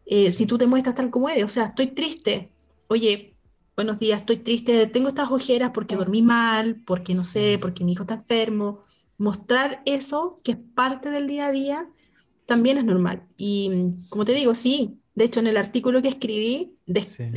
Eh, 0.05 0.31
si 0.31 0.45
tú 0.45 0.57
te 0.57 0.67
muestras 0.67 0.95
tal 0.95 1.09
como 1.09 1.29
eres, 1.29 1.43
o 1.43 1.49
sea, 1.49 1.65
estoy 1.65 1.87
triste, 1.87 2.49
oye, 2.87 3.35
buenos 3.75 3.99
días, 3.99 4.21
estoy 4.21 4.37
triste, 4.37 4.87
tengo 4.87 5.09
estas 5.09 5.29
ojeras 5.31 5.71
porque 5.73 5.95
dormí 5.95 6.21
mal, 6.21 6.81
porque 6.85 7.13
no 7.13 7.23
sé, 7.23 7.59
porque 7.61 7.83
mi 7.83 7.91
hijo 7.91 8.03
está 8.03 8.15
enfermo, 8.15 8.85
mostrar 9.17 9.81
eso, 9.85 10.39
que 10.43 10.53
es 10.53 10.57
parte 10.75 11.09
del 11.09 11.27
día 11.27 11.47
a 11.47 11.51
día, 11.51 11.87
también 12.45 12.77
es 12.77 12.85
normal. 12.85 13.23
Y 13.37 13.93
como 14.09 14.25
te 14.25 14.33
digo, 14.33 14.53
sí, 14.53 14.99
de 15.15 15.25
hecho 15.25 15.39
en 15.39 15.47
el 15.47 15.57
artículo 15.57 16.01
que 16.01 16.09
escribí, 16.09 16.77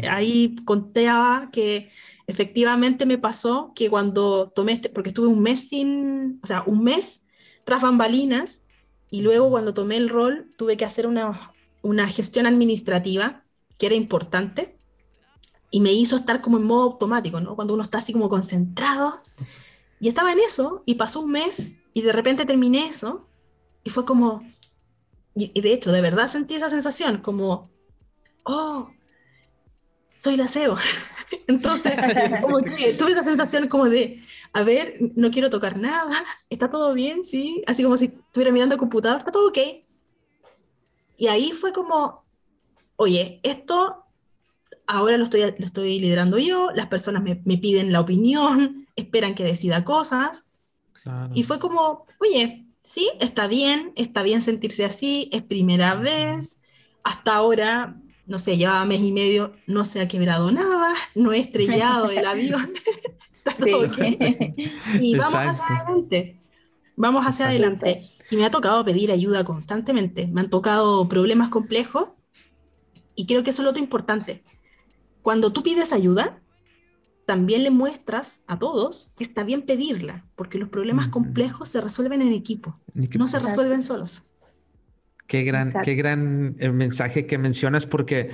ahí 0.09 0.55
conteaba 0.65 1.51
que 1.51 1.91
efectivamente 2.27 3.07
me 3.07 3.19
pasó 3.19 3.73
que 3.75 3.91
cuando 3.91 4.51
tomé, 4.51 4.73
este, 4.73 4.89
porque 4.91 5.11
estuve 5.11 5.29
un 5.29 5.43
mes 5.43 5.69
sin, 5.69 6.41
o 6.43 6.47
sea, 6.47 6.63
un 6.67 6.85
mes 6.85 7.23
tras 7.65 7.83
bambalinas, 7.83 8.63
y 9.11 9.23
luego 9.23 9.51
cuando 9.51 9.75
tomé 9.75 9.97
el 9.97 10.09
rol 10.09 10.53
tuve 10.57 10.77
que 10.77 10.85
hacer 10.85 11.07
una, 11.07 11.53
una 11.83 12.09
gestión 12.09 12.47
administrativa 12.47 13.43
que 13.77 13.87
era 13.87 13.95
importante 13.97 14.77
y 15.71 15.81
me 15.81 15.93
hizo 15.93 16.17
estar 16.17 16.41
como 16.41 16.59
en 16.59 16.65
modo 16.65 16.83
automático, 16.83 17.41
¿no? 17.41 17.57
Cuando 17.57 17.75
uno 17.75 17.83
está 17.83 17.99
así 17.99 18.13
como 18.13 18.29
concentrado 18.29 19.19
y 20.01 20.09
estaba 20.09 20.33
en 20.33 20.41
eso 20.41 20.83
y 20.87 20.95
pasó 20.95 21.21
un 21.21 21.31
mes 21.31 21.77
y 21.95 22.03
de 22.03 22.13
repente 22.13 22.47
terminé 22.47 22.89
eso 22.89 23.29
y 23.85 23.91
fue 23.91 24.05
como, 24.05 24.43
y 25.35 25.61
de 25.61 25.73
hecho, 25.73 25.93
de 25.93 26.01
verdad 26.01 26.29
sentí 26.29 26.55
esa 26.55 26.71
sensación 26.71 27.19
como, 27.19 27.71
oh, 28.45 28.91
soy 30.21 30.37
la 30.37 30.49
SEO. 30.49 30.77
Entonces, 31.47 31.93
como 32.43 32.59
que 32.59 32.95
tuve 32.95 33.13
esa 33.13 33.23
sensación 33.23 33.69
como 33.69 33.89
de, 33.89 34.23
a 34.53 34.63
ver, 34.63 34.97
no 35.17 35.31
quiero 35.31 35.51
tocar 35.51 35.79
nada, 35.79 36.13
está 36.51 36.71
todo 36.71 36.93
bien, 36.95 37.25
sí, 37.25 37.63
así 37.67 37.83
como 37.83 37.97
si 37.97 38.07
estuviera 38.07 38.53
mirando 38.53 38.75
el 38.75 38.79
computador, 38.79 39.19
está 39.19 39.33
todo 39.33 39.49
ok. 39.49 39.59
Y 41.17 41.27
ahí 41.27 41.53
fue 41.53 41.73
como, 41.73 42.25
oye, 42.97 43.41
esto 43.43 44.05
ahora 44.87 45.17
lo 45.17 45.25
estoy, 45.25 45.41
lo 45.41 45.65
estoy 45.65 46.01
liderando 46.01 46.39
yo, 46.39 46.71
las 46.75 46.87
personas 46.87 47.23
me, 47.23 47.41
me 47.45 47.59
piden 47.59 47.93
la 47.93 48.01
opinión, 48.01 48.89
esperan 48.97 49.35
que 49.35 49.45
decida 49.45 49.85
cosas. 49.85 50.47
Y 51.35 51.45
fue 51.45 51.59
como, 51.59 52.07
oye, 52.21 52.67
sí, 52.83 53.11
está 53.21 53.47
bien, 53.47 53.93
está 53.97 54.23
bien 54.23 54.43
sentirse 54.43 54.85
así, 54.85 55.29
es 55.33 55.43
primera 55.43 55.95
vez, 55.95 56.61
hasta 57.03 57.35
ahora, 57.35 58.01
no 58.27 58.39
sé, 58.39 58.57
llevaba 58.57 58.85
mes 58.85 59.01
y 59.01 59.13
medio, 59.13 59.55
no 59.67 59.85
se 59.85 60.01
ha 60.01 60.09
quebrado 60.09 60.53
nada, 60.53 60.95
no 61.15 61.33
he 61.33 61.39
estrellado 61.41 62.11
el 62.11 62.25
avión, 62.27 62.73
está 63.33 63.57
todo 63.57 63.85
Y 65.01 65.17
vamos 65.17 65.35
hacia 65.35 65.77
adelante, 65.77 66.39
vamos 66.97 67.27
hacia 67.27 67.47
adelante. 67.47 68.11
Y 68.31 68.37
me 68.37 68.45
ha 68.45 68.51
tocado 68.51 68.85
pedir 68.85 69.11
ayuda 69.11 69.45
constantemente, 69.45 70.27
me 70.29 70.43
han 70.43 70.51
tocado 70.51 71.09
problemas 71.09 71.49
complejos 71.49 72.13
y 73.15 73.27
creo 73.27 73.43
que 73.43 73.51
eso 73.51 73.63
es 73.67 73.73
lo 73.73 73.79
importante. 73.79 74.43
Cuando 75.23 75.53
tú 75.53 75.63
pides 75.63 75.93
ayuda, 75.93 76.40
también 77.31 77.63
le 77.63 77.71
muestras 77.71 78.43
a 78.49 78.59
todos 78.59 79.13
que 79.17 79.23
está 79.23 79.45
bien 79.45 79.63
pedirla, 79.63 80.25
porque 80.35 80.59
los 80.59 80.69
problemas 80.69 81.07
complejos 81.07 81.69
se 81.69 81.81
resuelven 81.81 82.23
en 82.23 82.33
equipo, 82.33 82.77
no 82.93 83.29
se 83.29 83.39
resuelven 83.39 83.85
solos. 83.85 84.25
Qué 85.29 85.45
gran, 85.45 85.73
qué 85.85 85.95
gran 85.95 86.57
eh, 86.59 86.71
mensaje 86.71 87.27
que 87.27 87.39
mencionas, 87.39 87.87
porque 87.87 88.31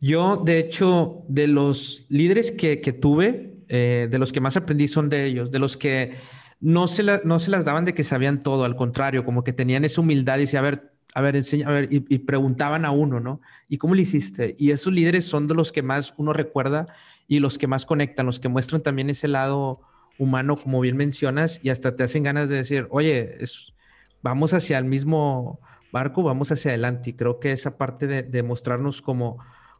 yo, 0.00 0.38
de 0.38 0.60
hecho, 0.60 1.24
de 1.28 1.46
los 1.46 2.06
líderes 2.08 2.50
que, 2.50 2.78
tuve, 2.98 3.58
eh, 3.68 4.08
de 4.10 4.18
los 4.18 4.32
que 4.32 4.40
más 4.40 4.56
aprendí 4.56 4.88
son 4.88 5.10
de 5.10 5.26
ellos, 5.26 5.50
de 5.50 5.58
los 5.58 5.76
que 5.76 6.14
no 6.58 6.86
se, 6.86 7.02
no 7.24 7.38
se 7.40 7.50
las 7.50 7.66
daban 7.66 7.84
de 7.84 7.92
que 7.92 8.02
sabían 8.02 8.42
todo, 8.42 8.64
al 8.64 8.76
contrario, 8.76 9.26
como 9.26 9.44
que 9.44 9.52
tenían 9.52 9.84
esa 9.84 10.00
humildad 10.00 10.38
y 10.38 10.46
decía, 10.46 10.60
a 10.60 10.62
ver, 10.62 10.94
a 11.12 11.20
ver, 11.20 11.36
enseña, 11.36 11.68
a 11.68 11.72
ver, 11.72 11.92
y, 11.92 12.02
y, 12.08 12.20
preguntaban 12.20 12.86
a 12.86 12.92
uno, 12.92 13.20
¿no? 13.20 13.42
¿Y 13.68 13.76
cómo 13.76 13.94
lo 13.94 14.00
hiciste? 14.00 14.56
Y 14.58 14.70
esos 14.70 14.90
líderes 14.90 15.26
son 15.26 15.48
de 15.48 15.54
los 15.54 15.70
que 15.70 15.82
más 15.82 16.14
uno 16.16 16.32
recuerda 16.32 16.86
y 17.28 17.40
los 17.40 17.58
que 17.58 17.66
más 17.66 17.86
conectan, 17.86 18.26
los 18.26 18.40
que 18.40 18.48
muestran 18.48 18.82
también 18.82 19.10
ese 19.10 19.28
lado 19.28 19.82
humano, 20.18 20.56
como 20.56 20.80
bien 20.80 20.96
mencionas, 20.96 21.60
y 21.62 21.68
hasta 21.68 21.94
te 21.94 22.02
hacen 22.02 22.24
ganas 22.24 22.48
de 22.48 22.56
decir, 22.56 22.88
oye, 22.90 23.36
es, 23.40 23.74
vamos 24.22 24.54
hacia 24.54 24.78
el 24.78 24.86
mismo 24.86 25.60
barco, 25.92 26.22
vamos 26.22 26.50
hacia 26.50 26.70
adelante. 26.70 27.10
Y 27.10 27.12
creo 27.12 27.38
que 27.38 27.52
esa 27.52 27.76
parte 27.76 28.06
de, 28.06 28.42
mostrarnos 28.42 29.02
como, 29.02 29.38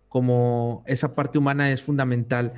como 0.08 0.84
esa 0.86 1.14
parte 1.14 1.38
humana 1.38 1.72
es 1.72 1.82
fundamental. 1.82 2.52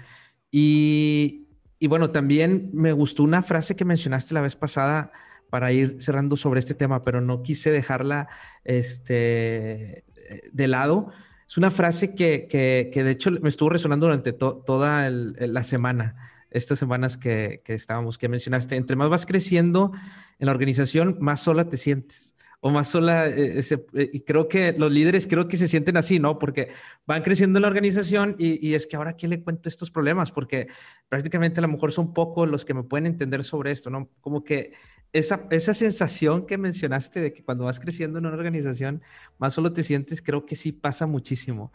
Y, 0.51 1.47
y 1.79 1.87
bueno, 1.87 2.11
también 2.11 2.71
me 2.73 2.93
gustó 2.93 3.23
una 3.23 3.43
frase 3.45 3.77
que 3.77 3.85
mencionaste 3.85 4.35
la 4.35 4.41
vez 4.41 4.57
pasada 4.57 5.13
para 5.51 5.73
ir 5.73 5.97
cerrando 6.01 6.37
sobre 6.37 6.61
este 6.61 6.75
tema, 6.75 7.05
pero 7.05 7.21
no 7.21 7.43
quise 7.43 7.71
dejarla 7.71 8.29
este, 8.65 10.05
de 10.53 10.69
lado 10.69 11.13
es 11.51 11.57
una 11.57 11.73
frase 11.73 12.15
que, 12.15 12.47
que, 12.49 13.03
de 13.03 13.11
hecho 13.11 13.33
me 13.33 13.49
estuvo 13.49 13.71
resonando 13.71 14.07
durante 14.07 14.33
toda 14.33 15.11
la 15.11 15.65
semana, 15.65 16.47
estas 16.49 16.79
semanas 16.79 17.19
que, 17.19 17.61
que, 17.65 17.75
estábamos, 17.75 18.19
que 18.19 18.29
mencionaste. 18.29 18.77
Entre 18.77 18.95
más 18.95 19.11
vas 19.11 19.27
creciendo 19.27 19.91
en 20.39 20.47
la 20.47 20.53
organización, 20.53 21.17
más 21.19 21.43
sola 21.43 21.69
te 21.69 21.77
sientes 21.77 22.37
o 22.61 22.71
más 22.71 22.89
sola. 22.89 23.27
Eh, 23.27 23.59
eh, 23.59 24.11
y 24.13 24.21
creo 24.21 24.47
que 24.47 24.75
los 24.75 24.93
líderes 24.93 25.27
creo 25.27 25.49
que 25.49 25.57
se 25.57 25.67
sienten 25.67 25.97
así, 25.97 26.21
¿no? 26.21 26.39
Porque 26.39 26.69
van 27.05 27.25
creciendo 27.25 27.59
en 27.59 27.63
la 27.63 27.69
organización 27.69 28.37
y, 28.39 28.65
y, 28.65 28.77
es 28.77 28.87
que 28.87 28.95
ahora, 28.95 29.15
¿quién 29.15 29.31
le 29.31 29.43
cuento 29.43 29.69
estos 29.69 29.91
problemas? 29.91 30.31
Porque 30.31 30.69
prácticamente 31.09 31.59
a 31.59 31.63
lo 31.63 31.69
mejor 31.69 31.91
son 31.91 32.15
pocos 32.15 32.49
los 32.49 32.65
que 32.65 32.75
me 32.75 32.85
pueden 32.85 33.07
entender 33.07 33.43
sobre 33.43 33.73
esto, 33.73 33.91
¿no? 33.91 34.09
Como 34.21 34.45
que 34.45 34.75
esa, 35.13 35.47
esa 35.51 35.75
sensación 35.75 36.47
que 36.47 36.59
mencionaste 36.59 37.21
de 37.21 37.33
que 37.33 37.43
cuando 37.43 37.65
vas 37.65 37.81
creciendo 37.81 38.19
en 38.19 38.27
una 38.27 38.37
organización, 38.37 39.03
más 39.39 39.55
solo 39.55 39.73
te 39.73 39.83
sientes, 39.83 40.23
creo 40.23 40.47
que 40.47 40.57
sí 40.57 40.73
pasa 40.73 41.07
muchísimo. 41.07 41.73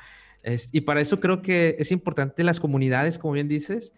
y 0.71 0.81
para 0.81 1.01
eso 1.01 1.19
creo 1.19 1.41
que 1.41 1.75
es 1.79 1.91
importante 1.91 2.43
las 2.43 2.59
comunidades, 2.59 3.17
como 3.17 3.33
bien 3.33 3.47
dices, 3.47 3.93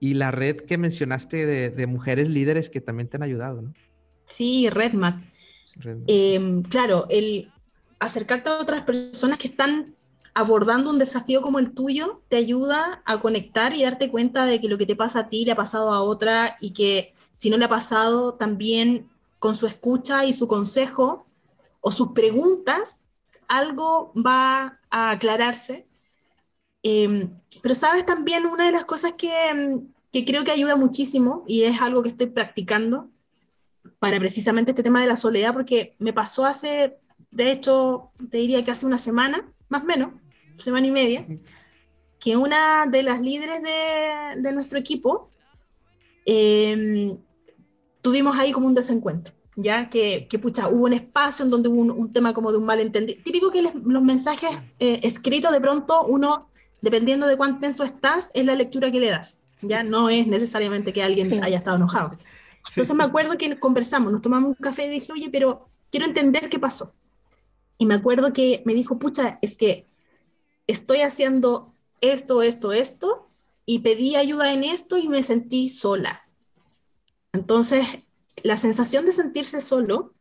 y 0.00 0.14
la 0.14 0.30
red 0.30 0.56
que 0.56 0.78
mencionaste 0.78 1.44
de, 1.44 1.70
de 1.70 1.86
mujeres 1.86 2.28
líderes 2.28 2.70
que 2.70 2.80
también 2.80 3.08
te 3.08 3.16
han 3.16 3.24
ayudado, 3.24 3.62
¿no? 3.62 3.74
Sí, 4.26 4.68
RedMat. 4.70 5.22
Em, 6.06 6.62
claro, 6.62 7.06
el 7.08 7.50
acercarte 7.98 8.50
a 8.50 8.58
otras 8.58 8.82
personas 8.82 9.38
que 9.38 9.48
están 9.48 9.94
abordando 10.34 10.90
un 10.90 10.98
desafío 10.98 11.42
como 11.42 11.58
el 11.58 11.72
tuyo 11.72 12.22
te 12.28 12.36
ayuda 12.36 13.02
a 13.04 13.20
conectar 13.20 13.74
y 13.74 13.82
darte 13.82 14.10
cuenta 14.10 14.46
de 14.46 14.60
que 14.60 14.68
lo 14.68 14.78
que 14.78 14.86
te 14.86 14.94
pasa 14.94 15.20
a 15.20 15.28
ti 15.28 15.44
le 15.44 15.52
ha 15.52 15.56
pasado 15.56 15.90
a 15.90 16.02
otra 16.02 16.56
y 16.60 16.72
que 16.72 17.14
si 17.38 17.48
no 17.50 17.56
le 17.56 17.64
ha 17.64 17.68
pasado 17.68 18.34
también 18.34 19.08
con 19.38 19.54
su 19.54 19.66
escucha 19.66 20.24
y 20.24 20.32
su 20.32 20.46
consejo 20.48 21.24
o 21.80 21.92
sus 21.92 22.12
preguntas, 22.12 23.00
algo 23.46 24.12
va 24.14 24.80
a 24.90 25.12
aclararse. 25.12 25.86
Em, 26.82 27.30
pero 27.62 27.74
sabes 27.74 28.04
también 28.04 28.44
una 28.44 28.66
de 28.66 28.72
las 28.72 28.84
cosas 28.84 29.14
que, 29.16 29.32
em, 29.50 29.88
que 30.12 30.24
creo 30.24 30.44
que 30.44 30.50
ayuda 30.50 30.74
muchísimo 30.74 31.44
y 31.46 31.62
es 31.62 31.80
algo 31.80 32.02
que 32.02 32.08
estoy 32.10 32.26
practicando 32.26 33.08
para 34.00 34.18
precisamente 34.18 34.72
este 34.72 34.82
tema 34.82 35.00
de 35.00 35.06
la 35.06 35.16
soledad, 35.16 35.52
porque 35.54 35.94
me 36.00 36.12
pasó 36.12 36.44
hace, 36.44 36.98
de 37.30 37.52
hecho, 37.52 38.10
te 38.30 38.38
diría 38.38 38.64
que 38.64 38.72
hace 38.72 38.84
una 38.84 38.98
semana, 38.98 39.52
más 39.68 39.82
o 39.82 39.86
menos, 39.86 40.12
semana 40.56 40.86
y 40.88 40.90
media, 40.90 41.26
que 42.18 42.36
una 42.36 42.86
de 42.86 43.04
las 43.04 43.20
líderes 43.20 43.62
de, 43.62 44.40
de 44.42 44.52
nuestro 44.52 44.78
equipo 44.78 45.30
eh, 46.30 47.16
tuvimos 48.02 48.38
ahí 48.38 48.52
como 48.52 48.66
un 48.66 48.74
desencuentro, 48.74 49.34
ya 49.56 49.88
que, 49.88 50.26
que 50.28 50.38
pucha, 50.38 50.68
hubo 50.68 50.86
un 50.86 50.92
espacio 50.92 51.44
en 51.44 51.50
donde 51.50 51.68
hubo 51.68 51.80
un, 51.80 52.12
tema 52.12 52.34
como 52.34 52.52
de 52.52 52.58
un 52.58 52.64
malentendido. 52.64 53.20
Típico 53.24 53.50
que 53.50 53.62
los 53.62 54.02
mensajes 54.02 54.50
eh, 54.78 55.00
escritos 55.02 55.52
de 55.52 55.60
pronto 55.60 56.04
uno, 56.04 56.48
dependiendo 56.80 57.26
de 57.26 57.36
cuán 57.36 57.60
tenso 57.60 57.84
estás, 57.84 58.30
es 58.34 58.44
la 58.44 58.54
lectura 58.54 58.90
que 58.90 59.00
le 59.00 59.10
das. 59.10 59.40
Ya 59.62 59.82
no 59.82 60.08
es 60.08 60.26
necesariamente 60.26 60.92
que 60.92 61.02
alguien 61.02 61.42
haya 61.42 61.58
estado 61.58 61.76
enojado. 61.76 62.16
Entonces 62.68 62.94
me 62.94 63.04
acuerdo 63.04 63.36
que 63.36 63.58
conversamos, 63.58 64.12
nos 64.12 64.22
tomamos 64.22 64.50
un 64.50 64.54
café 64.54 64.86
y 64.86 64.90
dije, 64.90 65.12
oye, 65.12 65.28
pero 65.30 65.68
quiero 65.90 66.06
entender 66.06 66.48
qué 66.48 66.58
pasó. 66.58 66.92
Y 67.78 67.86
me 67.86 67.94
acuerdo 67.94 68.32
que 68.32 68.62
me 68.64 68.74
dijo, 68.74 68.98
pucha, 68.98 69.38
es 69.42 69.56
que 69.56 69.86
estoy 70.66 71.00
haciendo 71.00 71.72
esto, 72.00 72.42
esto, 72.42 72.72
esto, 72.72 73.28
y 73.64 73.80
pedí 73.80 74.16
ayuda 74.16 74.52
en 74.52 74.64
esto 74.64 74.96
y 74.96 75.08
me 75.08 75.22
sentí 75.22 75.68
sola. 75.68 76.27
Entonces, 77.38 77.86
la 78.42 78.56
sensación 78.56 79.06
de 79.06 79.12
sentirse 79.12 79.60
solo 79.60 80.12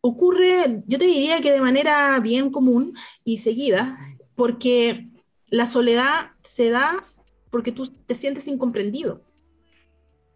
ocurre, 0.00 0.84
yo 0.86 0.96
te 0.96 1.06
diría 1.06 1.40
que 1.40 1.50
de 1.50 1.60
manera 1.60 2.20
bien 2.20 2.50
común 2.50 2.94
y 3.24 3.38
seguida, 3.38 3.98
porque 4.36 5.08
la 5.48 5.66
soledad 5.66 6.30
se 6.44 6.70
da 6.70 7.02
porque 7.50 7.72
tú 7.72 7.84
te 8.06 8.14
sientes 8.14 8.46
incomprendido, 8.46 9.22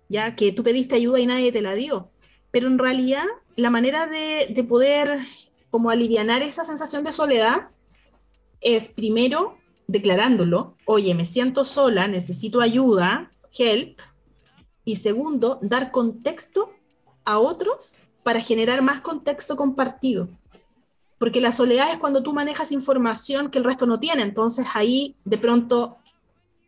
ya 0.08 0.34
que 0.34 0.50
tú 0.50 0.64
pediste 0.64 0.96
ayuda 0.96 1.20
y 1.20 1.26
nadie 1.26 1.52
te 1.52 1.62
la 1.62 1.74
dio. 1.74 2.10
Pero 2.50 2.66
en 2.66 2.80
realidad, 2.80 3.24
la 3.54 3.70
manera 3.70 4.08
de, 4.08 4.66
poder 4.68 5.20
como 5.70 5.90
aliviar 5.90 6.42
esa 6.42 6.64
sensación 6.64 7.04
de 7.04 7.12
soledad 7.12 7.68
es 8.60 8.88
primero 8.88 9.58
declarándolo, 9.86 10.76
oye, 10.86 11.14
me 11.14 11.24
siento 11.24 11.62
sola, 11.62 12.08
necesito 12.08 12.60
ayuda, 12.60 13.30
help, 13.56 14.00
y 14.84 14.96
segundo, 14.96 15.58
dar 15.62 15.90
contexto 15.90 16.72
a 17.24 17.38
otros 17.38 17.94
para 18.22 18.40
generar 18.40 18.82
más 18.82 19.00
contexto 19.00 19.56
compartido. 19.56 20.28
Porque 21.18 21.40
la 21.40 21.52
soledad 21.52 21.90
es 21.90 21.98
cuando 21.98 22.22
tú 22.22 22.32
manejas 22.32 22.72
información 22.72 23.50
que 23.50 23.58
el 23.58 23.64
resto 23.64 23.86
no 23.86 24.00
tiene. 24.00 24.22
Entonces 24.22 24.66
ahí 24.74 25.16
de 25.24 25.38
pronto, 25.38 25.98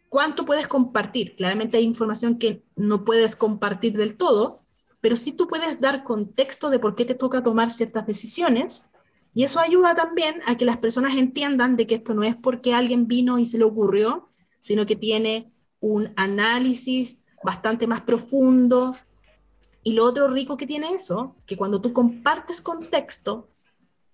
¿cuánto 0.08 0.44
puedes 0.44 0.68
compartir? 0.68 1.34
Claramente 1.34 1.76
hay 1.76 1.84
información 1.84 2.38
que 2.38 2.62
no 2.76 3.04
puedes 3.04 3.34
compartir 3.34 3.96
del 3.96 4.16
todo, 4.16 4.60
pero 5.00 5.16
sí 5.16 5.32
tú 5.32 5.48
puedes 5.48 5.80
dar 5.80 6.04
contexto 6.04 6.70
de 6.70 6.78
por 6.78 6.94
qué 6.94 7.04
te 7.04 7.14
toca 7.14 7.42
tomar 7.42 7.70
ciertas 7.70 8.06
decisiones. 8.06 8.88
Y 9.34 9.42
eso 9.42 9.58
ayuda 9.58 9.96
también 9.96 10.40
a 10.46 10.56
que 10.56 10.64
las 10.64 10.78
personas 10.78 11.16
entiendan 11.16 11.74
de 11.74 11.88
que 11.88 11.96
esto 11.96 12.14
no 12.14 12.22
es 12.22 12.36
porque 12.36 12.72
alguien 12.72 13.08
vino 13.08 13.40
y 13.40 13.44
se 13.44 13.58
le 13.58 13.64
ocurrió, 13.64 14.28
sino 14.60 14.86
que 14.86 14.94
tiene 14.94 15.52
un 15.80 16.12
análisis 16.14 17.18
bastante 17.44 17.86
más 17.86 18.00
profundo. 18.00 18.96
Y 19.82 19.92
lo 19.92 20.04
otro 20.04 20.28
rico 20.28 20.56
que 20.56 20.66
tiene 20.66 20.92
eso, 20.92 21.36
que 21.46 21.56
cuando 21.56 21.80
tú 21.80 21.92
compartes 21.92 22.60
contexto 22.60 23.48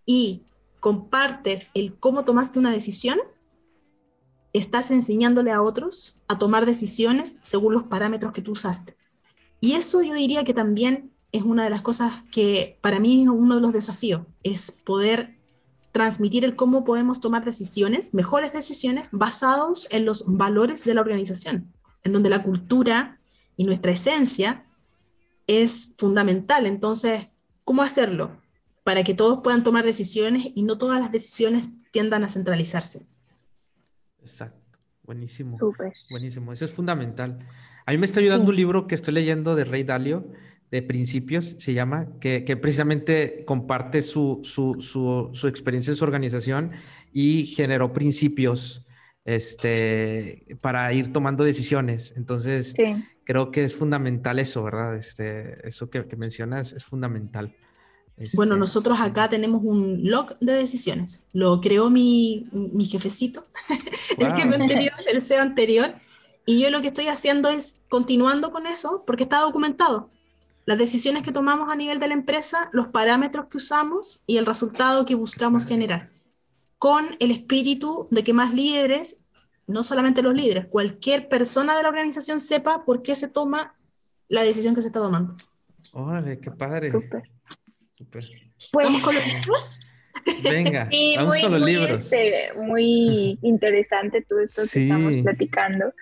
y 0.05 0.43
compartes 0.81 1.71
el 1.75 1.99
cómo 1.99 2.25
tomaste 2.25 2.59
una 2.59 2.73
decisión, 2.73 3.19
estás 4.53 4.91
enseñándole 4.91 5.53
a 5.53 5.63
otros 5.63 6.19
a 6.27 6.39
tomar 6.39 6.67
decisiones 6.67 7.39
según 7.43 7.75
los 7.75 7.85
parámetros 7.85 8.33
que 8.33 8.43
tú 8.43 8.53
usaste. 8.53 8.97
Y 9.61 9.75
eso 9.75 10.03
yo 10.03 10.15
diría 10.15 10.43
que 10.43 10.55
también 10.55 11.13
es 11.33 11.43
una 11.43 11.63
de 11.63 11.71
las 11.71 11.83
cosas 11.83 12.25
que 12.33 12.79
para 12.81 12.99
mí 12.99 13.23
es 13.23 13.29
uno 13.29 13.55
de 13.55 13.61
los 13.61 13.73
desafíos, 13.73 14.23
es 14.43 14.73
poder 14.73 15.39
transmitir 15.93 16.45
el 16.45 16.57
cómo 16.57 16.85
podemos 16.85 17.21
tomar 17.21 17.45
decisiones, 17.45 18.15
mejores 18.15 18.53
decisiones, 18.53 19.09
basados 19.13 19.87
en 19.91 20.05
los 20.05 20.25
valores 20.27 20.85
de 20.85 20.95
la 20.95 21.01
organización, 21.01 21.73
en 22.03 22.13
donde 22.13 22.31
la 22.31 22.43
cultura 22.43 23.20
y 23.61 23.65
nuestra 23.65 23.93
esencia 23.93 24.65
es 25.47 25.93
fundamental. 25.97 26.67
Entonces, 26.67 27.29
¿cómo 27.65 27.83
hacerlo? 27.83 28.41
para 28.91 29.05
que 29.05 29.15
todos 29.15 29.41
puedan 29.43 29.63
tomar 29.63 29.85
decisiones 29.85 30.51
y 30.55 30.63
no 30.63 30.79
todas 30.79 31.01
las 31.01 31.13
decisiones 31.13 31.71
tiendan 31.93 32.25
a 32.25 32.29
centralizarse. 32.29 33.07
Exacto. 34.21 34.79
Buenísimo. 35.05 35.59
Súper. 35.59 35.93
Buenísimo. 36.11 36.53
Eso 36.53 36.65
es 36.65 36.71
fundamental. 36.71 37.39
A 37.87 37.93
mí 37.93 37.99
me 37.99 38.07
está 38.07 38.21
ayudando 38.21 38.51
un 38.51 38.57
libro 38.57 38.87
que 38.87 38.95
estoy 38.95 39.15
leyendo 39.15 39.55
de 39.55 39.65
Rey 39.65 39.85
Dalio, 39.85 40.27
de 40.71 40.83
Principios, 40.83 41.57
se 41.59 41.73
llama, 41.73 42.09
que, 42.21 42.45
que 42.45 42.57
precisamente 42.57 43.45
comparte 43.45 44.03
su, 44.03 44.41
su, 44.45 44.77
su, 44.81 45.31
su, 45.33 45.49
experiencia 45.49 45.91
en 45.91 45.97
su 45.97 46.05
organización 46.05 46.73
y 47.13 47.47
generó 47.47 47.93
principios 47.93 48.87
este, 49.25 50.57
para 50.61 50.93
ir 50.93 51.13
tomando 51.13 51.43
decisiones. 51.45 52.15
Entonces, 52.17 52.73
Sí. 52.77 52.95
Creo 53.31 53.53
que 53.53 53.65
es 53.65 53.77
fundamental 53.77 54.39
eso, 54.41 54.63
¿verdad? 54.65 54.97
Este, 54.97 55.67
eso 55.69 55.89
que, 55.91 56.07
que 56.09 56.17
mencionas 56.17 56.73
es 56.73 56.85
fundamental. 56.85 57.57
Bueno, 58.33 58.55
Este, 58.55 58.59
nosotros 58.59 59.01
acá 59.01 59.29
tenemos 59.31 59.63
un 59.65 60.01
log 60.11 60.39
de 60.41 60.53
decisiones. 60.55 61.23
Lo 61.33 61.61
creó 61.61 61.91
mi, 61.91 62.49
mi 62.53 62.85
jefecito, 62.87 63.47
el 64.19 64.33
Wow. 64.33 64.35
jefe 64.35 64.55
anterior, 64.55 64.95
el 65.07 65.23
CEO 65.23 65.43
anterior. 65.43 65.95
Y 66.47 66.61
yo 66.61 66.71
lo 66.71 66.83
que 66.83 66.89
estoy 66.89 67.09
haciendo 67.09 67.49
es 67.51 67.81
continuando 67.89 68.51
con 68.51 68.67
eso 68.67 69.05
porque 69.07 69.23
está 69.25 69.41
documentado. 69.41 70.11
Las 70.67 70.79
decisiones 70.79 71.23
que 71.23 71.33
tomamos 71.33 71.73
a 71.73 71.77
nivel 71.77 72.01
de 72.01 72.09
la 72.09 72.15
empresa, 72.15 72.69
los 72.73 72.89
parámetros 72.89 73.47
que 73.49 73.59
usamos 73.59 74.23
y 74.27 74.39
el 74.39 74.47
resultado 74.47 75.07
que 75.07 75.15
buscamos 75.15 75.65
generar. 75.67 76.11
Con 76.79 77.17
el 77.21 77.31
espíritu 77.31 78.09
de 78.11 78.25
que 78.25 78.35
más 78.35 78.55
líderes, 78.55 79.20
no 79.71 79.83
solamente 79.83 80.23
los 80.23 80.35
líderes, 80.35 80.67
cualquier 80.67 81.29
persona 81.29 81.77
de 81.77 81.83
la 81.83 81.89
organización 81.89 82.41
sepa 82.41 82.85
por 82.85 83.03
qué 83.03 83.15
se 83.15 83.29
toma 83.29 83.75
la 84.29 84.43
decisión 84.43 84.75
que 84.75 84.83
se 84.83 84.89
está 84.89 85.01
tomando. 85.01 85.35
Órale, 85.93 86.39
qué 86.39 86.51
padre. 86.51 86.89
Súper. 86.89 87.23
Súper. 87.97 88.25
Pues, 88.73 88.87
¿Vamos 88.87 89.03
con 89.03 89.15
los 89.15 89.27
libros? 89.27 89.81
Venga, 90.43 90.89
Sí, 90.91 91.15
vamos 91.17 91.35
muy, 91.35 91.43
con 91.43 91.53
los 91.53 91.61
muy, 91.61 91.73
libros. 91.73 92.01
este, 92.01 92.53
muy 92.57 93.39
interesante 93.43 94.23
todo 94.23 94.41
esto 94.41 94.63
Sí. 94.63 94.81
que 94.81 94.83
estamos 94.85 95.17
platicando. 95.19 95.95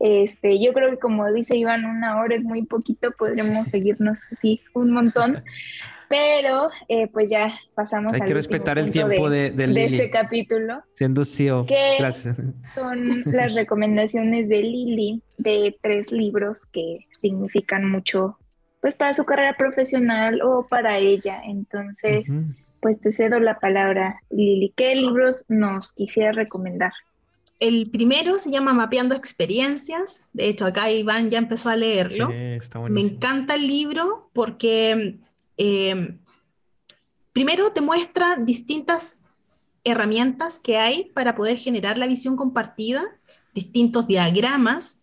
Este, 0.00 0.62
yo 0.62 0.72
creo 0.72 0.90
que 0.90 0.98
como 0.98 1.30
dice 1.32 1.56
Iván, 1.56 1.84
una 1.84 2.20
hora 2.20 2.34
es 2.36 2.44
muy 2.44 2.62
poquito, 2.62 3.10
podremos 3.12 3.68
seguirnos 3.68 4.26
así 4.32 4.60
un 4.74 4.90
montón, 4.90 5.42
pero 6.08 6.70
eh, 6.88 7.08
pues 7.08 7.30
ya 7.30 7.58
pasamos 7.74 8.12
Hay 8.12 8.20
al 8.20 8.26
que 8.26 8.34
respetar 8.34 8.78
el 8.78 8.90
tiempo 8.90 9.30
de, 9.30 9.50
de, 9.50 9.50
de 9.50 9.56
de 9.56 9.66
Lili, 9.66 9.96
este 9.96 10.10
capítulo. 10.10 10.82
siendo 10.94 11.24
CEO. 11.24 11.66
¿Qué? 11.66 11.96
Gracias. 11.98 12.40
Son 12.74 13.22
las 13.32 13.54
recomendaciones 13.54 14.48
de 14.48 14.62
Lili 14.62 15.22
de 15.38 15.76
tres 15.80 16.12
libros 16.12 16.66
que 16.66 17.06
significan 17.10 17.90
mucho 17.90 18.38
pues 18.80 18.94
para 18.96 19.14
su 19.14 19.24
carrera 19.24 19.56
profesional 19.56 20.42
o 20.42 20.66
para 20.68 20.98
ella. 20.98 21.40
Entonces, 21.42 22.26
pues 22.80 23.00
te 23.00 23.12
cedo 23.12 23.40
la 23.40 23.58
palabra, 23.58 24.20
Lili. 24.28 24.74
¿Qué 24.76 24.94
libros 24.94 25.46
nos 25.48 25.92
quisiera 25.92 26.32
recomendar? 26.32 26.92
El 27.60 27.88
primero 27.90 28.38
se 28.38 28.50
llama 28.50 28.74
Mapeando 28.74 29.14
Experiencias. 29.14 30.26
De 30.34 30.48
hecho, 30.48 30.66
acá 30.66 30.90
Iván 30.90 31.30
ya 31.30 31.38
empezó 31.38 31.70
a 31.70 31.76
leerlo. 31.76 32.28
Sí, 32.28 32.34
está 32.34 32.78
Me 32.80 33.00
encanta 33.00 33.54
el 33.54 33.66
libro 33.66 34.28
porque 34.34 35.18
eh, 35.56 36.16
primero 37.32 37.72
te 37.72 37.80
muestra 37.80 38.36
distintas 38.36 39.18
herramientas 39.84 40.58
que 40.58 40.78
hay 40.78 41.10
para 41.10 41.34
poder 41.34 41.58
generar 41.58 41.98
la 41.98 42.06
visión 42.06 42.36
compartida, 42.36 43.04
distintos 43.54 44.06
diagramas, 44.06 44.98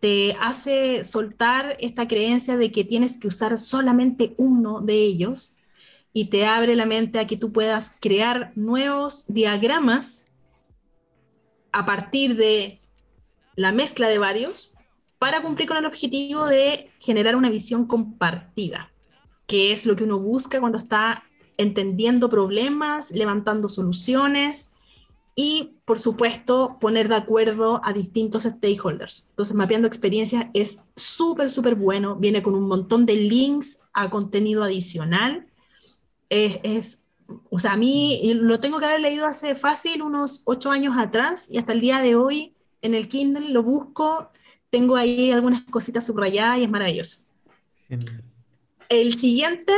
te 0.00 0.36
hace 0.40 1.04
soltar 1.04 1.76
esta 1.80 2.06
creencia 2.06 2.56
de 2.56 2.70
que 2.70 2.84
tienes 2.84 3.18
que 3.18 3.28
usar 3.28 3.56
solamente 3.58 4.34
uno 4.36 4.80
de 4.80 4.94
ellos 4.94 5.56
y 6.12 6.26
te 6.26 6.46
abre 6.46 6.76
la 6.76 6.86
mente 6.86 7.18
a 7.18 7.26
que 7.26 7.36
tú 7.36 7.52
puedas 7.52 7.94
crear 8.00 8.52
nuevos 8.54 9.26
diagramas 9.28 10.26
a 11.72 11.84
partir 11.84 12.36
de 12.36 12.80
la 13.54 13.72
mezcla 13.72 14.08
de 14.08 14.18
varios 14.18 14.72
para 15.18 15.42
cumplir 15.42 15.68
con 15.68 15.76
el 15.76 15.86
objetivo 15.86 16.46
de 16.46 16.90
generar 17.00 17.36
una 17.36 17.50
visión 17.50 17.86
compartida, 17.86 18.90
que 19.46 19.72
es 19.72 19.86
lo 19.86 19.96
que 19.96 20.04
uno 20.04 20.18
busca 20.18 20.60
cuando 20.60 20.78
está 20.78 21.24
entendiendo 21.56 22.28
problemas, 22.28 23.10
levantando 23.10 23.68
soluciones 23.68 24.70
y, 25.34 25.74
por 25.84 25.98
supuesto, 25.98 26.78
poner 26.80 27.08
de 27.08 27.16
acuerdo 27.16 27.80
a 27.84 27.92
distintos 27.92 28.44
stakeholders. 28.44 29.26
Entonces, 29.30 29.54
mapeando 29.54 29.86
experiencias 29.86 30.46
es 30.54 30.78
súper, 30.94 31.50
súper 31.50 31.74
bueno, 31.74 32.16
viene 32.16 32.42
con 32.42 32.54
un 32.54 32.66
montón 32.66 33.06
de 33.06 33.16
links 33.16 33.80
a 33.92 34.08
contenido 34.10 34.64
adicional. 34.64 35.46
Es, 36.28 36.58
es, 36.62 37.02
o 37.50 37.58
sea, 37.58 37.72
a 37.72 37.76
mí 37.76 38.32
lo 38.34 38.60
tengo 38.60 38.78
que 38.78 38.86
haber 38.86 39.00
leído 39.00 39.26
hace 39.26 39.54
fácil 39.54 40.02
unos 40.02 40.42
ocho 40.44 40.70
años 40.70 40.94
atrás 40.98 41.48
y 41.50 41.58
hasta 41.58 41.72
el 41.72 41.80
día 41.80 42.00
de 42.00 42.14
hoy 42.14 42.54
en 42.82 42.94
el 42.94 43.08
Kindle 43.08 43.50
lo 43.50 43.62
busco, 43.62 44.30
tengo 44.70 44.96
ahí 44.96 45.30
algunas 45.32 45.64
cositas 45.64 46.06
subrayadas 46.06 46.58
y 46.58 46.64
es 46.64 46.70
maravilloso. 46.70 47.18
El 48.88 49.14
siguiente, 49.14 49.72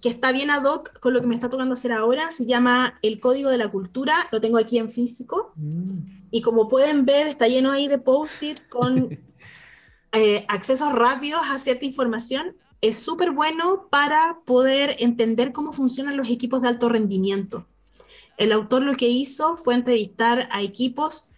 que 0.00 0.08
está 0.08 0.32
bien 0.32 0.50
ad 0.50 0.64
hoc 0.64 0.98
con 1.00 1.12
lo 1.12 1.20
que 1.20 1.26
me 1.26 1.34
está 1.34 1.50
tocando 1.50 1.74
hacer 1.74 1.92
ahora, 1.92 2.30
se 2.30 2.46
llama 2.46 2.98
El 3.02 3.20
Código 3.20 3.50
de 3.50 3.58
la 3.58 3.70
Cultura, 3.70 4.28
lo 4.32 4.40
tengo 4.40 4.58
aquí 4.58 4.78
en 4.78 4.90
físico, 4.90 5.52
Mm. 5.56 6.28
y 6.30 6.40
como 6.40 6.68
pueden 6.68 7.04
ver, 7.04 7.26
está 7.26 7.46
lleno 7.46 7.72
ahí 7.72 7.88
de 7.88 7.98
post-it 7.98 8.66
con 8.68 9.18
eh, 10.12 10.44
accesos 10.48 10.92
rápidos 10.92 11.42
a 11.44 11.58
cierta 11.58 11.84
información. 11.84 12.56
Es 12.80 12.98
súper 12.98 13.30
bueno 13.32 13.88
para 13.90 14.38
poder 14.44 14.96
entender 14.98 15.52
cómo 15.52 15.72
funcionan 15.72 16.16
los 16.16 16.28
equipos 16.30 16.62
de 16.62 16.68
alto 16.68 16.88
rendimiento. 16.88 17.66
El 18.36 18.52
autor 18.52 18.82
lo 18.82 18.94
que 18.96 19.08
hizo 19.08 19.56
fue 19.56 19.74
entrevistar 19.74 20.48
a 20.50 20.60
equipos 20.62 21.32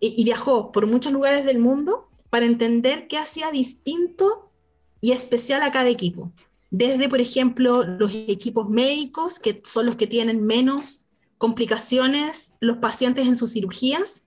y, 0.00 0.14
y 0.20 0.24
viajó 0.24 0.72
por 0.72 0.86
muchos 0.86 1.12
lugares 1.12 1.44
del 1.44 1.58
mundo 1.58 2.08
para 2.30 2.46
entender 2.46 3.06
qué 3.08 3.18
hacía 3.18 3.50
distinto 3.50 4.50
y 5.00 5.12
especial 5.12 5.62
a 5.62 5.70
cada 5.72 5.88
equipo. 5.88 6.32
Desde, 6.74 7.06
por 7.10 7.20
ejemplo, 7.20 7.84
los 7.84 8.14
equipos 8.14 8.66
médicos, 8.70 9.38
que 9.38 9.60
son 9.64 9.84
los 9.84 9.96
que 9.96 10.06
tienen 10.06 10.42
menos 10.42 11.04
complicaciones 11.36 12.54
los 12.60 12.78
pacientes 12.78 13.26
en 13.26 13.36
sus 13.36 13.52
cirugías, 13.52 14.24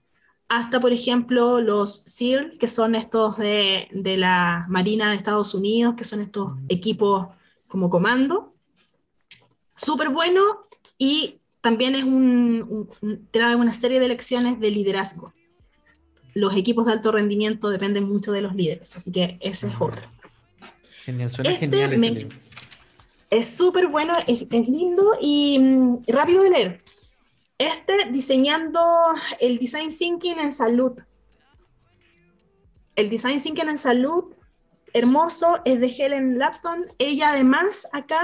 hasta, 0.48 0.80
por 0.80 0.92
ejemplo, 0.94 1.60
los 1.60 2.04
SEAL, 2.06 2.58
que 2.60 2.68
son 2.68 2.94
estos 2.94 3.38
de, 3.38 3.88
de 3.92 4.16
la 4.18 4.68
Marina 4.70 5.10
de 5.10 5.16
Estados 5.16 5.56
Unidos, 5.56 5.96
que 5.98 6.04
son 6.04 6.22
estos 6.22 6.54
equipos 6.70 7.30
como 7.68 7.90
comando. 7.90 8.54
Súper 9.74 10.10
bueno 10.10 10.42
y 11.00 11.40
también 11.62 11.96
es 11.96 12.04
un, 12.04 12.62
un- 12.70 12.90
un- 13.02 13.28
trae 13.32 13.56
una 13.56 13.74
serie 13.74 14.00
de 14.00 14.08
lecciones 14.08 14.60
de 14.60 14.70
liderazgo. 14.70 15.34
Los 16.36 16.56
equipos 16.56 16.86
de 16.86 16.92
alto 16.94 17.12
rendimiento 17.12 17.70
dependen 17.70 18.04
mucho 18.04 18.32
de 18.32 18.42
los 18.42 18.54
líderes, 18.54 18.96
así 18.96 19.12
que 19.12 19.38
ese 19.42 19.66
es 19.68 19.74
otro. 19.80 20.04
Genial, 21.06 21.32
suena 21.32 21.52
Este 21.52 21.60
genial 21.69 21.94
ese 21.94 21.99
me- 22.02 22.11
libro. 22.19 22.38
Es 23.30 23.48
súper 23.56 23.88
bueno, 23.88 24.14
es, 24.27 24.45
es 24.49 24.69
lindo 24.69 25.03
y 25.22 25.57
mm, 25.60 26.03
rápido 26.07 26.44
de 26.44 26.49
leer. 26.49 26.82
Este, 27.57 28.10
diseñando 28.11 28.82
el 29.40 29.57
design 29.60 29.90
thinking 29.90 30.40
en 30.40 30.52
salud. 30.53 30.94
El 32.95 33.10
design 33.10 33.41
thinking 33.41 33.69
en 33.69 33.77
salud, 33.77 34.26
hermoso, 34.94 35.60
es 35.65 35.80
de 35.80 35.88
Helen 35.88 36.38
Lapton. 36.38 36.86
Ella 36.98 37.32
además 37.32 37.88
acá 37.91 38.23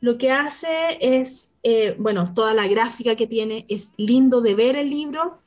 lo 0.00 0.18
que 0.18 0.30
hace 0.32 0.98
es, 1.00 1.52
eh, 1.62 1.94
bueno, 1.98 2.32
toda 2.34 2.52
la 2.54 2.66
gráfica 2.66 3.16
que 3.16 3.26
tiene, 3.26 3.64
es 3.68 3.92
lindo 3.96 4.40
de 4.40 4.54
ver 4.54 4.76
el 4.76 4.90
libro, 4.90 5.40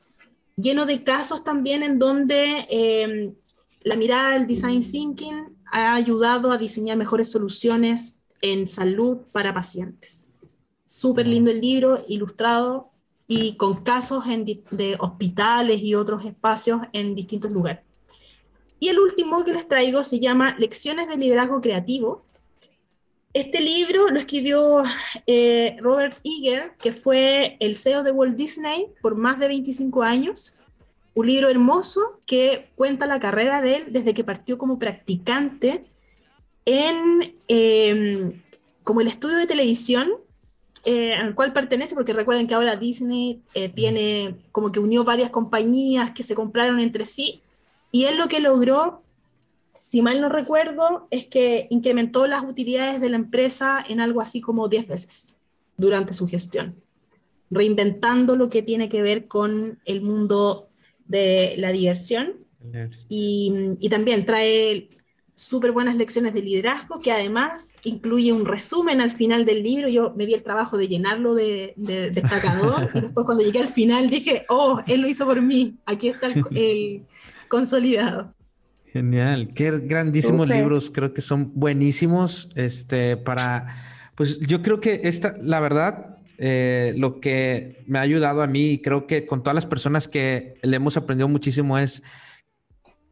lleno 0.56 0.86
de 0.86 1.04
casos 1.04 1.44
también 1.44 1.82
en 1.82 1.98
donde 1.98 2.66
eh, 2.70 3.32
la 3.82 3.96
mirada 3.96 4.30
del 4.32 4.46
design 4.46 4.80
thinking 4.80 5.56
ha 5.70 5.94
ayudado 5.94 6.52
a 6.52 6.58
diseñar 6.58 6.96
mejores 6.96 7.30
soluciones 7.30 8.20
en 8.42 8.68
salud 8.68 9.18
para 9.32 9.54
pacientes. 9.54 10.28
Súper 10.86 11.26
lindo 11.26 11.50
el 11.50 11.60
libro, 11.60 12.02
ilustrado 12.08 12.90
y 13.26 13.56
con 13.56 13.84
casos 13.84 14.26
en 14.26 14.44
de 14.44 14.96
hospitales 14.98 15.80
y 15.82 15.94
otros 15.94 16.24
espacios 16.24 16.80
en 16.92 17.14
distintos 17.14 17.52
lugares. 17.52 17.84
Y 18.80 18.88
el 18.88 18.98
último 18.98 19.44
que 19.44 19.52
les 19.52 19.68
traigo 19.68 20.02
se 20.02 20.18
llama 20.18 20.56
Lecciones 20.58 21.06
de 21.06 21.16
Liderazgo 21.16 21.60
Creativo. 21.60 22.24
Este 23.32 23.60
libro 23.60 24.08
lo 24.08 24.18
escribió 24.18 24.82
eh, 25.26 25.76
Robert 25.80 26.18
Eager, 26.24 26.72
que 26.78 26.92
fue 26.92 27.56
el 27.60 27.76
CEO 27.76 28.02
de 28.02 28.10
Walt 28.10 28.36
Disney 28.36 28.86
por 29.02 29.14
más 29.14 29.38
de 29.38 29.48
25 29.48 30.02
años. 30.02 30.59
Un 31.20 31.26
libro 31.26 31.50
hermoso 31.50 32.22
que 32.24 32.70
cuenta 32.76 33.06
la 33.06 33.20
carrera 33.20 33.60
de 33.60 33.74
él 33.74 33.84
desde 33.90 34.14
que 34.14 34.24
partió 34.24 34.56
como 34.56 34.78
practicante 34.78 35.84
en 36.64 37.34
eh, 37.46 38.40
como 38.84 39.02
el 39.02 39.06
estudio 39.06 39.36
de 39.36 39.44
televisión 39.44 40.08
eh, 40.86 41.12
al 41.12 41.34
cual 41.34 41.52
pertenece, 41.52 41.94
porque 41.94 42.14
recuerden 42.14 42.46
que 42.46 42.54
ahora 42.54 42.76
Disney 42.76 43.42
eh, 43.52 43.68
tiene 43.68 44.36
como 44.50 44.72
que 44.72 44.80
unió 44.80 45.04
varias 45.04 45.28
compañías 45.28 46.12
que 46.12 46.22
se 46.22 46.34
compraron 46.34 46.80
entre 46.80 47.04
sí, 47.04 47.42
y 47.92 48.04
él 48.04 48.16
lo 48.16 48.28
que 48.28 48.40
logró, 48.40 49.02
si 49.76 50.00
mal 50.00 50.22
no 50.22 50.30
recuerdo, 50.30 51.06
es 51.10 51.26
que 51.26 51.66
incrementó 51.68 52.26
las 52.28 52.44
utilidades 52.44 52.98
de 52.98 53.10
la 53.10 53.16
empresa 53.16 53.84
en 53.86 54.00
algo 54.00 54.22
así 54.22 54.40
como 54.40 54.68
10 54.68 54.88
veces. 54.88 55.36
durante 55.76 56.14
su 56.14 56.26
gestión, 56.26 56.76
reinventando 57.50 58.36
lo 58.36 58.48
que 58.48 58.62
tiene 58.62 58.88
que 58.88 59.02
ver 59.02 59.28
con 59.28 59.80
el 59.84 60.00
mundo 60.00 60.69
de 61.10 61.54
la 61.58 61.72
diversión. 61.72 62.36
Y, 63.08 63.52
y 63.80 63.88
también 63.88 64.26
trae 64.26 64.88
súper 65.40 65.72
buenas 65.72 65.96
lecciones 65.96 66.34
de 66.34 66.42
liderazgo, 66.42 67.00
que 67.00 67.10
además 67.10 67.72
incluye 67.82 68.30
un 68.30 68.44
resumen 68.44 69.00
al 69.00 69.10
final 69.10 69.46
del 69.46 69.62
libro. 69.62 69.88
Yo 69.88 70.12
me 70.14 70.26
di 70.26 70.34
el 70.34 70.42
trabajo 70.42 70.76
de 70.76 70.86
llenarlo 70.86 71.34
de, 71.34 71.72
destacador 72.12 72.90
y 72.94 73.00
después 73.00 73.24
cuando 73.24 73.42
llegué 73.42 73.60
al 73.60 73.68
final 73.68 74.10
dije, 74.10 74.44
oh, 74.50 74.82
él 74.86 75.00
lo 75.00 75.08
hizo 75.08 75.24
por 75.24 75.40
mí, 75.40 75.78
aquí 75.86 76.08
está 76.08 76.26
el, 76.26 77.06
consolidado. 77.48 78.34
Genial, 78.92 79.54
qué 79.54 79.70
grandísimos 79.78 80.46
libros, 80.46 80.90
creo 80.90 81.14
que 81.14 81.22
son 81.22 81.52
buenísimos, 81.54 82.50
este, 82.54 83.16
para, 83.16 83.76
pues 84.16 84.40
yo 84.40 84.60
creo 84.60 84.80
que 84.80 85.00
esta, 85.04 85.38
la 85.40 85.60
verdad, 85.60 86.18
eh, 86.42 86.94
lo 86.96 87.20
que 87.20 87.84
me 87.86 87.98
ha 87.98 88.02
ayudado 88.02 88.40
a 88.40 88.46
mí 88.46 88.70
y 88.70 88.78
creo 88.80 89.06
que 89.06 89.26
con 89.26 89.42
todas 89.42 89.54
las 89.54 89.66
personas 89.66 90.08
que 90.08 90.54
le 90.62 90.76
hemos 90.76 90.96
aprendido 90.96 91.28
muchísimo 91.28 91.76
es 91.76 92.02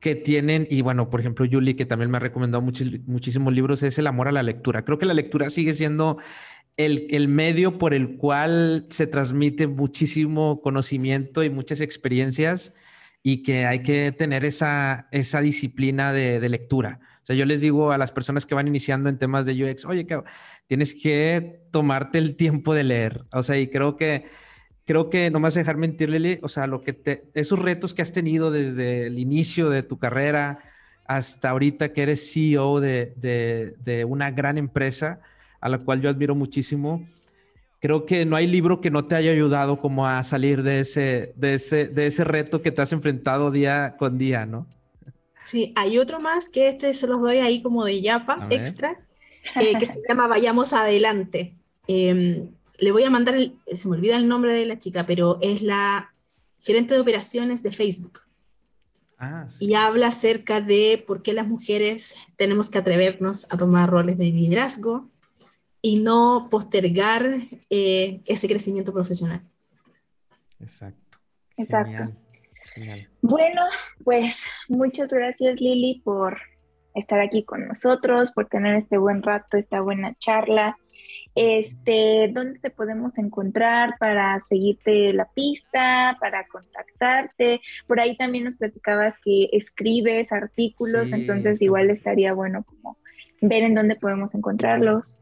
que 0.01 0.15
tienen, 0.15 0.67
y 0.71 0.81
bueno, 0.81 1.11
por 1.11 1.21
ejemplo, 1.21 1.45
Yuli, 1.45 1.75
que 1.75 1.85
también 1.85 2.11
me 2.11 2.17
ha 2.17 2.21
recomendado 2.21 2.63
muchísimos 2.63 3.53
libros, 3.53 3.83
es 3.83 3.99
el 3.99 4.07
amor 4.07 4.29
a 4.29 4.33
la 4.33 4.43
lectura. 4.43 4.83
Creo 4.83 4.99
que 4.99 5.05
la 5.05 5.13
lectura 5.13 5.51
sigue 5.51 5.75
siendo 5.75 6.17
el, 6.79 7.07
el, 7.11 7.29
medio 7.29 7.77
por 7.77 7.93
el 7.93 8.17
cual 8.17 8.87
se 8.89 9.07
transmite 9.07 9.67
muchísimo 9.67 10.63
conocimiento 10.63 11.45
y 11.45 11.51
muchas 11.51 11.83
experiencias 11.83 12.73
y 13.23 13.43
que 13.43 13.67
hay 13.67 13.83
que 13.83 14.11
tener 14.11 14.47
esa, 14.47 15.09
esa 15.13 15.43
disciplina 15.43 16.15
de, 16.15 16.41
de 16.41 16.49
lectura. 16.49 17.01
Sea, 17.29 17.37
yo 17.37 17.45
les 17.45 17.61
digo 17.61 17.93
a 17.93 17.99
las 17.99 18.11
personas 18.11 18.47
que 18.47 18.55
van 18.55 18.69
iniciando 18.69 19.11
en 19.11 19.19
temas 19.19 19.45
de 19.45 19.53
UX, 19.53 19.85
oye, 19.85 20.07
tienes 20.67 20.95
que 20.95 21.61
tomarte 21.71 22.17
el 22.17 22.37
tiempo 22.37 22.73
de 22.73 22.85
leer. 22.85 23.27
O 23.33 23.43
sea, 23.43 23.59
y 23.59 23.69
creo 23.69 23.99
que 23.99 24.25
creo 24.87 25.11
que 25.11 25.31
no 25.31 25.39
me 25.39 25.51
dejar 25.51 25.77
mentir, 25.77 26.09
Lili, 26.09 26.39
o 26.41 26.49
sea, 26.49 26.67
lo 26.67 26.81
que 26.81 26.95
te, 26.95 27.25
esos 27.35 27.59
retos 27.59 27.93
que 27.93 28.01
has 28.01 28.13
tenido 28.13 28.51
desde 28.51 29.09
el 29.09 29.19
inicio 29.19 29.69
de 29.69 29.83
tu 29.83 29.99
carrera 29.99 30.61
hasta 31.05 31.51
ahorita 31.51 31.93
que 31.93 32.05
eres 32.05 32.33
CEO 32.33 32.81
de, 32.81 33.13
de, 33.77 34.05
una 34.07 34.31
gran 34.31 34.57
empresa 34.57 35.21
a 35.61 35.69
la 35.69 35.81
cual 35.81 36.01
yo 36.01 36.09
admiro 36.09 36.35
muchísimo, 36.35 37.05
creo 37.79 38.07
que 38.07 38.25
no 38.25 38.37
hay 38.37 38.47
libro 38.47 38.81
que 38.81 38.91
no 38.91 39.05
te 39.05 39.17
haya 39.17 39.33
ayudado 39.33 39.83
como 39.83 40.07
a 40.07 40.25
salir 40.25 40.63
de 40.63 40.81
ese, 40.81 41.35
de 41.37 41.57
ese, 41.57 41.89
de 41.89 42.07
ese 42.07 42.25
reto 42.25 42.63
que 42.63 42.71
te 42.73 42.81
has 42.81 42.95
enfrentado 42.95 43.51
día 43.51 43.97
con 43.99 44.17
día, 44.17 44.47
¿no? 44.47 44.67
Sí, 45.49 45.73
hay 45.77 45.99
otro 45.99 46.21
más 46.21 46.51
que 46.51 46.67
este 46.67 46.93
se 46.93 47.07
los 47.07 47.23
doy 47.23 47.39
ahí 47.39 47.63
como 47.63 47.83
de 47.83 48.03
yapa 48.03 48.49
extra, 48.51 48.99
eh, 49.59 49.79
que 49.79 49.87
se 49.87 50.03
llama 50.07 50.27
Vayamos 50.27 50.75
Adelante. 50.75 51.57
Eh, 51.87 52.47
le 52.77 52.93
voy 52.93 53.03
a 53.05 53.11
mandar, 53.11 53.35
se 53.73 53.89
me 53.89 53.97
olvida 53.97 54.17
el 54.17 54.29
nombre 54.29 54.55
de 54.55 54.67
la 54.67 54.79
chica, 54.79 55.07
pero 55.07 55.39
es 55.41 55.63
la 55.63 56.13
gerente 56.61 56.93
de 56.93 57.01
operaciones 57.01 57.63
de 57.63 57.73
Facebook. 57.73 58.21
Ah, 59.19 59.49
y 59.59 59.73
habla 59.73 60.09
acerca 60.09 60.61
de 60.61 61.03
por 61.07 61.23
qué 61.23 61.33
las 61.33 61.49
mujeres 61.49 62.15
tenemos 62.37 62.69
que 62.69 62.79
atrevernos 62.79 63.47
a 63.51 63.57
tomar 63.57 63.89
roles 63.89 64.19
de 64.19 64.27
liderazgo 64.27 65.09
y 65.81 65.99
no 65.99 66.49
postergar 66.51 67.41
eh, 67.71 68.21
ese 68.27 68.49
crecimiento 68.49 68.93
profesional. 68.93 69.43
Exacto. 70.61 71.19
Exacto. 71.57 72.13
Bueno, 73.23 73.63
pues 74.05 74.45
muchas 74.69 75.13
gracias 75.13 75.61
Lili 75.61 76.01
por 76.05 76.39
estar 76.95 77.21
aquí 77.21 77.45
con 77.45 77.67
nosotros, 77.67 78.33
por 78.33 78.47
tener 78.47 78.77
este 78.77 78.99
buen 78.99 79.23
rato, 79.23 79.57
esta 79.57 79.81
buena 79.81 80.15
charla. 80.19 80.77
Este, 81.35 82.31
¿dónde 82.33 82.59
te 82.59 82.71
podemos 82.71 83.17
encontrar 83.17 83.95
para 84.01 84.41
seguirte 84.41 85.13
la 85.13 85.27
pista, 85.33 86.17
para 86.21 86.47
contactarte? 86.49 87.61
Por 87.87 88.01
ahí 88.01 88.17
también 88.17 88.45
nos 88.45 88.57
platicabas 88.57 89.19
que 89.23 89.49
escribes 89.53 90.33
artículos, 90.33 91.13
entonces 91.13 91.63
igual 91.63 91.91
estaría 91.91 92.33
bueno 92.33 92.65
como 92.65 92.99
ver 93.41 93.63
en 93.63 93.75
dónde 93.75 93.95
podemos 93.95 94.35
encontrarlos. 94.35 95.13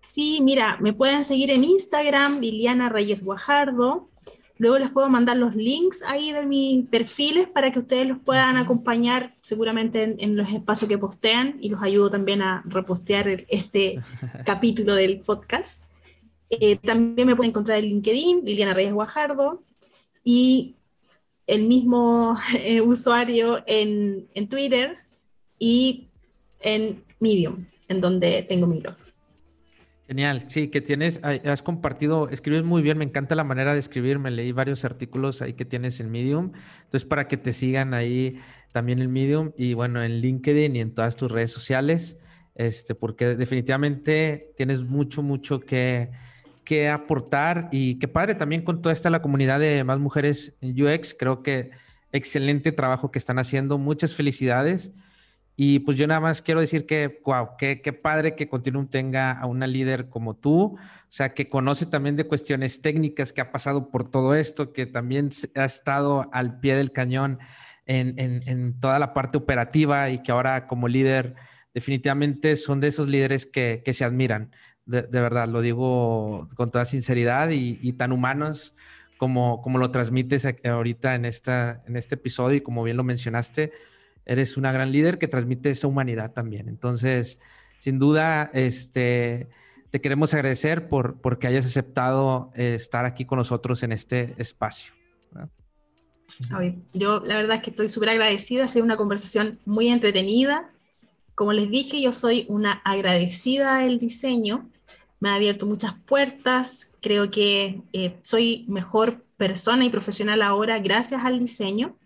Sí, 0.00 0.40
mira, 0.42 0.76
me 0.80 0.92
pueden 0.92 1.24
seguir 1.24 1.50
en 1.50 1.64
Instagram, 1.64 2.40
Liliana 2.40 2.88
Reyes 2.88 3.24
Guajardo. 3.24 4.10
Luego 4.58 4.78
les 4.78 4.90
puedo 4.90 5.08
mandar 5.08 5.36
los 5.36 5.54
links 5.54 6.02
ahí 6.02 6.32
de 6.32 6.44
mis 6.44 6.84
perfiles 6.86 7.46
para 7.46 7.70
que 7.70 7.78
ustedes 7.78 8.08
los 8.08 8.18
puedan 8.18 8.56
acompañar 8.56 9.36
seguramente 9.40 10.16
en, 10.18 10.36
los 10.36 10.50
espacios 10.50 10.88
que 10.88 10.98
postean 10.98 11.56
y 11.60 11.68
los 11.68 11.80
ayudo 11.80 12.10
también 12.10 12.42
a 12.42 12.62
repostear 12.66 13.44
este 13.48 14.00
capítulo 14.44 14.96
del 14.96 15.20
podcast. 15.20 15.84
Eh, 16.50 16.76
también 16.76 17.28
me 17.28 17.36
pueden 17.36 17.50
encontrar 17.50 17.78
en 17.78 17.84
LinkedIn, 17.84 18.44
Liliana 18.44 18.74
Reyes 18.74 18.92
Guajardo, 18.92 19.62
y 20.24 20.74
el 21.46 21.62
mismo 21.62 22.36
eh, 22.58 22.80
usuario 22.80 23.62
en, 23.66 24.26
en 24.34 24.48
Twitter 24.48 24.96
y 25.58 26.08
en 26.60 27.04
Medium, 27.20 27.64
en 27.86 28.00
donde 28.00 28.42
tengo 28.42 28.66
mi 28.66 28.80
blog. 28.80 29.07
Genial, 30.08 30.44
sí, 30.48 30.68
que 30.68 30.80
tienes, 30.80 31.20
has 31.22 31.62
compartido, 31.62 32.30
escribes 32.30 32.64
muy 32.64 32.80
bien, 32.80 32.96
me 32.96 33.04
encanta 33.04 33.34
la 33.34 33.44
manera 33.44 33.74
de 33.74 33.80
escribir, 33.80 34.18
me 34.18 34.30
leí 34.30 34.52
varios 34.52 34.86
artículos 34.86 35.42
ahí 35.42 35.52
que 35.52 35.66
tienes 35.66 36.00
en 36.00 36.10
Medium, 36.10 36.52
entonces 36.84 37.04
para 37.04 37.28
que 37.28 37.36
te 37.36 37.52
sigan 37.52 37.92
ahí 37.92 38.40
también 38.72 39.02
en 39.02 39.12
Medium 39.12 39.52
y 39.58 39.74
bueno, 39.74 40.02
en 40.02 40.22
LinkedIn 40.22 40.76
y 40.76 40.80
en 40.80 40.94
todas 40.94 41.14
tus 41.14 41.30
redes 41.30 41.50
sociales, 41.50 42.16
este, 42.54 42.94
porque 42.94 43.36
definitivamente 43.36 44.54
tienes 44.56 44.82
mucho, 44.82 45.22
mucho 45.22 45.60
que, 45.60 46.08
que 46.64 46.88
aportar 46.88 47.68
y 47.70 47.98
qué 47.98 48.08
padre 48.08 48.34
también 48.34 48.62
con 48.62 48.80
toda 48.80 48.94
esta 48.94 49.10
la 49.10 49.20
comunidad 49.20 49.60
de 49.60 49.84
más 49.84 49.98
mujeres 49.98 50.56
en 50.62 50.70
UX, 50.82 51.14
creo 51.18 51.42
que 51.42 51.70
excelente 52.12 52.72
trabajo 52.72 53.10
que 53.10 53.18
están 53.18 53.38
haciendo, 53.38 53.76
muchas 53.76 54.14
felicidades. 54.14 54.90
Y 55.60 55.80
pues 55.80 55.96
yo 55.96 56.06
nada 56.06 56.20
más 56.20 56.40
quiero 56.40 56.60
decir 56.60 56.86
que, 56.86 57.20
wow, 57.24 57.56
qué, 57.58 57.82
qué 57.82 57.92
padre 57.92 58.36
que 58.36 58.48
Continuum 58.48 58.86
tenga 58.86 59.32
a 59.32 59.46
una 59.46 59.66
líder 59.66 60.08
como 60.08 60.36
tú, 60.36 60.76
o 60.76 60.78
sea, 61.08 61.34
que 61.34 61.48
conoce 61.48 61.84
también 61.84 62.14
de 62.14 62.28
cuestiones 62.28 62.80
técnicas, 62.80 63.32
que 63.32 63.40
ha 63.40 63.50
pasado 63.50 63.90
por 63.90 64.08
todo 64.08 64.36
esto, 64.36 64.72
que 64.72 64.86
también 64.86 65.30
ha 65.56 65.64
estado 65.64 66.30
al 66.32 66.60
pie 66.60 66.76
del 66.76 66.92
cañón 66.92 67.40
en, 67.86 68.16
en, 68.20 68.44
en 68.46 68.78
toda 68.78 69.00
la 69.00 69.12
parte 69.12 69.36
operativa 69.36 70.10
y 70.10 70.22
que 70.22 70.30
ahora 70.30 70.68
como 70.68 70.86
líder 70.86 71.34
definitivamente 71.74 72.54
son 72.54 72.78
de 72.78 72.86
esos 72.86 73.08
líderes 73.08 73.44
que, 73.44 73.82
que 73.84 73.94
se 73.94 74.04
admiran. 74.04 74.52
De, 74.86 75.02
de, 75.02 75.20
verdad, 75.20 75.48
lo 75.48 75.60
digo 75.60 76.46
con 76.54 76.70
toda 76.70 76.84
sinceridad 76.84 77.50
y, 77.50 77.80
y 77.82 77.94
tan 77.94 78.12
humanos 78.12 78.76
como, 79.16 79.60
como 79.60 79.78
lo 79.78 79.90
transmites 79.90 80.46
ahorita 80.64 81.16
en, 81.16 81.24
esta, 81.24 81.82
en 81.88 81.96
este 81.96 82.14
episodio 82.14 82.58
y 82.58 82.60
como 82.60 82.84
bien 82.84 82.96
lo 82.96 83.02
mencionaste 83.02 83.72
eres 84.28 84.56
una 84.56 84.70
gran 84.70 84.92
líder 84.92 85.18
que 85.18 85.26
transmite 85.26 85.70
esa 85.70 85.88
humanidad 85.88 86.32
también. 86.32 86.68
Entonces, 86.68 87.40
sin 87.78 87.98
duda, 87.98 88.50
este, 88.52 89.48
te 89.90 90.00
queremos 90.00 90.34
agradecer 90.34 90.88
por 90.88 91.16
porque 91.20 91.46
hayas 91.46 91.64
aceptado 91.64 92.52
eh, 92.54 92.74
estar 92.74 93.04
aquí 93.06 93.24
con 93.24 93.38
nosotros 93.38 93.82
en 93.82 93.92
este 93.92 94.34
espacio. 94.38 94.94
Yo 96.92 97.20
la 97.24 97.36
verdad 97.36 97.56
es 97.56 97.62
que 97.62 97.70
estoy 97.70 97.88
súper 97.88 98.10
agradecida, 98.10 98.64
ha 98.64 98.68
sido 98.68 98.84
una 98.84 98.96
conversación 98.96 99.58
muy 99.64 99.88
entretenida. 99.88 100.70
Como 101.34 101.52
les 101.52 101.70
dije, 101.70 102.00
yo 102.00 102.12
soy 102.12 102.46
una 102.48 102.82
agradecida 102.84 103.78
del 103.78 103.98
diseño, 103.98 104.68
me 105.20 105.30
ha 105.30 105.34
abierto 105.34 105.66
muchas 105.66 105.94
puertas, 106.06 106.92
creo 107.00 107.30
que 107.30 107.80
eh, 107.92 108.16
soy 108.22 108.66
mejor 108.68 109.24
persona 109.36 109.84
y 109.84 109.90
profesional 109.90 110.42
ahora 110.42 110.78
gracias 110.80 111.24
al 111.24 111.38
diseño. 111.38 111.96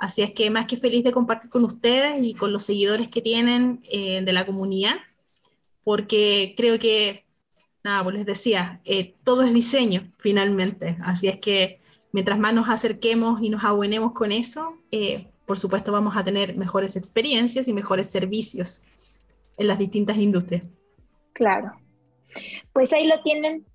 Así 0.00 0.22
es 0.22 0.32
que 0.32 0.48
más 0.48 0.64
que 0.64 0.78
feliz 0.78 1.04
de 1.04 1.12
compartir 1.12 1.50
con 1.50 1.62
ustedes 1.62 2.22
y 2.22 2.32
con 2.32 2.54
los 2.54 2.62
seguidores 2.62 3.10
que 3.10 3.20
tienen 3.20 3.82
eh, 3.84 4.22
de 4.22 4.32
la 4.32 4.46
comunidad, 4.46 4.96
porque 5.84 6.54
creo 6.56 6.78
que, 6.78 7.26
nada, 7.84 8.02
pues 8.02 8.16
les 8.16 8.24
decía, 8.24 8.80
eh, 8.86 9.14
todo 9.24 9.42
es 9.42 9.52
diseño 9.52 10.10
finalmente. 10.16 10.96
Así 11.04 11.28
es 11.28 11.38
que 11.38 11.80
mientras 12.12 12.38
más 12.38 12.54
nos 12.54 12.70
acerquemos 12.70 13.42
y 13.42 13.50
nos 13.50 13.62
abuenemos 13.62 14.12
con 14.12 14.32
eso, 14.32 14.78
eh, 14.90 15.28
por 15.44 15.58
supuesto 15.58 15.92
vamos 15.92 16.16
a 16.16 16.24
tener 16.24 16.56
mejores 16.56 16.96
experiencias 16.96 17.68
y 17.68 17.74
mejores 17.74 18.08
servicios 18.08 18.80
en 19.58 19.66
las 19.66 19.78
distintas 19.78 20.16
industrias. 20.16 20.62
Claro. 21.34 21.72
Pues 22.72 22.94
ahí 22.94 23.06
lo 23.06 23.20
tienen. 23.22 23.66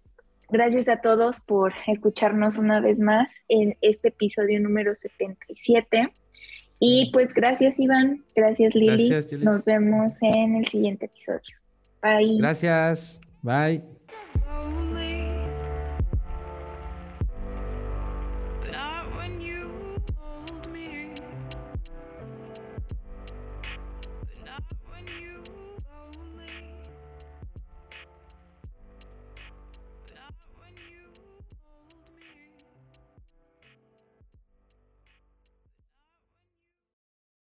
Gracias 0.49 0.87
a 0.87 1.01
todos 1.01 1.41
por 1.41 1.73
escucharnos 1.87 2.57
una 2.57 2.79
vez 2.79 2.99
más 2.99 3.35
en 3.47 3.77
este 3.81 4.09
episodio 4.09 4.59
número 4.59 4.95
77. 4.95 6.13
Y 6.79 7.09
pues 7.13 7.33
gracias 7.33 7.79
Iván, 7.79 8.23
gracias 8.35 8.75
Lili. 8.75 9.09
Nos 9.39 9.65
vemos 9.65 10.21
en 10.21 10.55
el 10.55 10.67
siguiente 10.67 11.05
episodio. 11.05 11.55
Bye. 12.01 12.37
Gracias. 12.37 13.19
Bye. 13.41 13.94